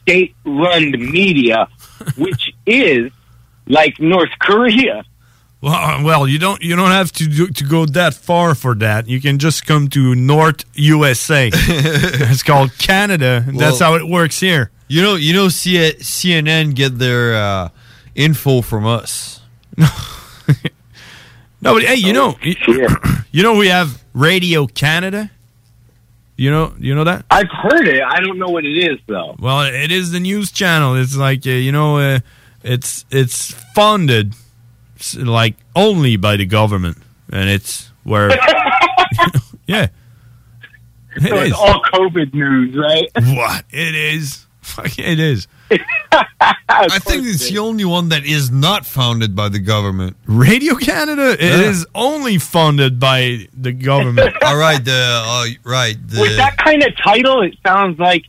state-run 0.00 0.92
media, 0.92 1.68
which 2.16 2.52
is 2.66 3.12
like 3.66 3.98
North 4.00 4.30
Korea. 4.40 5.04
Well, 5.60 5.74
uh, 5.74 6.02
well, 6.02 6.26
you 6.26 6.40
don't 6.40 6.60
you 6.60 6.74
don't 6.74 6.90
have 6.90 7.12
to 7.12 7.28
do, 7.28 7.46
to 7.46 7.64
go 7.64 7.86
that 7.86 8.14
far 8.14 8.54
for 8.56 8.74
that. 8.76 9.06
You 9.08 9.20
can 9.20 9.38
just 9.38 9.64
come 9.64 9.86
to 9.90 10.14
North 10.16 10.64
USA. 10.74 11.50
it's 11.54 12.42
called 12.42 12.76
Canada. 12.78 13.44
and 13.46 13.60
that's 13.60 13.78
how 13.78 13.94
it 13.94 14.08
works 14.08 14.40
here. 14.40 14.72
You 14.88 15.02
know, 15.02 15.14
you 15.14 15.32
know, 15.32 15.48
C- 15.48 15.94
CNN 16.00 16.74
get 16.74 16.98
their 16.98 17.36
uh, 17.36 17.68
info 18.14 18.60
from 18.60 18.86
us. 18.86 19.40
No, 21.62 21.74
but 21.74 21.84
hey, 21.84 21.94
you 21.94 22.12
know, 22.12 22.36
you 23.30 23.42
know 23.44 23.54
we 23.56 23.68
have 23.68 24.02
Radio 24.14 24.66
Canada. 24.66 25.30
You 26.36 26.50
know, 26.50 26.72
you 26.78 26.94
know 26.94 27.04
that. 27.04 27.24
I've 27.30 27.50
heard 27.50 27.86
it. 27.86 28.02
I 28.02 28.20
don't 28.20 28.38
know 28.38 28.48
what 28.48 28.64
it 28.64 28.76
is 28.76 28.98
though. 29.06 29.36
Well, 29.38 29.62
it 29.62 29.92
is 29.92 30.12
the 30.12 30.20
news 30.20 30.50
channel. 30.50 30.96
It's 30.96 31.16
like 31.16 31.46
uh, 31.46 31.50
you 31.50 31.72
know, 31.72 31.98
uh, 31.98 32.20
it's 32.62 33.04
it's 33.10 33.52
funded 33.74 34.34
like 35.16 35.56
only 35.76 36.16
by 36.16 36.36
the 36.36 36.46
government, 36.46 36.98
and 37.30 37.48
it's 37.48 37.90
where, 38.04 38.30
yeah, 39.66 39.88
it 41.16 41.28
so 41.28 41.36
is. 41.36 41.50
it's 41.50 41.58
all 41.58 41.82
COVID 41.82 42.32
news, 42.32 42.76
right? 42.76 43.08
What 43.36 43.64
it 43.70 43.94
is? 43.94 44.46
Fuck, 44.62 44.98
it 44.98 45.20
is. 45.20 45.48
I 46.68 46.98
think 46.98 47.26
it's 47.26 47.48
the 47.48 47.58
only 47.58 47.84
one 47.84 48.08
that 48.10 48.24
is 48.24 48.50
not 48.50 48.86
founded 48.86 49.34
by 49.36 49.48
the 49.48 49.58
government. 49.58 50.16
Radio 50.26 50.74
Canada 50.74 51.36
is 51.38 51.86
only 51.94 52.38
funded 52.38 52.98
by 52.98 53.46
the 53.54 53.72
government. 53.72 54.34
All 54.42 54.56
right, 54.56 54.84
the 54.84 55.22
uh, 55.24 55.46
right. 55.64 55.96
The, 56.08 56.20
With 56.20 56.36
that 56.36 56.56
kind 56.58 56.82
of 56.82 56.96
title, 56.96 57.42
it 57.42 57.56
sounds 57.64 57.98
like, 57.98 58.24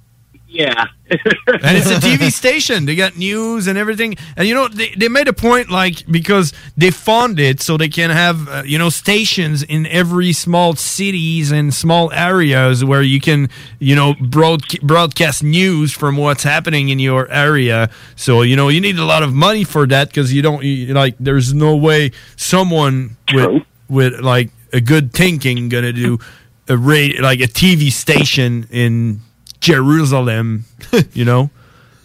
yeah. 0.53 0.85
and 1.09 1.77
it's 1.77 1.89
a 1.89 1.95
TV 1.95 2.31
station. 2.31 2.85
They 2.85 2.95
got 2.95 3.17
news 3.17 3.67
and 3.67 3.77
everything. 3.77 4.15
And 4.37 4.47
you 4.47 4.53
know, 4.53 4.67
they, 4.67 4.89
they 4.89 5.09
made 5.09 5.27
a 5.27 5.33
point 5.33 5.69
like 5.69 6.05
because 6.09 6.53
they 6.77 6.91
fund 6.91 7.39
it 7.39 7.59
so 7.59 7.75
they 7.75 7.89
can 7.89 8.11
have 8.11 8.47
uh, 8.47 8.63
you 8.65 8.77
know 8.77 8.89
stations 8.89 9.63
in 9.63 9.87
every 9.87 10.31
small 10.31 10.75
cities 10.75 11.51
and 11.51 11.73
small 11.73 12.11
areas 12.13 12.85
where 12.85 13.01
you 13.01 13.19
can 13.19 13.49
you 13.79 13.95
know 13.95 14.13
broad, 14.21 14.61
broadcast 14.81 15.43
news 15.43 15.91
from 15.91 16.17
what's 16.17 16.43
happening 16.43 16.89
in 16.89 16.99
your 16.99 17.29
area. 17.31 17.89
So 18.15 18.43
you 18.43 18.55
know 18.55 18.69
you 18.69 18.79
need 18.79 18.97
a 18.97 19.05
lot 19.05 19.23
of 19.23 19.33
money 19.33 19.63
for 19.63 19.87
that 19.87 20.09
because 20.09 20.31
you 20.33 20.41
don't 20.41 20.63
you, 20.63 20.93
like 20.93 21.15
there's 21.19 21.53
no 21.53 21.75
way 21.75 22.11
someone 22.35 23.17
with 23.33 23.63
with 23.89 24.19
like 24.19 24.51
a 24.71 24.81
good 24.81 25.13
thinking 25.13 25.69
gonna 25.69 25.93
do 25.93 26.19
a 26.67 26.77
ra- 26.77 27.19
like 27.19 27.39
a 27.39 27.47
TV 27.47 27.91
station 27.91 28.67
in 28.71 29.21
Jerusalem, 29.63 30.65
you 31.13 31.25
know. 31.25 31.49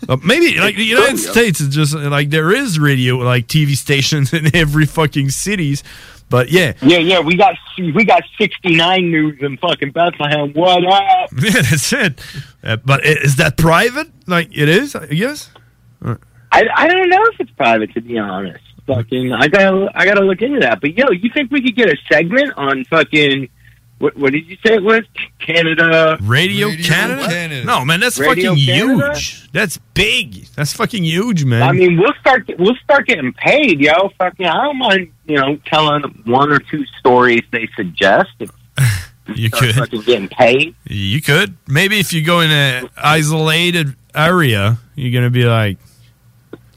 Uh, 0.09 0.17
maybe 0.25 0.57
like 0.61 0.77
the 0.77 0.85
United 0.85 1.19
States 1.19 1.61
is 1.61 1.75
just 1.75 1.93
like 1.93 2.31
there 2.31 2.53
is 2.53 2.79
radio 2.79 3.17
like 3.17 3.49
TV 3.49 3.77
stations 3.77 4.33
in 4.39 4.55
every 4.55 4.87
fucking 4.87 5.29
cities, 5.31 5.83
but 6.31 6.51
yeah, 6.51 6.75
Yeah, 6.83 6.99
yeah, 6.99 7.19
we 7.19 7.37
got 7.37 7.57
we 7.77 8.05
got 8.05 8.23
69 8.39 9.11
news 9.11 9.39
in 9.41 9.57
fucking 9.57 9.91
Bethlehem. 9.91 10.53
What 10.53 10.85
up? 10.87 11.31
yeah, 11.43 11.63
that's 11.63 11.93
it. 11.93 12.21
Uh, 12.63 12.77
but 12.77 13.05
is 13.05 13.37
that 13.37 13.57
private? 13.57 14.07
Like 14.29 14.57
it 14.57 14.69
is, 14.69 14.95
I 14.95 15.07
guess. 15.07 15.51
Uh, 16.01 16.15
I, 16.53 16.65
I 16.77 16.87
don't 16.87 17.09
know 17.09 17.25
if 17.33 17.41
it's 17.41 17.51
private 17.51 17.93
to 17.95 18.01
be 18.01 18.19
honest. 18.19 18.63
Fucking, 18.87 19.33
I 19.33 19.49
gotta 19.49 19.91
I 19.97 20.05
gotta 20.05 20.25
look 20.25 20.41
into 20.43 20.61
that. 20.61 20.81
But 20.81 20.97
yo, 20.97 21.11
you 21.11 21.29
think 21.35 21.51
we 21.51 21.61
could 21.61 21.75
get 21.75 21.89
a 21.89 21.97
segment 22.11 22.53
on 22.57 22.85
fucking 22.85 23.49
what? 23.99 24.17
What 24.17 24.33
did 24.33 24.47
you 24.47 24.57
say 24.67 24.75
it 24.75 24.83
was? 24.83 25.03
Canada 25.39 26.19
Radio, 26.23 26.71
Canada? 26.77 27.65
No, 27.65 27.85
man, 27.85 28.01
that's 28.01 28.19
Radio 28.19 28.51
fucking 28.53 28.65
Canada? 28.67 29.13
huge. 29.15 29.51
That's 29.53 29.79
big. 29.95 30.47
That's 30.57 30.73
fucking 30.73 31.05
huge, 31.05 31.45
man. 31.45 31.63
I 31.63 31.73
mean, 31.73 31.99
we'll 31.99 32.13
start 32.21 32.49
we'll 32.59 32.77
start 32.85 33.07
getting 33.07 33.33
paid, 33.33 33.81
yo. 33.81 34.11
Fucking, 34.19 34.47
I 34.47 34.65
don't 34.65 34.79
mind, 34.79 35.13
you 35.27 35.37
know, 35.37 35.57
telling 35.67 36.03
one 36.27 36.51
or 36.53 36.59
two 36.59 36.85
stories 36.99 37.43
they 37.51 37.69
suggest. 37.77 38.31
you 39.35 39.49
Start 39.49 39.63
could. 39.65 39.75
fucking 39.75 40.03
getting 40.03 40.29
paid. 40.29 40.75
You 40.85 41.21
could. 41.21 41.57
Maybe 41.67 41.99
if 41.99 42.13
you 42.13 42.25
go 42.25 42.41
in 42.41 42.51
an 42.51 42.89
isolated 42.97 43.95
area, 44.15 44.79
you're 44.95 45.13
gonna 45.13 45.31
be 45.31 45.45
like 45.45 45.79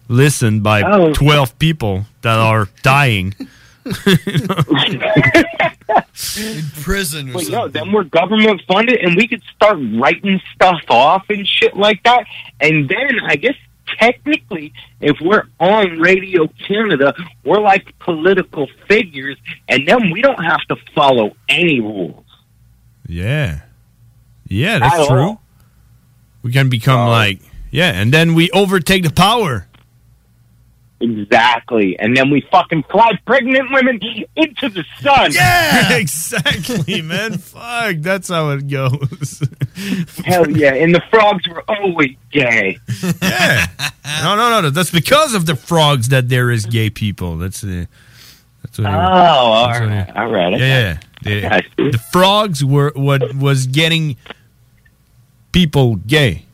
listened 0.07 0.63
by 0.63 0.81
Oh. 0.83 1.13
twelve 1.13 1.57
people 1.59 2.05
that 2.21 2.37
are 2.39 2.67
dying. 2.83 3.33
in 6.37 6.63
prison 6.81 7.29
or 7.29 7.33
But 7.33 7.49
yo, 7.49 7.67
then 7.67 7.91
we're 7.91 8.03
government 8.03 8.61
funded, 8.67 8.99
and 8.99 9.15
we 9.15 9.27
could 9.27 9.41
start 9.55 9.77
writing 9.95 10.39
stuff 10.53 10.81
off 10.89 11.25
and 11.29 11.47
shit 11.47 11.75
like 11.75 12.03
that. 12.03 12.25
And 12.59 12.87
then 12.87 13.19
I 13.25 13.35
guess 13.35 13.55
technically, 13.99 14.73
if 14.99 15.17
we're 15.19 15.47
on 15.59 15.99
Radio 15.99 16.47
Canada, 16.67 17.13
we're 17.43 17.59
like 17.59 17.97
political 17.99 18.67
figures, 18.87 19.37
and 19.67 19.87
then 19.87 20.11
we 20.11 20.21
don't 20.21 20.43
have 20.43 20.61
to 20.69 20.75
follow 20.93 21.35
any 21.49 21.79
rules. 21.79 22.25
Yeah. 23.07 23.61
Yeah, 24.47 24.79
that's 24.79 25.07
true. 25.07 25.21
all. 25.21 25.41
We 26.43 26.51
can 26.51 26.69
become 26.69 27.07
like 27.07 27.39
yeah, 27.71 27.91
and 27.91 28.13
then 28.13 28.33
we 28.33 28.51
overtake 28.51 29.03
the 29.03 29.11
power. 29.11 29.67
Exactly. 31.01 31.97
And 31.99 32.15
then 32.15 32.29
we 32.29 32.41
fucking 32.51 32.83
fly 32.83 33.11
pregnant 33.25 33.71
women 33.71 33.99
into 34.35 34.69
the 34.69 34.85
sun. 35.01 35.31
Yeah, 35.33 35.93
exactly, 35.97 37.01
man. 37.01 37.37
Fuck, 37.39 37.97
that's 37.97 38.29
how 38.29 38.51
it 38.51 38.67
goes. 38.69 39.41
Hell 40.25 40.49
yeah. 40.49 40.73
And 40.75 40.93
the 40.93 41.01
frogs 41.09 41.47
were 41.49 41.63
always 41.67 42.15
gay. 42.31 42.77
yeah. 43.21 43.65
No, 44.23 44.35
no, 44.35 44.49
no, 44.51 44.61
no. 44.61 44.69
That's 44.69 44.91
because 44.91 45.33
of 45.33 45.45
the 45.47 45.55
frogs 45.55 46.09
that 46.09 46.29
there 46.29 46.51
is 46.51 46.65
gay 46.65 46.89
people. 46.89 47.37
That's 47.37 47.61
the. 47.61 47.87
That's 48.63 48.77
what 48.77 48.87
Oh, 48.87 48.91
it- 48.91 48.95
all 48.95 49.67
that's 49.67 49.79
what 49.79 49.89
right. 49.89 50.09
it- 50.09 50.17
All 50.17 50.27
right. 50.31 50.59
Yeah, 50.59 50.97
yeah. 51.25 51.61
The, 51.77 51.91
the 51.91 51.97
frogs 51.97 52.63
were 52.63 52.91
what 52.95 53.33
was 53.35 53.65
getting 53.65 54.17
people 55.51 55.95
gay. 55.95 56.45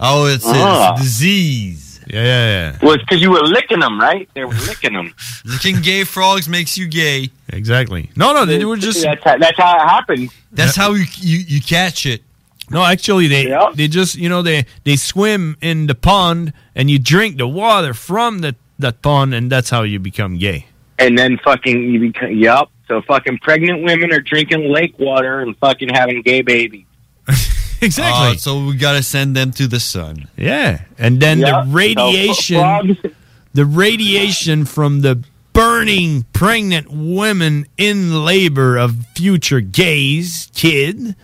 Oh, 0.00 0.26
it's 0.26 0.44
a 0.46 0.50
Ah. 0.52 0.96
disease. 0.96 1.87
Yeah, 2.08 2.22
yeah, 2.22 2.46
yeah. 2.72 2.78
Well, 2.82 2.92
it's 2.94 3.02
because 3.04 3.20
you 3.20 3.30
were 3.30 3.42
licking 3.42 3.80
them, 3.80 4.00
right? 4.00 4.28
They 4.34 4.44
were 4.44 4.54
licking 4.66 4.94
them. 4.94 5.14
Licking 5.44 5.82
gay 5.82 6.04
frogs 6.04 6.48
makes 6.48 6.78
you 6.78 6.88
gay. 6.88 7.30
Exactly. 7.50 8.10
No, 8.16 8.32
no, 8.32 8.46
they 8.46 8.64
were 8.64 8.76
just. 8.76 9.02
That's 9.02 9.22
how, 9.22 9.36
that's 9.36 9.58
how 9.58 9.76
it 9.76 9.88
happened. 9.88 10.30
That's 10.50 10.76
how 10.76 10.94
you, 10.94 11.04
you 11.16 11.38
you 11.38 11.60
catch 11.60 12.06
it. 12.06 12.22
No, 12.70 12.84
actually, 12.84 13.28
they 13.28 13.54
they 13.74 13.88
just 13.88 14.14
you 14.16 14.28
know 14.28 14.42
they 14.42 14.66
they 14.84 14.96
swim 14.96 15.56
in 15.60 15.86
the 15.86 15.94
pond 15.94 16.52
and 16.74 16.90
you 16.90 16.98
drink 16.98 17.36
the 17.38 17.48
water 17.48 17.94
from 17.94 18.40
the 18.40 18.56
that 18.78 19.02
pond 19.02 19.34
and 19.34 19.50
that's 19.50 19.70
how 19.70 19.82
you 19.82 19.98
become 19.98 20.38
gay. 20.38 20.66
And 20.98 21.16
then 21.16 21.38
fucking, 21.38 21.82
you 21.82 22.00
become, 22.00 22.32
yup. 22.32 22.70
So 22.88 23.02
fucking 23.02 23.38
pregnant 23.38 23.84
women 23.84 24.12
are 24.12 24.20
drinking 24.20 24.72
lake 24.72 24.98
water 24.98 25.40
and 25.40 25.56
fucking 25.58 25.90
having 25.90 26.22
gay 26.22 26.42
babies. 26.42 26.86
Exactly. 27.82 28.28
Oh, 28.30 28.34
so 28.34 28.66
we 28.66 28.76
gotta 28.76 29.02
send 29.02 29.36
them 29.36 29.52
to 29.52 29.66
the 29.68 29.78
sun. 29.80 30.28
Yeah, 30.36 30.82
and 30.98 31.20
then 31.20 31.38
Yeah, 31.38 31.62
the 31.64 31.70
radiation, 31.70 32.58
frogs- 32.58 33.14
the 33.54 33.64
radiation 33.64 34.64
from 34.64 35.00
the 35.02 35.22
burning 35.52 36.24
pregnant 36.32 36.88
women 36.90 37.66
in 37.76 38.24
labor 38.24 38.76
of 38.76 38.96
future 39.14 39.60
gays, 39.60 40.50
kid, 40.54 41.14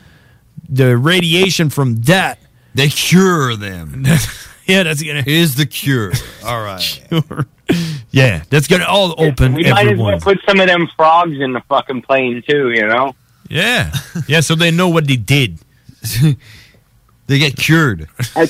the 0.68 0.96
radiation 0.96 1.70
from 1.70 1.96
that, 2.02 2.38
they 2.74 2.88
cure 2.88 3.56
them. 3.56 4.04
yeah, 4.66 4.82
that's 4.84 5.02
gonna 5.02 5.24
is 5.26 5.56
the 5.56 5.66
cure. 5.66 6.12
All 6.44 6.62
right. 6.62 7.02
Yeah, 8.10 8.42
that's 8.50 8.68
gonna 8.68 8.84
all 8.84 9.14
open 9.18 9.54
We 9.54 9.68
might 9.70 9.88
as 9.88 9.98
well 9.98 10.20
put 10.20 10.38
some 10.46 10.60
of 10.60 10.66
them 10.68 10.86
frogs 10.96 11.40
in 11.40 11.52
the 11.54 11.60
fucking 11.68 12.02
plane 12.02 12.42
too, 12.48 12.70
you 12.72 12.86
know? 12.86 13.14
Yeah, 13.48 13.92
yeah, 14.28 14.40
so 14.40 14.54
they 14.54 14.70
know 14.70 14.88
what 14.88 15.06
they 15.06 15.16
did. 15.16 15.58
they 17.26 17.38
get 17.38 17.56
cured. 17.56 18.08
I, 18.36 18.48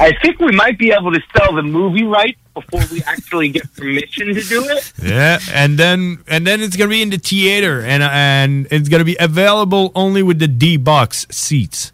I 0.00 0.12
think 0.22 0.40
we 0.40 0.52
might 0.52 0.78
be 0.78 0.92
able 0.92 1.12
to 1.12 1.20
sell 1.36 1.54
the 1.54 1.62
movie 1.62 2.04
rights 2.04 2.38
before 2.54 2.80
we 2.90 3.02
actually 3.02 3.50
get 3.50 3.72
permission 3.74 4.28
to 4.34 4.42
do 4.42 4.64
it. 4.64 4.92
Yeah, 5.02 5.38
and 5.52 5.78
then 5.78 6.24
and 6.26 6.46
then 6.46 6.60
it's 6.60 6.76
gonna 6.76 6.90
be 6.90 7.02
in 7.02 7.10
the 7.10 7.18
theater, 7.18 7.82
and 7.82 8.02
and 8.02 8.66
it's 8.70 8.88
gonna 8.88 9.04
be 9.04 9.16
available 9.20 9.92
only 9.94 10.22
with 10.22 10.38
the 10.38 10.48
D 10.48 10.76
box 10.76 11.26
seats. 11.30 11.92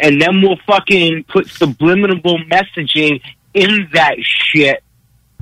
And 0.00 0.22
then 0.22 0.40
we'll 0.40 0.58
fucking 0.64 1.24
put 1.24 1.48
subliminal 1.48 2.38
messaging 2.48 3.20
in 3.52 3.88
that 3.94 4.16
shit 4.20 4.84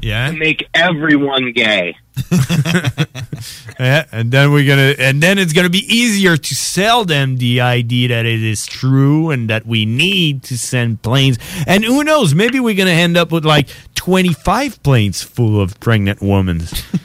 Yeah, 0.00 0.30
to 0.30 0.36
make 0.36 0.66
everyone 0.72 1.52
gay. 1.52 1.94
yeah, 3.78 4.06
and 4.12 4.30
then 4.30 4.50
we're 4.52 4.66
gonna 4.66 4.94
and 4.98 5.22
then 5.22 5.38
it's 5.38 5.52
gonna 5.52 5.68
be 5.70 5.84
easier 5.94 6.36
to 6.36 6.54
sell 6.54 7.04
them 7.04 7.36
the 7.36 7.60
idea 7.60 8.08
that 8.08 8.26
it 8.26 8.42
is 8.42 8.66
true 8.66 9.30
and 9.30 9.50
that 9.50 9.66
we 9.66 9.84
need 9.86 10.42
to 10.44 10.56
send 10.58 11.02
planes. 11.02 11.38
And 11.66 11.84
who 11.84 12.02
knows, 12.04 12.34
maybe 12.34 12.60
we're 12.60 12.74
gonna 12.76 12.90
end 12.90 13.16
up 13.16 13.30
with 13.32 13.44
like 13.44 13.68
twenty 13.94 14.32
five 14.32 14.82
planes 14.82 15.22
full 15.22 15.60
of 15.60 15.78
pregnant 15.80 16.20
women. 16.22 16.62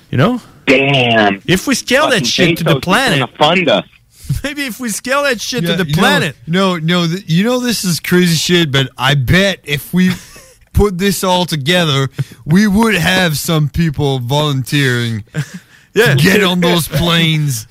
You 0.09 0.17
know? 0.17 0.41
Damn. 0.65 1.41
If 1.45 1.67
we 1.67 1.75
scale 1.75 2.03
that 2.09 2.25
Fucking 2.25 2.25
shit 2.25 2.57
to 2.59 2.63
the 2.63 2.79
planet, 2.79 3.29
fund 3.37 3.67
us. 3.69 3.85
maybe 4.43 4.65
if 4.65 4.79
we 4.79 4.89
scale 4.89 5.23
that 5.23 5.41
shit 5.41 5.63
Yeah, 5.63 5.75
to 5.75 5.83
the 5.83 5.89
you 5.89 5.95
know- 5.95 6.01
planet. 6.01 6.35
no, 6.47 6.77
no, 6.77 7.07
th- 7.07 7.27
you 7.29 7.43
know 7.43 7.59
this 7.59 7.83
is 7.83 7.99
crazy 7.99 8.35
shit, 8.35 8.71
but 8.71 8.89
I 8.97 9.15
bet 9.15 9.59
if 9.63 9.93
we 9.93 10.11
put 10.73 10.97
this 10.97 11.23
all 11.23 11.45
together, 11.45 12.09
we 12.45 12.67
would 12.67 12.95
have 12.95 13.37
some 13.37 13.69
people 13.69 14.19
volunteering. 14.19 15.23
Yeah. 15.93 16.15
get 16.15 16.41
on 16.41 16.61
those 16.61 16.87
planes, 17.01 17.67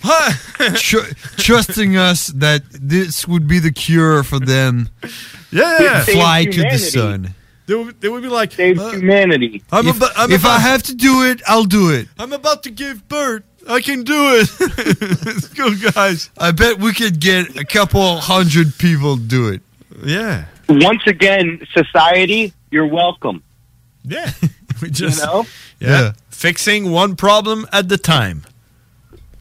tr- 0.75 1.11
trusting 1.39 1.97
us 1.97 2.27
that 2.27 2.63
this 2.71 3.27
would 3.27 3.49
be 3.49 3.61
the 3.61 3.73
cure 3.73 4.23
for 4.23 4.39
them. 4.39 4.91
Yeah, 5.51 6.05
to 6.05 6.13
fly 6.13 6.45
to 6.45 6.61
the 6.61 6.77
sun. 6.77 7.35
They 7.65 7.75
would, 7.77 8.01
they 8.01 8.11
would 8.11 8.23
be 8.23 8.29
like, 8.29 8.53
Save 8.53 8.79
uh, 8.79 8.91
humanity. 8.91 9.63
I'm 9.73 9.87
if 9.87 9.97
about, 9.97 10.11
I'm 10.17 10.31
if 10.33 10.45
I 10.45 10.59
have 10.59 10.83
to 10.83 10.95
do 10.95 11.31
it, 11.31 11.41
I'll 11.47 11.65
do 11.65 11.93
it. 11.93 12.09
I'm 12.19 12.35
about 12.35 12.65
to 12.65 12.71
give 12.71 13.09
birth. 13.09 13.45
I 13.67 13.81
can 13.81 14.03
do 14.03 14.15
it. 14.43 14.51
Let's 15.25 15.49
go, 15.49 15.71
guys. 15.93 16.31
I 16.37 16.51
bet 16.51 16.79
we 16.79 16.93
could 16.93 17.21
get 17.21 17.57
a 17.57 17.65
couple 17.65 18.19
hundred 18.19 18.77
people 18.77 19.17
do 19.17 19.49
it. 19.49 19.63
Yeah. 20.05 20.45
Once 20.71 21.03
again, 21.07 21.67
society, 21.73 22.53
you're 22.71 22.87
welcome. 22.87 23.43
Yeah. 24.05 24.31
We 24.81 24.89
just, 24.89 25.21
you 25.21 25.27
know? 25.27 25.47
yeah. 25.79 26.13
Fixing 26.31 26.91
one 26.91 27.15
problem 27.15 27.67
at 27.71 27.91
the 27.91 27.99
time. 27.99 28.45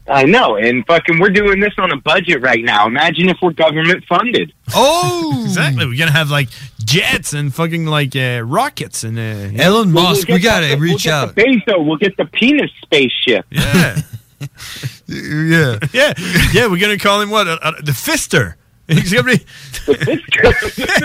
I 0.06 0.24
know, 0.24 0.56
and 0.56 0.84
fucking, 0.86 1.18
we're 1.18 1.30
doing 1.30 1.60
this 1.60 1.72
on 1.78 1.90
a 1.92 1.96
budget 1.96 2.42
right 2.42 2.62
now. 2.62 2.86
Imagine 2.86 3.30
if 3.30 3.38
we're 3.40 3.52
government 3.54 4.04
funded. 4.06 4.52
Oh, 4.74 5.40
exactly. 5.46 5.86
We're 5.86 5.96
gonna 5.96 6.10
have 6.10 6.30
like 6.30 6.48
jets 6.84 7.32
and 7.32 7.54
fucking 7.54 7.86
like 7.86 8.14
uh, 8.14 8.42
rockets 8.44 9.02
and 9.02 9.18
uh, 9.18 9.62
Elon 9.62 9.94
We'll 9.94 10.02
Musk, 10.02 10.28
we 10.28 10.40
gotta 10.40 10.66
the- 10.66 10.74
we'll 10.74 10.82
reach 10.82 11.04
get 11.04 11.12
out. 11.14 11.34
The 11.34 11.42
Bezos, 11.42 11.86
we'll 11.86 11.96
get 11.96 12.18
the 12.18 12.26
penis 12.26 12.70
spaceship. 12.82 13.46
Yeah. 13.48 14.02
yeah. 15.06 15.78
yeah. 15.92 16.12
Yeah. 16.52 16.66
We're 16.66 16.80
gonna 16.80 16.98
call 16.98 17.22
him 17.22 17.30
what? 17.30 17.48
Uh, 17.48 17.58
uh, 17.62 17.72
the 17.82 17.92
Fister. 17.92 18.56
He's 18.90 19.12
gonna 19.12 19.36
be. 19.36 19.44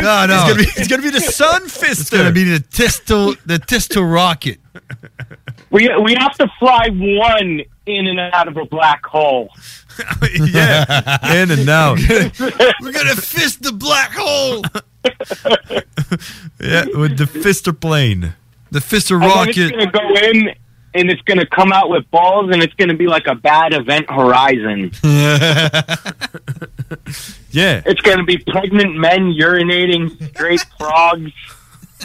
No, 0.01 0.25
no. 0.25 0.33
It's 0.33 0.43
gonna 0.43 0.55
be, 0.55 0.63
it's 0.75 0.87
gonna 0.87 1.03
be 1.03 1.09
the 1.11 1.19
Sun 1.19 1.63
Fister. 1.63 1.91
It's 1.91 2.09
gonna 2.09 2.31
be 2.31 2.43
the 2.43 2.59
Testo, 2.59 3.37
the 3.45 3.57
Testo 3.59 4.01
rocket. 4.01 4.59
We 5.69 5.89
we 5.99 6.15
have 6.15 6.35
to 6.37 6.51
fly 6.59 6.89
one 6.89 7.61
in 7.85 8.07
and 8.07 8.19
out 8.19 8.47
of 8.47 8.57
a 8.57 8.65
black 8.65 9.05
hole. 9.05 9.49
yeah, 10.33 11.35
in 11.41 11.51
and 11.51 11.69
out. 11.69 11.99
We're 11.99 12.91
gonna 12.91 13.15
fist 13.15 13.61
the 13.61 13.71
black 13.71 14.11
hole. 14.13 14.63
Yeah, 16.59 16.85
with 16.97 17.17
the 17.17 17.25
Fister 17.25 17.79
plane. 17.79 18.33
The 18.71 18.79
Fister 18.79 19.19
rocket. 19.19 19.57
it's 19.57 19.71
gonna 19.71 19.91
go 19.91 20.15
in 20.15 20.55
and 20.95 21.11
it's 21.11 21.21
gonna 21.21 21.45
come 21.45 21.71
out 21.71 21.89
with 21.89 22.09
balls 22.09 22.49
and 22.51 22.63
it's 22.63 22.73
gonna 22.73 22.95
be 22.95 23.07
like 23.07 23.27
a 23.27 23.35
bad 23.35 23.73
event 23.73 24.09
horizon. 24.09 24.91
Yeah. 27.51 27.81
It's 27.85 28.01
gonna 28.01 28.25
be 28.25 28.37
pregnant 28.37 28.95
men 28.97 29.31
urinating 29.31 30.11
straight 30.35 30.59
frogs. 30.77 31.31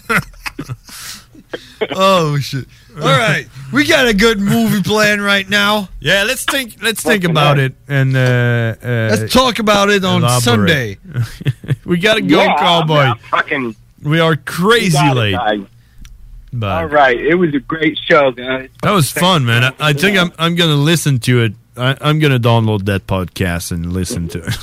oh 1.91 2.39
shit! 2.39 2.67
All 2.97 3.03
right, 3.03 3.47
we 3.73 3.85
got 3.87 4.07
a 4.07 4.15
good 4.15 4.39
movie 4.39 4.83
plan 4.83 5.21
right 5.21 5.49
now. 5.49 5.89
Yeah, 6.01 6.25
let's 6.25 6.45
think. 6.45 6.77
Let's 6.83 7.03
think 7.03 7.25
about 7.25 7.59
it 7.59 7.75
and 7.89 8.17
uh, 8.17 8.21
uh, 8.21 8.77
Let's 9.19 9.33
talk 9.33 9.59
about 9.59 9.91
it 9.91 10.05
on 10.05 10.23
elaborate. 10.23 10.43
Sunday. 10.43 10.99
we 11.85 11.99
gotta 11.99 12.21
go, 12.21 12.37
Yeah, 12.37 12.49
I'm- 12.53 12.59
cowboy. 12.59 12.95
I'm 12.99 13.19
fucking 13.19 13.77
we 14.03 14.21
are 14.21 14.37
crazy 14.37 14.97
You 14.99 15.11
it, 15.11 15.15
late. 15.15 15.67
But 16.53 16.67
All 16.83 16.87
right, 16.87 17.19
it 17.19 17.35
was 17.37 17.55
a 17.55 17.61
great 17.61 17.97
show, 17.99 18.33
guys. 18.33 18.71
that 18.83 18.91
was 18.91 19.11
fun, 19.11 19.45
man. 19.45 19.65
I, 19.65 19.73
I 19.81 19.93
think 19.93 20.17
I'm 20.19 20.33
I'm 20.39 20.55
gonna 20.57 20.75
listen 20.75 21.19
to 21.21 21.43
it. 21.43 21.55
I, 21.81 21.97
I'm 22.01 22.19
gonna 22.19 22.39
download 22.39 22.85
that 22.86 23.07
podcast 23.07 23.73
and 23.73 23.93
listen 23.93 24.28
to 24.28 24.39
it 24.44 24.55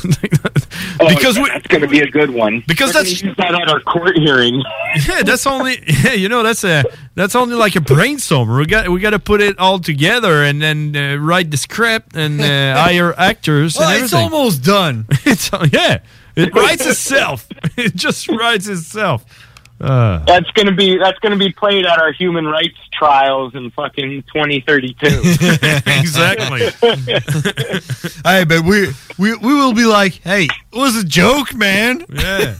Oh, 0.99 1.09
because 1.09 1.35
yeah, 1.37 1.43
we, 1.43 1.49
that's 1.49 1.67
gonna 1.67 1.87
be 1.87 1.99
a 1.99 2.09
good 2.09 2.29
one. 2.31 2.63
Because 2.67 2.89
We're 2.89 3.03
that's- 3.03 3.21
gonna 3.21 3.29
use 3.31 3.37
that 3.37 3.53
at 3.55 3.69
our 3.69 3.79
court 3.81 4.17
hearing. 4.17 4.63
yeah, 5.07 5.23
that's 5.23 5.45
only 5.47 5.77
yeah, 6.03 6.13
you 6.13 6.29
know 6.29 6.43
that's 6.43 6.63
a 6.63 6.83
that's 7.15 7.35
only 7.35 7.55
like 7.55 7.75
a 7.75 7.81
brainstorm. 7.81 8.55
We 8.57 8.65
got 8.65 8.87
we 8.89 8.99
got 8.99 9.11
to 9.11 9.19
put 9.19 9.41
it 9.41 9.57
all 9.59 9.79
together 9.79 10.43
and 10.43 10.61
then 10.61 10.95
uh, 10.95 11.17
write 11.17 11.51
the 11.51 11.57
script 11.57 12.15
and 12.15 12.39
uh, 12.39 12.75
hire 12.83 13.13
actors 13.17 13.75
and 13.75 13.85
Well, 13.85 14.03
it's 14.03 14.13
almost 14.13 14.63
done. 14.63 15.05
it's 15.25 15.49
yeah, 15.71 15.99
it 16.35 16.53
writes 16.53 16.85
itself. 16.85 17.47
it 17.77 17.95
just 17.95 18.27
writes 18.29 18.67
itself. 18.67 19.25
Uh, 19.79 20.19
That's 20.25 20.49
gonna 20.51 20.71
be 20.73 20.97
that's 20.97 21.19
gonna 21.19 21.35
be 21.37 21.51
played 21.51 21.85
at 21.85 21.99
our 21.99 22.11
human 22.11 22.45
rights 22.45 22.77
trials 22.93 23.53
in 23.53 23.69
fucking 23.71 24.23
2032. 24.33 25.05
exactly. 25.85 26.61
hey, 28.25 28.43
but 28.43 28.63
we 28.63 28.87
we 29.19 29.35
we 29.37 29.53
will 29.53 29.73
be 29.73 29.85
like, 29.85 30.13
hey, 30.23 30.45
it 30.45 30.77
was 30.77 30.95
a 30.95 31.03
joke, 31.03 31.53
man. 31.53 32.03
Yeah. 32.11 32.55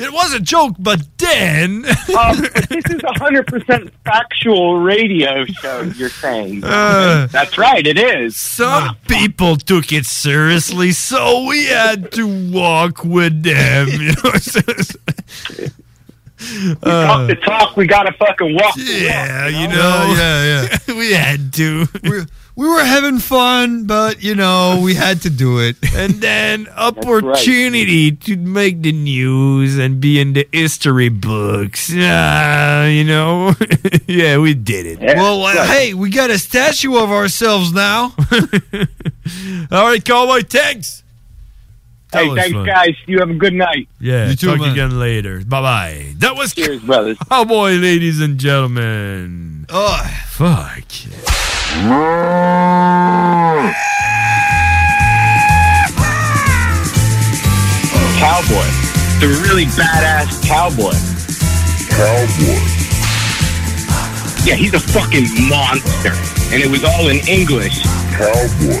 It 0.00 0.12
was 0.12 0.32
a 0.32 0.38
joke, 0.38 0.76
but 0.78 1.00
then 1.18 1.84
um, 2.16 2.36
this 2.68 2.84
is 2.88 3.02
a 3.02 3.18
hundred 3.18 3.46
percent 3.48 3.90
factual 4.04 4.78
radio 4.78 5.44
show. 5.46 5.80
You're 5.96 6.08
saying 6.10 6.62
Uh, 6.62 7.26
that's 7.32 7.58
right. 7.58 7.84
It 7.84 7.98
is. 7.98 8.36
some 8.36 8.94
people 9.08 9.56
took 9.56 9.92
it 9.92 10.06
seriously, 10.06 10.92
so 10.92 11.46
we 11.48 11.64
had 11.64 12.12
to 12.12 12.50
walk 12.52 13.02
with 13.04 13.42
them. 13.42 13.88
You 13.88 14.12
know, 14.22 14.32
We 16.40 16.74
talk 16.80 17.26
the 17.28 17.36
talk, 17.36 17.76
we 17.76 17.86
gotta 17.86 18.12
fucking 18.12 18.54
walk. 18.54 18.74
the 18.76 18.82
Yeah, 18.82 19.44
walk, 19.44 19.52
you 19.52 19.68
know, 19.68 20.14
yeah, 20.16 20.68
yeah. 20.88 20.94
we 20.98 21.12
had 21.12 21.52
to. 21.54 21.86
We, 22.04 22.20
we 22.54 22.68
were 22.68 22.82
having 22.84 23.18
fun, 23.18 23.84
but 23.86 24.22
you 24.22 24.34
know, 24.34 24.80
we 24.82 24.94
had 24.94 25.22
to 25.22 25.30
do 25.30 25.58
it. 25.60 25.76
and 25.94 26.14
then 26.14 26.68
opportunity 26.76 28.12
to 28.12 28.36
make 28.36 28.82
the 28.82 28.92
news 28.92 29.78
and 29.78 30.00
be 30.00 30.18
in 30.20 30.32
the 30.32 30.48
history 30.52 31.08
books. 31.08 31.92
Uh, 31.92 32.88
you 32.90 33.04
know, 33.04 33.54
yeah, 34.06 34.38
we 34.38 34.54
did 34.54 34.86
it. 34.86 34.98
well, 35.00 35.42
uh, 35.44 35.66
hey, 35.66 35.94
we 35.94 36.10
got 36.10 36.30
a 36.30 36.38
statue 36.38 36.96
of 36.96 37.10
ourselves 37.10 37.72
now. 37.72 38.14
All 39.70 39.86
right, 39.86 40.04
cowboy, 40.04 40.42
thanks. 40.42 41.02
That 42.12 42.22
Hey, 42.22 42.28
was 42.28 42.38
thanks, 42.38 42.52
fun. 42.54 42.64
guys. 42.66 42.94
You 43.06 43.18
have 43.20 43.30
a 43.30 43.34
good 43.34 43.52
night. 43.54 43.88
Yeah, 44.00 44.30
You 44.30 44.36
too, 44.36 44.46
talk 44.48 44.60
man. 44.60 44.72
again 44.72 44.98
later. 44.98 45.40
Bye 45.44 45.60
bye. 45.60 46.14
That 46.18 46.36
was 46.36 46.54
Cheers, 46.54 46.82
brothers. 46.82 47.18
Cowboy, 47.28 47.72
ladies 47.72 48.20
and 48.20 48.38
gentlemen. 48.38 49.66
Oh, 49.68 50.02
Fuck. 50.28 50.84
Cowboy. 58.18 58.66
The 59.22 59.28
really 59.46 59.64
badass 59.78 60.42
cowboy. 60.46 60.94
Cowboy. 61.94 62.58
Yeah, 64.46 64.54
he's 64.56 64.74
a 64.74 64.80
fucking 64.80 65.26
monster. 65.48 66.12
And 66.52 66.62
it 66.62 66.70
was 66.70 66.82
all 66.84 67.08
in 67.08 67.18
English. 67.28 67.82
Cowboy. 68.16 68.80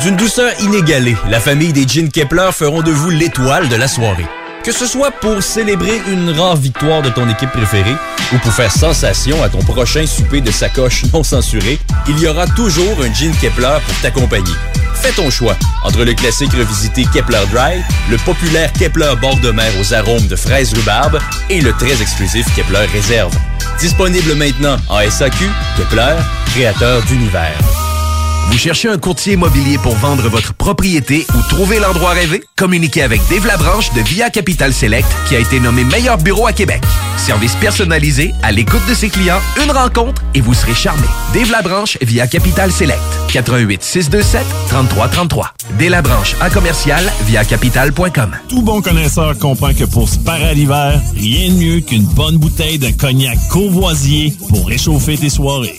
D'une 0.00 0.16
douceur 0.16 0.52
inégalée, 0.60 1.16
la 1.30 1.40
famille 1.40 1.72
des 1.72 1.88
Jeans 1.88 2.10
Kepler 2.10 2.50
feront 2.52 2.82
de 2.82 2.90
vous 2.90 3.10
l'étoile 3.10 3.68
de 3.68 3.76
la 3.76 3.88
soirée. 3.88 4.26
Que 4.62 4.70
ce 4.70 4.86
soit 4.86 5.10
pour 5.10 5.42
célébrer 5.42 6.02
une 6.08 6.30
rare 6.30 6.56
victoire 6.56 7.00
de 7.00 7.08
ton 7.08 7.28
équipe 7.30 7.50
préférée 7.50 7.96
ou 8.32 8.38
pour 8.38 8.52
faire 8.52 8.70
sensation 8.70 9.42
à 9.42 9.48
ton 9.48 9.60
prochain 9.60 10.06
souper 10.06 10.40
de 10.40 10.50
sacoche 10.50 11.04
non 11.14 11.22
censuré, 11.22 11.78
il 12.08 12.18
y 12.18 12.26
aura 12.26 12.46
toujours 12.46 13.00
un 13.00 13.12
Jean 13.14 13.32
Kepler 13.40 13.78
pour 13.86 14.00
t'accompagner. 14.02 14.52
Fais 14.94 15.12
ton 15.12 15.30
choix 15.30 15.56
entre 15.82 16.04
le 16.04 16.12
classique 16.14 16.52
revisité 16.52 17.06
Kepler 17.12 17.44
Dry, 17.50 17.82
le 18.10 18.18
populaire 18.18 18.72
Kepler 18.74 19.14
bord 19.20 19.38
de 19.38 19.50
mer 19.50 19.72
aux 19.80 19.94
arômes 19.94 20.26
de 20.26 20.36
fraises 20.36 20.74
rhubarbe 20.74 21.20
et 21.48 21.60
le 21.60 21.72
très 21.72 22.02
exclusif 22.02 22.46
Kepler 22.54 22.86
Réserve. 22.92 23.34
Disponible 23.78 24.34
maintenant 24.34 24.76
en 24.88 24.98
SAQ, 25.08 25.48
Kepler, 25.78 26.16
créateur 26.52 27.02
d'univers. 27.04 27.85
Vous 28.50 28.58
cherchez 28.58 28.88
un 28.88 28.96
courtier 28.98 29.34
immobilier 29.34 29.76
pour 29.78 29.94
vendre 29.96 30.28
votre 30.28 30.54
propriété 30.54 31.26
ou 31.34 31.42
trouver 31.48 31.78
l'endroit 31.78 32.10
rêvé? 32.10 32.42
Communiquez 32.56 33.02
avec 33.02 33.20
Dave 33.28 33.46
Labranche 33.46 33.92
de 33.92 34.00
Via 34.00 34.30
Capital 34.30 34.72
Select 34.72 35.08
qui 35.28 35.36
a 35.36 35.40
été 35.40 35.60
nommé 35.60 35.84
meilleur 35.84 36.16
bureau 36.16 36.46
à 36.46 36.52
Québec. 36.52 36.82
Service 37.18 37.54
personnalisé, 37.56 38.32
à 38.42 38.52
l'écoute 38.52 38.86
de 38.88 38.94
ses 38.94 39.08
clients, 39.10 39.40
une 39.62 39.70
rencontre 39.70 40.22
et 40.34 40.40
vous 40.40 40.54
serez 40.54 40.74
charmé. 40.74 41.06
Dave 41.34 41.50
Labranche 41.50 41.98
via 42.00 42.26
Capital 42.26 42.72
Select. 42.72 43.00
88 43.32 43.82
627 43.82 44.46
3333. 44.68 45.52
Dave 45.78 45.90
Labranche 45.90 46.34
à 46.40 46.48
commercial 46.48 47.04
via 47.26 47.44
capital.com. 47.44 48.36
Tout 48.48 48.62
bon 48.62 48.80
connaisseur 48.80 49.36
comprend 49.38 49.74
que 49.74 49.84
pour 49.84 50.08
se 50.08 50.18
parer 50.18 50.48
à 50.48 50.54
l'hiver, 50.54 51.00
rien 51.16 51.50
de 51.50 51.54
mieux 51.54 51.80
qu'une 51.80 52.04
bonne 52.04 52.38
bouteille 52.38 52.78
de 52.78 52.90
cognac 52.90 53.36
courvoisier 53.50 54.34
pour 54.48 54.66
réchauffer 54.68 55.18
tes 55.18 55.30
soirées. 55.30 55.76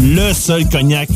Le 0.00 0.32
seul 0.32 0.68
cognac 0.68 1.08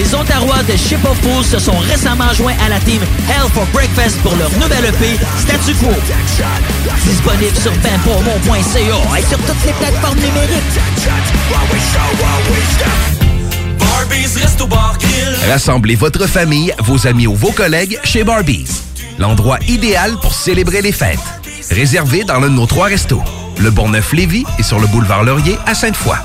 Les 0.00 0.14
Ontarois 0.14 0.62
de 0.62 0.74
Ship 0.78 0.98
of 1.04 1.18
Fools 1.20 1.44
se 1.44 1.58
sont 1.58 1.76
récemment 1.76 2.32
joints 2.32 2.54
à 2.64 2.70
la 2.70 2.80
team 2.80 3.02
Hell 3.28 3.50
for 3.52 3.66
Breakfast 3.66 4.18
pour 4.22 4.34
leur 4.34 4.50
nouvelle 4.52 4.86
EP 4.86 5.18
Statu 5.36 5.74
Quo. 5.74 5.90
Disponible 7.04 7.56
sur 7.60 7.70
benpourmont.ca 7.72 9.18
et 9.18 9.22
sur 9.22 9.36
toutes 9.36 9.66
les 9.66 9.72
plateformes 9.74 10.16
numériques. 10.16 10.80
Rassemblez 15.50 15.96
votre 15.96 16.26
famille, 16.26 16.72
vos 16.78 17.06
amis 17.06 17.26
ou 17.26 17.34
vos 17.34 17.52
collègues 17.52 17.98
chez 18.02 18.24
Barbies. 18.24 18.70
L'endroit 19.18 19.58
idéal 19.68 20.16
pour 20.22 20.32
célébrer 20.32 20.80
les 20.80 20.92
fêtes. 20.92 21.18
Réservé 21.70 22.24
dans 22.24 22.40
l'un 22.40 22.48
de 22.48 22.54
nos 22.54 22.66
trois 22.66 22.86
restos. 22.86 23.22
Le 23.58 23.70
Bonneuf-Lévis 23.70 24.46
et 24.58 24.62
sur 24.62 24.80
le 24.80 24.86
boulevard 24.86 25.24
Laurier 25.24 25.58
à 25.66 25.74
Sainte-Foy. 25.74 26.16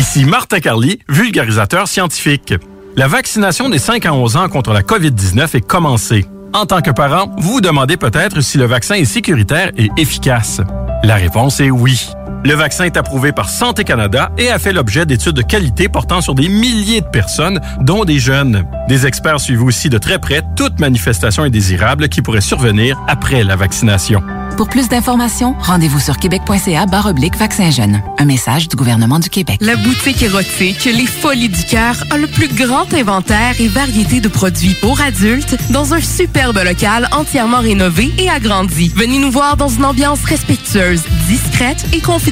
Ici 0.00 0.24
Martin 0.24 0.60
Carly, 0.60 0.98
vulgarisateur 1.10 1.86
scientifique. 1.86 2.54
La 2.96 3.06
vaccination 3.06 3.68
des 3.68 3.78
5 3.78 4.06
à 4.06 4.14
11 4.14 4.36
ans 4.36 4.48
contre 4.48 4.72
la 4.72 4.80
COVID-19 4.80 5.58
est 5.58 5.60
commencée. 5.60 6.24
En 6.54 6.64
tant 6.64 6.80
que 6.80 6.90
parent, 6.90 7.30
vous 7.36 7.52
vous 7.52 7.60
demandez 7.60 7.98
peut-être 7.98 8.40
si 8.40 8.56
le 8.56 8.64
vaccin 8.64 8.94
est 8.94 9.04
sécuritaire 9.04 9.72
et 9.76 9.90
efficace. 9.98 10.62
La 11.02 11.16
réponse 11.16 11.60
est 11.60 11.70
oui. 11.70 12.08
Le 12.42 12.54
vaccin 12.54 12.84
est 12.84 12.96
approuvé 12.96 13.32
par 13.32 13.50
Santé 13.50 13.84
Canada 13.84 14.30
et 14.38 14.50
a 14.50 14.58
fait 14.58 14.72
l'objet 14.72 15.04
d'études 15.04 15.34
de 15.34 15.42
qualité 15.42 15.90
portant 15.90 16.22
sur 16.22 16.34
des 16.34 16.48
milliers 16.48 17.02
de 17.02 17.06
personnes, 17.06 17.60
dont 17.82 18.06
des 18.06 18.18
jeunes. 18.18 18.64
Des 18.88 19.06
experts 19.06 19.40
suivent 19.40 19.62
aussi 19.62 19.90
de 19.90 19.98
très 19.98 20.18
près 20.18 20.40
toute 20.56 20.80
manifestation 20.80 21.42
indésirable 21.42 22.08
qui 22.08 22.22
pourrait 22.22 22.40
survenir 22.40 22.98
après 23.08 23.44
la 23.44 23.56
vaccination. 23.56 24.22
Pour 24.56 24.68
plus 24.68 24.88
d'informations, 24.88 25.54
rendez-vous 25.60 26.00
sur 26.00 26.16
québec.ca 26.18 26.84
barre 26.86 27.06
oblique 27.06 27.36
vaccin 27.36 27.70
jeune. 27.70 28.02
Un 28.18 28.24
message 28.24 28.68
du 28.68 28.76
gouvernement 28.76 29.18
du 29.18 29.30
Québec. 29.30 29.58
La 29.60 29.76
boutique 29.76 30.22
érotique 30.22 30.84
Les 30.84 31.06
Folies 31.06 31.48
du 31.48 31.64
Cœur 31.64 31.94
a 32.10 32.18
le 32.18 32.26
plus 32.26 32.48
grand 32.48 32.92
inventaire 32.92 33.54
et 33.58 33.68
variété 33.68 34.20
de 34.20 34.28
produits 34.28 34.74
pour 34.82 35.00
adultes 35.00 35.56
dans 35.70 35.94
un 35.94 36.00
superbe 36.00 36.58
local 36.58 37.08
entièrement 37.12 37.60
rénové 37.60 38.10
et 38.18 38.28
agrandi. 38.28 38.92
Venez 38.94 39.18
nous 39.18 39.30
voir 39.30 39.56
dans 39.56 39.68
une 39.68 39.84
ambiance 39.84 40.24
respectueuse, 40.24 41.04
discrète 41.26 41.86
et 41.94 42.00
confidentielle. 42.00 42.29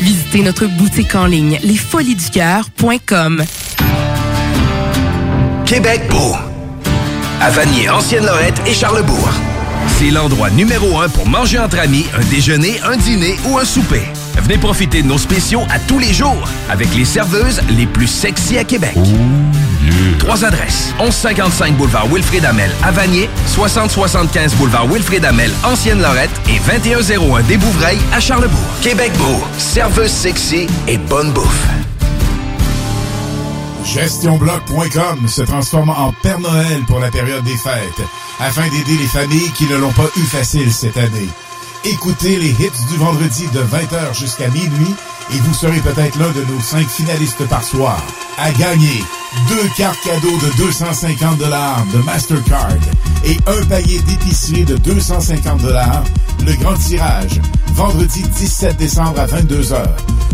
Visitez 0.00 0.42
notre 0.42 0.66
boutique 0.66 1.14
en 1.14 1.26
ligne 1.26 1.60
lesfoliesducoeur.com. 1.62 3.44
Québec 5.64 6.02
beau. 6.10 6.34
À 7.40 7.50
Vanier, 7.50 7.88
Ancienne-Lorette 7.88 8.60
et 8.66 8.74
Charlebourg. 8.74 9.30
C'est 9.98 10.10
l'endroit 10.10 10.50
numéro 10.50 10.98
un 10.98 11.08
pour 11.08 11.28
manger 11.28 11.58
entre 11.58 11.78
amis, 11.78 12.06
un 12.18 12.24
déjeuner, 12.24 12.80
un 12.84 12.96
dîner 12.96 13.36
ou 13.48 13.58
un 13.58 13.64
souper. 13.64 14.02
Venez 14.42 14.58
profiter 14.58 15.02
de 15.02 15.06
nos 15.06 15.18
spéciaux 15.18 15.62
à 15.70 15.78
tous 15.78 15.98
les 15.98 16.12
jours 16.12 16.48
avec 16.68 16.94
les 16.94 17.04
serveuses 17.04 17.60
les 17.68 17.86
plus 17.86 18.06
sexy 18.06 18.56
à 18.58 18.64
Québec. 18.64 18.96
Trois 20.18 20.44
adresses. 20.44 20.94
1155 20.98 21.76
boulevard 21.76 22.06
Wilfrid 22.08 22.44
Amel 22.44 22.70
à 22.82 22.90
Vanier, 22.90 23.28
6075 23.46 24.54
boulevard 24.54 24.86
Wilfrid 24.86 25.24
Amel, 25.24 25.50
Ancienne-Lorette 25.64 26.30
et 26.48 26.58
2101 26.70 27.42
des 27.42 27.56
Bouvrailles 27.56 28.00
à 28.12 28.20
Charlebourg. 28.20 28.58
Québec 28.82 29.12
beau, 29.18 29.44
serveuse 29.58 30.10
sexy 30.10 30.66
et 30.88 30.98
bonne 30.98 31.32
bouffe. 31.32 31.66
GestionBloc.com 33.84 35.28
se 35.28 35.42
transforme 35.42 35.90
en 35.90 36.12
Père 36.22 36.38
Noël 36.38 36.82
pour 36.86 37.00
la 37.00 37.10
période 37.10 37.42
des 37.44 37.56
fêtes, 37.56 38.06
afin 38.38 38.62
d'aider 38.68 38.96
les 38.98 39.06
familles 39.06 39.50
qui 39.56 39.64
ne 39.64 39.76
l'ont 39.76 39.92
pas 39.92 40.08
eu 40.16 40.22
facile 40.22 40.72
cette 40.72 40.96
année. 40.96 41.28
Écoutez 41.84 42.36
les 42.36 42.50
hits 42.50 42.86
du 42.90 42.96
vendredi 42.98 43.46
de 43.54 43.60
20h 43.60 44.14
jusqu'à 44.14 44.48
minuit 44.48 44.94
et 45.32 45.38
vous 45.38 45.54
serez 45.54 45.80
peut-être 45.80 46.18
l'un 46.18 46.30
de 46.30 46.44
nos 46.52 46.60
cinq 46.60 46.86
finalistes 46.86 47.46
par 47.48 47.64
soir. 47.64 48.02
À 48.36 48.50
gagner 48.52 49.02
deux 49.48 49.66
cartes 49.78 49.98
cadeaux 50.04 50.36
de 50.36 50.56
250 50.58 51.38
dollars 51.38 51.82
de 51.94 51.98
Mastercard 52.02 52.76
et 53.24 53.38
un 53.46 53.64
paillet 53.64 53.98
d'épicerie 54.00 54.64
de 54.64 54.76
250 54.76 55.62
dollars. 55.62 56.04
Le 56.44 56.52
grand 56.54 56.74
tirage, 56.74 57.40
vendredi 57.72 58.24
17 58.24 58.76
décembre 58.76 59.18
à 59.18 59.26
22h. 59.26 59.82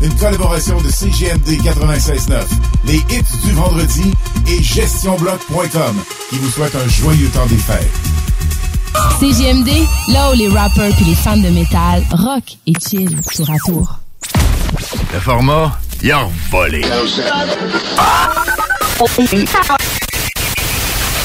Une 0.03 0.15
collaboration 0.17 0.81
de 0.81 0.89
CGMD 0.89 1.61
96.9, 1.63 2.43
les 2.87 2.97
hits 2.97 3.39
du 3.45 3.53
vendredi 3.53 4.13
et 4.49 4.63
gestionbloc.com 4.63 5.97
qui 6.29 6.39
vous 6.39 6.51
souhaite 6.51 6.75
un 6.75 6.89
joyeux 6.89 7.29
temps 7.29 7.47
des 7.47 7.57
fêtes. 7.57 8.36
CGMD, 9.21 9.69
là 10.13 10.31
où 10.31 10.35
les 10.35 10.49
rappers 10.49 10.95
puis 10.97 11.05
les 11.05 11.15
fans 11.15 11.37
de 11.37 11.49
métal 11.49 12.03
rock 12.13 12.45
et 12.67 12.73
chill 12.81 13.21
tour 13.35 13.51
à 13.51 13.57
tour. 13.65 13.99
Le 15.13 15.21
format, 15.21 15.79
il 16.03 16.13
a 16.13 16.29
volé. 16.51 16.83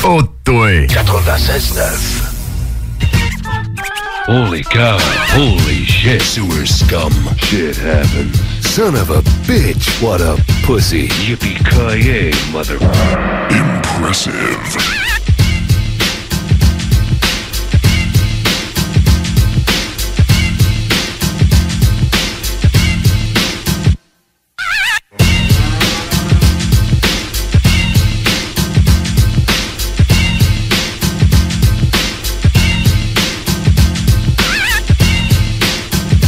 Oh, 0.03 0.22
toi. 0.43 0.88
96.9. 0.88 2.31
Holy 4.27 4.64
cow. 4.64 4.98
Holy 5.35 5.85
shit. 5.85 6.22
Sewer 6.22 6.65
scum. 6.65 7.11
Shit 7.38 7.76
happened. 7.76 8.35
Son 8.61 8.95
of 8.95 9.10
a 9.10 9.22
bitch. 9.45 10.02
What 10.02 10.22
a 10.22 10.38
pussy. 10.65 11.10
Yippee-ki-yay, 11.27 12.31
mother... 12.52 12.77
Impressive. 13.49 15.11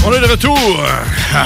On 0.05 0.11
est 0.13 0.19
de 0.19 0.25
retour. 0.25 0.83
Ah, 1.33 1.45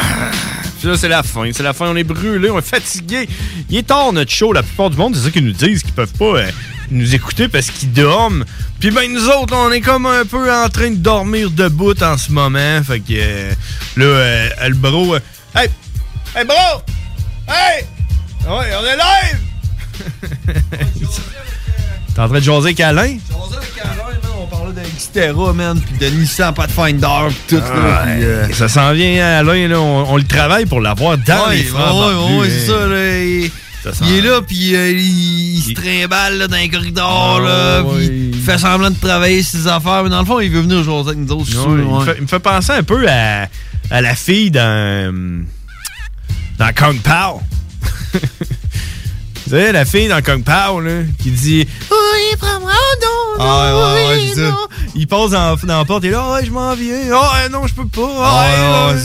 Puis 0.80 0.88
Là, 0.88 0.98
c'est 0.98 1.08
la 1.08 1.24
fin. 1.24 1.50
C'est 1.54 1.64
la 1.64 1.74
fin. 1.74 1.88
On 1.90 1.96
est 1.96 2.04
brûlé, 2.04 2.50
on 2.50 2.58
est 2.60 2.62
fatigué. 2.62 3.28
Il 3.70 3.78
est 3.78 3.88
tard, 3.88 4.12
notre 4.14 4.32
show. 4.32 4.52
La 4.54 4.64
plupart 4.64 4.90
du 4.90 4.98
monde, 4.98 5.16
c'est 5.16 5.24
ça 5.26 5.32
qu'ils 5.32 5.46
nous 5.46 5.52
disent, 5.54 5.84
qu'ils 5.84 5.94
peuvent 5.94 6.14
pas 6.14 6.26
euh, 6.38 6.52
nous 6.92 7.14
écouter 7.16 7.48
parce 7.48 7.70
qu'ils 7.70 7.92
dorment. 7.94 8.46
Puis 8.80 8.92
ben, 8.92 9.12
nous 9.12 9.28
autres, 9.30 9.56
on 9.56 9.72
est 9.72 9.82
comme 9.82 10.06
un 10.06 10.26
peu 10.26 10.52
en 10.52 10.70
train 10.70 10.90
de 10.90 10.96
dormir 10.96 11.52
debout 11.52 12.02
en 12.02 12.18
ce 12.18 12.32
moment. 12.32 12.82
Fait 12.84 13.00
que 13.00 13.06
euh, 13.12 13.52
là, 13.96 14.06
euh, 14.06 14.50
le 14.70 14.76
bro. 14.76 15.16
euh, 15.16 15.20
hey! 15.56 15.70
Hey, 16.36 16.46
bro! 16.46 16.56
Hey! 17.48 17.84
Ouais, 18.48 18.72
on 18.80 18.86
est 18.86 18.98
live! 18.98 19.40
T'es 22.16 22.22
en 22.22 22.28
train 22.28 22.40
de 22.40 22.44
jaser 22.44 22.68
avec 22.68 22.80
Alain? 22.80 23.18
On 23.34 24.27
parlait 24.48 24.74
de 24.74 24.82
Xterra, 24.98 25.54
man, 25.54 25.80
puis 25.82 25.98
de 25.98 26.16
Nissan 26.16 26.54
Pathfinder, 26.54 27.28
pis 27.48 27.56
tout, 27.56 27.62
là, 27.62 28.04
Ah, 28.04 28.08
euh, 28.10 28.48
Ça 28.54 28.68
s'en 28.68 28.94
vient, 28.94 29.24
Alain. 29.40 29.68
Là, 29.68 29.80
on, 29.80 30.12
on 30.14 30.18
le 30.18 30.24
travaille 30.24 30.66
pour 30.66 30.82
l'avoir 30.82 31.18
dans 31.18 31.48
Ouais, 31.50 31.58
les 31.58 31.64
frères 31.64 31.96
ouais, 31.96 32.06
ouais, 32.40 32.48
hein. 32.48 32.50
c'est 32.50 32.68
ça, 32.68 32.88
là. 32.88 33.24
Il, 34.02 34.16
est 34.18 34.22
là, 34.22 34.42
puis 34.42 34.76
euh, 34.76 34.92
il, 34.92 35.58
il 35.58 35.62
se 35.62 35.72
trimballe 35.74 36.38
là, 36.40 36.48
dans 36.48 36.58
les 36.58 36.68
corridors, 36.68 37.40
là, 37.40 37.78
Ah, 37.80 37.84
puis 37.84 38.08
ouais. 38.08 38.16
il 38.34 38.42
fait 38.42 38.58
semblant 38.58 38.90
de 38.90 38.98
travailler 39.00 39.42
ses 39.44 39.66
affaires, 39.68 40.04
mais 40.04 40.10
dans 40.10 40.20
le 40.20 40.26
fond, 40.26 40.40
il 40.42 40.50
veut 40.52 40.62
venir 40.62 40.84
jaser 40.84 41.10
avec 41.10 41.18
nous 41.20 41.32
autres, 41.34 41.50
sûr, 41.50 41.68
il, 41.78 41.84
ouais. 41.86 42.00
me 42.00 42.06
fait, 42.06 42.16
il 42.18 42.22
me 42.24 42.28
fait 42.28 42.40
penser 42.40 42.72
un 42.74 42.84
peu 42.84 43.08
à, 43.08 43.48
à 43.90 44.02
la 44.02 44.16
fille 44.16 44.52
dans, 44.52 45.46
dans 46.58 46.74
Kung 46.74 47.00
Pao. 47.02 47.42
Vous 49.48 49.56
savez, 49.56 49.72
la 49.72 49.86
fille 49.86 50.10
dans 50.10 50.22
Kung 50.22 50.44
Pao, 50.44 50.82
là, 50.82 51.04
qui 51.24 51.32
dit 51.32 51.66
Oui, 51.90 52.36
prends-moi, 52.38 52.74
non, 53.02 53.38
non, 53.38 53.46
Ah, 53.46 53.74
ouais, 53.74 54.04
ouais, 54.04 54.10
ouais, 54.10 54.18
oui, 54.20 54.32
c'est 54.36 54.42
ça. 54.42 54.50
non. 54.50 54.58
Il 54.94 55.08
passe 55.08 55.32
dans, 55.32 55.56
dans 55.56 55.78
la 55.80 55.86
porte 55.86 56.04
et 56.04 56.10
là, 56.10 56.34
ouais, 56.34 56.46
je 56.46 56.52
m'en 56.52 56.76
viens. 56.76 57.00
Oh, 57.14 57.50
non, 57.50 57.66
je 57.66 57.74
peux 57.74 57.86
pas. 57.88 58.10
Ah, 58.20 58.90
ouais. 58.94 59.00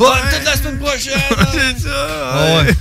Ouais, 0.00 0.06
peut-être 0.28 0.44
la 0.46 0.56
semaine 0.56 0.78
prochaine. 0.80 1.12
c'est 1.52 1.82
ça. 1.84 2.06
Ah, 2.32 2.62
ouais. 2.64 2.74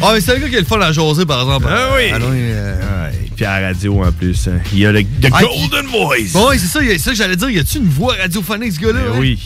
Ah, 0.00 0.10
mais 0.14 0.20
c'est 0.20 0.34
le 0.34 0.40
gars 0.42 0.48
qui 0.48 0.56
a 0.56 0.60
le 0.60 0.64
fun 0.66 0.80
à 0.80 0.92
jaser, 0.92 1.26
par 1.26 1.40
exemple. 1.42 1.66
Ah 1.68 1.88
oui. 1.96 2.10
Alain, 2.12 2.26
euh, 2.32 3.08
Ouais, 3.10 3.18
Puis 3.34 3.44
à 3.44 3.60
la 3.60 3.66
radio, 3.68 4.04
en 4.04 4.12
plus, 4.12 4.46
hein, 4.46 4.60
il 4.72 4.78
y 4.78 4.86
a 4.86 4.92
le 4.92 5.02
the 5.02 5.28
Ah, 5.32 5.40
Golden 5.42 5.86
Voice. 5.86 6.32
Bon, 6.34 6.48
ouais, 6.50 6.58
c'est 6.58 6.66
ça, 6.68 6.78
c'est 6.86 6.98
ça 6.98 7.10
que 7.10 7.16
j'allais 7.16 7.34
dire. 7.36 7.50
Y 7.50 7.58
a-tu 7.58 7.78
une 7.78 7.88
voix 7.88 8.14
radiophonique, 8.14 8.74
ce 8.74 8.80
gars-là? 8.80 9.00
Ben 9.08 9.12
hein? 9.12 9.18
oui. 9.18 9.38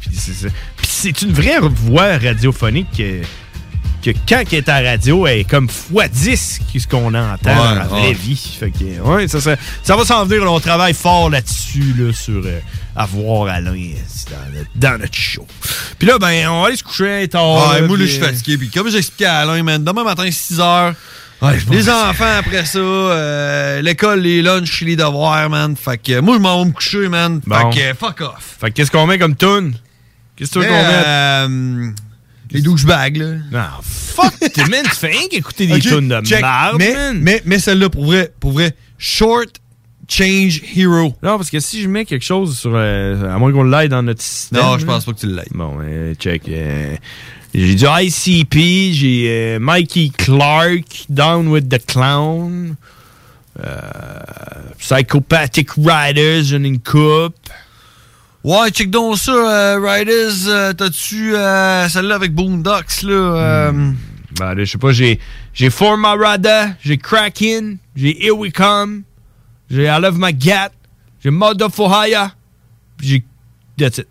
Puis 0.00 0.10
c'est 0.14 0.34
ça. 0.34 0.46
Puis 0.76 0.86
c'est 0.88 1.22
une 1.22 1.32
vraie 1.32 1.58
voix 1.60 2.16
radiophonique 2.18 2.86
que, 2.96 3.22
que 4.02 4.10
quand 4.28 4.42
elle 4.52 4.58
est 4.58 4.68
à 4.68 4.80
la 4.82 4.90
radio, 4.92 5.26
elle 5.26 5.40
est 5.40 5.44
comme 5.44 5.66
x10 5.66 6.60
que 6.72 6.78
ce 6.78 6.86
qu'on 6.86 7.12
entend 7.14 7.50
Ouais, 7.50 7.54
dans 7.56 7.74
la 7.74 7.84
vraie 7.86 8.00
ouais. 8.08 8.12
vie. 8.12 8.56
Fait 8.58 8.70
que, 8.70 9.00
ouais, 9.00 9.28
ça, 9.28 9.40
ça, 9.40 9.56
ça 9.82 9.96
va 9.96 10.04
s'en 10.04 10.24
venir. 10.24 10.44
là. 10.44 10.50
on 10.50 10.60
travaille 10.60 10.94
fort 10.94 11.30
là-dessus, 11.30 11.94
là, 11.98 12.12
sur 12.12 12.42
euh, 12.44 12.60
avoir 12.96 13.48
Alain 13.52 13.72
euh, 13.72 14.30
dans, 14.30 14.56
notre- 14.58 14.70
dans 14.74 14.98
notre 15.00 15.14
show. 15.14 15.46
Puis 15.98 16.06
là, 16.08 16.18
ben, 16.18 16.48
on 16.48 16.62
va 16.62 16.68
aller 16.68 16.76
se 16.76 16.84
coucher 16.84 17.28
tard. 17.28 17.70
Ah, 17.70 17.80
là, 17.80 17.86
moi, 17.86 17.96
là, 17.96 18.04
puis, 18.04 18.06
je 18.06 18.12
suis 18.14 18.22
euh, 18.22 18.26
fatigué. 18.26 18.58
Puis 18.58 18.70
comme 18.70 18.90
j'expliquais 18.90 19.26
à 19.26 19.38
Alain, 19.38 19.62
man, 19.62 19.82
demain 19.82 20.04
matin, 20.04 20.28
6 20.30 20.60
heures. 20.60 20.94
les 21.70 21.88
enfants 21.88 22.38
après 22.38 22.64
ça, 22.64 22.78
euh, 22.78 23.80
l'école, 23.82 24.20
les 24.20 24.42
lunchs, 24.42 24.80
les 24.82 24.96
devoirs, 24.96 25.48
man. 25.50 25.76
Fait 25.76 25.96
que 25.98 26.12
euh, 26.12 26.22
moi, 26.22 26.36
je 26.36 26.40
m'en 26.40 26.58
vais 26.62 26.68
me 26.68 26.72
coucher, 26.72 27.08
man. 27.08 27.40
Bon. 27.46 27.72
Fait 27.72 27.78
que 27.78 27.84
euh, 27.84 27.94
fuck 27.94 28.20
off. 28.22 28.56
Fait 28.60 28.70
que 28.70 28.74
qu'est-ce 28.76 28.90
qu'on 28.90 29.06
met 29.06 29.18
comme 29.18 29.36
tune? 29.36 29.74
Qu'est-ce 30.36 30.50
que 30.50 30.60
tu 30.60 30.66
veux 30.66 30.66
qu'on 30.66 31.88
mette? 31.88 31.94
Les 32.50 32.62
douchebags, 32.62 33.16
là. 33.16 33.32
Non, 33.52 33.68
fuck, 33.82 34.32
t'es 34.54 34.64
man, 34.66 34.82
tu 34.84 34.90
fais 34.96 35.08
rien 35.08 35.28
qu'écouter 35.28 35.66
des 35.66 35.78
tunes 35.80 36.08
de 36.08 36.20
check. 36.26 36.42
mais, 36.78 36.92
man. 36.94 37.18
mais, 37.20 37.42
mais 37.44 37.58
celle-là, 37.58 37.88
pour 37.90 38.04
vrai, 38.06 38.32
pour 38.40 38.52
vrai, 38.52 38.74
Short 38.98 39.48
Change 40.08 40.62
Hero. 40.74 41.14
Non, 41.22 41.36
parce 41.36 41.50
que 41.50 41.60
si 41.60 41.82
je 41.82 41.88
mets 41.88 42.04
quelque 42.06 42.24
chose 42.24 42.58
sur. 42.58 42.72
euh, 42.74 43.34
à 43.34 43.38
moins 43.38 43.52
qu'on 43.52 43.64
l'aille 43.64 43.90
dans 43.90 44.02
notre 44.02 44.22
système. 44.22 44.60
Non, 44.62 44.78
je 44.78 44.86
pense 44.86 45.04
pas 45.04 45.12
que 45.12 45.18
tu 45.20 45.26
l'aies. 45.26 45.44
Bon, 45.52 45.76
euh, 45.82 46.14
check. 46.14 46.48
euh, 46.48 46.96
j'ai 47.54 47.74
du 47.74 47.84
ICP, 47.86 48.92
j'ai 48.94 49.26
euh, 49.28 49.58
Mikey 49.58 50.10
Clark, 50.16 51.04
Down 51.10 51.48
with 51.48 51.68
the 51.68 51.84
Clown, 51.86 52.74
euh, 53.62 53.80
Psychopathic 54.78 55.70
Riders, 55.76 56.44
j'en 56.44 56.62
ai 56.62 56.68
une 56.68 56.80
coupe. 56.80 57.34
Ouais, 58.44 58.70
check 58.70 58.90
donc 58.90 59.18
ça, 59.18 59.32
euh, 59.32 59.78
Riders. 59.80 60.46
euh, 60.48 60.72
T'as-tu 60.72 61.34
euh, 61.34 61.88
celle-là 61.88 62.14
avec 62.14 62.32
Boondocks, 62.34 63.02
là? 63.02 63.10
euh, 63.12 63.92
Ben, 64.38 64.54
là, 64.54 64.64
je 64.64 64.70
sais 64.70 64.78
pas, 64.78 64.92
j'ai, 64.92 65.18
j'ai 65.52 65.70
Formarada, 65.70 66.68
j'ai 66.80 66.98
Kraken, 66.98 67.78
j'ai 67.96 68.24
Here 68.24 68.36
We 68.36 68.52
Come, 68.52 69.02
j'ai 69.68 69.84
I 69.86 69.98
Love 70.00 70.16
My 70.18 70.32
Gat, 70.32 70.70
j'ai 71.22 71.30
Mother 71.30 71.68
for 71.70 71.90
Hire, 71.92 72.36
puis 72.96 73.08
j'ai. 73.08 73.24
That's 73.76 73.98
it. 73.98 74.08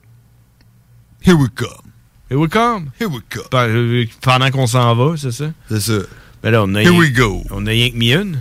Here 1.26 1.36
We 1.36 1.50
Come. 1.56 1.92
Here 2.30 2.38
We 2.40 2.50
Come? 2.50 2.92
Here 3.00 3.10
We 3.10 3.22
Come. 3.30 3.46
Euh, 3.54 4.06
Pendant 4.22 4.52
qu'on 4.52 4.68
s'en 4.68 4.94
va, 4.96 5.16
c'est 5.18 5.32
ça? 5.32 5.46
C'est 5.70 5.80
ça. 5.80 6.00
Ben 6.44 6.52
là, 6.52 6.64
on 6.64 6.76
a 6.76 6.82
Here 6.82 6.90
rien- 6.92 7.00
we 7.00 7.12
go. 7.14 7.44
On 7.52 7.66
a 7.66 7.70
rien 7.70 7.90
que 7.90 7.96
mis 7.96 8.12
une. 8.14 8.40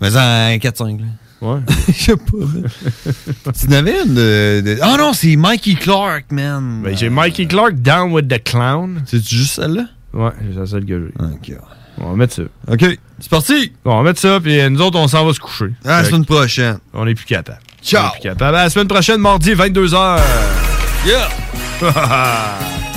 Mais 0.00 0.14
en 0.16 0.56
4-5, 0.58 1.00
là. 1.00 1.06
Ouais. 1.42 1.58
Je 1.88 1.92
sais 1.92 2.16
pas. 2.16 3.52
tu 3.58 3.68
n'avais 3.68 4.02
une 4.04 4.14
de. 4.14 4.60
de- 4.64 4.78
Ah 4.82 4.96
non, 4.98 5.12
c'est 5.14 5.36
Mikey 5.36 5.74
Clark, 5.74 6.26
man. 6.30 6.82
Ben, 6.84 6.96
j'ai 6.96 7.08
Mikey 7.08 7.46
Clark, 7.46 7.74
Down 7.76 8.12
with 8.12 8.28
the 8.28 8.42
Clown. 8.42 9.02
C'est 9.06 9.26
juste 9.26 9.54
celle-là? 9.54 9.84
Ouais, 10.12 10.30
c'est 10.54 10.66
celle 10.66 10.84
que 10.84 11.10
j'ai. 11.18 11.24
Ok. 11.24 11.58
On 11.98 12.10
va 12.10 12.16
mettre 12.16 12.34
ça. 12.34 12.42
Ok, 12.70 12.98
c'est 13.20 13.30
parti. 13.30 13.72
Bon, 13.84 13.92
on 13.94 13.96
va 13.98 14.02
mettre 14.10 14.20
ça, 14.20 14.38
puis 14.40 14.58
nous 14.70 14.80
autres, 14.82 14.98
on 14.98 15.08
s'en 15.08 15.24
va 15.24 15.32
se 15.32 15.40
coucher. 15.40 15.66
À 15.84 16.02
la 16.02 16.04
semaine 16.08 16.24
prochaine. 16.24 16.78
On 16.94 17.06
est 17.06 17.14
plus 17.14 17.26
capable. 17.26 17.58
Ciao. 17.82 18.04
On 18.04 18.08
est 18.08 18.12
plus 18.12 18.28
capable. 18.28 18.56
À 18.56 18.64
la 18.64 18.70
semaine 18.70 18.88
prochaine, 18.88 19.18
mardi, 19.20 19.52
22h. 19.54 20.18
Yeah. 21.06 21.28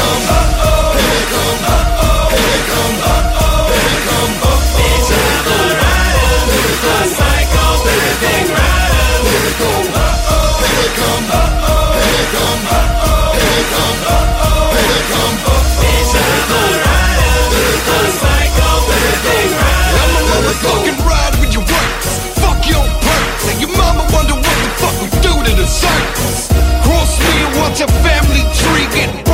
come, 0.00 0.24
uh-oh, 0.32 0.96
here 0.96 1.12
they 1.12 1.24
come, 1.28 1.60
uh-oh, 1.60 2.32
here 2.32 2.48
they 2.48 2.62
come, 2.72 2.96
uh-oh, 3.04 3.68
here 3.68 3.84
they 3.84 4.00
come, 4.08 4.32
uh-oh. 4.40 4.80
It's 4.80 5.08
Rebel 5.12 5.68
Riders, 5.80 6.42
lyrical 6.48 7.04
psycho, 7.16 7.64
everything 7.84 8.46
riders, 8.56 9.20
lyrical, 9.28 9.80
uh-oh, 10.00 10.64
here 10.64 10.76
they 10.80 10.90
come, 11.00 11.26
uh-oh, 11.28 12.00
here 12.00 12.16
they 12.16 12.28
come, 12.32 12.62
uh-oh, 12.70 13.36
here 13.36 13.52
they 13.52 13.64
come, 13.70 14.00
uh-oh, 14.08 14.72
here 14.72 14.88
they 14.88 15.04
come, 15.12 15.36
uh-oh. 15.44 15.84
It's 15.84 16.12
Rebel 16.16 16.72
Riders, 16.80 17.44
lyrical 17.52 18.06
psycho, 18.20 18.68
everything 18.96 19.48
riders. 19.60 20.00
I'm 20.00 20.16
a 20.16 20.22
motherfucking 20.32 20.98
ride 21.04 21.34
with 21.40 21.52
your 21.52 21.64
works. 21.68 22.08
Fuck 22.40 22.60
your 22.64 22.84
perks. 23.04 23.44
And 23.52 23.58
your 23.60 23.72
mama 23.76 24.04
wonder 24.16 24.34
what 24.34 24.56
the 24.64 24.70
fuck 24.80 24.96
we 25.02 25.08
do 25.20 25.32
to 25.44 25.52
the 25.60 25.66
circus. 25.68 26.48
Cross 26.88 27.12
me 27.20 27.32
and 27.44 27.52
watch 27.60 27.76
your 27.80 27.92
family 28.00 28.42
tree 28.56 28.88
get 28.96 29.10
burnt 29.24 29.28
like 29.28 29.28
you're 29.28 29.29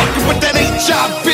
fucking 0.00 0.26
with 0.28 0.40
that 0.40 0.56
HIV. 0.56 1.28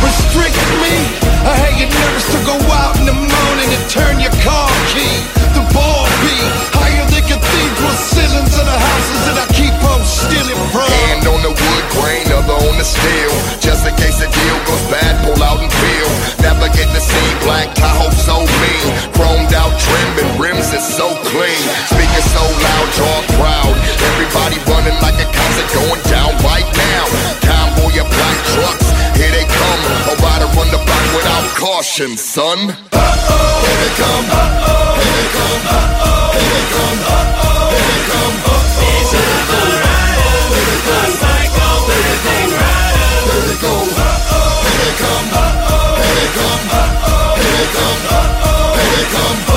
Restrict 0.00 0.56
me. 0.80 0.96
I 1.44 1.52
hate 1.60 1.76
you 1.84 1.88
nervous 1.90 2.26
to 2.32 2.40
go 2.48 2.56
out 2.72 2.96
in 2.96 3.06
the 3.06 3.18
morning 3.18 3.68
and 3.68 3.84
turn 3.90 4.16
your 4.18 4.34
car 4.40 4.70
key. 4.94 5.16
The 5.52 5.62
ball 5.76 6.06
be 6.24 6.36
higher 6.72 7.04
than 7.12 7.24
cathedral 7.28 7.96
ceilings 7.98 8.54
of 8.56 8.64
the 8.64 8.78
houses 8.78 9.20
that 9.28 9.36
I 9.44 9.46
keep 9.52 9.74
on 9.84 10.00
stealing 10.06 10.62
from. 10.72 10.88
Hand 10.88 11.26
on 11.28 11.40
the 11.44 11.52
wood 11.52 11.86
grain, 11.98 12.26
other 12.32 12.56
on 12.56 12.74
the 12.80 12.86
steel. 12.86 13.34
Just 13.60 13.84
in 13.84 13.94
case 14.00 14.18
the 14.22 14.30
deal 14.30 14.58
goes 14.64 14.84
bad, 14.88 15.18
pull 15.26 15.38
out 15.42 15.60
and 15.60 15.70
peel. 15.70 16.10
Never 16.40 16.70
get 16.72 16.88
to 16.88 17.02
see 17.02 17.28
black 17.44 17.68
Tahoe 17.76 18.14
so 18.16 18.40
mean. 18.40 18.88
Chromed 19.12 19.52
out 19.52 19.74
trim 19.76 20.10
and 20.24 20.30
rims 20.40 20.72
is 20.72 20.82
so 20.82 21.12
clean. 21.28 21.62
Speaking 21.90 22.26
so 22.32 22.42
loud, 22.42 22.86
draw 22.96 23.18
crowd. 23.36 23.74
Everybody 24.14 24.56
running 24.70 24.98
like 25.04 25.18
a 25.20 25.28
concert 25.28 25.68
going 25.76 26.02
down 26.08 26.32
right 26.46 26.70
now. 26.74 27.41
Without 31.14 31.46
caution, 31.56 32.16
son. 32.16 32.58
Uh-oh, 32.68 33.62
here 33.64 33.78
they 33.82 33.92
come, 34.00 34.26
uh-oh, 34.30 35.00
here 35.00 35.14
they 35.18 35.28
come, 35.36 35.64
uh-oh, 35.68 36.36
here 36.36 36.50
they 36.52 36.66
come, 36.72 37.00
uh-oh, 37.12 37.70
here 37.72 37.86
they 37.88 38.02
come, 38.10 38.36
uh-oh. 38.42 38.72
Everything 41.92 42.48
riders, 42.62 43.22
lyrical, 43.28 43.82
uh-oh, 43.92 44.64
here 44.64 44.78
they 44.82 44.94
come, 45.02 45.28
here 45.98 46.14
they 46.18 46.30
come, 46.38 46.64
here 47.40 47.56
they 47.58 47.68
come, 47.76 48.00
here 48.76 48.90
they 48.96 49.06
come, 49.12 49.51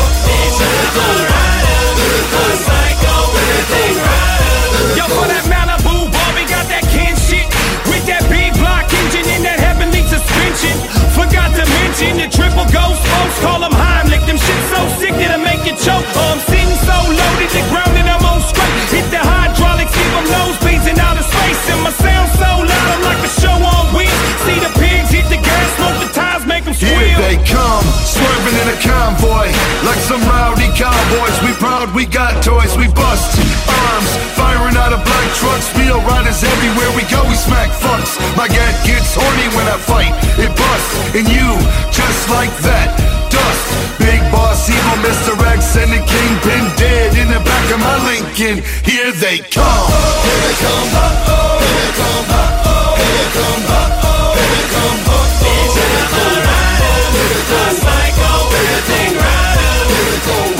Forgot 11.95 12.11
to 12.11 12.27
the 12.27 12.27
triple 12.27 12.67
ghost 12.75 12.99
folks 13.07 13.39
call 13.39 13.59
them 13.63 13.71
Heimlich. 13.71 14.25
Them 14.27 14.35
shit 14.35 14.61
so 14.67 14.79
sick 14.99 15.15
that'll 15.15 15.39
make 15.39 15.63
you 15.63 15.75
choke. 15.79 16.03
Oh, 16.03 16.35
I'm 16.35 16.41
sitting 16.43 16.75
so 16.83 16.97
loaded, 17.07 17.49
the 17.55 17.63
ground 17.71 17.95
and 17.95 18.09
I'm 18.11 18.19
on 18.27 18.41
straight. 18.43 18.75
Hit 18.91 19.07
the 19.11 19.23
hydraulics, 19.23 19.95
give 19.95 20.11
them 20.11 20.27
nosebleeds 20.27 20.91
in 20.91 20.99
outer 20.99 21.23
space. 21.23 21.61
And 21.71 21.79
my 21.87 21.95
sound 21.95 22.29
so 22.35 22.49
loud, 22.67 22.87
I'm 22.91 23.03
like 23.07 23.21
a 23.23 23.31
show 23.39 23.55
on 23.55 23.95
wheels. 23.95 24.11
See 24.43 24.59
the 24.59 24.71
pigs 24.75 25.09
hit 25.11 25.27
the 25.31 25.39
gas, 25.39 25.67
smoke 25.79 25.97
the 26.03 26.11
tires, 26.11 26.43
make 26.43 26.65
them 26.67 26.75
squeal. 26.75 26.99
Here 26.99 27.15
they 27.15 27.37
come, 27.47 27.85
swerving 28.03 28.57
in 28.59 28.67
a 28.75 28.77
convoy 28.83 29.47
Like 29.87 30.01
some 30.03 30.21
rowdy 30.27 30.69
cowboys 30.75 31.37
We 31.41 31.51
proud, 31.57 31.95
we 31.95 32.05
got 32.05 32.43
toys, 32.43 32.75
we 32.77 32.87
bust 32.91 33.39
trucks 35.39 35.67
Wheel 35.75 35.99
riders 36.07 36.43
everywhere 36.43 36.91
we 36.95 37.03
go, 37.11 37.19
we 37.27 37.35
smack 37.35 37.69
fucks 37.71 38.15
My 38.35 38.47
gat 38.47 38.75
gets 38.85 39.15
horny 39.15 39.47
when 39.55 39.67
I 39.67 39.77
fight 39.77 40.13
It 40.39 40.51
busts, 40.55 40.93
and 41.15 41.27
you, 41.27 41.47
just 41.91 42.29
like 42.29 42.53
that 42.63 42.89
Dust, 43.29 43.65
big 43.99 44.21
boss, 44.31 44.69
evil 44.69 44.97
Mr. 45.03 45.35
X 45.55 45.75
And 45.75 45.91
the 45.91 46.01
kingpin 46.03 46.63
dead 46.79 47.17
in 47.19 47.27
the 47.27 47.41
back 47.43 47.65
of 47.71 47.79
my 47.79 47.97
Lincoln 48.07 48.63
Here 48.87 49.11
they 49.11 49.39
come 49.39 49.87
Here 50.23 50.39
they 50.45 50.55
come, 50.63 50.89
here 50.91 51.75
they 51.75 51.91
come, 51.99 52.27
here 52.95 53.11
they 53.15 53.29
come, 53.35 53.63
here 54.35 54.49
they 54.55 54.67
come, 54.71 54.99
lyrical 57.15 57.71
psycho, 57.83 58.31
everything 58.55 59.13
riders, 59.19 59.87
here 59.91 60.05
they 60.07 60.21
come, 60.27 60.53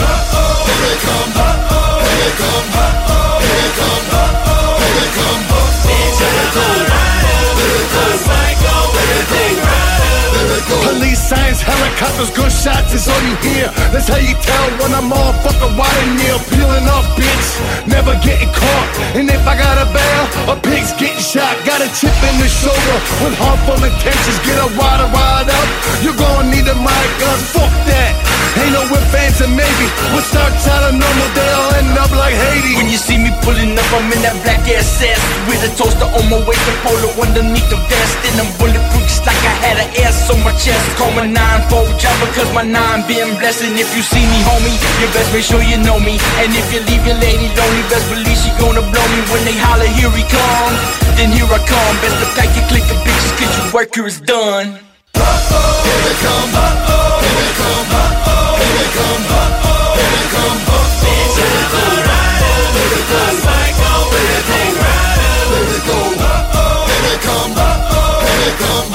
here 0.68 0.82
they 0.84 0.98
come, 1.06 1.32
here 1.32 2.18
they 2.20 2.34
come, 2.40 2.70
here 3.40 3.56
they 3.56 3.72
come, 3.80 4.35
come 5.14 5.42
book 5.50 5.74
me 5.86 5.98
to 6.18 6.26
the 6.26 6.46
cold. 6.54 6.95
Police 10.86 11.18
signs, 11.18 11.66
helicopters, 11.66 12.30
gunshots 12.30 12.94
is 12.94 13.10
all 13.10 13.22
you 13.26 13.36
hear. 13.42 13.74
That's 13.90 14.06
how 14.06 14.22
you 14.22 14.38
tell 14.38 14.66
when 14.78 14.94
I'm 14.94 15.10
all 15.10 15.34
fucking 15.42 15.74
wide 15.74 15.98
and 16.06 16.14
near. 16.22 16.38
Peeling 16.54 16.86
up, 16.86 17.02
bitch, 17.18 17.50
never 17.90 18.14
getting 18.22 18.54
caught. 18.54 18.90
And 19.18 19.26
if 19.26 19.42
I 19.50 19.58
got 19.58 19.82
a 19.82 19.88
bail, 19.90 20.24
a 20.54 20.56
pig's 20.62 20.94
getting 21.02 21.18
shot. 21.18 21.58
Got 21.66 21.82
a 21.82 21.90
chip 21.90 22.14
in 22.14 22.36
the 22.38 22.46
shoulder 22.46 22.98
with 23.26 23.34
harmful 23.34 23.82
intentions. 23.82 24.38
Get 24.46 24.62
a 24.62 24.70
rider, 24.78 25.10
ride 25.10 25.50
up. 25.50 25.68
You're 26.06 26.20
gonna 26.22 26.54
need 26.54 26.70
a 26.70 26.78
mic, 26.78 27.10
gun. 27.18 27.40
Fuck 27.50 27.74
that. 27.90 28.14
Ain't 28.56 28.72
no 28.72 28.88
if, 28.88 29.12
ands, 29.12 29.42
and 29.42 29.52
maybe. 29.58 29.86
What 30.16 30.24
starts 30.24 30.64
out 30.70 30.88
of 30.88 30.94
normal, 30.96 31.30
they'll 31.36 31.82
end 31.82 31.98
up 31.98 32.14
like 32.16 32.38
Haiti. 32.38 32.78
When 32.78 32.88
you 32.88 32.96
see 33.02 33.18
me 33.18 33.34
pulling 33.44 33.74
up, 33.76 33.90
I'm 33.92 34.08
in 34.14 34.22
that 34.24 34.38
black 34.46 34.64
ass 34.70 35.02
ass 35.02 35.20
with 35.50 35.66
a 35.68 35.72
toaster 35.76 36.08
on 36.08 36.24
my 36.32 36.40
waist 36.46 36.64
and 36.64 36.80
polo 36.86 37.10
underneath 37.20 37.68
the 37.74 37.80
vest. 37.90 38.16
And 38.32 38.48
I'm 38.48 38.52
bulletproof 38.56 39.04
just 39.12 39.26
like 39.28 39.42
I 39.44 39.56
had 39.60 39.78
an 39.84 39.90
ass 40.08 40.32
on 40.32 40.40
my 40.46 40.56
chest. 40.56 40.75
Call 41.00 41.12
my 41.12 41.28
9-4 41.28 42.00
jumper 42.00 42.30
cause 42.36 42.52
my 42.54 42.64
9 42.64 43.08
been. 43.08 43.36
And 43.36 43.76
if 43.80 43.90
you 43.96 44.04
see 44.04 44.26
me, 44.26 44.40
homie, 44.48 44.76
you 45.00 45.08
best 45.16 45.32
make 45.34 45.44
sure 45.44 45.62
you 45.64 45.78
know 45.84 46.00
me. 46.00 46.20
And 46.42 46.52
if 46.56 46.68
you 46.74 46.82
leave 46.88 47.04
your 47.06 47.20
lady 47.20 47.48
lonely, 47.56 47.84
best 47.92 48.08
believe 48.10 48.38
she 48.38 48.52
gonna 48.60 48.82
blow 48.82 49.08
me 49.14 49.20
when 49.32 49.44
they 49.46 49.56
holler, 49.56 49.88
here 49.98 50.12
he 50.12 50.24
come. 50.28 50.74
Then 51.16 51.32
here 51.32 51.48
I 51.48 51.60
come. 51.64 51.96
Best 52.04 52.18
to 52.20 52.28
pack 52.36 52.52
your 52.56 52.66
click 52.68 52.84
bitches 53.04 53.32
cause 53.40 53.54
your 53.58 53.68
work 53.74 53.96
here 53.96 54.08
is 54.08 54.20
done. 54.20 54.80
Here 55.16 56.02
they 56.06 56.16
come, 56.26 56.52
uh-oh, 56.54 57.22
here 57.24 57.36
they 57.40 57.52
come, 57.56 57.88
uh-oh, 57.96 58.60
here 58.60 58.74
they 58.76 58.90
come, 58.98 59.26
uh-oh, 59.32 59.96
here 59.96 60.12
they 60.16 60.28
come, 60.36 60.60
uh-oh. 60.66 61.08
It's 61.08 61.38
Rebel 61.40 61.96
Riders, 62.10 62.68
lyrical 62.76 63.32
psycho, 63.46 63.94
everything 64.12 64.74
riders, 64.84 65.46
lyrical, 65.56 66.10
uh-oh, 66.20 66.90
here 66.90 67.04
they 67.06 67.18
come, 67.24 67.54
uh-oh, 67.56 68.26
here 68.26 68.40
they 68.44 68.56
come, 68.60 68.95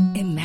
En 0.00 0.29